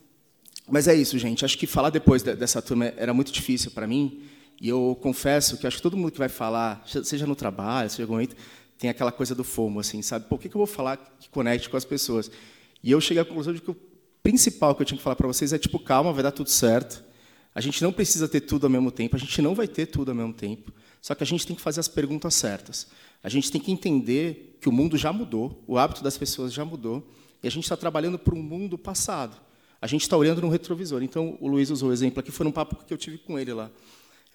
mas 0.68 0.88
é 0.88 0.94
isso, 0.94 1.18
gente. 1.18 1.44
Acho 1.44 1.58
que 1.58 1.66
falar 1.66 1.90
depois 1.90 2.22
dessa 2.22 2.62
turma 2.62 2.86
era 2.96 3.12
muito 3.12 3.32
difícil 3.32 3.72
para 3.72 3.86
mim. 3.86 4.22
E 4.60 4.68
eu 4.68 4.98
confesso 5.02 5.58
que 5.58 5.66
acho 5.66 5.76
que 5.76 5.82
todo 5.82 5.96
mundo 5.96 6.12
que 6.12 6.18
vai 6.18 6.28
falar, 6.28 6.82
seja 7.04 7.26
no 7.26 7.36
trabalho, 7.36 7.90
seja 7.90 8.02
em 8.02 8.04
algum 8.04 8.14
momento, 8.14 8.36
tem 8.78 8.90
aquela 8.90 9.12
coisa 9.12 9.34
do 9.34 9.44
fomo, 9.44 9.80
assim, 9.80 10.02
sabe? 10.02 10.26
Por 10.28 10.38
que, 10.38 10.48
que 10.48 10.56
eu 10.56 10.58
vou 10.58 10.66
falar 10.66 10.96
que 11.18 11.28
conecte 11.28 11.68
com 11.68 11.76
as 11.76 11.84
pessoas? 11.84 12.30
E 12.82 12.90
eu 12.90 13.00
cheguei 13.00 13.22
à 13.22 13.24
conclusão 13.24 13.52
de 13.52 13.60
que 13.60 13.70
o 13.70 13.76
principal 14.22 14.74
que 14.74 14.82
eu 14.82 14.86
tinha 14.86 14.98
que 14.98 15.04
falar 15.04 15.16
para 15.16 15.26
vocês 15.26 15.52
é, 15.52 15.58
tipo, 15.58 15.78
calma, 15.78 16.12
vai 16.12 16.22
dar 16.22 16.32
tudo 16.32 16.50
certo. 16.50 17.04
A 17.54 17.60
gente 17.60 17.82
não 17.82 17.92
precisa 17.92 18.28
ter 18.28 18.40
tudo 18.40 18.66
ao 18.66 18.70
mesmo 18.70 18.90
tempo, 18.90 19.16
a 19.16 19.18
gente 19.18 19.40
não 19.40 19.54
vai 19.54 19.66
ter 19.66 19.86
tudo 19.86 20.10
ao 20.10 20.14
mesmo 20.14 20.32
tempo. 20.32 20.72
Só 21.00 21.14
que 21.14 21.22
a 21.22 21.26
gente 21.26 21.46
tem 21.46 21.54
que 21.54 21.62
fazer 21.62 21.80
as 21.80 21.88
perguntas 21.88 22.34
certas. 22.34 22.88
A 23.22 23.28
gente 23.28 23.50
tem 23.50 23.60
que 23.60 23.70
entender 23.70 24.58
que 24.60 24.68
o 24.68 24.72
mundo 24.72 24.96
já 24.96 25.12
mudou, 25.12 25.62
o 25.66 25.78
hábito 25.78 26.02
das 26.02 26.18
pessoas 26.18 26.52
já 26.52 26.64
mudou, 26.64 27.08
e 27.42 27.46
a 27.46 27.50
gente 27.50 27.64
está 27.64 27.76
trabalhando 27.76 28.18
para 28.18 28.34
um 28.34 28.42
mundo 28.42 28.76
passado. 28.76 29.40
A 29.80 29.86
gente 29.86 30.02
está 30.02 30.16
olhando 30.16 30.40
no 30.40 30.48
retrovisor. 30.48 31.02
Então, 31.02 31.38
o 31.40 31.46
Luiz 31.46 31.70
usou 31.70 31.90
o 31.90 31.92
exemplo 31.92 32.20
aqui, 32.20 32.30
foi 32.30 32.46
um 32.46 32.52
papo 32.52 32.84
que 32.84 32.92
eu 32.92 32.98
tive 32.98 33.18
com 33.18 33.38
ele 33.38 33.52
lá. 33.52 33.70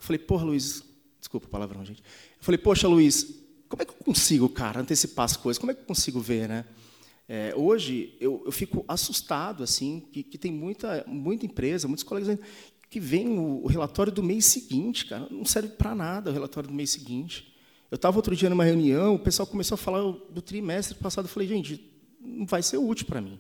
Eu 0.02 0.06
falei, 0.06 0.18
porra, 0.18 0.46
Luiz, 0.46 0.84
desculpa 1.20 1.46
o 1.46 1.50
palavrão, 1.50 1.86
gente. 1.86 2.02
Eu 2.02 2.44
falei, 2.44 2.58
poxa, 2.58 2.88
Luiz, 2.88 3.36
como 3.70 3.84
é 3.84 3.86
que 3.86 3.92
eu 3.92 4.04
consigo, 4.04 4.50
cara, 4.50 4.80
antecipar 4.82 5.26
as 5.26 5.38
coisas? 5.38 5.60
Como 5.60 5.72
é 5.72 5.76
que 5.76 5.82
eu 5.82 5.86
consigo 5.86 6.20
ver, 6.20 6.50
né? 6.50 6.66
É, 7.30 7.54
hoje 7.56 8.18
eu, 8.20 8.42
eu, 8.44 8.52
fico 8.52 8.84
assustado 8.88 9.64
assim 9.64 10.06
que, 10.12 10.24
que, 10.24 10.38
tem 10.38 10.52
muita 10.52 11.06
muita 11.08 11.46
empresa, 11.46 11.88
muitos 11.88 12.04
colegas 12.04 12.38
que 12.90 13.00
veem 13.00 13.30
o, 13.40 13.64
o 13.64 13.68
relatório 13.68 14.12
do 14.12 14.24
mês 14.24 14.46
seguinte, 14.46 15.06
cara, 15.06 15.28
não 15.30 15.46
serve 15.46 15.70
para 15.70 15.94
nada 15.94 16.32
o 16.32 16.34
relatório 16.34 16.68
do 16.68 16.76
mês 16.76 16.90
seguinte. 16.90 17.56
Eu 17.90 17.96
estava 17.96 18.18
outro 18.18 18.36
dia 18.36 18.50
numa 18.50 18.66
reunião, 18.66 19.16
o 19.16 19.20
pessoal 19.20 19.46
começou 19.46 19.76
a 19.76 19.78
falar 19.78 20.02
do 20.02 20.42
trimestre 20.42 20.96
passado, 20.96 21.26
eu 21.26 21.30
falei, 21.30 21.48
gente, 21.48 21.90
não 22.20 22.46
vai 22.46 22.64
ser 22.64 22.78
útil 22.78 23.06
para 23.06 23.22
mim, 23.22 23.40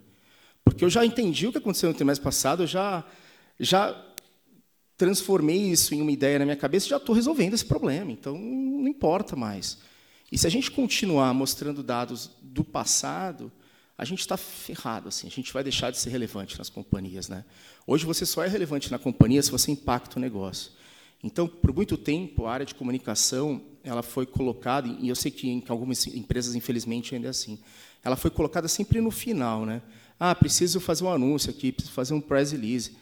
porque 0.63 0.85
eu 0.85 0.89
já 0.89 1.03
entendi 1.03 1.47
o 1.47 1.51
que 1.51 1.57
aconteceu 1.57 1.89
no 1.89 1.95
trimestre 1.95 2.23
passado, 2.23 2.63
eu 2.63 2.67
já 2.67 3.03
já 3.59 4.10
transformei 5.01 5.57
isso 5.57 5.95
em 5.95 6.01
uma 6.01 6.11
ideia 6.11 6.37
na 6.37 6.45
minha 6.45 6.55
cabeça, 6.55 6.87
já 6.87 6.97
estou 6.97 7.15
resolvendo 7.15 7.55
esse 7.55 7.65
problema, 7.65 8.11
então 8.11 8.37
não 8.37 8.87
importa 8.87 9.35
mais. 9.35 9.79
E 10.31 10.37
se 10.37 10.45
a 10.45 10.49
gente 10.49 10.69
continuar 10.69 11.33
mostrando 11.33 11.81
dados 11.81 12.29
do 12.39 12.63
passado, 12.63 13.51
a 13.97 14.05
gente 14.05 14.19
está 14.19 14.37
ferrado, 14.37 15.09
assim, 15.09 15.25
a 15.25 15.31
gente 15.31 15.51
vai 15.51 15.63
deixar 15.63 15.89
de 15.89 15.97
ser 15.97 16.11
relevante 16.11 16.55
nas 16.55 16.69
companhias. 16.69 17.27
Né? 17.29 17.43
Hoje 17.87 18.05
você 18.05 18.27
só 18.27 18.43
é 18.43 18.47
relevante 18.47 18.91
na 18.91 18.99
companhia 18.99 19.41
se 19.41 19.49
você 19.49 19.71
impacta 19.71 20.19
o 20.19 20.21
negócio. 20.21 20.71
Então, 21.23 21.47
por 21.47 21.73
muito 21.73 21.97
tempo, 21.97 22.45
a 22.45 22.53
área 22.53 22.65
de 22.65 22.75
comunicação 22.75 23.59
ela 23.83 24.03
foi 24.03 24.27
colocada, 24.27 24.87
e 24.87 25.09
eu 25.09 25.15
sei 25.15 25.31
que 25.31 25.49
em 25.49 25.63
algumas 25.67 26.05
empresas, 26.05 26.53
infelizmente, 26.53 27.15
ainda 27.15 27.25
é 27.25 27.31
assim, 27.31 27.57
ela 28.03 28.15
foi 28.15 28.29
colocada 28.29 28.67
sempre 28.67 29.01
no 29.01 29.09
final. 29.09 29.65
Né? 29.65 29.81
Ah, 30.19 30.35
preciso 30.35 30.79
fazer 30.79 31.03
um 31.05 31.11
anúncio 31.11 31.49
aqui, 31.49 31.71
preciso 31.71 31.91
fazer 31.91 32.13
um 32.13 32.21
press 32.21 32.51
release. 32.51 33.00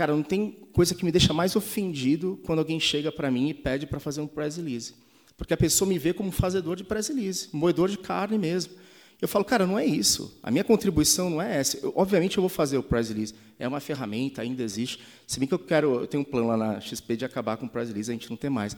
Cara, 0.00 0.16
não 0.16 0.22
tem 0.22 0.56
coisa 0.72 0.94
que 0.94 1.04
me 1.04 1.12
deixa 1.12 1.34
mais 1.34 1.54
ofendido 1.54 2.40
quando 2.46 2.60
alguém 2.60 2.80
chega 2.80 3.12
para 3.12 3.30
mim 3.30 3.50
e 3.50 3.52
pede 3.52 3.86
para 3.86 4.00
fazer 4.00 4.22
um 4.22 4.26
press 4.26 4.56
release. 4.56 4.94
Porque 5.36 5.52
a 5.52 5.58
pessoa 5.58 5.86
me 5.86 5.98
vê 5.98 6.14
como 6.14 6.32
fazedor 6.32 6.74
de 6.74 6.82
press 6.82 7.08
release, 7.08 7.50
moedor 7.52 7.86
de 7.86 7.98
carne 7.98 8.38
mesmo. 8.38 8.72
Eu 9.20 9.28
falo, 9.28 9.44
cara, 9.44 9.66
não 9.66 9.78
é 9.78 9.84
isso. 9.84 10.40
A 10.42 10.50
minha 10.50 10.64
contribuição 10.64 11.28
não 11.28 11.42
é 11.42 11.58
essa. 11.58 11.76
Eu, 11.82 11.92
obviamente 11.94 12.38
eu 12.38 12.40
vou 12.40 12.48
fazer 12.48 12.78
o 12.78 12.82
press 12.82 13.10
release. 13.10 13.34
É 13.58 13.68
uma 13.68 13.78
ferramenta, 13.78 14.40
ainda 14.40 14.62
existe. 14.62 15.00
Se 15.26 15.38
bem 15.38 15.46
que 15.46 15.52
eu 15.52 15.58
quero, 15.58 16.00
eu 16.00 16.06
tenho 16.06 16.22
um 16.22 16.24
plano 16.24 16.48
lá 16.48 16.56
na 16.56 16.80
XP 16.80 17.16
de 17.18 17.26
acabar 17.26 17.58
com 17.58 17.66
o 17.66 17.68
press 17.68 17.88
release, 17.88 18.10
a 18.10 18.14
gente 18.14 18.30
não 18.30 18.38
tem 18.38 18.48
mais. 18.48 18.74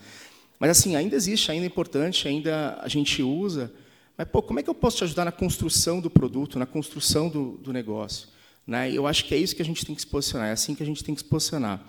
Mas 0.59 0.71
assim, 0.71 0.97
ainda 0.97 1.15
existe, 1.15 1.49
ainda 1.49 1.65
é 1.65 1.67
importante, 1.67 2.27
ainda 2.27 2.77
a 2.81 2.89
gente 2.89 3.23
usa. 3.23 3.71
Mas 4.17 4.27
pô, 4.27 4.41
como 4.41 4.59
é 4.59 4.63
que 4.63 4.69
eu 4.69 4.75
posso 4.75 4.97
te 4.97 5.05
ajudar 5.05 5.23
na 5.23 5.31
construção 5.31 6.01
do 6.01 6.09
produto, 6.09 6.59
na 6.59 6.65
construção 6.65 7.29
do, 7.29 7.51
do 7.63 7.71
negócio? 7.71 8.27
Né? 8.65 8.91
Eu 8.91 9.05
acho 9.05 9.25
que 9.25 9.33
é 9.33 9.37
isso 9.37 9.55
que 9.55 9.61
a 9.61 9.65
gente 9.65 9.85
tem 9.85 9.93
que 9.93 10.01
se 10.01 10.07
posicionar. 10.07 10.49
É 10.49 10.51
assim 10.51 10.73
que 10.75 10.83
a 10.83 10.85
gente 10.85 11.03
tem 11.03 11.13
que 11.13 11.21
se 11.21 11.27
posicionar. 11.27 11.85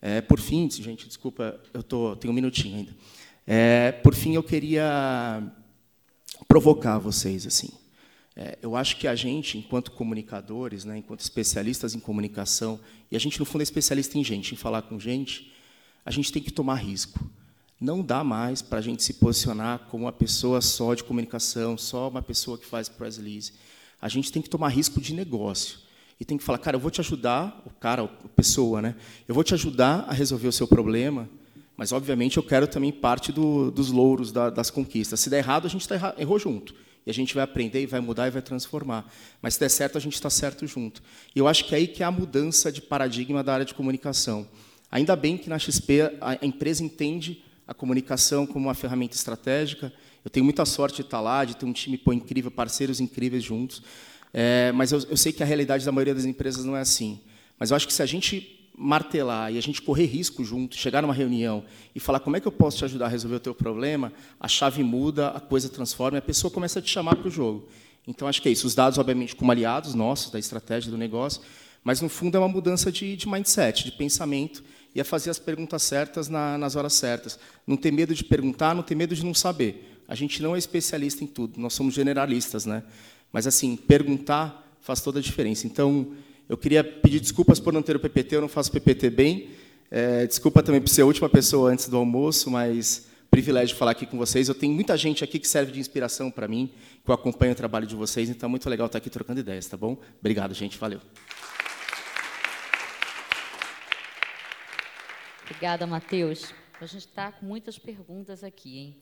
É, 0.00 0.20
por 0.20 0.40
fim, 0.40 0.68
gente, 0.70 1.06
desculpa, 1.06 1.60
eu 1.72 1.82
tô, 1.82 2.16
tenho 2.16 2.32
um 2.32 2.34
minutinho 2.34 2.76
ainda. 2.76 2.96
É, 3.46 3.92
por 3.92 4.14
fim, 4.14 4.34
eu 4.34 4.42
queria 4.42 5.42
provocar 6.48 6.98
vocês 6.98 7.46
assim. 7.46 7.70
É, 8.34 8.58
eu 8.62 8.74
acho 8.74 8.96
que 8.96 9.06
a 9.06 9.14
gente, 9.14 9.58
enquanto 9.58 9.90
comunicadores, 9.92 10.84
né, 10.84 10.98
enquanto 10.98 11.20
especialistas 11.20 11.94
em 11.94 12.00
comunicação, 12.00 12.80
e 13.10 13.16
a 13.16 13.18
gente, 13.18 13.38
no 13.38 13.44
fundo, 13.44 13.60
é 13.60 13.64
especialista 13.64 14.18
em 14.18 14.24
gente, 14.24 14.54
em 14.54 14.56
falar 14.56 14.82
com 14.82 14.98
gente, 14.98 15.52
a 16.04 16.10
gente 16.10 16.32
tem 16.32 16.42
que 16.42 16.50
tomar 16.50 16.76
risco. 16.76 17.20
Não 17.80 18.02
dá 18.02 18.24
mais 18.24 18.62
para 18.62 18.78
a 18.78 18.82
gente 18.82 19.02
se 19.02 19.14
posicionar 19.14 19.80
como 19.90 20.04
uma 20.04 20.12
pessoa 20.12 20.60
só 20.60 20.94
de 20.94 21.04
comunicação, 21.04 21.76
só 21.76 22.08
uma 22.08 22.22
pessoa 22.22 22.56
que 22.56 22.64
faz 22.64 22.88
press 22.88 23.18
release. 23.18 23.52
A 24.00 24.08
gente 24.08 24.32
tem 24.32 24.40
que 24.40 24.48
tomar 24.48 24.68
risco 24.68 25.00
de 25.00 25.12
negócio. 25.12 25.78
E 26.22 26.24
tem 26.24 26.38
que 26.38 26.44
falar, 26.44 26.58
cara, 26.58 26.76
eu 26.76 26.80
vou 26.80 26.88
te 26.88 27.00
ajudar, 27.00 27.60
o 27.66 27.70
cara, 27.70 28.04
a 28.04 28.28
pessoa, 28.28 28.80
né? 28.80 28.94
Eu 29.26 29.34
vou 29.34 29.42
te 29.42 29.54
ajudar 29.54 30.04
a 30.08 30.12
resolver 30.12 30.46
o 30.46 30.52
seu 30.52 30.68
problema, 30.68 31.28
mas, 31.76 31.90
obviamente, 31.90 32.36
eu 32.36 32.44
quero 32.44 32.68
também 32.68 32.92
parte 32.92 33.32
do, 33.32 33.72
dos 33.72 33.90
louros 33.90 34.30
da, 34.30 34.48
das 34.48 34.70
conquistas. 34.70 35.18
Se 35.18 35.28
der 35.28 35.38
errado, 35.38 35.66
a 35.66 35.68
gente 35.68 35.88
tá 35.88 36.14
errou 36.16 36.38
junto. 36.38 36.76
E 37.04 37.10
a 37.10 37.12
gente 37.12 37.34
vai 37.34 37.42
aprender 37.42 37.82
e 37.82 37.86
vai 37.86 37.98
mudar 37.98 38.28
e 38.28 38.30
vai 38.30 38.40
transformar. 38.40 39.12
Mas 39.42 39.54
se 39.54 39.60
der 39.60 39.68
certo, 39.68 39.98
a 39.98 40.00
gente 40.00 40.14
está 40.14 40.30
certo 40.30 40.64
junto. 40.64 41.02
E 41.34 41.40
eu 41.40 41.48
acho 41.48 41.64
que 41.64 41.74
é 41.74 41.78
aí 41.78 41.88
que 41.88 42.04
é 42.04 42.06
a 42.06 42.10
mudança 42.12 42.70
de 42.70 42.80
paradigma 42.80 43.42
da 43.42 43.54
área 43.54 43.66
de 43.66 43.74
comunicação. 43.74 44.46
Ainda 44.92 45.16
bem 45.16 45.36
que 45.36 45.50
na 45.50 45.58
XP 45.58 46.02
a 46.20 46.38
empresa 46.46 46.84
entende 46.84 47.42
a 47.66 47.74
comunicação 47.74 48.46
como 48.46 48.68
uma 48.68 48.74
ferramenta 48.74 49.16
estratégica. 49.16 49.92
Eu 50.24 50.30
tenho 50.30 50.44
muita 50.44 50.64
sorte 50.64 50.98
de 50.98 51.02
estar 51.02 51.20
lá, 51.20 51.44
de 51.44 51.56
ter 51.56 51.66
um 51.66 51.72
time 51.72 51.98
pô, 51.98 52.12
incrível, 52.12 52.52
parceiros 52.52 53.00
incríveis 53.00 53.42
juntos. 53.42 53.82
É, 54.32 54.72
mas 54.72 54.92
eu, 54.92 55.00
eu 55.10 55.16
sei 55.16 55.32
que 55.32 55.42
a 55.42 55.46
realidade 55.46 55.84
da 55.84 55.92
maioria 55.92 56.14
das 56.14 56.24
empresas 56.24 56.64
não 56.64 56.76
é 56.76 56.80
assim. 56.80 57.20
Mas 57.58 57.70
eu 57.70 57.76
acho 57.76 57.86
que 57.86 57.92
se 57.92 58.02
a 58.02 58.06
gente 58.06 58.58
martelar 58.76 59.52
e 59.52 59.58
a 59.58 59.60
gente 59.60 59.82
correr 59.82 60.06
risco 60.06 60.42
junto, 60.44 60.76
chegar 60.76 61.02
numa 61.02 61.14
reunião 61.14 61.64
e 61.94 62.00
falar 62.00 62.20
como 62.20 62.36
é 62.36 62.40
que 62.40 62.48
eu 62.48 62.52
posso 62.52 62.78
te 62.78 62.84
ajudar 62.84 63.06
a 63.06 63.08
resolver 63.08 63.36
o 63.36 63.40
teu 63.40 63.54
problema, 63.54 64.12
a 64.40 64.48
chave 64.48 64.82
muda, 64.82 65.28
a 65.28 65.40
coisa 65.40 65.68
transforma 65.68 66.18
e 66.18 66.20
a 66.20 66.22
pessoa 66.22 66.50
começa 66.50 66.78
a 66.78 66.82
te 66.82 66.90
chamar 66.90 67.16
para 67.16 67.28
o 67.28 67.30
jogo. 67.30 67.68
Então, 68.06 68.26
acho 68.26 68.42
que 68.42 68.48
é 68.48 68.52
isso. 68.52 68.66
Os 68.66 68.74
dados, 68.74 68.98
obviamente, 68.98 69.36
como 69.36 69.52
aliados 69.52 69.94
nossos, 69.94 70.32
da 70.32 70.38
estratégia 70.38 70.90
do 70.90 70.98
negócio, 70.98 71.40
mas, 71.84 72.00
no 72.00 72.08
fundo, 72.08 72.36
é 72.36 72.40
uma 72.40 72.48
mudança 72.48 72.90
de, 72.90 73.16
de 73.16 73.28
mindset, 73.28 73.84
de 73.84 73.92
pensamento, 73.92 74.62
e 74.94 75.00
é 75.00 75.04
fazer 75.04 75.30
as 75.30 75.38
perguntas 75.38 75.82
certas 75.82 76.28
na, 76.28 76.58
nas 76.58 76.76
horas 76.76 76.92
certas. 76.92 77.38
Não 77.66 77.76
ter 77.76 77.90
medo 77.90 78.14
de 78.14 78.24
perguntar, 78.24 78.74
não 78.74 78.82
ter 78.82 78.94
medo 78.94 79.14
de 79.14 79.24
não 79.24 79.34
saber. 79.34 80.02
A 80.06 80.14
gente 80.14 80.42
não 80.42 80.54
é 80.54 80.58
especialista 80.58 81.24
em 81.24 81.26
tudo, 81.26 81.60
nós 81.60 81.72
somos 81.72 81.94
generalistas. 81.94 82.66
Né? 82.66 82.82
Mas, 83.32 83.46
assim, 83.46 83.76
perguntar 83.76 84.76
faz 84.80 85.00
toda 85.00 85.18
a 85.18 85.22
diferença. 85.22 85.66
Então, 85.66 86.12
eu 86.48 86.56
queria 86.56 86.84
pedir 86.84 87.20
desculpas 87.20 87.58
por 87.58 87.72
não 87.72 87.82
ter 87.82 87.96
o 87.96 88.00
PPT, 88.00 88.36
eu 88.36 88.40
não 88.40 88.48
faço 88.48 88.70
PPT 88.70 89.10
bem. 89.10 89.50
É, 89.90 90.26
desculpa 90.26 90.62
também 90.62 90.80
por 90.80 90.88
ser 90.88 91.02
a 91.02 91.06
última 91.06 91.28
pessoa 91.28 91.70
antes 91.70 91.88
do 91.88 91.96
almoço, 91.96 92.50
mas 92.50 93.06
privilégio 93.30 93.76
falar 93.76 93.92
aqui 93.92 94.04
com 94.04 94.18
vocês. 94.18 94.48
Eu 94.48 94.54
tenho 94.54 94.74
muita 94.74 94.94
gente 94.96 95.24
aqui 95.24 95.38
que 95.38 95.48
serve 95.48 95.72
de 95.72 95.80
inspiração 95.80 96.30
para 96.30 96.46
mim, 96.46 96.70
que 97.02 97.10
eu 97.10 97.14
acompanho 97.14 97.52
o 97.52 97.54
trabalho 97.54 97.86
de 97.86 97.94
vocês, 97.94 98.28
então 98.28 98.46
é 98.46 98.50
muito 98.50 98.68
legal 98.68 98.86
estar 98.86 98.98
aqui 98.98 99.08
trocando 99.08 99.40
ideias, 99.40 99.66
tá 99.66 99.76
bom? 99.76 99.96
Obrigado, 100.20 100.52
gente. 100.52 100.76
Valeu. 100.76 101.00
Obrigada, 105.44 105.86
Matheus. 105.86 106.52
A 106.80 106.86
gente 106.86 107.06
está 107.06 107.32
com 107.32 107.46
muitas 107.46 107.78
perguntas 107.78 108.44
aqui, 108.44 108.78
hein? 108.78 108.96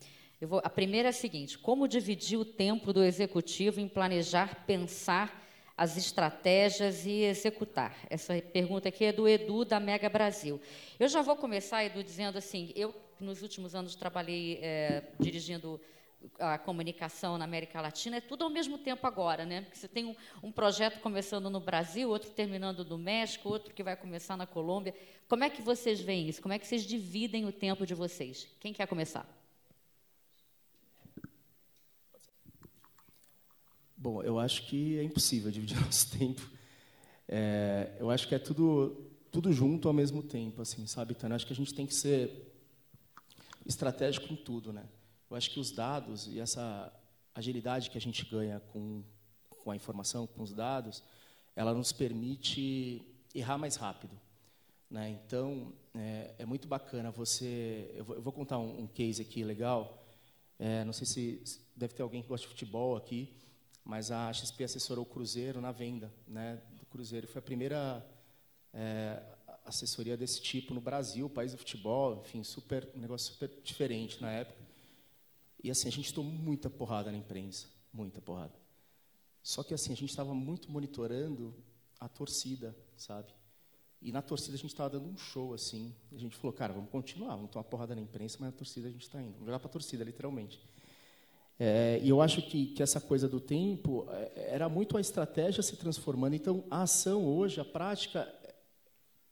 Vou, 0.47 0.61
a 0.65 0.71
primeira 0.71 1.09
é 1.09 1.11
a 1.11 1.13
seguinte: 1.13 1.59
como 1.59 1.87
dividir 1.87 2.39
o 2.39 2.45
tempo 2.45 2.93
do 2.93 3.05
executivo 3.05 3.79
em 3.79 3.87
planejar, 3.87 4.65
pensar 4.65 5.47
as 5.77 5.99
estratégias 5.99 7.05
e 7.05 7.25
executar? 7.25 7.95
Essa 8.09 8.41
pergunta 8.41 8.89
aqui 8.89 9.05
é 9.05 9.13
do 9.13 9.29
Edu, 9.29 9.67
da 9.67 9.79
Mega 9.79 10.09
Brasil. 10.09 10.59
Eu 10.99 11.09
já 11.09 11.21
vou 11.21 11.37
começar, 11.37 11.85
Edu, 11.85 12.03
dizendo 12.03 12.39
assim: 12.39 12.73
eu, 12.75 12.95
nos 13.21 13.43
últimos 13.43 13.75
anos, 13.75 13.95
trabalhei 13.95 14.59
é, 14.63 15.05
dirigindo 15.19 15.79
a 16.39 16.59
comunicação 16.59 17.37
na 17.37 17.45
América 17.45 17.81
Latina, 17.81 18.17
é 18.17 18.21
tudo 18.21 18.45
ao 18.45 18.51
mesmo 18.51 18.79
tempo 18.79 19.07
agora, 19.07 19.45
né? 19.45 19.63
Porque 19.63 19.77
você 19.77 19.89
tem 19.89 20.07
um, 20.07 20.17
um, 20.43 20.53
projeto 20.53 21.01
começando 21.01 21.49
no 21.49 21.61
Brasil, 21.61 22.09
outro 22.09 22.31
terminando 22.31 22.85
no 22.85 22.99
México, 22.99 23.49
outro 23.49 23.75
que 23.75 23.83
vai 23.83 23.97
começar 23.97 24.37
na 24.37 24.47
Colômbia. 24.47 24.95
Como 25.29 25.45
é 25.45 25.51
que 25.51 25.63
vocês 25.63 26.01
veem 26.01 26.29
isso? 26.29 26.41
Como 26.43 26.53
é 26.55 26.59
que 26.59 26.67
vocês 26.67 26.85
dividem 26.85 27.47
o 27.47 27.53
tempo 27.53 27.87
de 27.87 27.95
vocês? 27.95 28.49
Quem 28.59 28.73
quer 28.73 28.87
começar? 28.87 29.40
Bom, 34.03 34.23
eu 34.23 34.39
acho 34.39 34.67
que 34.67 34.99
é 34.99 35.03
impossível 35.03 35.51
dividir 35.51 35.77
nosso 35.85 36.11
tempo. 36.19 36.41
É, 37.29 37.95
eu 38.01 38.11
acho 38.11 38.27
que 38.27 38.35
é 38.35 38.39
tudo 38.39 38.97
tudo 39.31 39.53
junto 39.53 39.87
ao 39.87 39.93
mesmo 39.93 40.23
tempo, 40.23 40.63
assim, 40.63 40.87
sabe, 40.87 41.13
Então, 41.13 41.31
Acho 41.35 41.47
que 41.47 41.53
a 41.53 41.57
gente 41.57 41.75
tem 41.75 41.87
que 41.87 41.95
ser 41.95 42.51
estratégico 43.67 44.33
em 44.33 44.37
tudo, 44.37 44.73
né? 44.73 44.89
Eu 45.31 45.37
acho 45.37 45.51
que 45.51 45.61
os 45.61 45.71
dados 45.71 46.27
e 46.27 46.41
essa 46.41 46.91
agilidade 47.35 47.91
que 47.91 47.99
a 47.99 48.01
gente 48.01 48.25
ganha 48.25 48.59
com, 48.73 49.05
com 49.51 49.71
a 49.71 49.77
informação, 49.77 50.27
com 50.27 50.43
os 50.43 50.55
dados, 50.55 51.05
ela 51.55 51.75
nos 51.75 51.93
permite 51.93 53.03
errar 53.35 53.59
mais 53.59 53.77
rápido. 53.77 54.19
Né? 54.91 55.11
Então, 55.11 55.75
é, 55.95 56.35
é, 56.39 56.47
muito 56.47 56.67
bacana 56.67 57.11
você... 57.11 57.93
Eu 57.95 58.05
vou, 58.07 58.17
eu 58.17 58.23
vou 58.23 58.33
contar 58.33 58.59
um, 58.59 58.81
um, 58.81 58.87
case 58.87 59.21
aqui 59.21 59.45
legal. 59.45 60.03
É, 60.59 60.85
não 60.85 60.93
sei 60.95 61.07
se 61.07 61.61
deve 61.77 61.93
ter 61.93 62.03
alguém 62.03 62.23
que 62.23 62.29
gosta 62.29 62.47
de 62.47 62.53
futebol 62.53 62.97
aqui, 62.97 63.33
mas 63.85 64.11
a 64.11 64.33
XP 64.33 64.65
assessorou 64.65 65.05
o 65.05 65.09
Cruzeiro 65.09 65.61
na 65.61 65.73
venda 65.73 66.13
né, 66.27 66.61
do 66.73 66.87
Cruzeiro. 66.87 67.27
Foi 67.27 67.39
a 67.39 67.43
primeira 67.43 68.07
é, 68.73 69.23
assessoria 69.65 70.17
desse 70.17 70.41
tipo 70.41 70.75
no 70.75 70.81
Brasil, 70.81 71.29
país 71.29 71.53
do 71.53 71.59
futebol, 71.59 72.23
enfim, 72.25 72.43
super, 72.45 72.89
um 72.95 73.01
negócio 73.01 73.33
super 73.33 73.51
diferente 73.63 74.21
na 74.21 74.31
época. 74.31 74.61
E 75.63 75.71
assim, 75.71 75.89
a 75.89 75.93
gente 75.93 76.13
tomou 76.13 76.33
muita 76.33 76.71
porrada 76.71 77.11
na 77.11 77.19
imprensa, 77.19 77.67
muita 77.93 78.21
porrada. 78.21 78.55
Só 79.43 79.63
que 79.63 79.75
assim, 79.75 79.93
a 79.93 79.97
gente 79.97 80.11
estava 80.11 80.35
muito 80.35 80.71
monitorando 80.71 81.55
a 81.99 82.09
torcida, 82.09 82.77
sabe? 82.97 83.33
E 84.03 84.11
na 84.13 84.23
torcida 84.23 84.55
a 84.55 84.57
gente 84.57 84.71
estava 84.71 84.91
dando 84.91 85.09
um 85.09 85.17
show, 85.17 85.53
assim. 85.53 85.95
A 86.13 86.17
gente 86.17 86.35
falou, 86.37 86.53
cara, 86.53 86.73
vamos 86.73 86.91
continuar, 86.91 87.37
vamos 87.37 87.51
tomar 87.51 87.65
porrada 87.65 87.95
na 87.95 88.01
imprensa, 88.01 88.39
mas 88.41 88.51
na 88.51 88.57
torcida 88.57 88.89
a 88.89 88.91
gente 88.91 89.03
está 89.03 89.21
indo. 89.21 89.33
Vamos 89.33 89.47
jogar 89.47 89.59
para 89.59 89.69
a 89.69 89.73
torcida, 89.73 90.03
literalmente. 90.03 90.59
É, 91.63 92.01
e 92.03 92.09
eu 92.09 92.23
acho 92.23 92.41
que, 92.41 92.69
que 92.69 92.83
essa 92.83 92.99
coisa 92.99 93.29
do 93.29 93.39
tempo 93.39 94.07
é, 94.09 94.55
era 94.55 94.67
muito 94.67 94.97
a 94.97 95.01
estratégia 95.01 95.63
se 95.63 95.77
transformando. 95.77 96.33
Então, 96.33 96.65
a 96.71 96.85
ação 96.85 97.27
hoje, 97.27 97.61
a 97.61 97.65
prática, 97.67 98.27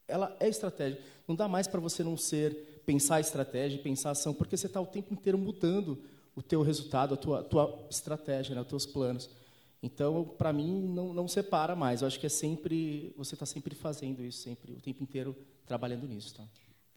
ela 0.06 0.36
é 0.38 0.46
estratégia. 0.46 1.00
Não 1.26 1.34
dá 1.34 1.48
mais 1.48 1.66
para 1.66 1.80
você 1.80 2.05
não 2.05 2.18
ser 2.18 2.82
pensar 2.84 3.16
a 3.16 3.20
estratégia, 3.20 3.78
pensar 3.78 4.10
a 4.10 4.12
ação, 4.12 4.34
porque 4.34 4.59
você 4.59 4.66
está 4.66 4.78
o 4.78 4.84
tempo 4.84 5.14
inteiro 5.14 5.38
mudando 5.38 6.05
o 6.36 6.42
teu 6.42 6.60
resultado, 6.60 7.14
a 7.14 7.16
tua, 7.16 7.42
tua 7.42 7.86
estratégia, 7.90 8.55
né, 8.55 8.60
os 8.60 8.66
teus 8.66 8.84
planos. 8.84 9.30
Então, 9.82 10.22
para 10.36 10.52
mim, 10.52 10.82
não, 10.82 11.14
não 11.14 11.26
separa 11.26 11.74
mais. 11.74 12.02
Eu 12.02 12.09
acho 12.09 12.20
que 12.20 12.26
é 12.26 12.30
sempre 12.30 13.10
você 13.16 13.36
está 13.36 13.46
sempre 13.46 13.74
fazendo 13.74 14.22
isso, 14.22 14.42
sempre 14.42 14.72
o 14.72 14.80
tempo 14.82 15.02
inteiro 15.02 15.34
trabalhando 15.64 16.06
nisso, 16.06 16.34
tá? 16.34 16.44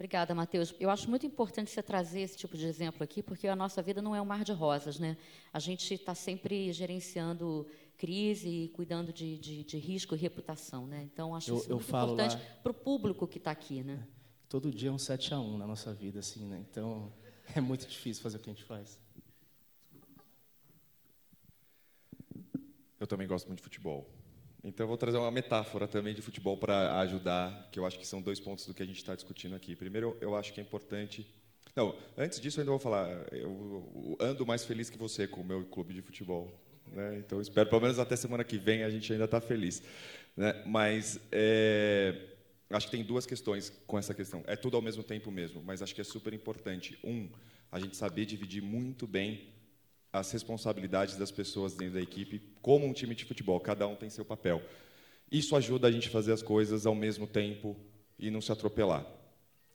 Obrigada, 0.02 0.34
Matheus. 0.34 0.73
Eu 0.80 0.90
acho 0.90 1.07
muito 1.07 1.28
importante 1.28 1.69
você 1.69 1.84
trazer 1.84 2.22
esse 2.22 2.36
tipo 2.36 2.57
de 2.57 2.65
exemplo 2.65 3.03
aqui, 3.03 3.22
porque 3.22 3.48
a 3.48 3.56
nossa 3.56 3.84
vida 3.84 4.02
não 4.02 4.15
é 4.15 4.19
um 4.22 4.26
mar 4.26 4.44
de 4.44 4.52
rosas, 4.52 4.98
né? 4.98 5.15
A 5.53 5.60
gente 5.60 5.94
está 5.94 6.15
sempre 6.15 6.73
gerenciando 6.73 7.68
crise 7.99 8.49
e 8.49 8.69
cuidando 8.69 9.14
de, 9.14 9.38
de, 9.38 9.64
de 9.64 9.78
risco 9.78 10.15
e 10.15 10.18
reputação, 10.18 10.88
né? 10.88 11.03
Então, 11.03 11.36
acho 11.36 11.52
Eu- 11.52 11.57
isso 11.57 11.69
eu 11.72 11.76
muito 11.76 11.88
falo 11.88 12.14
importante 12.14 12.36
para 12.64 12.72
o 12.72 12.73
público 12.73 13.28
que 13.28 13.38
está 13.38 13.52
aqui, 13.52 13.84
né? 13.84 14.07
Todo 14.49 14.72
dia 14.72 14.90
é 14.90 14.91
um 14.91 14.98
7 14.98 15.36
a 15.36 15.40
1 15.40 15.60
na 15.60 15.68
nossa 15.68 15.94
vida, 15.94 16.18
assim, 16.18 16.48
né? 16.48 16.65
Então, 16.68 17.14
é 17.56 17.61
muito 17.61 17.86
difícil 17.86 18.23
fazer 18.23 18.38
o 18.38 18.40
que 18.40 18.49
a 18.49 18.53
gente 18.53 18.65
faz. 18.65 18.99
Eu 22.99 23.06
também 23.06 23.28
gosto 23.28 23.45
muito 23.45 23.57
de 23.60 23.64
futebol. 23.64 24.10
Então, 24.64 24.84
eu 24.84 24.88
vou 24.88 24.98
trazer 24.98 25.18
uma 25.18 25.32
metáfora 25.32 25.88
também 25.88 26.14
de 26.14 26.22
futebol 26.22 26.56
para 26.56 27.00
ajudar, 27.00 27.70
que 27.72 27.80
eu 27.80 27.86
acho 27.86 27.98
que 27.98 28.06
são 28.06 28.22
dois 28.22 28.40
pontos 28.40 28.68
do 28.68 28.74
que 28.74 28.84
a 28.84 28.86
gente 28.86 28.98
está 28.98 29.16
discutindo 29.16 29.56
aqui. 29.56 29.76
Primeiro, 29.76 30.16
eu 30.22 30.36
acho 30.36 30.54
que 30.54 30.60
é 30.60 30.64
importante. 30.64 31.28
Não, 31.76 31.96
antes 32.16 32.40
disso, 32.40 32.60
eu 32.60 32.62
ainda 32.62 32.72
vou 32.72 32.80
falar. 32.80 33.10
Eu 33.32 34.18
ando 34.20 34.46
mais 34.46 34.64
feliz 34.64 34.90
que 34.90 34.98
você 34.98 35.28
com 35.28 35.42
o 35.42 35.44
meu 35.44 35.66
clube 35.66 35.94
de 35.94 36.02
futebol. 36.02 36.52
Né? 36.92 37.18
Então, 37.18 37.42
espero, 37.42 37.70
pelo 37.70 37.82
menos 37.82 37.98
até 37.98 38.16
semana 38.16 38.44
que 38.44 38.58
vem, 38.58 38.84
a 38.84 38.90
gente 38.90 39.12
ainda 39.12 39.26
está 39.26 39.42
feliz. 39.42 39.82
Né? 40.38 40.62
Mas 40.66 41.20
é, 41.32 42.16
acho 42.70 42.86
que 42.86 42.92
tem 42.92 43.04
duas 43.04 43.26
questões 43.26 43.72
com 43.88 43.98
essa 43.98 44.14
questão. 44.14 44.44
É 44.46 44.56
tudo 44.56 44.76
ao 44.76 44.82
mesmo 44.82 45.02
tempo 45.02 45.32
mesmo, 45.32 45.64
mas 45.64 45.82
acho 45.82 45.96
que 45.96 46.02
é 46.02 46.04
super 46.04 46.34
importante. 46.34 47.00
Um, 47.04 47.30
a 47.72 47.80
gente 47.80 47.96
saber 47.96 48.26
dividir 48.26 48.62
muito 48.62 49.08
bem 49.08 49.50
as 50.12 50.32
responsabilidades 50.32 51.16
das 51.16 51.32
pessoas 51.32 51.74
dentro 51.74 51.96
da 51.96 52.02
equipe, 52.02 52.42
como 52.62 52.86
um 52.86 52.94
time 52.94 53.16
de 53.16 53.26
futebol, 53.26 53.60
cada 53.60 53.88
um 53.88 53.96
tem 53.96 54.10
seu 54.10 54.26
papel. 54.26 54.62
Isso 55.32 55.56
ajuda 55.56 55.88
a 55.88 55.92
gente 55.92 56.10
a 56.10 56.12
fazer 56.12 56.34
as 56.34 56.42
coisas 56.42 56.86
ao 56.86 56.94
mesmo 56.94 57.26
tempo 57.26 57.78
e 58.20 58.30
não 58.30 58.42
se 58.42 58.52
atropelar. 58.52 59.06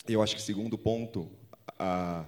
Eu 0.06 0.22
acho 0.22 0.36
que 0.36 0.42
segundo 0.42 0.76
ponto, 0.76 1.30
a, 1.78 2.26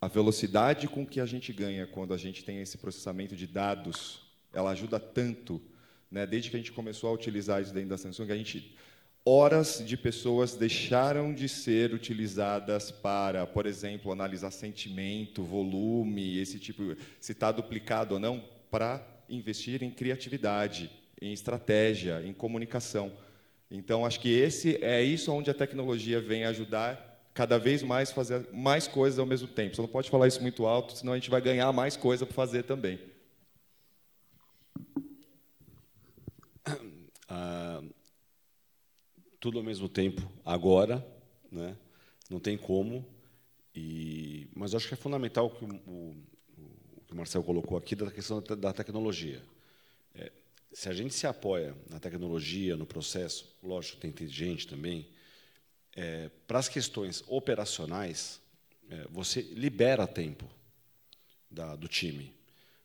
a 0.00 0.08
velocidade 0.08 0.88
com 0.88 1.06
que 1.06 1.20
a 1.20 1.26
gente 1.26 1.52
ganha 1.52 1.86
quando 1.86 2.14
a 2.14 2.16
gente 2.16 2.42
tem 2.42 2.60
esse 2.60 2.78
processamento 2.78 3.36
de 3.36 3.46
dados, 3.46 4.22
ela 4.52 4.70
ajuda 4.70 4.98
tanto, 4.98 5.60
né? 6.10 6.26
Desde 6.26 6.50
que 6.50 6.56
a 6.56 6.58
gente 6.58 6.72
começou 6.72 7.10
a 7.10 7.12
utilizar 7.12 7.60
isso 7.60 7.72
dentro 7.72 7.90
da 7.90 7.98
Samsung, 7.98 8.32
a 8.32 8.36
gente 8.36 8.74
horas 9.24 9.82
de 9.84 9.96
pessoas 9.96 10.56
deixaram 10.56 11.32
de 11.34 11.48
ser 11.48 11.92
utilizadas 11.92 12.90
para, 12.90 13.46
por 13.46 13.66
exemplo, 13.66 14.10
analisar 14.10 14.50
sentimento, 14.50 15.42
volume, 15.42 16.38
esse 16.38 16.58
tipo, 16.58 16.96
se 17.20 17.32
está 17.32 17.52
duplicado 17.52 18.14
ou 18.14 18.20
não, 18.20 18.42
para 18.70 19.06
investir 19.28 19.82
em 19.82 19.90
criatividade, 19.90 20.90
em 21.20 21.32
estratégia, 21.32 22.22
em 22.24 22.32
comunicação. 22.32 23.12
Então, 23.70 24.04
acho 24.04 24.20
que 24.20 24.30
esse 24.30 24.82
é 24.82 25.02
isso 25.02 25.32
onde 25.32 25.50
a 25.50 25.54
tecnologia 25.54 26.20
vem 26.20 26.44
ajudar 26.44 27.08
cada 27.32 27.58
vez 27.58 27.82
mais 27.82 28.10
fazer 28.10 28.48
mais 28.52 28.88
coisas 28.88 29.18
ao 29.18 29.26
mesmo 29.26 29.46
tempo. 29.46 29.76
Você 29.76 29.82
não 29.82 29.88
pode 29.88 30.10
falar 30.10 30.26
isso 30.26 30.42
muito 30.42 30.66
alto, 30.66 30.96
senão 30.98 31.12
a 31.12 31.16
gente 31.16 31.30
vai 31.30 31.40
ganhar 31.40 31.72
mais 31.72 31.96
coisa 31.96 32.26
para 32.26 32.34
fazer 32.34 32.64
também. 32.64 32.98
Ah, 37.28 37.59
tudo 39.40 39.58
ao 39.58 39.64
mesmo 39.64 39.88
tempo, 39.88 40.30
agora, 40.44 41.04
né? 41.50 41.76
não 42.28 42.38
tem 42.38 42.56
como. 42.56 43.04
E, 43.74 44.48
mas 44.54 44.74
acho 44.74 44.86
que 44.88 44.94
é 44.94 44.96
fundamental 44.96 45.46
o 45.46 45.50
que 45.50 45.64
o, 45.64 45.68
o, 45.86 46.14
que 47.06 47.38
o 47.38 47.42
colocou 47.42 47.78
aqui 47.78 47.94
da 47.96 48.10
questão 48.10 48.40
da, 48.42 48.54
da 48.54 48.72
tecnologia. 48.72 49.42
É, 50.14 50.30
se 50.72 50.88
a 50.88 50.92
gente 50.92 51.14
se 51.14 51.26
apoia 51.26 51.74
na 51.88 51.98
tecnologia, 51.98 52.76
no 52.76 52.86
processo, 52.86 53.56
lógico, 53.62 53.98
tem 53.98 54.10
inteligente 54.10 54.66
também, 54.66 55.08
é, 55.96 56.30
para 56.46 56.58
as 56.58 56.68
questões 56.68 57.24
operacionais, 57.26 58.40
é, 58.88 59.06
você 59.10 59.40
libera 59.40 60.06
tempo 60.06 60.44
da, 61.50 61.74
do 61.76 61.88
time 61.88 62.32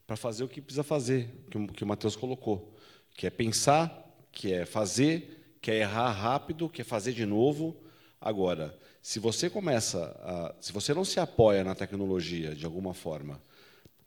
para 0.08 0.16
fazer 0.16 0.44
o 0.44 0.48
que 0.50 0.62
precisa 0.62 0.84
fazer, 0.84 1.30
que, 1.50 1.58
o- 1.58 1.68
que 1.68 1.84
o 1.84 1.88
Matheus 1.88 2.16
colocou, 2.16 2.76
que 3.16 3.26
é 3.26 3.30
pensar, 3.30 4.04
que 4.32 4.54
é 4.54 4.66
fazer, 4.66 5.45
que 5.66 5.72
é 5.72 5.80
errar 5.80 6.12
rápido, 6.12 6.70
que 6.70 6.82
é 6.82 6.84
fazer 6.86 7.12
de 7.12 7.26
novo. 7.26 7.76
Agora, 8.22 8.78
se 9.02 9.18
você 9.18 9.50
começa, 9.50 10.00
a, 10.22 10.54
se 10.62 10.72
você 10.72 10.94
não 10.94 11.04
se 11.04 11.20
apoia 11.20 11.64
na 11.64 11.74
tecnologia 11.74 12.54
de 12.54 12.66
alguma 12.66 12.94
forma 12.94 13.42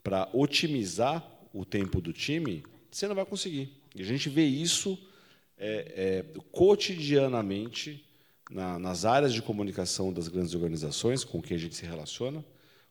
para 0.00 0.28
otimizar 0.32 1.20
o 1.52 1.64
tempo 1.64 2.00
do 2.00 2.12
time, 2.12 2.62
você 2.88 3.08
não 3.08 3.14
vai 3.16 3.26
conseguir. 3.26 3.72
E 3.92 4.00
a 4.00 4.04
gente 4.04 4.28
vê 4.28 4.44
isso 4.44 4.96
é, 5.58 6.22
é, 6.36 6.40
cotidianamente 6.52 8.04
na- 8.48 8.78
nas 8.78 9.04
áreas 9.04 9.34
de 9.34 9.42
comunicação 9.42 10.12
das 10.12 10.28
grandes 10.28 10.54
organizações 10.54 11.24
com 11.24 11.42
que 11.42 11.54
a 11.54 11.58
gente 11.58 11.74
se 11.74 11.84
relaciona, 11.84 12.44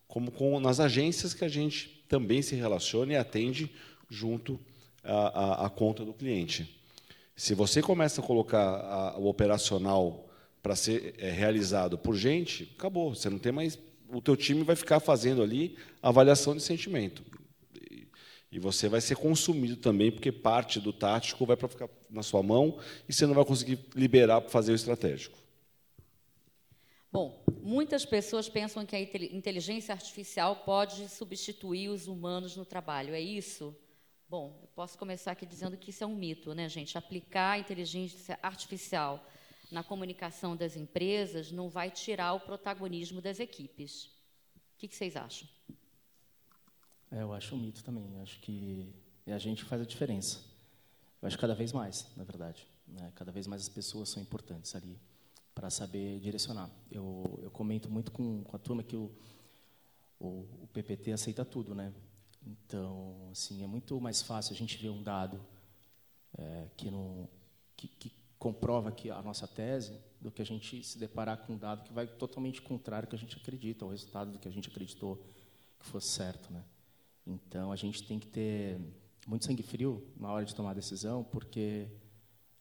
como 0.10 0.30
com 0.30 0.60
nas 0.60 0.82
agências 0.82 1.34
que 1.34 1.46
a 1.46 1.50
gente 1.50 2.04
também 2.10 2.42
se 2.42 2.54
relaciona 2.54 3.14
e 3.14 3.16
atende 3.16 3.72
junto 4.10 4.60
à 5.06 5.70
conta 5.74 6.04
do 6.04 6.14
cliente. 6.14 6.77
Se 7.38 7.54
você 7.54 7.82
começa 7.82 8.20
a 8.20 8.24
colocar 8.24 8.60
a- 8.60 9.18
o 9.18 9.28
operacional 9.28 10.28
para 10.62 10.76
ser 10.76 11.16
é, 11.20 11.30
realizado 11.30 11.98
por 11.98 12.16
gente, 12.16 12.74
acabou. 12.78 13.14
Você 13.16 13.30
não 13.30 13.38
tem 13.40 13.52
mais. 13.52 13.78
O 14.10 14.20
teu 14.22 14.36
time 14.36 14.64
vai 14.64 14.76
ficar 14.76 15.00
fazendo 15.00 15.44
ali 15.44 15.78
avaliação 16.02 16.56
de 16.56 16.64
sentimento. 16.64 17.24
E- 17.92 18.08
E 18.52 18.60
você 18.60 18.88
vai 18.90 19.02
ser 19.02 19.16
consumido 19.18 19.76
também, 19.76 20.10
porque 20.12 20.32
parte 20.32 20.80
do 20.80 20.92
tático 20.94 21.46
vai 21.46 21.58
para 21.58 21.68
ficar 21.68 21.90
na 22.10 22.24
sua 22.24 22.42
mão 22.42 22.80
e 23.08 23.14
você 23.14 23.28
não 23.28 23.36
vai 23.36 23.44
conseguir 23.46 23.78
liberar 23.94 24.42
para 24.42 24.50
fazer 24.50 24.72
o 24.72 24.76
estratégico. 24.76 25.38
Bom, 27.12 27.44
muitas 27.62 28.06
pessoas 28.06 28.48
pensam 28.50 28.86
que 28.86 28.96
a 28.96 29.00
inte- 29.00 29.36
inteligência 29.36 29.94
artificial 29.94 30.56
pode 30.58 31.10
substituir 31.10 31.90
os 31.90 32.08
humanos 32.08 32.56
no 32.56 32.66
trabalho. 32.66 33.14
É 33.14 33.20
isso? 33.22 33.76
Bom, 34.30 34.60
eu 34.62 34.68
posso 34.76 34.98
começar 34.98 35.32
aqui 35.32 35.46
dizendo 35.46 35.78
que 35.78 35.90
isso 35.90 36.04
é 36.04 36.08
um 36.08 36.16
mito, 36.16 36.54
né, 36.54 36.68
gente? 36.68 36.98
Aplicar 36.98 37.52
a 37.52 37.60
inteligência 37.60 38.38
artificial 38.44 39.26
na 39.72 39.84
comunicação 39.84 40.54
das 40.54 40.76
empresas 40.76 41.50
não 41.50 41.70
vai 41.70 41.90
tirar 41.90 42.34
o 42.34 42.40
protagonismo 42.42 43.22
das 43.22 43.40
equipes. 43.40 44.08
O 44.76 44.80
que, 44.80 44.94
vocês 44.94 45.16
acham? 45.16 45.48
É, 47.10 47.22
eu 47.22 47.32
acho 47.34 47.56
um 47.56 47.58
mito 47.58 47.82
também. 47.86 48.14
Eu 48.16 48.22
acho 48.22 48.38
que 48.42 48.94
é 49.26 49.32
a 49.32 49.40
gente 49.40 49.64
faz 49.64 49.82
a 49.82 49.86
diferença. 49.86 50.44
Eu 51.22 51.28
acho 51.28 51.40
cada 51.40 51.56
vez 51.56 51.72
mais, 51.72 52.06
na 52.18 52.26
verdade. 52.26 52.68
Né? 52.86 53.14
Cada 53.16 53.32
vez 53.32 53.48
mais 53.48 53.62
as 53.62 53.70
pessoas 53.70 54.10
são 54.10 54.22
importantes 54.22 54.76
ali 54.76 55.00
para 55.56 55.70
saber 55.70 56.20
direcionar. 56.20 56.70
Eu, 56.92 57.40
eu 57.42 57.52
comento 57.52 57.90
muito 57.90 58.12
com, 58.12 58.44
com 58.44 58.56
a 58.58 58.60
turma 58.60 58.84
que 58.84 58.96
o, 58.98 59.10
o, 60.20 60.46
o 60.64 60.70
PPT 60.74 61.14
aceita 61.14 61.46
tudo, 61.46 61.74
né? 61.74 61.94
Então, 62.48 63.28
assim, 63.32 63.62
é 63.62 63.68
muito 63.68 64.00
mais 64.00 64.22
fácil 64.22 64.54
a 64.54 64.58
gente 64.58 64.78
ver 64.78 64.90
um 64.90 65.04
dado 65.04 65.40
é, 66.38 66.68
que, 66.78 66.90
não, 66.90 67.28
que, 67.76 67.88
que 67.88 68.12
comprova 68.40 68.90
que 68.92 69.10
a 69.10 69.22
nossa 69.22 69.46
tese 69.48 70.00
do 70.22 70.32
que 70.32 70.42
a 70.42 70.46
gente 70.46 70.82
se 70.84 70.98
deparar 70.98 71.46
com 71.46 71.54
um 71.54 71.58
dado 71.58 71.84
que 71.84 71.92
vai 71.92 72.08
totalmente 72.08 72.62
contrário 72.62 73.06
ao 73.06 73.10
que 73.10 73.16
a 73.16 73.20
gente 73.20 73.36
acredita, 73.36 73.84
ao 73.84 73.92
resultado 73.92 74.32
do 74.32 74.40
que 74.40 74.48
a 74.48 74.52
gente 74.52 74.70
acreditou 74.70 75.22
que 75.78 75.86
fosse 75.86 76.08
certo, 76.08 76.52
né? 76.52 76.64
Então 77.26 77.72
a 77.72 77.76
gente 77.76 78.04
tem 78.04 78.18
que 78.18 78.28
ter 78.28 78.80
muito 79.28 79.46
sangue 79.46 79.62
frio 79.62 80.08
na 80.16 80.32
hora 80.32 80.46
de 80.46 80.56
tomar 80.56 80.72
a 80.72 80.76
decisão, 80.76 81.24
porque 81.26 81.88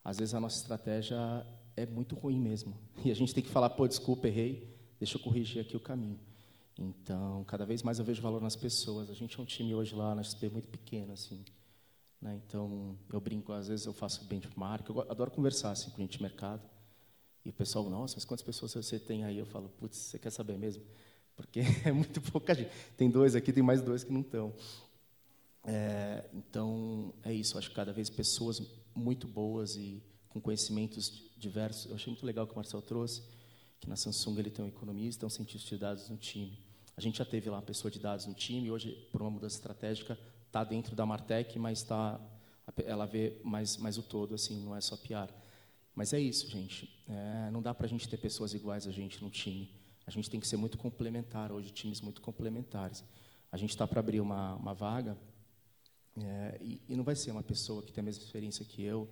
às 0.03 0.17
vezes 0.17 0.33
a 0.33 0.39
nossa 0.39 0.57
estratégia 0.57 1.17
é 1.77 1.85
muito 1.85 2.15
ruim 2.15 2.39
mesmo. 2.39 2.77
E 3.05 3.11
a 3.11 3.15
gente 3.15 3.33
tem 3.33 3.43
que 3.43 3.49
falar, 3.49 3.69
pô, 3.69 3.87
desculpa, 3.87 4.27
errei, 4.27 4.75
deixa 4.99 5.17
eu 5.17 5.21
corrigir 5.21 5.61
aqui 5.61 5.77
o 5.77 5.79
caminho. 5.79 6.19
Então, 6.79 7.43
cada 7.45 7.65
vez 7.65 7.81
mais 7.81 7.99
eu 7.99 8.05
vejo 8.05 8.21
valor 8.21 8.41
nas 8.41 8.55
pessoas. 8.55 9.09
A 9.09 9.13
gente 9.13 9.39
é 9.39 9.41
um 9.41 9.45
time 9.45 9.73
hoje 9.73 9.95
lá 9.95 10.13
na 10.13 10.23
XP 10.23 10.49
muito 10.49 10.67
pequeno, 10.67 11.13
assim. 11.13 11.43
Né? 12.21 12.39
Então, 12.45 12.97
eu 13.11 13.19
brinco, 13.19 13.51
às 13.51 13.67
vezes 13.67 13.85
eu 13.85 13.93
faço 13.93 14.23
benchmark, 14.25 14.87
eu 14.89 15.01
adoro 15.09 15.31
conversar 15.31 15.71
assim, 15.71 15.89
com 15.89 15.97
gente 15.97 16.17
de 16.17 16.21
mercado. 16.21 16.61
E 17.43 17.49
o 17.49 17.53
pessoal, 17.53 17.89
nossa, 17.89 18.15
mas 18.15 18.25
quantas 18.25 18.45
pessoas 18.45 18.73
você 18.73 18.99
tem 18.99 19.23
aí? 19.23 19.37
Eu 19.37 19.45
falo, 19.45 19.69
putz, 19.69 19.97
você 19.97 20.19
quer 20.19 20.29
saber 20.31 20.57
mesmo? 20.57 20.83
Porque 21.35 21.61
é 21.85 21.91
muito 21.91 22.21
pouca 22.21 22.53
gente. 22.53 22.71
Tem 22.95 23.09
dois 23.09 23.35
aqui, 23.35 23.53
tem 23.53 23.63
mais 23.63 23.81
dois 23.81 24.03
que 24.03 24.11
não 24.11 24.21
estão. 24.21 24.53
É, 25.63 26.25
então, 26.33 27.13
é 27.23 27.33
isso. 27.33 27.57
Acho 27.57 27.69
que 27.69 27.75
cada 27.75 27.93
vez 27.93 28.09
pessoas 28.09 28.61
muito 28.95 29.27
boas 29.27 29.75
e 29.75 30.03
com 30.29 30.41
conhecimentos 30.41 31.31
diversos. 31.37 31.89
Eu 31.89 31.95
achei 31.95 32.11
muito 32.11 32.25
legal 32.25 32.45
o 32.45 32.47
que 32.47 32.53
o 32.53 32.55
Marcel 32.55 32.81
trouxe, 32.81 33.23
que 33.79 33.87
na 33.87 33.95
Samsung 33.95 34.39
ele 34.39 34.49
tem 34.49 34.65
um 34.65 34.67
economista, 34.67 35.25
um 35.25 35.29
cientista 35.29 35.69
de 35.69 35.77
dados 35.77 36.09
no 36.09 36.17
time. 36.17 36.66
A 36.97 37.01
gente 37.01 37.19
já 37.19 37.25
teve 37.25 37.47
lá 37.47 37.57
uma 37.57 37.61
pessoa 37.61 37.91
de 37.91 37.99
dados 37.99 38.25
no 38.25 38.33
time, 38.33 38.71
hoje, 38.71 39.07
por 39.11 39.21
uma 39.21 39.29
mudança 39.29 39.55
estratégica, 39.55 40.17
está 40.47 40.63
dentro 40.63 40.95
da 40.95 41.05
Martech, 41.05 41.59
mas 41.59 41.83
tá, 41.83 42.19
ela 42.83 43.05
vê 43.05 43.39
mais, 43.43 43.77
mais 43.77 43.99
o 43.99 44.01
todo, 44.01 44.33
assim, 44.33 44.59
não 44.65 44.75
é 44.75 44.81
só 44.81 44.97
PR. 44.97 45.31
Mas 45.93 46.11
é 46.11 46.19
isso, 46.19 46.49
gente. 46.49 46.89
É, 47.07 47.51
não 47.51 47.61
dá 47.61 47.71
para 47.71 47.85
a 47.85 47.89
gente 47.89 48.09
ter 48.09 48.17
pessoas 48.17 48.55
iguais 48.55 48.87
a 48.87 48.91
gente 48.91 49.23
no 49.23 49.29
time. 49.29 49.69
A 50.07 50.11
gente 50.11 50.27
tem 50.27 50.39
que 50.39 50.47
ser 50.47 50.57
muito 50.57 50.75
complementar 50.75 51.51
hoje, 51.51 51.69
times 51.69 52.01
muito 52.01 52.19
complementares. 52.19 53.03
A 53.51 53.57
gente 53.57 53.69
está 53.69 53.85
para 53.85 53.99
abrir 53.99 54.19
uma, 54.19 54.55
uma 54.55 54.73
vaga 54.73 55.15
é, 56.19 56.57
e, 56.59 56.81
e 56.89 56.95
não 56.95 57.03
vai 57.03 57.15
ser 57.15 57.29
uma 57.29 57.43
pessoa 57.43 57.83
que 57.83 57.91
tem 57.91 58.01
a 58.01 58.05
mesma 58.05 58.23
experiência 58.23 58.65
que 58.65 58.81
eu, 58.81 59.07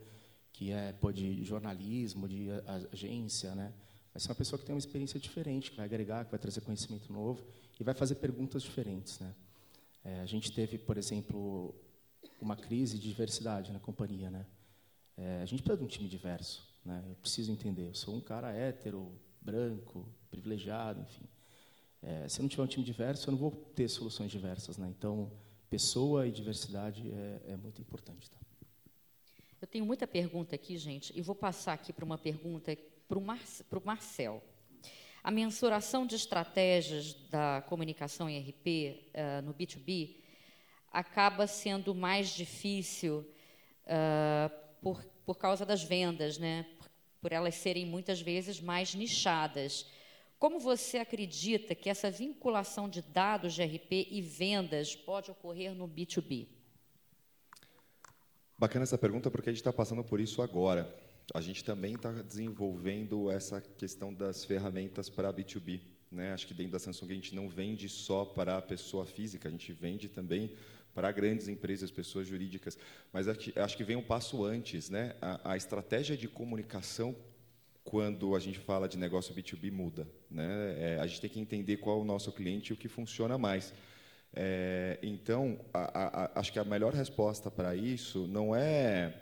que 0.51 0.71
é 0.71 0.91
pô, 0.91 1.11
de 1.11 1.43
jornalismo, 1.43 2.27
de 2.27 2.47
agência, 2.91 3.53
né? 3.53 3.71
Vai 4.11 4.21
ser 4.21 4.29
uma 4.29 4.35
pessoa 4.35 4.57
que 4.57 4.65
tem 4.65 4.73
uma 4.73 4.79
experiência 4.79 5.19
diferente, 5.19 5.69
que 5.69 5.77
vai 5.77 5.85
agregar, 5.85 6.25
que 6.25 6.31
vai 6.31 6.39
trazer 6.39 6.61
conhecimento 6.61 7.13
novo 7.13 7.45
e 7.79 7.83
vai 7.83 7.93
fazer 7.93 8.15
perguntas 8.15 8.63
diferentes, 8.63 9.19
né? 9.19 9.33
É, 10.03 10.19
a 10.19 10.25
gente 10.25 10.51
teve, 10.51 10.77
por 10.77 10.97
exemplo, 10.97 11.73
uma 12.39 12.55
crise 12.55 12.97
de 12.99 13.07
diversidade 13.07 13.71
na 13.71 13.79
companhia, 13.79 14.29
né? 14.29 14.45
É, 15.17 15.41
a 15.41 15.45
gente 15.45 15.63
precisa 15.63 15.77
de 15.77 15.83
um 15.83 15.87
time 15.87 16.07
diverso, 16.07 16.67
né? 16.83 17.03
Eu 17.09 17.15
preciso 17.15 17.51
entender. 17.51 17.87
Eu 17.87 17.95
sou 17.95 18.15
um 18.15 18.21
cara 18.21 18.51
hétero, 18.51 19.11
branco, 19.41 20.07
privilegiado, 20.29 21.01
enfim. 21.01 21.25
É, 22.01 22.27
se 22.29 22.39
eu 22.39 22.43
não 22.43 22.49
tiver 22.49 22.63
um 22.63 22.67
time 22.67 22.85
diverso, 22.85 23.27
eu 23.27 23.31
não 23.31 23.39
vou 23.39 23.51
ter 23.51 23.89
soluções 23.89 24.31
diversas, 24.31 24.77
né? 24.77 24.93
Então, 24.95 25.31
pessoa 25.69 26.27
e 26.27 26.31
diversidade 26.31 27.11
é, 27.11 27.53
é 27.53 27.55
muito 27.55 27.81
importante. 27.81 28.29
Tá? 28.29 28.37
Eu 29.59 29.67
tenho 29.67 29.85
muita 29.85 30.05
pergunta 30.05 30.53
aqui, 30.53 30.77
gente, 30.77 31.11
e 31.17 31.21
vou 31.21 31.33
passar 31.33 31.73
aqui 31.73 31.91
para 31.91 32.05
uma 32.05 32.17
pergunta 32.17 32.77
para 33.07 33.17
o 33.17 33.21
Mar 33.21 33.41
Marcel. 33.83 34.43
A 35.25 35.31
mensuração 35.31 36.05
de 36.05 36.15
estratégias 36.15 37.15
da 37.31 37.63
comunicação 37.67 38.29
em 38.29 38.39
RP 38.39 39.09
eh, 39.11 39.41
no 39.41 39.55
B2B 39.55 40.17
acaba 40.91 41.47
sendo 41.47 41.95
mais 41.95 42.29
difícil 42.29 43.27
ah, 43.87 44.51
por, 44.83 45.03
por 45.25 45.35
causa 45.35 45.65
das 45.65 45.81
vendas, 45.81 46.37
né? 46.37 46.67
por, 46.77 46.87
por 47.21 47.31
elas 47.31 47.55
serem 47.55 47.87
muitas 47.87 48.21
vezes 48.21 48.61
mais 48.61 48.93
nichadas. 48.93 49.87
Como 50.37 50.59
você 50.59 50.99
acredita 50.99 51.73
que 51.73 51.89
essa 51.89 52.11
vinculação 52.11 52.87
de 52.87 53.01
dados 53.01 53.55
de 53.55 53.63
RP 53.63 54.07
e 54.11 54.21
vendas 54.21 54.95
pode 54.95 55.31
ocorrer 55.31 55.73
no 55.73 55.87
B2B? 55.87 56.49
Bacana 58.59 58.83
essa 58.83 58.95
pergunta 58.95 59.31
porque 59.31 59.49
a 59.49 59.51
gente 59.51 59.61
está 59.61 59.73
passando 59.73 60.03
por 60.03 60.19
isso 60.19 60.43
agora. 60.43 61.03
A 61.33 61.41
gente 61.41 61.63
também 61.63 61.95
está 61.95 62.11
desenvolvendo 62.11 63.31
essa 63.31 63.59
questão 63.59 64.13
das 64.13 64.45
ferramentas 64.45 65.09
para 65.09 65.33
B2B. 65.33 65.81
Né? 66.11 66.31
Acho 66.33 66.47
que 66.47 66.53
dentro 66.53 66.73
da 66.73 66.79
Samsung 66.79 67.11
a 67.11 67.15
gente 67.15 67.35
não 67.35 67.49
vende 67.49 67.89
só 67.89 68.23
para 68.23 68.57
a 68.57 68.61
pessoa 68.61 69.05
física, 69.05 69.49
a 69.49 69.51
gente 69.51 69.73
vende 69.73 70.07
também 70.07 70.51
para 70.93 71.11
grandes 71.11 71.47
empresas, 71.49 71.91
pessoas 71.91 72.27
jurídicas. 72.27 72.77
Mas 73.11 73.27
acho 73.27 73.75
que- 73.75 73.83
vem 73.83 73.95
um 73.97 74.03
passo 74.03 74.43
antes. 74.45 74.89
Né? 74.89 75.15
A, 75.21 75.51
a 75.53 75.57
estratégia 75.57 76.15
de 76.15 76.27
comunicação, 76.27 77.15
quando 77.83 78.35
a 78.35 78.39
gente 78.39 78.59
fala 78.59 78.87
de 78.87 78.97
negócio 78.97 79.33
B2B, 79.33 79.71
muda. 79.71 80.07
Né? 80.31 80.75
É, 80.79 80.99
a 80.99 81.07
gente 81.07 81.21
tem 81.21 81.29
que 81.29 81.39
entender 81.39 81.77
qual 81.77 81.97
é 81.99 82.01
o 82.01 82.05
nosso 82.05 82.31
cliente 82.31 82.71
e 82.71 82.73
o 82.73 82.77
que 82.77 82.87
funciona 82.87 83.37
mais. 83.37 83.73
É, 84.33 84.99
então, 85.01 85.59
a- 85.73 86.25
a- 86.25 86.39
acho 86.39 86.53
que 86.53 86.59
a 86.59 86.63
melhor 86.63 86.93
resposta 86.93 87.49
para 87.51 87.75
isso 87.75 88.27
não 88.27 88.55
é 88.55 89.21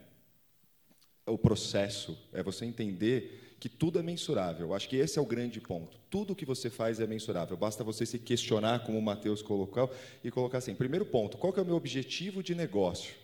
o 1.25 1.37
processo, 1.37 2.17
é 2.33 2.43
você 2.43 2.65
entender 2.65 3.55
que 3.59 3.69
tudo 3.69 3.97
é 3.97 4.03
mensurável. 4.03 4.73
Acho 4.73 4.89
que 4.89 4.97
esse 4.97 5.17
é 5.17 5.21
o 5.21 5.25
grande 5.25 5.61
ponto. 5.61 5.97
Tudo 6.09 6.35
que 6.35 6.45
você 6.45 6.69
faz 6.69 6.99
é 6.99 7.07
mensurável. 7.07 7.55
Basta 7.55 7.81
você 7.81 8.05
se 8.05 8.19
questionar, 8.19 8.83
como 8.85 8.99
o 8.99 9.01
Matheus 9.01 9.41
colocou, 9.41 9.89
e 10.21 10.29
colocar 10.29 10.57
assim: 10.57 10.75
primeiro 10.75 11.05
ponto, 11.05 11.37
qual 11.37 11.53
é 11.55 11.61
o 11.61 11.65
meu 11.65 11.75
objetivo 11.75 12.43
de 12.43 12.53
negócio? 12.53 13.15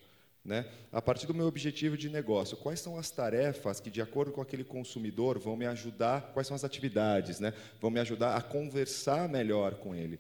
Né? 0.46 0.66
A 0.94 1.02
partir 1.02 1.28
do 1.28 1.34
meu 1.34 1.46
objetivo 1.46 1.98
de 1.98 2.08
negócio, 2.08 2.56
quais 2.56 2.80
são 2.80 2.98
as 2.98 3.12
tarefas 3.12 3.82
que, 3.82 3.90
de 3.90 4.02
acordo 4.02 4.32
com 4.32 4.42
aquele 4.42 4.64
consumidor, 4.64 5.38
vão 5.38 5.58
me 5.58 5.66
ajudar? 5.66 6.32
Quais 6.34 6.48
são 6.48 6.56
as 6.56 6.64
atividades, 6.64 7.42
né? 7.42 7.54
Vão 7.82 7.92
me 7.92 8.00
ajudar 8.00 8.38
a 8.38 8.42
conversar 8.42 9.28
melhor 9.28 9.76
com 9.76 9.94
ele. 9.94 10.18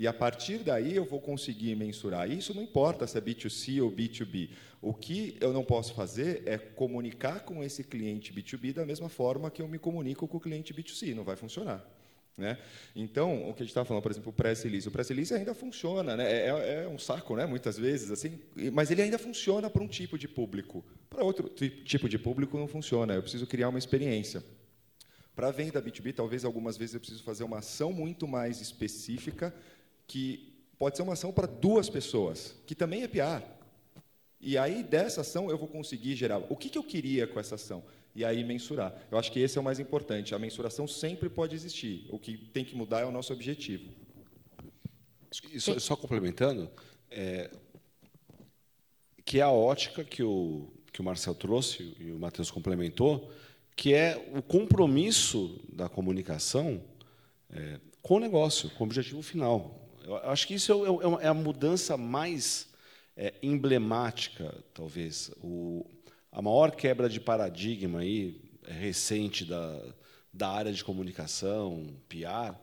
E 0.00 0.06
a 0.06 0.14
partir 0.14 0.60
daí 0.60 0.96
eu 0.96 1.04
vou 1.04 1.20
conseguir 1.20 1.76
mensurar. 1.76 2.30
Isso 2.30 2.54
não 2.54 2.62
importa 2.62 3.06
se 3.06 3.18
é 3.18 3.20
B2C 3.20 3.82
ou 3.82 3.92
B2B. 3.92 4.48
O 4.80 4.94
que 4.94 5.36
eu 5.42 5.52
não 5.52 5.62
posso 5.62 5.92
fazer 5.92 6.42
é 6.46 6.56
comunicar 6.56 7.40
com 7.40 7.62
esse 7.62 7.84
cliente 7.84 8.32
B2B 8.32 8.72
da 8.72 8.86
mesma 8.86 9.10
forma 9.10 9.50
que 9.50 9.60
eu 9.60 9.68
me 9.68 9.78
comunico 9.78 10.26
com 10.26 10.38
o 10.38 10.40
cliente 10.40 10.72
B2C. 10.72 11.14
Não 11.14 11.22
vai 11.22 11.36
funcionar. 11.36 11.84
Né? 12.34 12.56
Então, 12.96 13.50
o 13.50 13.52
que 13.52 13.62
a 13.62 13.64
gente 13.66 13.72
estava 13.72 13.84
falando, 13.84 14.02
por 14.02 14.10
exemplo, 14.10 14.30
o 14.30 14.32
press 14.32 14.62
release. 14.62 14.88
O 14.88 14.90
press 14.90 15.10
release 15.10 15.34
ainda 15.34 15.52
funciona, 15.52 16.16
né? 16.16 16.32
é, 16.32 16.84
é 16.84 16.88
um 16.88 16.98
saco, 16.98 17.36
né? 17.36 17.44
muitas 17.44 17.76
vezes, 17.76 18.10
assim, 18.10 18.40
mas 18.72 18.90
ele 18.90 19.02
ainda 19.02 19.18
funciona 19.18 19.68
para 19.68 19.82
um 19.82 19.86
tipo 19.86 20.16
de 20.16 20.26
público. 20.26 20.82
Para 21.10 21.22
outro 21.22 21.46
ti- 21.46 21.68
tipo 21.84 22.08
de 22.08 22.18
público 22.18 22.56
não 22.56 22.66
funciona. 22.66 23.12
Eu 23.12 23.20
preciso 23.20 23.46
criar 23.46 23.68
uma 23.68 23.78
experiência. 23.78 24.42
Para 25.36 25.48
a 25.48 25.52
venda 25.52 25.80
B2B, 25.80 26.12
talvez 26.14 26.44
algumas 26.44 26.76
vezes 26.76 26.94
eu 26.94 27.00
preciso 27.00 27.22
fazer 27.22 27.44
uma 27.44 27.58
ação 27.58 27.92
muito 27.92 28.28
mais 28.28 28.60
específica, 28.60 29.54
que 30.10 30.52
pode 30.76 30.96
ser 30.96 31.04
uma 31.04 31.12
ação 31.12 31.30
para 31.30 31.46
duas 31.46 31.88
pessoas, 31.88 32.56
que 32.66 32.74
também 32.74 33.04
é 33.04 33.06
PR. 33.06 33.46
E 34.40 34.58
aí, 34.58 34.82
dessa 34.82 35.20
ação, 35.20 35.48
eu 35.48 35.56
vou 35.56 35.68
conseguir 35.68 36.16
gerar. 36.16 36.38
O 36.48 36.56
que, 36.56 36.68
que 36.68 36.76
eu 36.76 36.82
queria 36.82 37.28
com 37.28 37.38
essa 37.38 37.54
ação? 37.54 37.84
E 38.12 38.24
aí, 38.24 38.42
mensurar. 38.42 38.92
Eu 39.08 39.16
acho 39.16 39.30
que 39.30 39.38
esse 39.38 39.56
é 39.56 39.60
o 39.60 39.64
mais 39.64 39.78
importante. 39.78 40.34
A 40.34 40.38
mensuração 40.38 40.88
sempre 40.88 41.28
pode 41.28 41.54
existir. 41.54 42.08
O 42.10 42.18
que 42.18 42.36
tem 42.36 42.64
que 42.64 42.74
mudar 42.74 43.02
é 43.02 43.04
o 43.04 43.12
nosso 43.12 43.32
objetivo. 43.32 43.88
Só, 45.60 45.78
só 45.78 45.94
complementando, 45.94 46.68
é, 47.08 47.48
que 49.24 49.38
é 49.38 49.42
a 49.42 49.50
ótica 49.50 50.02
que 50.02 50.24
o, 50.24 50.72
que 50.92 51.00
o 51.00 51.04
Marcel 51.04 51.36
trouxe 51.36 51.94
e 52.00 52.10
o 52.10 52.18
Matheus 52.18 52.50
complementou, 52.50 53.30
que 53.76 53.94
é 53.94 54.28
o 54.34 54.42
compromisso 54.42 55.60
da 55.72 55.88
comunicação 55.88 56.82
é, 57.48 57.78
com 58.02 58.16
o 58.16 58.20
negócio, 58.20 58.70
com 58.70 58.82
o 58.82 58.86
objetivo 58.88 59.22
final. 59.22 59.79
Eu 60.10 60.30
acho 60.30 60.46
que 60.46 60.54
isso 60.54 60.72
é, 60.72 60.90
o- 60.90 61.20
é 61.20 61.26
a 61.28 61.34
mudança 61.34 61.96
mais 61.96 62.68
é, 63.16 63.34
emblemática, 63.42 64.52
talvez. 64.74 65.30
O, 65.42 65.86
a 66.32 66.40
maior 66.42 66.70
quebra 66.74 67.08
de 67.08 67.20
paradigma 67.20 68.00
aí, 68.00 68.40
é, 68.66 68.72
recente 68.72 69.44
da, 69.44 69.80
da 70.32 70.48
área 70.48 70.72
de 70.72 70.82
comunicação, 70.82 71.86
PR, 72.08 72.54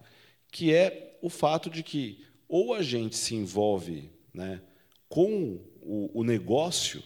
que 0.52 0.74
é 0.74 1.18
o 1.22 1.30
fato 1.30 1.69
de 1.69 1.84
que 1.84 2.26
ou 2.49 2.74
a 2.74 2.82
gente 2.82 3.15
se 3.15 3.36
envolve 3.36 4.10
né, 4.34 4.61
com 5.10 5.60
o, 5.82 6.19
o 6.19 6.24
negócio, 6.24 7.03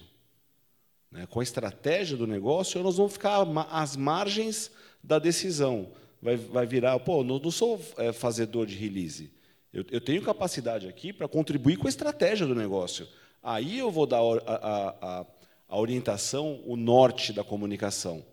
né, 1.11 1.27
com 1.27 1.39
a 1.39 1.43
estratégia 1.43 2.15
do 2.17 2.25
negócio, 2.27 2.77
ou 2.79 2.83
nós 2.83 2.97
vamos 2.97 3.13
ficar 3.13 3.45
às 3.69 3.95
margens 3.95 4.71
da 5.03 5.19
decisão. 5.19 5.91
Vai, 6.21 6.35
vai 6.37 6.65
virar, 6.65 6.99
pô, 6.99 7.23
não, 7.23 7.39
não 7.39 7.51
sou 7.51 7.79
é, 7.97 8.11
fazedor 8.11 8.65
de 8.65 8.75
release. 8.75 9.31
Eu, 9.73 9.85
eu 9.89 10.01
tenho 10.01 10.21
capacidade 10.21 10.87
aqui 10.87 11.13
para 11.13 11.27
contribuir 11.27 11.77
com 11.77 11.87
a 11.87 11.89
estratégia 11.89 12.45
do 12.45 12.53
negócio. 12.53 13.07
Aí 13.41 13.79
eu 13.79 13.89
vou 13.89 14.05
dar 14.05 14.19
a, 14.19 15.19
a, 15.21 15.25
a, 15.69 15.79
orientação, 15.79 16.61
o 16.65 16.75
norte 16.75 17.31
da 17.31 17.43
comunicação. 17.43 18.25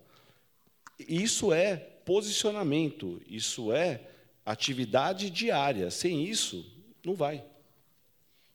Isso 0.99 1.53
é 1.53 1.77
posicionamento, 1.77 3.21
isso 3.27 3.71
é 3.71 4.01
atividade 4.45 5.29
diária. 5.29 5.89
Sem 5.89 6.23
isso, 6.25 6.65
não 7.05 7.15
vai. 7.15 7.43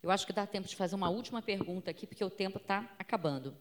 Eu 0.02 0.10
acho 0.10 0.26
que 0.26 0.32
dá 0.34 0.46
tempo 0.46 0.68
de 0.68 0.76
fazer 0.76 0.94
uma 0.94 1.08
última 1.08 1.40
pergunta 1.40 1.90
aqui, 1.90 2.06
porque 2.06 2.22
o 2.22 2.28
tempo 2.28 2.58
está 2.58 2.94
acabando. 2.98 3.56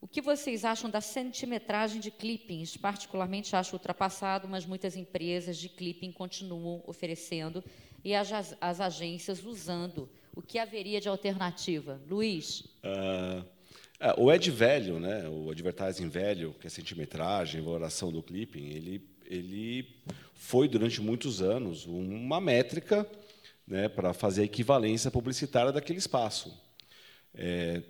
O 0.00 0.08
que 0.08 0.22
vocês 0.22 0.64
acham 0.64 0.88
da 0.88 1.02
centimetragem 1.02 2.00
de 2.00 2.10
clippings? 2.10 2.76
Particularmente 2.76 3.54
acho 3.54 3.74
ultrapassado, 3.74 4.48
mas 4.48 4.64
muitas 4.64 4.96
empresas 4.96 5.58
de 5.58 5.68
clipping 5.68 6.12
continuam 6.12 6.82
oferecendo 6.86 7.62
e 8.06 8.14
as, 8.14 8.32
as- 8.32 8.56
as 8.60 8.80
agências 8.80 9.44
usando. 9.44 10.08
O 10.32 10.40
que 10.40 10.60
haveria 10.60 11.00
de 11.00 11.08
alternativa? 11.08 12.00
Luiz? 12.08 12.62
É, 12.84 14.14
o 14.16 14.30
Ed 14.32 14.48
velho, 14.48 15.00
né, 15.00 15.28
o 15.28 15.50
advertising 15.50 16.08
velho, 16.08 16.54
que 16.60 16.68
é 16.68 16.70
centimetragem, 16.70 17.60
valoração 17.60 18.12
do 18.12 18.22
clipping, 18.22 18.68
ele, 18.68 19.02
ele 19.24 19.88
foi 20.34 20.68
durante 20.68 21.00
muitos 21.00 21.42
anos 21.42 21.84
uma 21.84 22.40
métrica 22.40 23.04
né, 23.66 23.88
para 23.88 24.12
fazer 24.12 24.42
a 24.42 24.44
equivalência 24.44 25.10
publicitária 25.10 25.72
daquele 25.72 25.98
espaço. 25.98 26.56
É, 27.34 27.82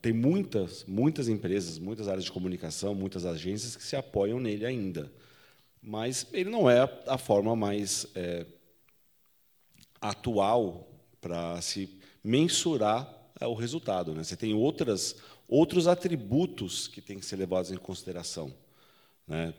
tem 0.00 0.12
muitas, 0.12 0.84
muitas 0.88 1.28
empresas, 1.28 1.78
muitas 1.78 2.08
áreas 2.08 2.24
de 2.24 2.32
comunicação, 2.32 2.96
muitas 2.96 3.24
agências 3.24 3.76
que 3.76 3.84
se 3.84 3.94
apoiam 3.94 4.40
nele 4.40 4.66
ainda, 4.66 5.12
mas 5.80 6.26
ele 6.32 6.50
não 6.50 6.68
é 6.68 6.80
a, 6.80 6.90
a 7.06 7.16
forma 7.18 7.54
mais 7.54 8.08
é, 8.16 8.44
atual 10.02 10.88
para 11.20 11.60
se 11.62 11.98
mensurar 12.22 13.08
é, 13.40 13.46
o 13.46 13.54
resultado. 13.54 14.12
Né? 14.12 14.22
Você 14.22 14.36
tem 14.36 14.52
outras, 14.52 15.16
outros 15.48 15.86
atributos 15.86 16.88
que 16.88 17.00
têm 17.00 17.18
que 17.18 17.24
ser 17.24 17.36
levados 17.36 17.70
em 17.70 17.76
consideração. 17.76 18.52
Né? 19.26 19.54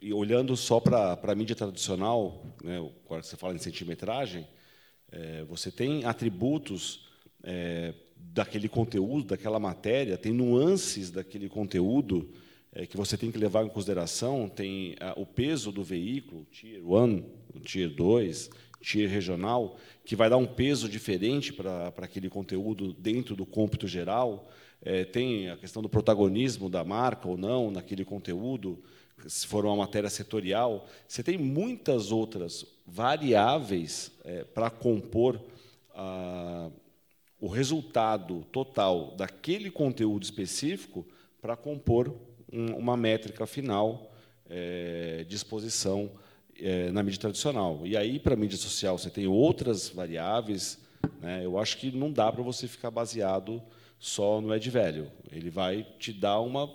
E 0.00 0.12
olhando 0.12 0.56
só 0.56 0.78
para 0.78 1.18
a 1.20 1.34
mídia 1.34 1.56
tradicional, 1.56 2.44
né, 2.62 2.90
quando 3.04 3.24
você 3.24 3.36
fala 3.36 3.54
em 3.54 3.58
centimetragem, 3.58 4.46
é, 5.10 5.42
você 5.44 5.70
tem 5.70 6.04
atributos 6.04 7.08
é, 7.42 7.94
daquele 8.16 8.68
conteúdo, 8.68 9.28
daquela 9.28 9.58
matéria, 9.58 10.16
tem 10.16 10.32
nuances 10.32 11.10
daquele 11.10 11.48
conteúdo 11.48 12.30
é, 12.72 12.86
que 12.86 12.96
você 12.96 13.16
tem 13.16 13.30
que 13.30 13.38
levar 13.38 13.64
em 13.64 13.68
consideração, 13.68 14.48
tem 14.48 14.94
ah, 15.00 15.14
o 15.16 15.26
peso 15.26 15.72
do 15.72 15.82
veículo, 15.82 16.46
Tier 16.52 16.82
1, 16.86 17.24
Tier 17.64 17.90
2, 17.90 18.50
tier 18.80 19.08
regional, 19.08 19.76
que 20.04 20.16
vai 20.16 20.30
dar 20.30 20.36
um 20.36 20.46
peso 20.46 20.88
diferente 20.88 21.52
para 21.52 21.92
aquele 21.98 22.28
conteúdo 22.28 22.92
dentro 22.92 23.36
do 23.36 23.44
cômputo 23.44 23.86
geral. 23.86 24.50
É, 24.82 25.04
tem 25.04 25.50
a 25.50 25.56
questão 25.56 25.82
do 25.82 25.88
protagonismo 25.88 26.68
da 26.70 26.82
marca 26.82 27.28
ou 27.28 27.36
não 27.36 27.70
naquele 27.70 28.04
conteúdo, 28.04 28.82
se 29.26 29.46
for 29.46 29.66
uma 29.66 29.76
matéria 29.76 30.08
setorial. 30.08 30.88
Você 31.06 31.22
tem 31.22 31.36
muitas 31.36 32.10
outras 32.10 32.64
variáveis 32.86 34.10
é, 34.24 34.44
para 34.44 34.70
compor 34.70 35.40
a, 35.94 36.70
o 37.38 37.48
resultado 37.48 38.46
total 38.50 39.14
daquele 39.16 39.70
conteúdo 39.70 40.22
específico 40.22 41.06
para 41.40 41.56
compor 41.56 42.14
um, 42.50 42.74
uma 42.74 42.96
métrica 42.96 43.46
final 43.46 44.10
é, 44.48 45.24
de 45.28 45.36
exposição 45.36 46.10
é, 46.60 46.90
na 46.90 47.02
mídia 47.02 47.20
tradicional. 47.20 47.80
E 47.84 47.96
aí, 47.96 48.18
para 48.18 48.34
a 48.34 48.36
mídia 48.36 48.58
social, 48.58 48.98
você 48.98 49.10
tem 49.10 49.26
outras 49.26 49.88
variáveis. 49.88 50.78
Né? 51.20 51.44
Eu 51.44 51.58
acho 51.58 51.76
que 51.78 51.90
não 51.90 52.12
dá 52.12 52.30
para 52.30 52.42
você 52.42 52.68
ficar 52.68 52.90
baseado 52.90 53.62
só 53.98 54.40
no 54.40 54.54
Ed 54.54 54.68
Velho. 54.70 55.10
Ele 55.30 55.50
vai 55.50 55.86
te 55.98 56.12
dar 56.12 56.40
uma, 56.40 56.70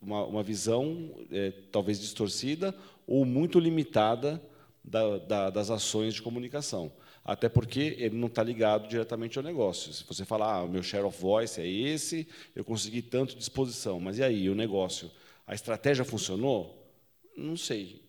uma, 0.00 0.24
uma 0.24 0.42
visão 0.42 1.10
é, 1.30 1.52
talvez 1.70 2.00
distorcida 2.00 2.74
ou 3.06 3.24
muito 3.24 3.58
limitada 3.58 4.42
da, 4.84 5.18
da, 5.18 5.50
das 5.50 5.70
ações 5.70 6.14
de 6.14 6.22
comunicação. 6.22 6.92
Até 7.24 7.48
porque 7.48 7.96
ele 7.98 8.16
não 8.16 8.28
está 8.28 8.42
ligado 8.42 8.88
diretamente 8.88 9.36
ao 9.36 9.42
negócio. 9.42 9.92
Se 9.92 10.04
você 10.04 10.24
falar, 10.24 10.60
ah, 10.60 10.66
meu 10.66 10.82
share 10.82 11.04
of 11.04 11.20
voice 11.20 11.60
é 11.60 11.66
esse, 11.66 12.28
eu 12.54 12.64
consegui 12.64 13.02
tanto 13.02 13.34
de 13.34 13.42
exposição, 13.42 13.98
mas 13.98 14.18
e 14.18 14.22
aí, 14.22 14.48
o 14.48 14.54
negócio? 14.54 15.10
A 15.44 15.52
estratégia 15.52 16.04
funcionou? 16.04 16.88
Não 17.36 17.56
sei. 17.56 18.05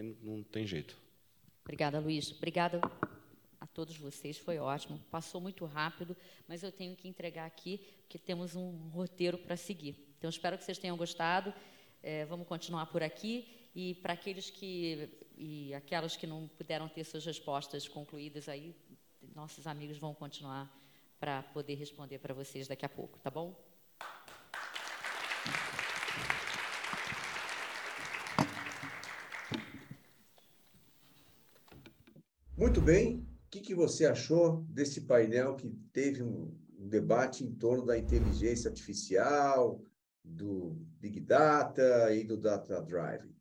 Aí 0.00 0.16
não 0.22 0.42
tem 0.42 0.66
jeito. 0.66 0.96
Obrigada, 1.62 2.00
Luiz. 2.00 2.32
Obrigada 2.32 2.80
a 3.60 3.66
todos 3.66 3.96
vocês, 3.98 4.38
foi 4.38 4.58
ótimo. 4.58 4.98
Passou 5.10 5.40
muito 5.42 5.66
rápido, 5.66 6.16
mas 6.48 6.62
eu 6.62 6.72
tenho 6.72 6.96
que 6.96 7.06
entregar 7.06 7.44
aqui, 7.44 7.78
porque 8.00 8.18
temos 8.18 8.56
um 8.56 8.88
roteiro 8.88 9.36
para 9.36 9.56
seguir. 9.56 9.94
Então, 10.16 10.30
espero 10.30 10.56
que 10.56 10.64
vocês 10.64 10.78
tenham 10.78 10.96
gostado. 10.96 11.52
É, 12.02 12.24
vamos 12.24 12.48
continuar 12.48 12.86
por 12.86 13.02
aqui. 13.02 13.46
E 13.74 13.94
para 13.96 14.14
aqueles 14.14 14.48
que 14.48 15.08
e 15.36 15.72
aquelas 15.74 16.16
que 16.16 16.26
não 16.26 16.48
puderam 16.48 16.88
ter 16.88 17.04
suas 17.04 17.24
respostas 17.24 17.86
concluídas 17.86 18.48
aí, 18.48 18.74
nossos 19.34 19.66
amigos 19.66 19.98
vão 19.98 20.14
continuar 20.14 20.68
para 21.18 21.42
poder 21.42 21.74
responder 21.74 22.18
para 22.18 22.34
vocês 22.34 22.66
daqui 22.66 22.84
a 22.84 22.88
pouco, 22.88 23.18
tá 23.18 23.30
bom? 23.30 23.69
Muito 32.60 32.82
bem. 32.82 33.26
O 33.46 33.50
que, 33.50 33.58
que 33.58 33.74
você 33.74 34.04
achou 34.04 34.66
desse 34.68 35.00
painel 35.00 35.56
que 35.56 35.70
teve 35.94 36.22
um, 36.22 36.54
um 36.78 36.86
debate 36.86 37.42
em 37.42 37.54
torno 37.54 37.86
da 37.86 37.96
inteligência 37.96 38.68
artificial, 38.68 39.82
do 40.22 40.76
Big 41.00 41.20
Data 41.20 42.14
e 42.14 42.22
do 42.22 42.36
Data 42.36 42.82
Driving? 42.82 43.34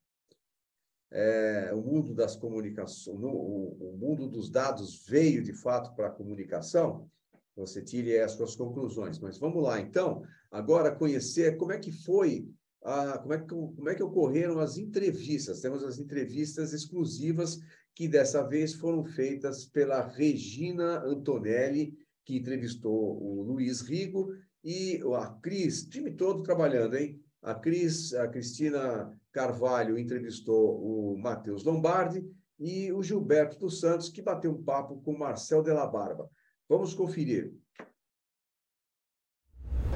É, 1.11 1.71
o 1.73 1.81
mundo 1.81 2.15
das 2.15 2.37
comunicações, 2.37 3.19
o, 3.21 3.27
o 3.27 3.97
mundo 3.97 4.25
dos 4.25 4.49
dados 4.49 5.05
veio 5.05 5.43
de 5.43 5.51
fato 5.51 5.93
para 5.95 6.07
a 6.07 6.11
comunicação? 6.11 7.11
Você 7.57 7.83
tire 7.83 8.17
as 8.19 8.31
suas 8.31 8.55
conclusões. 8.55 9.19
Mas 9.19 9.37
vamos 9.37 9.61
lá, 9.61 9.81
então, 9.81 10.23
agora 10.49 10.95
conhecer 10.95 11.57
como 11.57 11.73
é 11.73 11.77
que 11.77 11.91
foi, 11.91 12.47
a, 12.81 13.17
como, 13.17 13.33
é 13.33 13.37
que, 13.37 13.47
como 13.47 13.89
é 13.89 13.95
que 13.95 14.03
ocorreram 14.03 14.59
as 14.59 14.77
entrevistas. 14.77 15.59
Temos 15.59 15.83
as 15.83 15.99
entrevistas 15.99 16.71
exclusivas 16.71 17.59
que 17.99 18.07
dessa 18.07 18.41
vez 18.41 18.75
foram 18.75 19.03
feitas 19.03 19.65
pela 19.65 19.99
Regina 19.99 21.03
Antonelli, 21.03 21.93
que 22.23 22.37
entrevistou 22.37 23.21
o 23.21 23.43
Luiz 23.43 23.81
Rigo, 23.81 24.29
e 24.63 25.01
a 25.17 25.27
Cris, 25.41 25.83
time 25.83 26.09
todo 26.11 26.41
trabalhando, 26.41 26.95
hein? 26.95 27.19
A 27.41 27.53
Cris, 27.53 28.13
a 28.13 28.25
Cristina 28.29 29.13
Carvalho 29.33 29.99
entrevistou 29.99 30.79
o 30.81 31.17
Matheus 31.17 31.65
Lombardi 31.65 32.25
e 32.57 32.89
o 32.93 33.03
Gilberto 33.03 33.59
dos 33.59 33.81
Santos, 33.81 34.07
que 34.07 34.21
bateu 34.21 34.51
um 34.51 34.63
papo 34.63 35.01
com 35.01 35.11
o 35.11 35.19
Marcel 35.19 35.61
Della 35.61 35.85
Barba. 35.85 36.29
Vamos 36.69 36.93
conferir. 36.93 37.53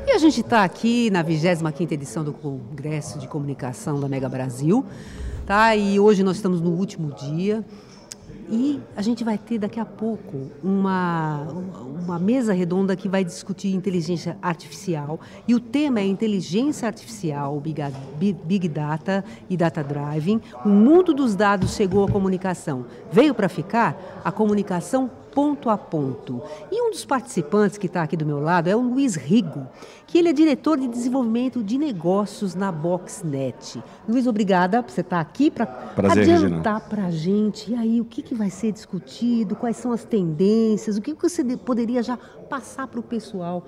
E 0.06 0.12
a 0.12 0.18
gente 0.18 0.42
está 0.42 0.66
aqui 0.66 1.10
na 1.10 1.24
25ª 1.24 1.94
edição 1.94 2.22
do 2.22 2.34
Congresso 2.34 3.18
de 3.18 3.30
Comunicação 3.30 3.98
da 3.98 4.10
Mega 4.10 4.28
Brasil, 4.28 4.86
tá? 5.46 5.74
E 5.74 5.98
hoje 6.02 6.22
nós 6.22 6.36
estamos 6.36 6.60
no 6.60 6.72
último 6.72 7.14
dia. 7.16 7.64
E 8.49 8.80
a 8.95 9.02
gente 9.02 9.24
vai 9.24 9.38
ter 9.38 9.57
daqui 9.57 9.80
a 9.80 9.86
pouco 9.86 10.52
uma, 10.64 11.48
uma 12.03 12.20
mesa 12.20 12.53
redonda 12.53 12.95
que 12.95 13.07
vai 13.07 13.24
discutir 13.24 13.74
inteligência 13.74 14.38
artificial. 14.41 15.20
E 15.48 15.56
o 15.56 15.60
tema 15.60 15.99
é 15.99 16.06
inteligência 16.06 16.88
artificial, 16.88 17.60
Big, 17.60 18.68
Data 18.68 19.24
e 19.49 19.57
Data 19.57 19.84
Driving. 19.84 20.41
O 20.65 20.70
mundo 20.70 21.14
dos 21.14 21.36
dados 21.36 21.76
chegou 21.76 22.06
à 22.06 22.11
comunicação. 22.11 22.86
Veio 23.11 23.34
para 23.34 23.49
ficar 23.49 24.22
a 24.24 24.32
comunicação 24.32 25.10
ponto 25.34 25.70
a 25.70 25.78
ponto. 25.78 26.42
E 26.72 26.82
um 26.82 26.92
dos 26.92 27.04
participantes 27.04 27.78
que 27.78 27.88
está 27.88 28.04
aqui 28.04 28.16
do 28.16 28.26
meu 28.26 28.40
lado 28.40 28.70
é 28.70 28.76
o 28.76 28.82
Luiz 28.82 29.16
Rigo, 29.16 29.68
que 30.06 30.18
ele 30.18 30.30
é 30.30 30.34
diretor 30.34 30.78
de 30.78 30.88
desenvolvimento 30.88 31.64
de 31.64 31.78
negócios 31.78 32.54
na 32.54 32.72
Boxnet. 32.72 33.84
Luiz, 34.08 34.28
obrigada 34.28 34.84
por 34.84 34.92
você 34.92 35.02
estar 35.02 35.20
aqui 35.20 35.50
para 35.50 35.68
adiantar 35.98 36.88
para 36.88 37.06
a 37.06 37.12
gente. 37.12 37.72
E 37.72 37.76
aí, 37.76 38.00
o 38.00 38.06
que, 38.06 38.22
que 38.22 38.36
vai 38.36 38.50
ser 38.50 38.72
discutido? 38.72 39.56
Quais 39.56 39.78
são 39.78 39.92
as 39.92 40.06
tendências? 40.06 40.98
O 40.98 41.02
que 41.02 41.14
você 41.16 41.44
poderia 41.58 42.04
já 42.04 42.16
passar 42.16 42.88
para 42.88 43.00
o 43.00 43.04
pessoal 43.04 43.66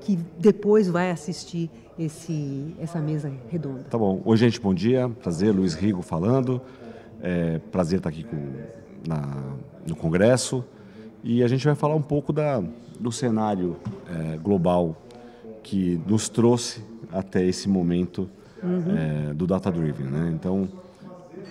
que 0.00 0.18
depois 0.38 0.88
vai 0.88 1.10
assistir 1.10 1.70
esse, 1.98 2.74
essa 2.80 3.00
mesa 3.00 3.30
redonda? 3.48 3.84
Tá 3.90 3.98
bom. 3.98 4.22
Oi, 4.24 4.36
gente, 4.36 4.58
bom 4.58 4.72
dia. 4.72 5.08
Prazer, 5.08 5.54
Luiz 5.54 5.74
Rigo 5.74 6.00
falando. 6.00 6.60
É, 7.20 7.58
prazer 7.70 7.98
estar 7.98 8.08
aqui 8.08 8.24
com, 8.24 8.36
na, 9.06 9.54
no 9.86 9.94
Congresso. 9.94 10.64
E 11.24 11.42
a 11.42 11.48
gente 11.48 11.64
vai 11.64 11.74
falar 11.74 11.94
um 11.94 12.02
pouco 12.02 12.32
da, 12.32 12.62
do 12.98 13.12
cenário 13.12 13.76
é, 14.08 14.36
global 14.36 14.96
que 15.62 16.00
nos 16.06 16.28
trouxe 16.28 16.82
até 17.12 17.44
esse 17.44 17.68
momento 17.68 18.28
uhum. 18.62 19.30
é, 19.30 19.34
do 19.34 19.46
data 19.46 19.70
driven, 19.70 20.06
né? 20.06 20.32
Então, 20.34 20.68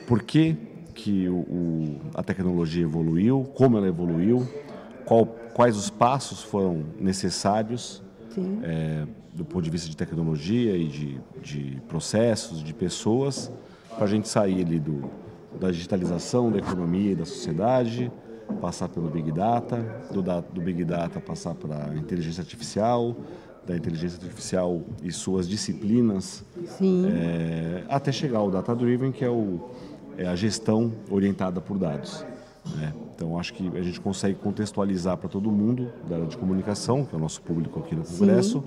por 0.07 0.23
que 0.23 0.57
que 0.93 1.29
o, 1.29 1.35
o, 1.35 2.01
a 2.13 2.21
tecnologia 2.21 2.83
evoluiu, 2.83 3.49
como 3.55 3.77
ela 3.77 3.87
evoluiu, 3.87 4.45
qual, 5.05 5.25
quais 5.53 5.77
os 5.77 5.89
passos 5.89 6.43
foram 6.43 6.83
necessários 6.99 8.03
é, 8.63 9.05
do 9.33 9.45
ponto 9.45 9.63
de 9.63 9.69
vista 9.69 9.89
de 9.89 9.95
tecnologia 9.95 10.75
e 10.75 10.87
de, 10.87 11.19
de 11.41 11.81
processos, 11.87 12.63
de 12.63 12.73
pessoas, 12.73 13.51
para 13.95 14.03
a 14.03 14.07
gente 14.07 14.27
sair 14.27 14.61
ali 14.61 14.79
do, 14.79 15.09
da 15.59 15.71
digitalização 15.71 16.51
da 16.51 16.57
economia 16.57 17.11
e 17.11 17.15
da 17.15 17.25
sociedade, 17.25 18.11
passar 18.53 18.89
pelo 18.89 19.09
Big 19.09 19.31
Data, 19.31 19.77
do, 20.11 20.21
do 20.21 20.61
Big 20.61 20.83
Data 20.83 21.19
passar 21.19 21.55
para 21.55 21.91
a 21.91 21.95
inteligência 21.95 22.41
artificial, 22.41 23.15
da 23.65 23.75
inteligência 23.75 24.19
artificial 24.21 24.81
e 25.03 25.11
suas 25.11 25.47
disciplinas, 25.47 26.43
é, 27.07 27.83
até 27.87 28.11
chegar 28.11 28.39
ao 28.39 28.49
Data 28.49 28.75
Driven, 28.75 29.11
que 29.11 29.23
é, 29.23 29.29
o, 29.29 29.69
é 30.17 30.27
a 30.27 30.35
gestão 30.35 30.91
orientada 31.09 31.61
por 31.61 31.77
dados. 31.77 32.25
Né? 32.75 32.93
Então, 33.15 33.39
acho 33.39 33.53
que 33.53 33.77
a 33.77 33.81
gente 33.81 33.99
consegue 33.99 34.35
contextualizar 34.35 35.17
para 35.17 35.29
todo 35.29 35.51
mundo 35.51 35.91
da 36.07 36.15
área 36.15 36.27
de 36.27 36.37
comunicação, 36.37 37.05
que 37.05 37.13
é 37.13 37.17
o 37.17 37.21
nosso 37.21 37.41
público 37.41 37.79
aqui 37.79 37.95
no 37.95 38.03
Congresso, 38.03 38.63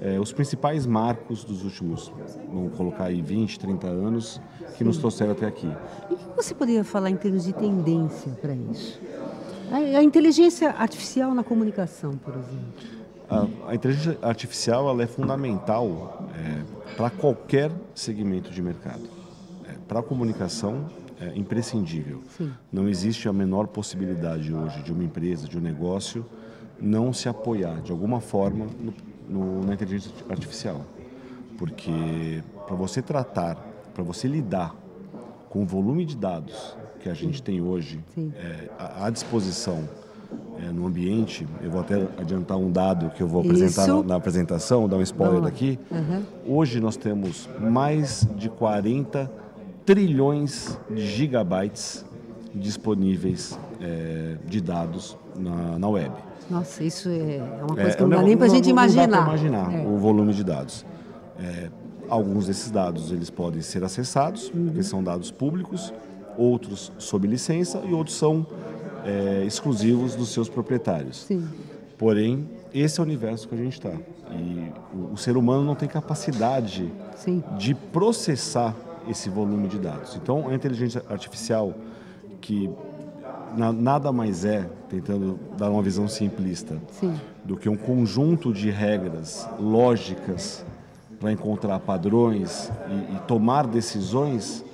é, 0.00 0.20
os 0.20 0.32
principais 0.32 0.84
marcos 0.86 1.44
dos 1.44 1.64
últimos, 1.64 2.12
vamos 2.48 2.76
colocar 2.76 3.04
aí 3.04 3.22
20, 3.22 3.58
30 3.58 3.86
anos, 3.86 4.40
que 4.72 4.78
Sim. 4.78 4.84
nos 4.84 4.98
trouxeram 4.98 5.32
até 5.32 5.46
aqui. 5.46 5.70
E 6.10 6.14
o 6.14 6.16
que 6.16 6.36
você 6.36 6.54
poderia 6.54 6.84
falar 6.84 7.10
em 7.10 7.16
termos 7.16 7.44
de 7.44 7.52
tendência 7.52 8.30
para 8.40 8.54
isso? 8.54 9.00
A, 9.70 9.76
a, 9.98 10.02
inteligência 10.02 10.70
artificial 10.70 11.34
na 11.34 11.42
comunicação, 11.42 12.12
por 12.12 12.34
exemplo. 12.34 12.96
A, 13.28 13.70
a 13.70 13.74
inteligência 13.74 14.18
artificial 14.22 14.88
ela 14.88 15.02
é 15.02 15.06
fundamental 15.06 16.28
é, 16.34 16.94
para 16.94 17.10
qualquer 17.10 17.72
segmento 17.94 18.50
de 18.50 18.62
mercado. 18.62 19.02
É, 19.68 19.72
para 19.88 20.00
a 20.00 20.02
comunicação, 20.02 20.86
é 21.20 21.36
imprescindível. 21.36 22.22
Sim. 22.36 22.52
Não 22.70 22.88
existe 22.88 23.28
a 23.28 23.32
menor 23.32 23.66
possibilidade 23.66 24.52
hoje 24.52 24.82
de 24.82 24.92
uma 24.92 25.02
empresa, 25.02 25.48
de 25.48 25.56
um 25.56 25.60
negócio, 25.60 26.24
não 26.78 27.12
se 27.12 27.28
apoiar 27.28 27.80
de 27.80 27.90
alguma 27.90 28.20
forma 28.20 28.66
no, 28.78 28.92
no, 29.28 29.64
na 29.64 29.74
inteligência 29.74 30.12
artificial. 30.28 30.82
Porque 31.58 32.42
para 32.66 32.76
você 32.76 33.00
tratar, 33.00 33.56
para 33.94 34.02
você 34.02 34.28
lidar 34.28 34.74
com 35.48 35.62
o 35.62 35.66
volume 35.66 36.04
de 36.04 36.16
dados 36.16 36.76
que 37.00 37.08
a 37.08 37.14
gente 37.14 37.42
tem 37.42 37.60
hoje 37.60 38.00
é, 38.34 38.68
à 38.78 39.08
disposição 39.10 39.88
é, 40.58 40.72
no 40.72 40.86
ambiente, 40.86 41.46
eu 41.62 41.70
vou 41.70 41.80
até 41.80 41.94
adiantar 42.18 42.58
um 42.58 42.70
dado 42.70 43.10
que 43.10 43.22
eu 43.22 43.28
vou 43.28 43.42
apresentar 43.42 43.86
na, 43.86 44.02
na, 44.02 44.14
apresentação, 44.16 44.88
dar 44.88 44.96
um 44.96 45.02
spoiler 45.02 45.40
daqui. 45.40 45.78
Uhum. 45.90 46.22
Hoje 46.46 46.80
nós 46.80 46.96
temos 46.96 47.48
mais 47.60 48.26
de 48.36 48.48
40 48.48 49.30
trilhões 49.84 50.78
de 50.90 51.06
gigabytes 51.06 52.04
disponíveis 52.54 53.58
é, 53.80 54.36
de 54.46 54.60
dados 54.60 55.16
na, 55.38 55.78
na 55.78 55.88
web. 55.88 56.12
Nossa, 56.50 56.84
isso 56.84 57.08
é 57.08 57.40
uma 57.58 57.74
coisa 57.74 57.90
É, 57.90 57.94
que 57.94 58.02
não 58.02 58.08
dá 58.08 58.16
não- 58.18 58.24
nem 58.24 58.36
para 58.36 58.46
a 58.46 58.48
não- 58.48 58.54
gente 58.54 58.68
não 58.68 58.76
dá 58.76 58.82
imaginar. 58.84 59.22
imaginar 59.26 59.74
É. 59.74 59.86
o 59.86 59.96
volume 59.96 60.32
de 60.32 60.44
dados. 60.44 60.84
É, 61.38 61.68
alguns 62.08 62.46
desses 62.46 62.70
dados 62.70 63.10
eles 63.10 63.30
podem 63.30 63.60
ser 63.62 63.82
acessados, 63.82 64.50
Uhum. 64.54 64.66
porque 64.66 64.82
são 64.82 65.02
dados 65.02 65.30
públicos, 65.30 65.92
outros 66.38 66.92
sob 66.98 67.26
licença 67.26 67.82
e 67.84 67.92
outros 67.92 68.16
são 68.16 68.46
é, 69.08 69.44
exclusivos 69.46 70.16
dos 70.16 70.30
seus 70.30 70.48
proprietários. 70.48 71.18
Sim. 71.26 71.46
Porém, 71.96 72.48
esse 72.74 72.98
é 72.98 73.02
o 73.02 73.06
universo 73.06 73.46
que 73.46 73.54
a 73.54 73.58
gente 73.58 73.74
está. 73.74 73.92
E 74.32 74.72
o, 74.92 75.12
o 75.12 75.16
ser 75.16 75.36
humano 75.36 75.62
não 75.64 75.76
tem 75.76 75.88
capacidade 75.88 76.92
Sim. 77.14 77.40
de 77.56 77.72
processar 77.72 78.74
esse 79.08 79.30
volume 79.30 79.68
de 79.68 79.78
dados. 79.78 80.16
Então, 80.20 80.48
a 80.48 80.54
inteligência 80.56 81.04
artificial, 81.08 81.72
que 82.40 82.68
nada 83.56 84.12
mais 84.12 84.44
é, 84.44 84.68
tentando 84.88 85.38
dar 85.56 85.70
uma 85.70 85.82
visão 85.82 86.06
simplista, 86.06 86.76
Sim. 86.92 87.14
do 87.44 87.56
que 87.56 87.68
um 87.68 87.76
conjunto 87.76 88.52
de 88.52 88.70
regras 88.70 89.48
lógicas 89.58 90.64
para 91.18 91.32
encontrar 91.32 91.78
padrões 91.80 92.70
e, 92.88 93.16
e 93.16 93.18
tomar 93.26 93.66
decisões, 93.66 94.64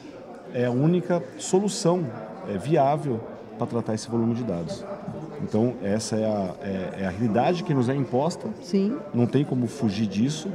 é 0.53 0.67
a 0.67 0.71
única 0.71 1.23
solução 1.39 2.05
é, 2.49 2.59
viável 2.59 3.21
para 3.57 3.67
tratar 3.67 3.95
esse 3.95 4.09
volume 4.09 4.35
de 4.35 4.43
dados. 4.43 4.85
Então, 5.43 5.75
essa 5.83 6.17
é 6.17 6.25
a, 6.25 6.55
é, 6.63 7.03
é 7.03 7.07
a 7.07 7.11
realidade 7.11 7.65
que 7.65 7.75
nos 7.75 7.89
é 7.89 7.95
imposta, 7.95 8.49
Sim. 8.63 8.97
não 9.13 9.27
tem 9.27 9.45
como 9.45 9.67
fugir 9.67 10.07
disso 10.07 10.49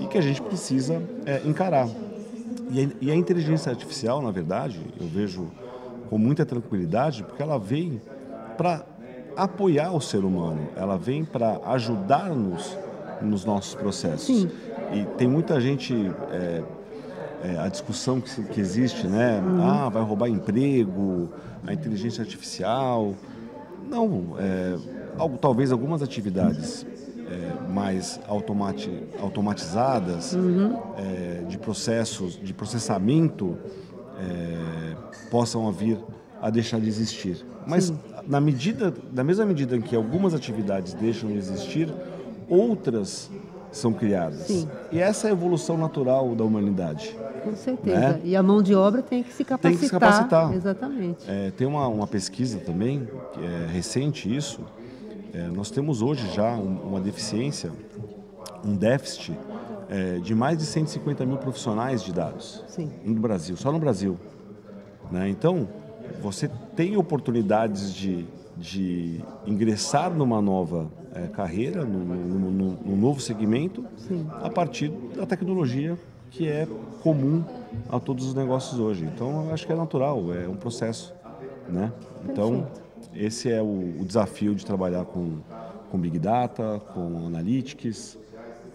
e 0.00 0.06
que 0.06 0.16
a 0.16 0.20
gente 0.20 0.40
precisa 0.40 1.02
é, 1.26 1.42
encarar. 1.44 1.88
E 2.70 2.80
a, 2.80 2.88
e 3.00 3.10
a 3.10 3.14
inteligência 3.14 3.70
artificial, 3.70 4.20
na 4.22 4.30
verdade, 4.30 4.80
eu 5.00 5.06
vejo 5.06 5.48
com 6.08 6.18
muita 6.18 6.44
tranquilidade, 6.44 7.22
porque 7.22 7.42
ela 7.42 7.58
vem 7.58 8.00
para 8.56 8.84
apoiar 9.36 9.92
o 9.92 10.00
ser 10.00 10.24
humano, 10.24 10.68
ela 10.76 10.98
vem 10.98 11.24
para 11.24 11.60
ajudar-nos 11.66 12.76
nos 13.22 13.44
nossos 13.44 13.74
processos. 13.74 14.26
Sim. 14.26 14.50
E 14.92 15.04
tem 15.16 15.28
muita 15.28 15.60
gente, 15.60 15.94
é, 16.30 16.62
é, 17.44 17.58
a 17.58 17.68
discussão 17.68 18.20
que, 18.20 18.42
que 18.44 18.60
existe, 18.60 19.06
né? 19.06 19.42
Ah, 19.60 19.88
vai 19.88 20.02
roubar 20.02 20.28
emprego, 20.28 21.28
a 21.66 21.72
inteligência 21.72 22.22
artificial. 22.22 23.14
Não, 23.88 24.36
é, 24.38 24.76
algo, 25.18 25.36
talvez 25.36 25.70
algumas 25.70 26.02
atividades 26.02 26.86
é, 27.28 27.70
mais 27.70 28.18
automati, 28.26 29.02
automatizadas, 29.20 30.34
é, 30.96 31.44
de 31.46 31.58
processos, 31.58 32.40
de 32.42 32.54
processamento, 32.54 33.56
é, 34.18 34.94
possam 35.30 35.70
vir 35.72 35.98
a 36.40 36.50
deixar 36.50 36.80
de 36.80 36.88
existir. 36.88 37.44
Mas 37.66 37.92
na 38.26 38.40
medida, 38.40 38.94
na 39.12 39.22
mesma 39.24 39.44
medida 39.44 39.76
em 39.76 39.80
que 39.80 39.94
algumas 39.96 40.34
atividades 40.34 40.94
deixam 40.94 41.30
de 41.30 41.36
existir, 41.36 41.92
outras 42.48 43.30
são 43.70 43.92
criadas. 43.92 44.40
Sim. 44.46 44.68
E 44.90 44.98
essa 44.98 45.26
é 45.28 45.30
a 45.30 45.32
evolução 45.32 45.76
natural 45.76 46.34
da 46.34 46.42
humanidade. 46.44 47.14
Com 47.44 47.54
certeza. 47.54 47.98
Né? 48.00 48.20
E 48.24 48.34
a 48.36 48.42
mão 48.42 48.62
de 48.62 48.74
obra 48.74 49.02
tem 49.02 49.22
que 49.22 49.32
se 49.32 49.44
capacitar. 49.44 49.70
Tem 49.70 49.78
que 49.78 49.84
se 49.84 49.90
capacitar. 49.90 50.52
Exatamente. 50.54 51.24
É, 51.30 51.50
tem 51.50 51.66
uma, 51.66 51.86
uma 51.86 52.06
pesquisa 52.06 52.58
também, 52.58 53.06
que 53.32 53.40
é 53.44 53.66
recente 53.70 54.34
isso, 54.34 54.60
é, 55.34 55.46
nós 55.48 55.70
temos 55.70 56.00
hoje 56.00 56.26
já 56.34 56.52
um- 56.54 56.78
uma 56.88 57.00
deficiência, 57.00 57.70
um 58.64 58.74
déficit 58.74 59.32
é, 59.88 60.18
de 60.18 60.34
mais 60.34 60.58
de 60.58 60.64
150 60.66 61.24
mil 61.24 61.38
profissionais 61.38 62.02
de 62.02 62.12
dados 62.12 62.64
Sim. 62.68 62.90
no 63.04 63.20
Brasil, 63.20 63.56
só 63.56 63.72
no 63.72 63.78
Brasil. 63.78 64.16
né? 65.10 65.28
Então, 65.28 65.66
você 66.20 66.50
tem 66.76 66.96
oportunidades 66.96 67.92
de, 67.94 68.26
de 68.56 69.20
ingressar 69.46 70.12
numa 70.12 70.40
nova 70.42 70.90
é, 71.14 71.26
carreira, 71.28 71.84
num, 71.84 72.04
num- 72.04 72.76
num- 72.84 72.96
novo 72.96 73.20
segmento, 73.20 73.84
Sim. 73.96 74.26
a 74.42 74.50
partir 74.50 74.88
da 75.16 75.24
tecnologia 75.26 75.96
que 76.30 76.46
é 76.46 76.66
comum 77.02 77.42
a 77.88 77.98
todos 77.98 78.26
os 78.26 78.34
negócios 78.34 78.78
hoje. 78.78 79.04
Então, 79.04 79.46
eu 79.46 79.54
acho 79.54 79.66
que 79.66 79.72
é 79.72 79.76
natural, 79.76 80.22
é 80.34 80.46
um 80.46 80.56
processo, 80.56 81.14
né? 81.68 81.90
Então, 82.28 82.66
esse 83.14 83.50
é 83.50 83.62
o, 83.62 84.00
o 84.00 84.04
desafio 84.04 84.54
de 84.54 84.66
trabalhar 84.66 85.06
com, 85.06 85.38
com 85.90 85.98
Big 85.98 86.18
Data, 86.18 86.80
com 86.92 87.26
Analytics, 87.26 88.18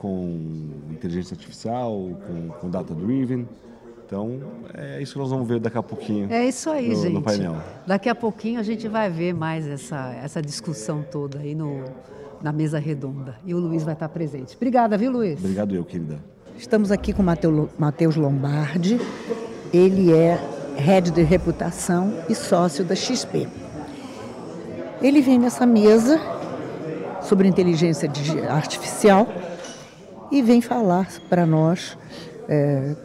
com 0.04 0.38
inteligência 0.92 1.34
artificial, 1.34 2.12
com, 2.28 2.50
com 2.60 2.70
Data 2.70 2.94
Driven. 2.94 3.48
Então, 4.06 4.42
é 4.74 5.02
isso 5.02 5.14
que 5.14 5.20
nós 5.20 5.30
vamos 5.30 5.48
ver 5.48 5.62
daqui 5.62 5.78
a 5.78 5.82
pouquinho 5.82 6.30
É 6.30 6.46
isso 6.46 6.70
aí, 6.70 6.90
no, 6.90 6.96
gente. 7.02 7.14
no 7.14 7.22
painel. 7.22 7.56
Daqui 7.88 8.10
a 8.10 8.14
pouquinho 8.14 8.60
a 8.60 8.64
gente 8.64 8.86
vai 8.90 9.10
ver 9.10 9.34
mais 9.34 9.66
essa, 9.66 10.14
essa 10.22 10.42
discussão 10.42 11.06
toda 11.10 11.40
aí 11.40 11.56
no, 11.56 11.86
na 12.42 12.52
mesa 12.52 12.80
redonda. 12.80 13.38
E 13.46 13.56
o 13.56 13.60
Luiz 13.60 13.84
vai 13.84 13.94
estar 13.94 14.10
presente. 14.10 14.58
Obrigada, 14.58 14.98
viu, 14.98 15.10
Luiz? 15.10 15.40
Obrigado 15.40 15.74
eu, 15.74 15.86
querida. 15.86 16.20
Estamos 16.58 16.92
aqui 16.92 17.14
com 17.14 17.24
o 17.24 17.70
Matheus 17.80 18.18
Lombardi. 18.18 19.00
Ele 19.74 20.12
é 20.12 20.38
head 20.76 21.12
de 21.12 21.24
reputação 21.24 22.14
e 22.28 22.36
sócio 22.36 22.84
da 22.84 22.94
XP. 22.94 23.48
Ele 25.02 25.22
vem 25.22 25.40
nessa 25.40 25.66
mesa 25.66 26.20
sobre 27.22 27.48
inteligência 27.48 28.12
artificial 28.50 29.28
e 30.34 30.42
vem 30.42 30.62
falar 30.62 31.08
para 31.30 31.46
nós 31.46 31.98
é, 32.50 32.96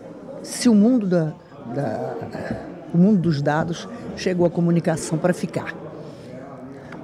se 0.42 0.68
o 0.68 0.74
mundo, 0.74 1.06
da, 1.06 1.24
da- 1.74 2.14
o 2.94 2.96
mundo 2.98 3.20
dos 3.20 3.42
dados 3.42 3.86
chegou 4.16 4.46
à 4.46 4.50
comunicação 4.50 5.18
para 5.18 5.34
ficar. 5.34 5.74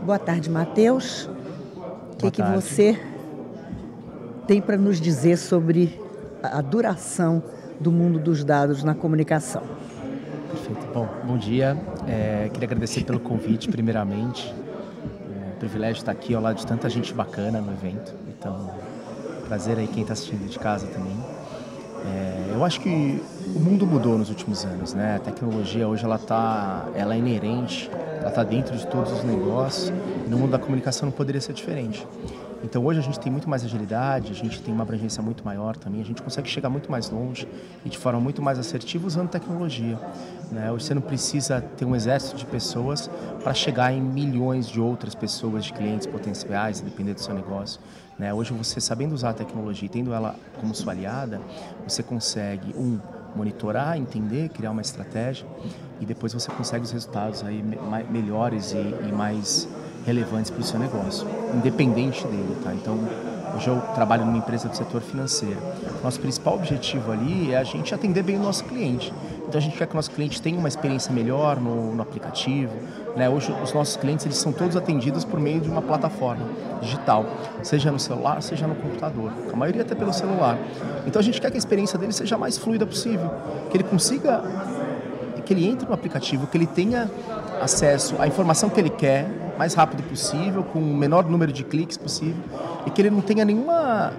Boa 0.05 0.19
tarde, 0.19 0.49
Matheus. 0.51 1.29
O 2.13 2.17
que, 2.17 2.31
que 2.31 2.43
você 2.43 2.99
tem 4.47 4.61
para 4.63 4.77
nos 4.77 5.01
dizer 5.01 5.37
sobre 5.37 6.01
a 6.43 6.59
a 6.59 6.61
duração 6.61 7.43
do 7.81 7.91
mundo 7.91 8.19
dos 8.19 8.45
dados 8.45 8.83
na 8.85 8.95
comunicação? 8.95 9.63
Perfeito. 10.51 10.87
Bom, 10.93 11.09
bom 11.25 11.39
dia. 11.39 11.77
É, 12.07 12.49
queria 12.53 12.67
agradecer 12.67 13.03
pelo 13.05 13.19
convite, 13.19 13.69
primeiramente. 13.69 14.55
É 15.35 15.57
um 15.57 15.59
privilégio 15.59 16.01
estar 16.01 16.13
aqui 16.13 16.35
ao 16.35 16.43
lado 16.43 16.57
de 16.57 16.67
tanta 16.67 16.89
gente 16.91 17.13
bacana 17.15 17.61
no 17.63 17.73
evento. 17.73 18.13
Então, 18.29 18.71
prazer 19.45 19.79
aí 19.79 19.87
quem 19.87 20.03
está 20.03 20.13
assistindo 20.13 20.49
de 20.49 20.59
casa 20.59 20.87
também. 20.87 21.17
É, 22.07 22.51
eu 22.55 22.65
acho 22.65 22.81
que 22.81 23.23
o 23.55 23.61
mundo 23.61 23.87
mudou 23.87 24.19
nos 24.19 24.29
últimos 24.29 24.65
anos, 24.65 24.93
né? 24.93 25.17
A 25.17 25.19
tecnologia 25.19 25.89
hoje 25.89 26.05
ela 26.05 26.19
tá, 26.19 26.87
ela 26.95 27.15
é 27.15 27.19
inerente, 27.19 27.91
ela 28.21 28.29
está 28.29 28.43
dentro 28.43 28.77
de 28.77 28.87
todos 28.87 29.13
os 29.13 29.25
negócios. 29.25 29.93
E 30.27 30.29
no 30.29 30.39
mundo 30.39 30.51
da 30.51 30.59
comunicação 30.59 31.07
não 31.07 31.13
poderia 31.13 31.41
ser 31.41 31.53
diferente. 31.53 32.07
Então 32.65 32.83
hoje 32.85 32.99
a 32.99 33.03
gente 33.03 33.21
tem 33.21 33.31
muito 33.31 33.49
mais 33.49 33.63
agilidade, 33.63 34.33
a 34.33 34.35
gente 34.35 34.63
tem 34.63 34.73
uma 34.73 34.85
abrangência 34.85 35.23
muito 35.23 35.45
maior 35.45 35.77
também, 35.77 36.01
a 36.01 36.05
gente 36.05 36.23
consegue 36.23 36.49
chegar 36.49 36.71
muito 36.71 36.91
mais 36.91 37.11
longe 37.11 37.47
e 37.85 37.91
de 37.91 37.99
forma 37.99 38.19
muito 38.19 38.41
mais 38.41 38.59
assertiva 38.59 39.07
usando 39.07 39.29
tecnologia. 39.29 39.99
Né? 40.51 40.73
Hoje 40.73 40.87
você 40.87 40.95
não 40.95 41.03
precisa 41.03 41.61
ter 41.61 41.85
um 41.85 41.95
exército 41.95 42.37
de 42.37 42.47
pessoas 42.47 43.11
para 43.43 43.53
chegar 43.53 43.93
em 43.93 44.01
milhões 44.01 44.67
de 44.67 44.81
outras 44.81 45.15
pessoas, 45.15 45.67
de 45.67 45.75
clientes 45.75 46.07
potenciais, 46.07 46.81
depender 46.81 47.13
do 47.13 47.21
seu 47.21 47.35
negócio. 47.35 47.79
Né? 48.19 48.33
Hoje 48.33 48.53
você 48.53 48.81
sabendo 48.81 49.13
usar 49.13 49.31
a 49.31 49.35
tecnologia 49.35 49.87
e 49.87 49.89
tendo 49.89 50.13
ela 50.13 50.37
como 50.61 50.75
sua 50.75 50.93
aliada, 50.93 51.41
você 51.87 52.03
consegue, 52.03 52.73
um, 52.77 52.99
monitorar, 53.35 53.99
entender, 53.99 54.49
criar 54.51 54.71
uma 54.71 54.83
estratégia 54.83 55.47
e 56.01 56.07
depois 56.07 56.33
você 56.33 56.51
consegue 56.53 56.85
os 56.85 56.93
resultados 56.93 57.43
aí 57.43 57.61
me- 57.63 57.79
melhores 58.11 58.73
e, 58.73 58.77
e 58.77 59.13
mais 59.13 59.69
relevantes 60.07 60.51
para 60.51 60.61
o 60.61 60.65
seu 60.65 60.79
negócio, 60.79 61.27
independente 61.55 62.25
dele, 62.27 62.57
tá? 62.63 62.73
Então, 62.75 62.97
hoje 63.57 63.69
eu 63.69 63.81
trabalho 63.95 64.25
numa 64.25 64.37
empresa 64.37 64.69
do 64.69 64.77
setor 64.77 65.01
financeiro. 65.01 65.59
Nosso 66.03 66.21
principal 66.21 66.55
objetivo 66.55 67.11
ali 67.11 67.53
é 67.53 67.57
a 67.57 67.65
gente 67.65 67.95
atender 67.95 68.23
bem 68.23 68.37
o 68.37 68.43
nosso 68.43 68.65
cliente. 68.65 69.13
Então, 69.47 69.59
a 69.59 69.61
gente 69.61 69.77
quer 69.77 69.87
que 69.87 69.93
o 69.93 69.97
nosso 69.97 70.11
cliente 70.11 70.41
tenha 70.41 70.59
uma 70.59 70.69
experiência 70.69 71.13
melhor 71.13 71.61
no, 71.61 71.95
no 71.95 72.03
aplicativo. 72.03 72.73
Né? 73.15 73.29
Hoje, 73.29 73.55
os 73.63 73.73
nossos 73.73 73.97
clientes 73.97 74.25
eles 74.27 74.39
são 74.39 74.53
todos 74.53 74.77
atendidos 74.77 75.25
por 75.25 75.39
meio 75.39 75.61
de 75.61 75.69
uma 75.69 75.83
plataforma 75.83 76.47
digital, 76.81 77.25
seja 77.63 77.93
no 77.93 77.99
celular, 77.99 78.43
seja 78.43 78.67
no 78.67 78.75
computador. 78.75 79.33
A 79.53 79.57
maioria 79.57 79.83
até 79.83 79.95
pelo 79.95 80.13
celular. 80.13 80.59
Então, 81.07 81.21
a 81.21 81.23
gente 81.23 81.41
quer 81.41 81.51
que 81.51 81.57
a 81.57 81.59
experiência 81.59 81.99
dele 81.99 82.13
seja 82.13 82.35
a 82.35 82.39
mais 82.39 82.59
fluida 82.59 82.87
possível, 82.87 83.31
que 83.71 83.77
ele 83.77 83.85
consiga 83.85 84.43
que 85.45 85.53
ele 85.53 85.67
entre 85.67 85.87
no 85.87 85.95
aplicativo, 85.95 86.47
que 86.47 86.57
ele 86.57 86.67
tenha 86.67 87.11
acesso 87.61 88.17
à 88.19 88.27
informação 88.27 88.71
que 88.71 88.81
ele 88.81 88.91
quer 88.91 89.29
mais 89.59 89.75
rápido 89.75 90.03
possível, 90.03 90.65
com 90.65 90.79
o 90.79 90.95
menor 90.95 91.25
número 91.25 91.53
de 91.53 91.63
cliques 91.63 91.97
possível 91.97 92.43
e 92.87 92.91
que 92.91 93.01
ele 93.01 93.11
não 93.11 93.21
tenha 93.21 93.45
nenhuma 93.45 94.13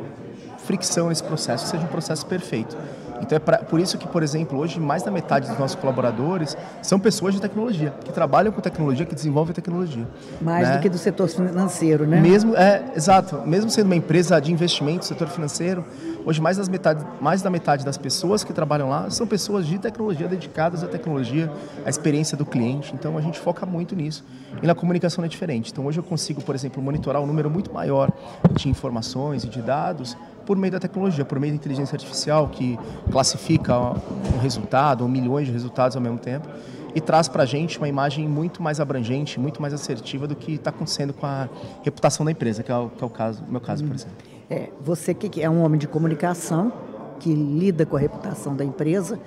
fricção 0.60 1.10
nesse 1.10 1.24
processo, 1.24 1.68
seja 1.68 1.84
um 1.84 1.88
processo 1.88 2.26
perfeito. 2.26 2.78
Então 3.22 3.36
é 3.36 3.40
pra, 3.40 3.60
por 3.60 3.80
isso 3.80 3.98
que, 3.98 4.08
por 4.08 4.24
exemplo, 4.24 4.60
hoje 4.60 4.80
mais 4.80 5.04
da 5.04 5.12
metade 5.12 5.48
dos 5.48 5.58
nossos 5.58 5.76
colaboradores 5.76 6.58
são 6.82 7.00
pessoas 7.00 7.34
de 7.34 7.42
tecnologia, 7.42 7.94
que 8.04 8.12
trabalham 8.12 8.52
com 8.52 8.62
tecnologia, 8.62 9.06
que 9.06 9.16
desenvolvem 9.16 9.54
tecnologia. 9.54 10.08
Mais 10.42 10.68
né? 10.68 10.78
do 10.78 10.82
que 10.82 10.90
do 10.90 10.98
setor 10.98 11.28
financeiro, 11.28 12.06
né? 12.06 12.20
Mesmo, 12.20 12.56
é, 12.56 12.84
exato. 12.96 13.42
Mesmo 13.46 13.70
sendo 13.70 13.88
uma 13.88 13.96
empresa 13.96 14.40
de 14.40 14.52
investimento, 14.52 15.06
setor 15.06 15.28
financeiro, 15.28 15.86
hoje 16.26 16.42
mais, 16.42 16.58
das 16.58 16.68
metade, 16.68 17.06
mais 17.22 17.42
da 17.42 17.50
metade 17.50 17.86
das 17.86 17.98
pessoas 17.98 18.44
que 18.44 18.52
trabalham 18.52 18.90
lá 18.90 19.10
são 19.10 19.28
pessoas 19.28 19.66
de 19.66 19.78
tecnologia, 19.78 20.28
dedicadas 20.28 20.84
à 20.84 20.88
tecnologia, 20.88 21.52
à 21.86 21.90
experiência 21.90 22.38
do 22.38 22.46
cliente. 22.46 22.94
Então 22.94 23.18
a 23.18 23.22
gente 23.22 23.40
foca 23.40 23.66
muito 23.66 23.96
nisso. 23.96 24.24
E 24.62 24.68
na 24.68 24.76
comunicação 24.76 25.22
não 25.22 25.26
é 25.26 25.30
diferente. 25.30 25.72
Então 25.72 25.86
hoje 25.86 26.00
eu 26.00 26.04
consigo, 26.04 26.42
por 26.42 26.56
exemplo, 26.56 26.82
monitorar 26.82 27.22
um 27.22 27.26
número 27.26 27.50
muito 27.50 27.74
maior 27.74 28.12
de 28.52 28.70
informações 28.70 29.44
e 29.44 29.48
de 29.48 29.62
dados 29.62 30.18
por 30.46 30.58
meio 30.58 30.72
da 30.72 30.80
tecnologia, 30.80 31.26
por 31.26 31.40
meio 31.40 31.54
da 31.54 31.58
inteligência 31.58 31.96
artificial 31.96 32.48
que 32.50 32.78
classifica 33.12 33.78
um 33.78 34.40
resultado, 34.42 35.02
ou 35.02 35.08
milhões 35.08 35.48
de 35.48 35.54
resultados 35.54 35.96
ao 35.96 36.02
mesmo 36.02 36.20
tempo 36.20 36.48
e 36.96 37.02
traz 37.02 37.28
para 37.28 37.44
a 37.44 37.46
gente 37.46 37.78
uma 37.78 37.90
imagem 37.90 38.26
muito 38.26 38.64
mais 38.64 38.80
abrangente, 38.80 39.38
muito 39.38 39.62
mais 39.62 39.74
assertiva 39.74 40.26
do 40.26 40.34
que 40.34 40.54
está 40.54 40.70
acontecendo 40.70 41.14
com 41.14 41.26
a 41.26 41.50
reputação 41.84 42.26
da 42.26 42.32
empresa, 42.32 42.64
que 42.64 42.72
é 42.72 42.76
o, 42.76 42.90
que 42.90 43.04
é 43.04 43.06
o 43.06 43.10
caso, 43.10 43.44
meu 43.50 43.60
caso, 43.60 43.84
por 43.84 43.94
exemplo. 43.94 44.16
É, 44.50 44.70
você 44.80 45.14
que 45.14 45.42
é 45.42 45.50
um 45.50 45.62
homem 45.62 45.78
de 45.78 45.90
comunicação, 45.90 46.72
que 47.20 47.34
lida 47.34 47.86
com 47.86 47.98
a 47.98 48.00
reputação 48.00 48.56
da 48.56 48.64
empresa, 48.64 49.20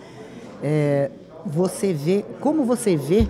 é, 0.62 1.10
você 1.44 1.92
vê, 1.92 2.24
como 2.40 2.64
você 2.64 2.96
vê 2.96 3.28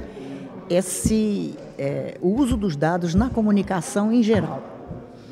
esse, 0.70 1.56
é, 1.76 2.16
o 2.22 2.28
uso 2.28 2.56
dos 2.56 2.76
dados 2.76 3.16
na 3.16 3.28
comunicação 3.28 4.12
em 4.12 4.22
geral? 4.22 4.62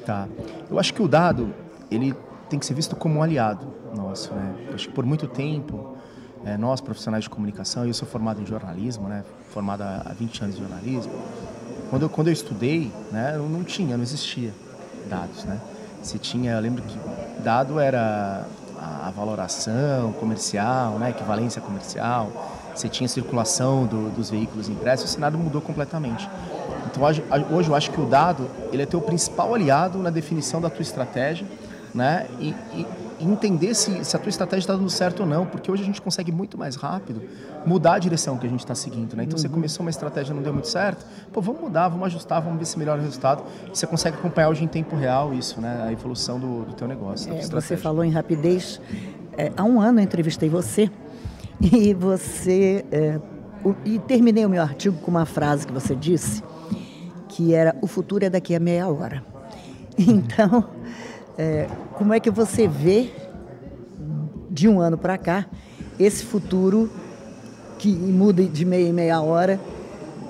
Tá. 0.05 0.27
Eu 0.69 0.81
acho 0.81 0.93
que 0.93 1.03
o 1.03 1.07
dado, 1.07 1.55
ele 1.91 2.13
tem 2.49 2.59
que 2.59 2.67
ser 2.67 2.75
visto 2.75 2.95
como 2.97 3.19
um 3.19 3.23
aliado 3.23 3.67
nosso, 3.95 4.33
né? 4.35 4.55
Acho 4.75 4.89
que 4.89 4.95
por 4.95 5.05
muito 5.05 5.27
tempo, 5.27 5.97
é, 6.45 6.57
nós 6.57 6.81
profissionais 6.81 7.25
de 7.25 7.31
comunicação, 7.31 7.85
eu 7.85 7.95
sou 7.95 8.07
formado 8.07 8.41
em 8.41 8.47
jornalismo, 8.47 9.09
né? 9.09 9.25
Formado 9.51 9.83
há 9.83 10.15
20 10.19 10.45
anos 10.45 10.57
em 10.57 10.61
jornalismo. 10.61 11.13
Quando 11.91 12.03
eu, 12.03 12.09
quando 12.09 12.29
eu 12.29 12.33
estudei, 12.33 12.93
né, 13.13 13.33
eu 13.37 13.49
não 13.49 13.63
tinha, 13.63 13.97
não 13.97 14.03
existia 14.03 14.53
dados, 15.09 15.45
né? 15.45 15.61
Se 16.03 16.19
tinha, 16.19 16.53
eu 16.53 16.61
lembro 16.61 16.83
que 16.83 16.99
dado 17.43 17.79
era 17.81 18.47
a, 18.79 19.09
a 19.09 19.11
valoração 19.11 20.13
comercial, 20.13 20.99
né, 20.99 21.11
equivalência 21.11 21.61
comercial, 21.61 22.31
você 22.75 22.89
tinha 22.89 23.09
circulação 23.09 23.87
do, 23.87 24.11
dos 24.11 24.31
veículos 24.31 24.69
impressos, 24.69 25.11
o 25.11 25.13
cenário 25.13 25.39
mudou 25.39 25.61
completamente. 25.61 26.29
Então 26.87 27.03
hoje, 27.03 27.25
hoje 27.51 27.69
eu 27.69 27.75
acho 27.75 27.91
que 27.91 28.01
o 28.01 28.07
dado 28.07 28.49
ele 28.73 28.83
é 28.83 28.87
teu 28.87 29.01
principal 29.01 29.55
aliado 29.55 29.99
na 29.99 30.11
definição 30.11 30.61
da 30.61 30.69
tua 30.69 30.83
estratégia, 30.83 31.47
né? 31.97 32.27
E, 32.39 32.55
e 32.75 32.87
entender 33.19 33.75
se, 33.75 34.05
se 34.05 34.15
a 34.15 34.19
tua 34.19 34.29
estratégia 34.29 34.65
está 34.65 34.75
dando 34.75 34.91
certo 34.91 35.21
ou 35.21 35.27
não, 35.27 35.47
porque 35.47 35.71
hoje 35.71 35.83
a 35.83 35.87
gente 35.87 36.03
consegue 36.03 36.31
muito 36.31 36.59
mais 36.59 36.77
rápido 36.77 37.23
mudar 37.65 37.95
a 37.95 37.99
direção 37.99 38.37
que 38.37 38.47
a 38.47 38.51
gente 38.51 38.61
está 38.61 38.75
seguindo, 38.75 39.17
né? 39.17 39.25
Então 39.25 39.39
você 39.39 39.49
começou 39.49 39.85
uma 39.85 39.91
estratégia 39.91 40.35
não 40.35 40.43
deu 40.43 40.53
muito 40.53 40.69
certo, 40.69 41.05
pô, 41.33 41.41
vamos 41.41 41.63
mudar, 41.63 41.89
vamos 41.89 42.05
ajustar, 42.07 42.43
vamos 42.43 42.59
ver 42.59 42.67
se 42.67 42.79
melhora 42.79 43.01
o 43.01 43.05
resultado. 43.05 43.43
Você 43.73 43.87
consegue 43.87 44.17
acompanhar 44.19 44.51
hoje 44.51 44.63
em 44.63 44.69
tempo 44.69 44.95
real 44.95 45.33
isso, 45.33 45.61
né? 45.61 45.85
A 45.89 45.93
evolução 45.93 46.39
do, 46.39 46.65
do 46.67 46.75
teu 46.75 46.87
negócio. 46.87 47.33
É, 47.33 47.41
você 47.47 47.77
falou 47.77 48.05
em 48.05 48.11
rapidez. 48.11 48.81
É, 49.39 49.51
há 49.57 49.65
um 49.65 49.81
ano 49.81 49.99
eu 50.01 50.05
entrevistei 50.05 50.49
você 50.51 50.91
e 51.61 51.95
você 51.95 52.85
é, 52.93 53.19
o- 53.65 53.75
e 53.85 53.99
terminei 53.99 54.45
o 54.45 54.49
meu 54.51 54.63
artigo 54.63 54.99
com 54.99 55.11
uma 55.11 55.25
frase 55.25 55.67
que 55.67 55.73
você 55.73 55.95
disse 55.97 56.43
que 57.29 57.53
era 57.55 57.75
o 57.83 57.87
futuro 57.87 58.25
é 58.25 58.31
daqui 58.31 58.55
a 58.55 58.61
meia 58.61 58.87
hora. 58.89 59.23
Então, 59.99 60.65
é, 61.39 61.67
como 61.97 62.13
é 62.13 62.21
que 62.21 62.31
você 62.31 62.69
vê 62.69 63.11
de 64.51 64.69
um 64.69 64.81
ano 64.81 64.99
para 64.99 65.17
cá 65.17 65.47
esse 65.99 66.25
futuro 66.25 66.91
que 67.79 67.89
muda 67.89 68.45
de 68.45 68.65
meia 68.65 68.87
em 68.89 68.93
meia 68.93 69.21
hora 69.21 69.59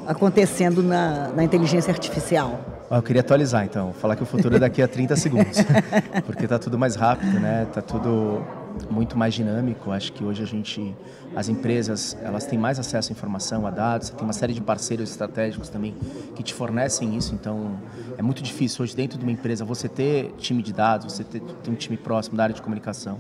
acontecendo 0.07 0.81
na, 0.83 1.29
na 1.29 1.43
inteligência 1.43 1.93
artificial? 1.93 2.61
Ah, 2.89 2.99
Eu 2.99 3.03
queria 3.03 3.21
atualizar 3.21 3.65
então, 3.65 3.93
falar 3.93 4.15
que 4.15 4.23
o 4.23 4.27
futuro 4.27 4.55
é 4.55 4.59
daqui 4.61 4.81
a 4.81 4.87
30 4.87 5.17
segundos, 5.17 5.59
porque 6.25 6.47
tá 6.47 6.57
tudo 6.57 6.79
mais 6.79 6.95
rápido, 6.95 7.41
né? 7.41 7.67
Tá 7.75 7.83
tudo 7.83 8.45
muito 8.91 9.17
mais 9.17 9.35
dinâmico. 9.35 9.91
Acho 9.91 10.13
que 10.13 10.25
hoje 10.25 10.43
a 10.43 10.47
gente, 10.47 10.95
as 11.35 11.49
empresas, 11.49 12.17
elas 12.23 12.47
têm 12.47 12.59
mais 12.59 12.79
acesso 12.79 13.11
à 13.11 13.13
informação, 13.13 13.67
a 13.67 13.71
dados. 13.71 14.11
Tem 14.11 14.25
uma 14.25 14.33
série 14.33 14.53
de 14.53 14.61
parceiros 14.61 15.11
estratégicos 15.11 15.69
também 15.69 15.95
que 16.35 16.43
te 16.43 16.53
fornecem 16.55 17.17
isso. 17.17 17.35
Então, 17.35 17.77
é 18.17 18.23
muito 18.23 18.43
difícil 18.43 18.83
hoje 18.83 18.95
dentro 18.95 19.19
de 19.19 19.25
uma 19.25 19.33
empresa 19.33 19.65
você 19.65 19.89
ter 19.89 20.33
time 20.39 20.63
de 20.63 20.73
dados, 20.73 21.13
você 21.13 21.25
ter, 21.25 21.41
ter 21.41 21.71
um 21.71 21.75
time 21.75 21.97
próximo 21.97 22.37
da 22.37 22.45
área 22.45 22.55
de 22.55 22.63
comunicação. 22.63 23.19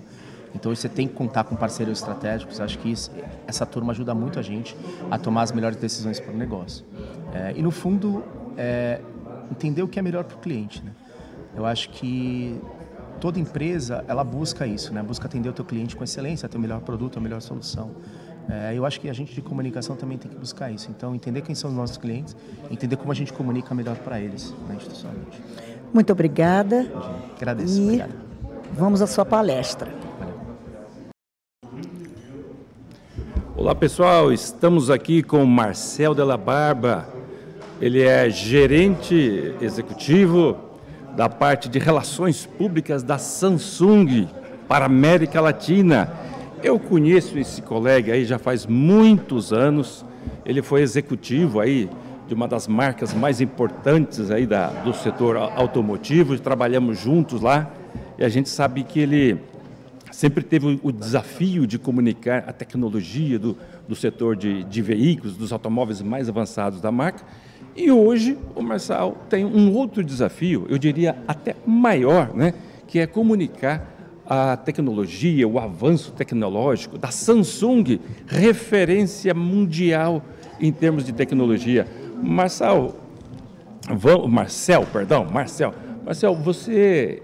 Então 0.54 0.74
você 0.74 0.88
tem 0.88 1.06
que 1.06 1.12
contar 1.12 1.44
com 1.44 1.54
parceiros 1.54 1.98
estratégicos. 1.98 2.60
Acho 2.60 2.78
que 2.78 2.90
isso- 2.90 3.10
essa 3.46 3.66
turma 3.66 3.92
ajuda 3.92 4.14
muito 4.14 4.38
a 4.38 4.42
gente 4.42 4.74
a 5.10 5.18
tomar 5.18 5.42
as 5.42 5.52
melhores 5.52 5.76
decisões 5.76 6.18
para 6.18 6.32
o 6.32 6.36
negócio. 6.36 6.82
É, 7.34 7.52
e 7.54 7.62
no 7.62 7.70
fundo, 7.70 8.24
é, 8.56 9.00
entender 9.50 9.82
o 9.82 9.88
que 9.88 9.98
é 9.98 10.02
melhor 10.02 10.24
para 10.24 10.36
o 10.36 10.40
cliente. 10.40 10.82
Né? 10.82 10.92
Eu 11.54 11.66
acho 11.66 11.90
que 11.90 12.58
toda 13.20 13.38
empresa 13.38 14.04
ela 14.06 14.22
busca 14.22 14.66
isso, 14.66 14.92
né? 14.92 15.02
Busca 15.02 15.26
atender 15.26 15.48
o 15.48 15.52
teu 15.52 15.64
cliente 15.64 15.96
com 15.96 16.04
excelência, 16.04 16.48
ter 16.48 16.56
o 16.56 16.60
melhor 16.60 16.80
produto, 16.80 17.18
a 17.18 17.20
melhor 17.20 17.40
solução. 17.40 17.90
É, 18.48 18.72
eu 18.74 18.86
acho 18.86 19.00
que 19.00 19.10
a 19.10 19.12
gente 19.12 19.34
de 19.34 19.42
comunicação 19.42 19.96
também 19.96 20.16
tem 20.16 20.30
que 20.30 20.36
buscar 20.36 20.70
isso. 20.70 20.88
Então, 20.90 21.14
entender 21.14 21.42
quem 21.42 21.54
são 21.54 21.70
os 21.70 21.76
nossos 21.76 21.96
clientes, 21.96 22.36
entender 22.70 22.96
como 22.96 23.10
a 23.10 23.14
gente 23.14 23.32
comunica 23.32 23.74
melhor 23.74 23.96
para 23.96 24.20
eles, 24.20 24.54
né, 24.68 24.76
institucionalmente. 24.76 25.42
Muito 25.92 26.12
obrigada. 26.12 26.86
Agradeço. 27.36 27.80
E 27.80 27.84
Obrigado. 27.84 28.14
vamos 28.72 29.02
à 29.02 29.06
sua 29.06 29.24
palestra. 29.24 29.92
Olá 33.56 33.74
pessoal, 33.74 34.32
estamos 34.32 34.90
aqui 34.90 35.22
com 35.22 35.42
o 35.42 35.46
Marcel 35.46 36.14
Della 36.14 36.36
Barba. 36.36 37.08
Ele 37.80 38.02
é 38.02 38.30
gerente 38.30 39.54
executivo 39.60 40.65
da 41.16 41.30
parte 41.30 41.68
de 41.70 41.78
relações 41.78 42.44
públicas 42.44 43.02
da 43.02 43.16
Samsung 43.16 44.28
para 44.68 44.84
a 44.84 44.86
América 44.86 45.40
Latina. 45.40 46.12
Eu 46.62 46.78
conheço 46.78 47.38
esse 47.38 47.62
colega 47.62 48.12
aí 48.12 48.26
já 48.26 48.38
faz 48.38 48.66
muitos 48.66 49.50
anos. 49.50 50.04
Ele 50.44 50.60
foi 50.60 50.82
executivo 50.82 51.58
aí 51.58 51.88
de 52.28 52.34
uma 52.34 52.46
das 52.46 52.68
marcas 52.68 53.14
mais 53.14 53.40
importantes 53.40 54.30
aí 54.30 54.46
da, 54.46 54.68
do 54.68 54.92
setor 54.92 55.36
automotivo. 55.36 56.38
Trabalhamos 56.38 57.00
juntos 57.00 57.40
lá 57.40 57.72
e 58.18 58.24
a 58.24 58.28
gente 58.28 58.50
sabe 58.50 58.82
que 58.82 59.00
ele 59.00 59.40
sempre 60.12 60.44
teve 60.44 60.78
o 60.82 60.92
desafio 60.92 61.66
de 61.66 61.78
comunicar 61.78 62.44
a 62.46 62.52
tecnologia 62.52 63.38
do, 63.38 63.56
do 63.88 63.96
setor 63.96 64.36
de, 64.36 64.64
de 64.64 64.82
veículos, 64.82 65.34
dos 65.34 65.50
automóveis 65.50 66.02
mais 66.02 66.28
avançados 66.28 66.80
da 66.80 66.92
marca. 66.92 67.24
E 67.76 67.90
hoje 67.90 68.38
o 68.54 68.62
Marçal 68.62 69.18
tem 69.28 69.44
um 69.44 69.72
outro 69.72 70.02
desafio, 70.02 70.66
eu 70.68 70.78
diria 70.78 71.16
até 71.28 71.54
maior, 71.66 72.34
né? 72.34 72.54
que 72.86 72.98
é 72.98 73.06
comunicar 73.06 73.92
a 74.26 74.56
tecnologia, 74.56 75.46
o 75.46 75.58
avanço 75.58 76.12
tecnológico 76.12 76.98
da 76.98 77.10
Samsung, 77.10 78.00
referência 78.26 79.34
mundial 79.34 80.22
em 80.58 80.72
termos 80.72 81.04
de 81.04 81.12
tecnologia. 81.12 81.86
Marçal, 82.22 82.96
Marcel, 84.28 84.86
perdão, 84.92 85.26
Marcel, 85.30 85.74
Marcel, 86.04 86.34
você 86.34 87.22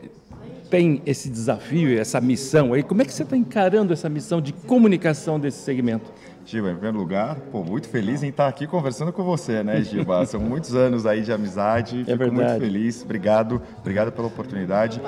tem 0.71 1.03
esse 1.05 1.29
desafio, 1.29 1.99
essa 1.99 2.21
missão 2.21 2.73
aí. 2.73 2.83
Como 2.83 3.03
é 3.03 3.05
que 3.05 3.13
você 3.13 3.23
está 3.23 3.37
encarando 3.37 3.93
essa 3.93 4.09
missão 4.09 4.41
de 4.41 4.53
comunicação 4.53 5.39
desse 5.39 5.59
segmento? 5.59 6.13
Giba, 6.45 6.71
em 6.71 6.75
primeiro 6.75 6.99
lugar, 6.99 7.37
pô, 7.53 7.63
muito 7.63 7.89
feliz 7.89 8.23
em 8.23 8.29
estar 8.29 8.49
aqui 8.49 8.67
conversando 8.67 9.13
com 9.13 9.23
você, 9.23 9.63
né, 9.63 9.81
Giba? 9.83 10.25
São 10.27 10.41
muitos 10.41 10.75
anos 10.75 11.07
aí 11.07 11.23
de 11.23 11.33
amizade. 11.33 12.05
Fico 12.05 12.19
muito 12.19 12.37
verdade. 12.37 12.61
feliz. 12.61 13.03
Obrigado, 13.03 13.63
obrigado 13.79 14.13
pela 14.13 14.27
oportunidade. 14.27 15.01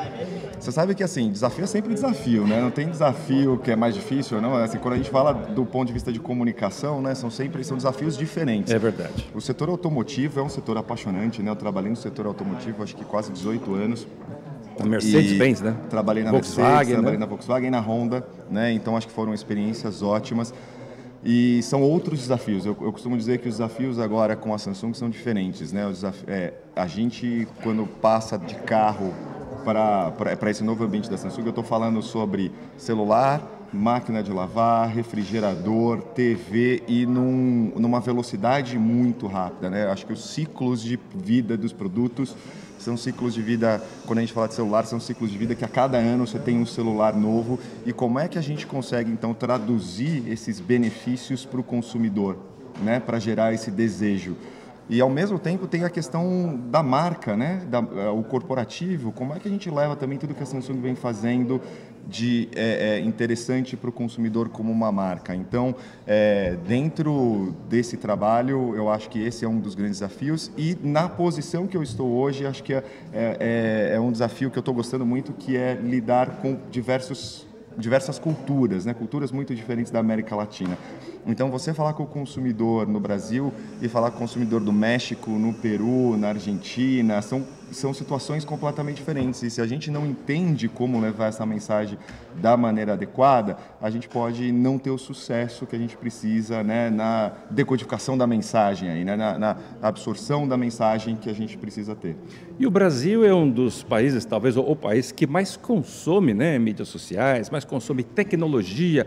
Você 0.59 0.71
sabe 0.71 0.95
que 0.95 1.03
assim, 1.03 1.31
desafio 1.31 1.65
é 1.65 1.67
sempre 1.67 1.93
desafio, 1.93 2.47
né? 2.47 2.61
Não 2.61 2.71
tem 2.71 2.89
desafio 2.89 3.59
que 3.59 3.71
é 3.71 3.77
mais 3.77 3.95
difícil, 3.95 4.41
não. 4.41 4.55
Assim, 4.55 4.79
quando 4.79 4.95
a 4.95 4.97
gente 4.97 5.11
fala 5.11 5.33
do 5.33 5.67
ponto 5.67 5.89
de 5.89 5.93
vista 5.93 6.13
de 6.13 6.21
comunicação, 6.21 7.03
né, 7.03 7.15
são 7.15 7.31
sempre 7.31 7.65
são 7.65 7.77
desafios 7.77 8.17
diferentes. 8.17 8.73
É 8.73 8.79
verdade. 8.79 9.29
O 9.35 9.41
setor 9.41 9.69
automotivo 9.69 10.41
é 10.41 10.43
um 10.43 10.49
setor 10.49 10.79
apaixonante, 10.79 11.43
né? 11.43 11.51
Eu 11.51 11.57
trabalhei 11.57 11.91
no 11.91 11.97
setor 11.97 12.27
automotivo 12.27 12.83
acho 12.83 12.95
que 12.95 13.05
quase 13.05 13.33
18 13.33 13.75
anos. 13.75 14.07
Na 14.79 14.87
Mercedes-Benz, 14.87 15.61
né? 15.61 15.77
Trabalhei 15.89 16.25
na 16.25 16.33
Volkswagen, 16.33 16.69
Mercedes, 16.73 16.93
trabalhei 16.95 17.19
né? 17.19 17.25
na 17.25 17.27
Volkswagen 17.27 17.69
e 17.69 17.71
na 17.71 17.81
Honda, 17.81 18.27
né? 18.51 18.73
Então 18.73 18.97
acho 18.97 19.07
que 19.07 19.13
foram 19.13 19.33
experiências 19.33 20.03
ótimas. 20.03 20.53
E 21.25 21.63
são 21.63 21.83
outros 21.83 22.21
desafios. 22.21 22.67
Eu, 22.67 22.77
eu 22.81 22.93
costumo 22.93 23.17
dizer 23.17 23.39
que 23.39 23.49
os 23.49 23.55
desafios 23.55 23.99
agora 23.99 24.37
com 24.37 24.53
a 24.53 24.59
Samsung 24.59 24.93
são 24.93 25.09
diferentes, 25.09 25.73
né? 25.73 25.83
É, 26.27 26.53
a 26.77 26.87
gente 26.87 27.49
quando 27.63 27.87
passa 27.87 28.39
de 28.39 28.55
carro 28.57 29.15
para 29.65 30.51
esse 30.51 30.63
novo 30.63 30.85
ambiente 30.85 31.09
da 31.09 31.17
Samsung, 31.17 31.43
eu 31.45 31.49
estou 31.49 31.65
falando 31.65 32.03
sobre 32.03 32.53
celular, 32.77 33.41
máquina 33.73 34.23
de 34.23 34.31
lavar, 34.31 34.89
refrigerador, 34.89 36.03
TV 36.03 36.83
e 36.87 37.07
num, 37.07 37.73
numa 37.77 38.01
velocidade 38.01 38.79
muito 38.79 39.27
rápida. 39.27 39.71
Né? 39.71 39.87
Acho 39.87 40.07
que 40.07 40.13
os 40.13 40.31
ciclos 40.31 40.83
de 40.83 40.99
vida 41.15 41.57
dos 41.57 41.73
produtos 41.73 42.37
são 42.85 42.97
ciclos 42.97 43.33
de 43.33 43.43
vida, 43.43 43.83
quando 44.07 44.19
a 44.19 44.21
gente 44.21 44.33
fala 44.33 44.47
de 44.47 44.55
celular, 44.55 44.85
são 44.85 45.01
ciclos 45.01 45.31
de 45.31 45.39
vida 45.39 45.55
que 45.55 45.65
a 45.65 45.69
cada 45.69 45.97
ano 45.97 46.27
você 46.27 46.39
tem 46.39 46.59
um 46.59 46.67
celular 46.67 47.17
novo. 47.17 47.59
E 47.87 47.93
como 47.93 48.19
é 48.19 48.29
que 48.29 48.39
a 48.39 48.43
gente 48.43 48.67
consegue, 48.67 49.11
então, 49.11 49.33
traduzir 49.33 50.29
esses 50.29 50.61
benefícios 50.61 51.45
para 51.45 51.61
o 51.61 51.65
consumidor, 51.65 52.37
né? 52.83 53.01
para 53.01 53.19
gerar 53.19 53.53
esse 53.53 53.71
desejo? 53.71 54.37
E 54.89 55.01
ao 55.01 55.09
mesmo 55.09 55.39
tempo 55.39 55.67
tem 55.67 55.83
a 55.85 55.89
questão 55.89 56.61
da 56.71 56.83
marca, 56.83 57.35
né? 57.35 57.63
Da, 57.71 57.81
o 58.13 58.23
corporativo. 58.23 59.13
Como 59.13 59.33
é 59.33 59.39
que 59.39 59.49
a 59.49 59.51
gente 59.51 59.71
leva 59.71 59.97
também 59.97 60.19
tudo 60.19 60.35
que 60.35 60.43
a 60.43 60.47
Samsung 60.47 60.79
vem 60.79 60.95
fazendo 60.95 61.59
de 62.09 62.49
é, 62.55 62.97
é, 62.97 63.01
interessante 63.01 63.77
para 63.77 63.91
o 63.91 63.93
consumidor 63.93 64.49
como 64.49 64.71
uma 64.71 64.93
marca? 64.93 65.35
Então, 65.35 65.75
é, 66.07 66.57
dentro 66.67 67.55
desse 67.69 67.97
trabalho, 67.97 68.75
eu 68.77 68.89
acho 68.89 69.09
que 69.09 69.21
esse 69.21 69.45
é 69.45 69.49
um 69.49 69.59
dos 69.59 69.75
grandes 69.75 69.99
desafios. 69.99 70.51
E 70.57 70.77
na 70.83 71.09
posição 71.09 71.67
que 71.67 71.77
eu 71.77 71.83
estou 71.83 72.11
hoje, 72.11 72.47
acho 72.47 72.63
que 72.63 72.75
é, 72.75 72.85
é, 73.13 73.91
é 73.95 74.01
um 74.01 74.13
desafio 74.13 74.51
que 74.51 74.59
eu 74.59 74.63
estou 74.63 74.75
gostando 74.75 75.05
muito, 75.05 75.33
que 75.33 75.57
é 75.57 75.75
lidar 75.75 76.39
com 76.41 76.59
diversos 76.71 77.47
diversas 77.77 78.19
culturas, 78.19 78.85
né? 78.85 78.95
culturas 78.95 79.33
muito 79.33 79.55
diferentes 79.55 79.91
da 79.91 79.99
América 79.99 80.35
Latina. 80.35 80.79
Então, 81.27 81.51
você 81.51 81.73
falar 81.73 81.95
com 81.95 82.03
o 82.03 82.07
consumidor 82.07 82.87
no 82.87 83.01
Brasil 83.01 83.53
e 83.81 83.89
falar 83.89 84.11
com 84.11 84.19
o 84.19 84.21
consumidor 84.21 84.61
do 84.61 84.73
México, 84.73 85.31
no 85.31 85.55
Peru, 85.55 86.17
na 86.17 86.29
Argentina, 86.29 87.21
são, 87.23 87.45
são 87.75 87.93
situações 87.93 88.45
completamente 88.45 88.97
diferentes. 88.97 89.43
E 89.43 89.51
se 89.51 89.61
a 89.61 89.67
gente 89.67 89.91
não 89.91 90.07
entende 90.07 90.69
como 90.69 91.01
levar 91.01 91.27
essa 91.27 91.45
mensagem 91.45 91.99
da 92.41 92.57
maneira 92.57 92.95
adequada, 92.95 93.57
a 93.81 93.91
gente 93.91 94.09
pode 94.09 94.53
não 94.53 94.79
ter 94.79 94.91
o 94.91 94.99
sucesso 94.99 95.67
que 95.67 95.77
a 95.77 95.79
gente 95.79 95.97
precisa 95.97 96.63
né, 96.63 96.91
na 96.91 97.33
decodificação 97.51 98.17
da 98.17 98.27
mensagem, 98.27 98.89
aí, 98.89 99.05
né, 99.05 99.17
na, 99.17 99.39
na 99.39 99.57
absorção 99.83 100.47
da 100.47 100.57
mensagem 100.57 101.17
que 101.17 101.29
a 101.29 101.35
gente 101.35 101.59
precisa 101.59 101.95
ter. 101.95 102.17
E 102.59 102.67
o 102.67 102.71
Brasil 102.71 103.25
é 103.25 103.35
um 103.35 103.51
dos 103.51 103.83
países, 103.83 104.25
talvez 104.25 104.57
o 104.57 104.77
país 104.77 105.13
que 105.13 105.27
mais 105.27 105.57
consome 105.57 106.33
né, 106.33 106.59
mídias 106.59 106.89
sociais, 106.89 107.51
mais 107.51 107.65
consome 107.65 108.03
tecnologia. 108.03 109.07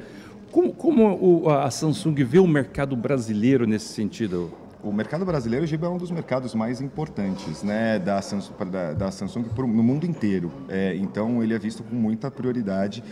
Como, 0.52 0.74
como 0.74 1.50
a 1.50 1.70
Samsung 1.70 2.16
vê 2.24 2.40
o 2.40 2.48
mercado 2.48 2.96
brasileiro 2.96 3.66
nesse 3.66 3.94
sentido? 3.94 4.52
O 4.88 4.94
mercado 4.94 5.26
brasileiro, 5.26 5.68
Giba, 5.68 5.88
é 5.88 5.90
um 5.90 5.98
dos 5.98 6.12
mercados 6.12 6.56
mais 6.56 6.80
importantes 6.80 7.62
né, 7.62 8.00
da 8.00 8.22
Samsung, 8.22 8.54
da, 8.72 8.94
da 8.94 9.12
Samsung 9.12 9.44
no 9.58 9.84
mundo 9.84 10.06
inteiro. 10.06 10.50
É, 10.70 10.96
então, 10.96 11.44
ele 11.44 11.54
é 11.54 11.60
visto 11.60 11.84
com 11.84 11.94
muita 11.94 12.32
prioridade. 12.32 13.04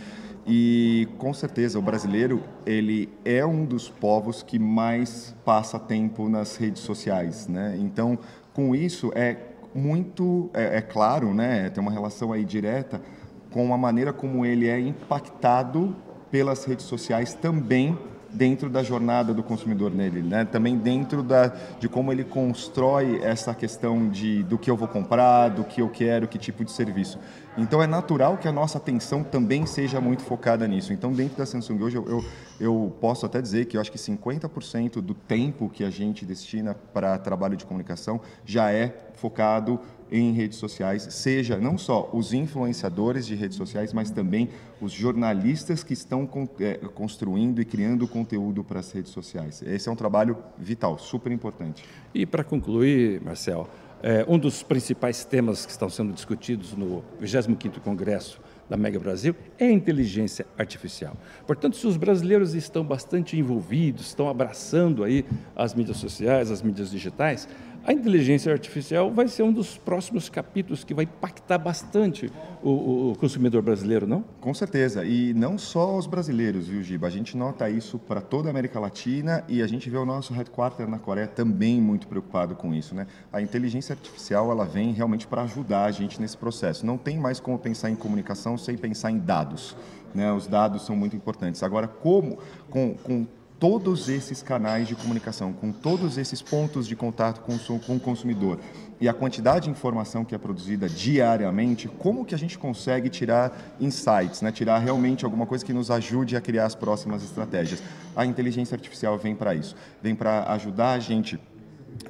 E 0.46 1.06
com 1.18 1.34
certeza 1.34 1.78
o 1.78 1.82
brasileiro 1.82 2.42
ele 2.64 3.10
é 3.26 3.44
um 3.44 3.66
dos 3.66 3.90
povos 3.90 4.42
que 4.42 4.58
mais 4.58 5.36
passa 5.44 5.78
tempo 5.78 6.30
nas 6.30 6.56
redes 6.56 6.80
sociais, 6.80 7.46
né? 7.46 7.76
Então 7.80 8.16
com 8.54 8.72
isso 8.72 9.10
é 9.16 9.36
muito 9.74 10.48
é, 10.54 10.78
é 10.78 10.80
claro, 10.80 11.34
né? 11.34 11.68
Tem 11.70 11.82
uma 11.82 11.90
relação 11.90 12.32
aí 12.32 12.44
direta 12.44 13.02
com 13.50 13.74
a 13.74 13.76
maneira 13.76 14.12
como 14.12 14.46
ele 14.46 14.68
é 14.68 14.78
impactado 14.78 15.96
pelas 16.30 16.64
redes 16.64 16.86
sociais 16.86 17.34
também 17.34 17.98
dentro 18.36 18.68
da 18.68 18.82
jornada 18.82 19.32
do 19.32 19.42
consumidor 19.42 19.90
nele, 19.90 20.22
né? 20.22 20.44
Também 20.44 20.76
dentro 20.76 21.22
da, 21.22 21.52
de 21.80 21.88
como 21.88 22.12
ele 22.12 22.22
constrói 22.22 23.20
essa 23.22 23.54
questão 23.54 24.08
de 24.08 24.42
do 24.42 24.58
que 24.58 24.70
eu 24.70 24.76
vou 24.76 24.86
comprar, 24.86 25.48
do 25.48 25.64
que 25.64 25.80
eu 25.80 25.88
quero, 25.88 26.28
que 26.28 26.38
tipo 26.38 26.64
de 26.64 26.70
serviço. 26.70 27.18
Então 27.58 27.82
é 27.82 27.86
natural 27.86 28.36
que 28.36 28.46
a 28.46 28.52
nossa 28.52 28.76
atenção 28.76 29.24
também 29.24 29.64
seja 29.64 30.00
muito 30.00 30.22
focada 30.22 30.68
nisso. 30.68 30.92
Então 30.92 31.12
dentro 31.12 31.38
da 31.38 31.46
Samsung 31.46 31.82
hoje 31.82 31.96
eu, 31.96 32.06
eu, 32.06 32.24
eu 32.60 32.96
posso 33.00 33.24
até 33.24 33.40
dizer 33.40 33.64
que 33.64 33.76
eu 33.76 33.80
acho 33.80 33.90
que 33.90 33.98
50% 33.98 35.00
do 35.00 35.14
tempo 35.14 35.70
que 35.70 35.82
a 35.82 35.90
gente 35.90 36.26
destina 36.26 36.74
para 36.74 37.18
trabalho 37.18 37.56
de 37.56 37.64
comunicação 37.64 38.20
já 38.44 38.70
é 38.70 38.94
focado 39.14 39.80
em 40.10 40.32
redes 40.32 40.58
sociais, 40.58 41.02
seja 41.10 41.56
não 41.58 41.76
só 41.76 42.08
os 42.12 42.32
influenciadores 42.32 43.26
de 43.26 43.34
redes 43.34 43.56
sociais, 43.56 43.92
mas 43.92 44.10
também 44.10 44.48
os 44.80 44.92
jornalistas 44.92 45.82
que 45.82 45.94
estão 45.94 46.28
é, 46.60 46.74
construindo 46.94 47.60
e 47.60 47.64
criando 47.64 48.06
conteúdo 48.06 48.62
para 48.62 48.80
as 48.80 48.92
redes 48.92 49.10
sociais. 49.10 49.62
Esse 49.62 49.88
é 49.88 49.92
um 49.92 49.96
trabalho 49.96 50.36
vital, 50.56 50.98
super 50.98 51.32
importante. 51.32 51.84
E 52.14 52.24
para 52.24 52.44
concluir, 52.44 53.20
Marcel, 53.20 53.68
é, 54.02 54.24
um 54.28 54.38
dos 54.38 54.62
principais 54.62 55.24
temas 55.24 55.64
que 55.64 55.72
estão 55.72 55.88
sendo 55.88 56.12
discutidos 56.12 56.74
no 56.74 57.02
25º 57.20 57.80
Congresso 57.80 58.40
da 58.68 58.76
Mega 58.76 58.98
Brasil 58.98 59.34
é 59.58 59.66
a 59.66 59.70
inteligência 59.70 60.46
artificial. 60.58 61.16
Portanto, 61.46 61.76
se 61.76 61.86
os 61.86 61.96
brasileiros 61.96 62.54
estão 62.54 62.84
bastante 62.84 63.36
envolvidos, 63.36 64.08
estão 64.08 64.28
abraçando 64.28 65.04
aí 65.04 65.24
as 65.54 65.74
mídias 65.74 65.96
sociais, 65.98 66.50
as 66.50 66.62
mídias 66.62 66.90
digitais, 66.90 67.48
a 67.86 67.92
inteligência 67.92 68.52
artificial 68.52 69.12
vai 69.12 69.28
ser 69.28 69.44
um 69.44 69.52
dos 69.52 69.78
próximos 69.78 70.28
capítulos 70.28 70.82
que 70.82 70.92
vai 70.92 71.04
impactar 71.04 71.56
bastante 71.56 72.32
o, 72.60 73.12
o, 73.12 73.16
consumidor 73.16 73.62
brasileiro, 73.62 74.08
não? 74.08 74.24
Com 74.40 74.52
certeza. 74.52 75.04
E 75.04 75.32
não 75.32 75.56
só 75.56 75.96
os 75.96 76.04
brasileiros, 76.08 76.66
viu, 76.66 76.82
Giba? 76.82 77.06
A 77.06 77.10
gente 77.10 77.36
nota 77.36 77.70
isso 77.70 77.96
para 77.96 78.20
toda 78.20 78.48
a 78.48 78.50
América 78.50 78.80
Latina 78.80 79.44
e 79.48 79.62
a 79.62 79.68
gente 79.68 79.88
vê 79.88 79.96
o 79.96 80.04
nosso 80.04 80.34
headquarter 80.34 80.88
na 80.88 80.98
Coreia 80.98 81.28
também 81.28 81.80
muito 81.80 82.08
preocupado 82.08 82.56
com 82.56 82.74
isso, 82.74 82.92
né? 82.92 83.06
A 83.32 83.40
inteligência 83.40 83.92
artificial, 83.92 84.50
ela 84.50 84.64
vem 84.64 84.92
realmente 84.92 85.24
para 85.28 85.42
ajudar 85.42 85.84
a 85.84 85.92
gente 85.92 86.20
nesse 86.20 86.36
processo. 86.36 86.84
Não 86.84 86.98
tem 86.98 87.16
mais 87.16 87.38
como 87.38 87.56
pensar 87.56 87.88
em 87.88 87.94
comunicação 87.94 88.58
sem 88.58 88.76
pensar 88.76 89.12
em 89.12 89.18
dados. 89.18 89.76
Né? 90.12 90.32
Os 90.32 90.48
dados 90.48 90.84
são 90.84 90.96
muito 90.96 91.14
importantes. 91.14 91.62
Agora, 91.62 91.86
como 91.86 92.38
com, 92.68 92.94
com 92.94 93.26
todos 93.66 94.08
esses 94.08 94.42
canais 94.42 94.86
de 94.86 94.94
comunicação, 94.94 95.52
com 95.52 95.72
todos 95.72 96.16
esses 96.18 96.40
pontos 96.40 96.86
de 96.86 96.94
contato 96.94 97.40
com 97.40 97.56
o, 97.56 97.80
com 97.80 97.96
o 97.96 98.00
consumidor 98.00 98.60
e 99.00 99.08
a 99.08 99.12
quantidade 99.12 99.64
de 99.64 99.70
informação 99.72 100.24
que 100.24 100.36
é 100.36 100.38
produzida 100.38 100.88
diariamente, 100.88 101.88
como 101.88 102.24
que 102.24 102.32
a 102.32 102.38
gente 102.38 102.56
consegue 102.56 103.08
tirar 103.08 103.74
insights, 103.80 104.40
né? 104.40 104.52
tirar 104.52 104.78
realmente 104.78 105.24
alguma 105.24 105.46
coisa 105.46 105.64
que 105.64 105.72
nos 105.72 105.90
ajude 105.90 106.36
a 106.36 106.40
criar 106.40 106.64
as 106.64 106.76
próximas 106.76 107.24
estratégias? 107.24 107.82
A 108.14 108.24
inteligência 108.24 108.76
artificial 108.76 109.18
vem 109.18 109.34
para 109.34 109.52
isso, 109.52 109.74
vem 110.00 110.14
para 110.14 110.44
ajudar 110.52 110.92
a 110.92 111.00
gente 111.00 111.36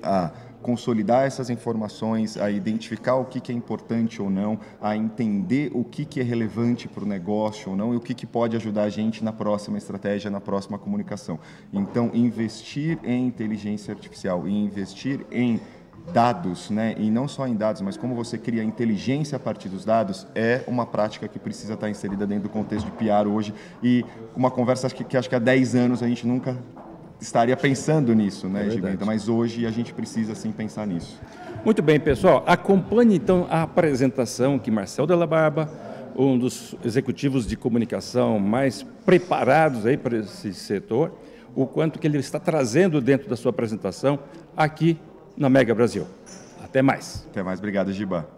a 0.03 0.31
consolidar 0.67 1.25
essas 1.25 1.49
informações, 1.49 2.37
a 2.37 2.51
identificar 2.51 3.15
o 3.15 3.25
que, 3.25 3.41
que 3.41 3.53
é 3.53 3.55
importante 3.55 4.21
ou 4.21 4.29
não, 4.29 4.59
a 4.83 4.97
entender 4.97 5.71
o 5.73 5.85
que, 5.85 6.05
que 6.05 6.19
é 6.19 6.25
relevante 6.25 6.89
para 6.89 7.05
o 7.05 7.07
negócio 7.07 7.71
ou 7.71 7.77
não 7.77 7.95
e 7.95 7.97
o 7.97 8.01
que, 8.01 8.13
que 8.13 8.27
pode 8.27 8.57
ajudar 8.57 8.83
a 8.83 8.89
gente 8.89 9.23
na 9.23 9.33
próxima 9.33 9.79
estratégia, 9.79 10.29
na 10.29 10.41
próxima 10.41 10.77
comunicação. 10.77 11.39
Então, 11.73 12.11
investir 12.13 12.99
em 13.05 13.29
inteligência 13.29 13.95
artificial 13.95 14.49
e 14.49 14.51
investir 14.53 15.25
em 15.31 15.61
dados, 16.13 16.69
né? 16.69 16.97
e 16.99 17.13
não 17.13 17.29
só 17.29 17.47
em 17.47 17.55
dados, 17.55 17.81
mas 17.81 17.97
como 17.97 18.17
você 18.17 18.37
cria 18.37 18.65
inteligência 18.65 19.37
a 19.37 19.39
partir 19.39 19.69
dos 19.69 19.85
dados, 19.85 20.27
é 20.35 20.65
uma 20.67 20.85
prática 20.85 21.29
que 21.29 21.39
precisa 21.39 21.75
estar 21.75 21.89
inserida 21.89 22.27
dentro 22.27 22.45
do 22.45 22.49
contexto 22.49 22.87
de 22.87 22.93
PR 22.93 23.29
hoje. 23.29 23.55
E 23.81 24.05
uma 24.35 24.51
conversa 24.51 24.91
que, 24.91 25.05
que 25.05 25.17
acho 25.17 25.29
que 25.29 25.37
há 25.37 25.41
10 25.41 25.77
anos 25.77 26.03
a 26.03 26.09
gente 26.09 26.27
nunca 26.27 26.57
estaria 27.21 27.57
pensando 27.57 28.15
nisso, 28.15 28.49
né, 28.49 28.69
é 28.69 29.05
Mas 29.05 29.29
hoje 29.29 29.67
a 29.67 29.71
gente 29.71 29.93
precisa 29.93 30.35
sim 30.35 30.53
pensar 30.53 30.87
nisso. 30.87 31.21
Muito 31.65 31.83
bem, 31.83 31.99
pessoal. 31.99 32.45
Acompanhe 32.47 33.17
então 33.17 33.47
a 33.51 33.63
apresentação 33.63 34.59
que 34.59 34.71
Marcel 34.71 35.07
Della 35.07 35.27
Barba, 35.27 35.71
um 36.15 36.39
dos 36.39 36.77
executivos 36.85 37.47
de 37.47 37.57
comunicação 37.57 38.39
mais 38.39 38.83
preparados 39.05 39.87
aí 39.87 39.97
para 39.97 40.19
esse 40.19 40.55
setor, 40.55 41.13
o 41.55 41.67
quanto 41.67 41.99
que 41.99 42.07
ele 42.07 42.19
está 42.19 42.39
trazendo 42.39 43.01
dentro 43.01 43.29
da 43.29 43.37
sua 43.37 43.51
apresentação 43.51 44.19
aqui 44.57 44.99
na 45.37 45.49
Mega 45.49 45.75
Brasil. 45.75 46.07
Até 46.63 46.83
mais. 46.83 47.27
Até 47.31 47.43
mais. 47.43 47.59
Obrigado, 47.59 47.93
Giba. 47.93 48.36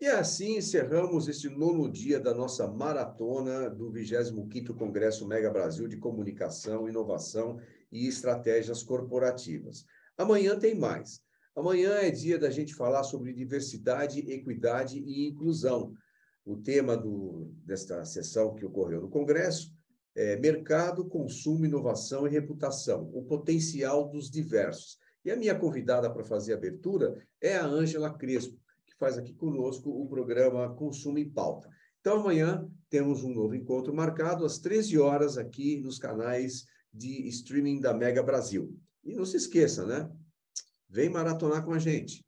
E 0.00 0.06
assim 0.06 0.56
encerramos 0.56 1.28
este 1.28 1.50
nono 1.50 1.86
dia 1.86 2.18
da 2.18 2.32
nossa 2.32 2.66
maratona 2.66 3.68
do 3.68 3.92
25º 3.92 4.74
Congresso 4.74 5.28
Mega 5.28 5.50
Brasil 5.50 5.86
de 5.86 5.98
Comunicação, 5.98 6.88
Inovação 6.88 7.60
e 7.92 8.06
Estratégias 8.06 8.82
Corporativas. 8.82 9.84
Amanhã 10.16 10.58
tem 10.58 10.74
mais. 10.74 11.20
Amanhã 11.54 11.96
é 11.96 12.10
dia 12.10 12.38
da 12.38 12.48
gente 12.48 12.74
falar 12.74 13.02
sobre 13.02 13.34
diversidade, 13.34 14.20
equidade 14.20 14.98
e 14.98 15.28
inclusão. 15.28 15.92
O 16.46 16.56
tema 16.56 16.96
do, 16.96 17.52
desta 17.62 18.02
sessão 18.06 18.54
que 18.54 18.64
ocorreu 18.64 19.02
no 19.02 19.10
Congresso 19.10 19.70
é 20.14 20.34
Mercado, 20.36 21.04
Consumo, 21.10 21.66
Inovação 21.66 22.26
e 22.26 22.30
Reputação, 22.30 23.10
o 23.12 23.22
potencial 23.22 24.08
dos 24.08 24.30
diversos. 24.30 24.96
E 25.22 25.30
a 25.30 25.36
minha 25.36 25.54
convidada 25.54 26.10
para 26.10 26.24
fazer 26.24 26.54
a 26.54 26.56
abertura 26.56 27.14
é 27.38 27.56
a 27.56 27.66
Ângela 27.66 28.16
Crespo, 28.16 28.59
faz 29.00 29.16
aqui 29.16 29.32
conosco 29.32 29.88
o 29.90 30.06
programa 30.06 30.74
Consumo 30.74 31.18
em 31.18 31.28
Pauta. 31.28 31.70
Então, 32.00 32.20
amanhã 32.20 32.70
temos 32.90 33.24
um 33.24 33.32
novo 33.32 33.54
encontro 33.54 33.94
marcado 33.94 34.44
às 34.44 34.58
13 34.58 34.98
horas 34.98 35.38
aqui 35.38 35.80
nos 35.80 35.98
canais 35.98 36.66
de 36.92 37.26
streaming 37.28 37.80
da 37.80 37.94
Mega 37.94 38.22
Brasil. 38.22 38.76
E 39.02 39.14
não 39.14 39.24
se 39.24 39.38
esqueça, 39.38 39.86
né? 39.86 40.10
Vem 40.86 41.08
maratonar 41.08 41.64
com 41.64 41.72
a 41.72 41.78
gente. 41.78 42.22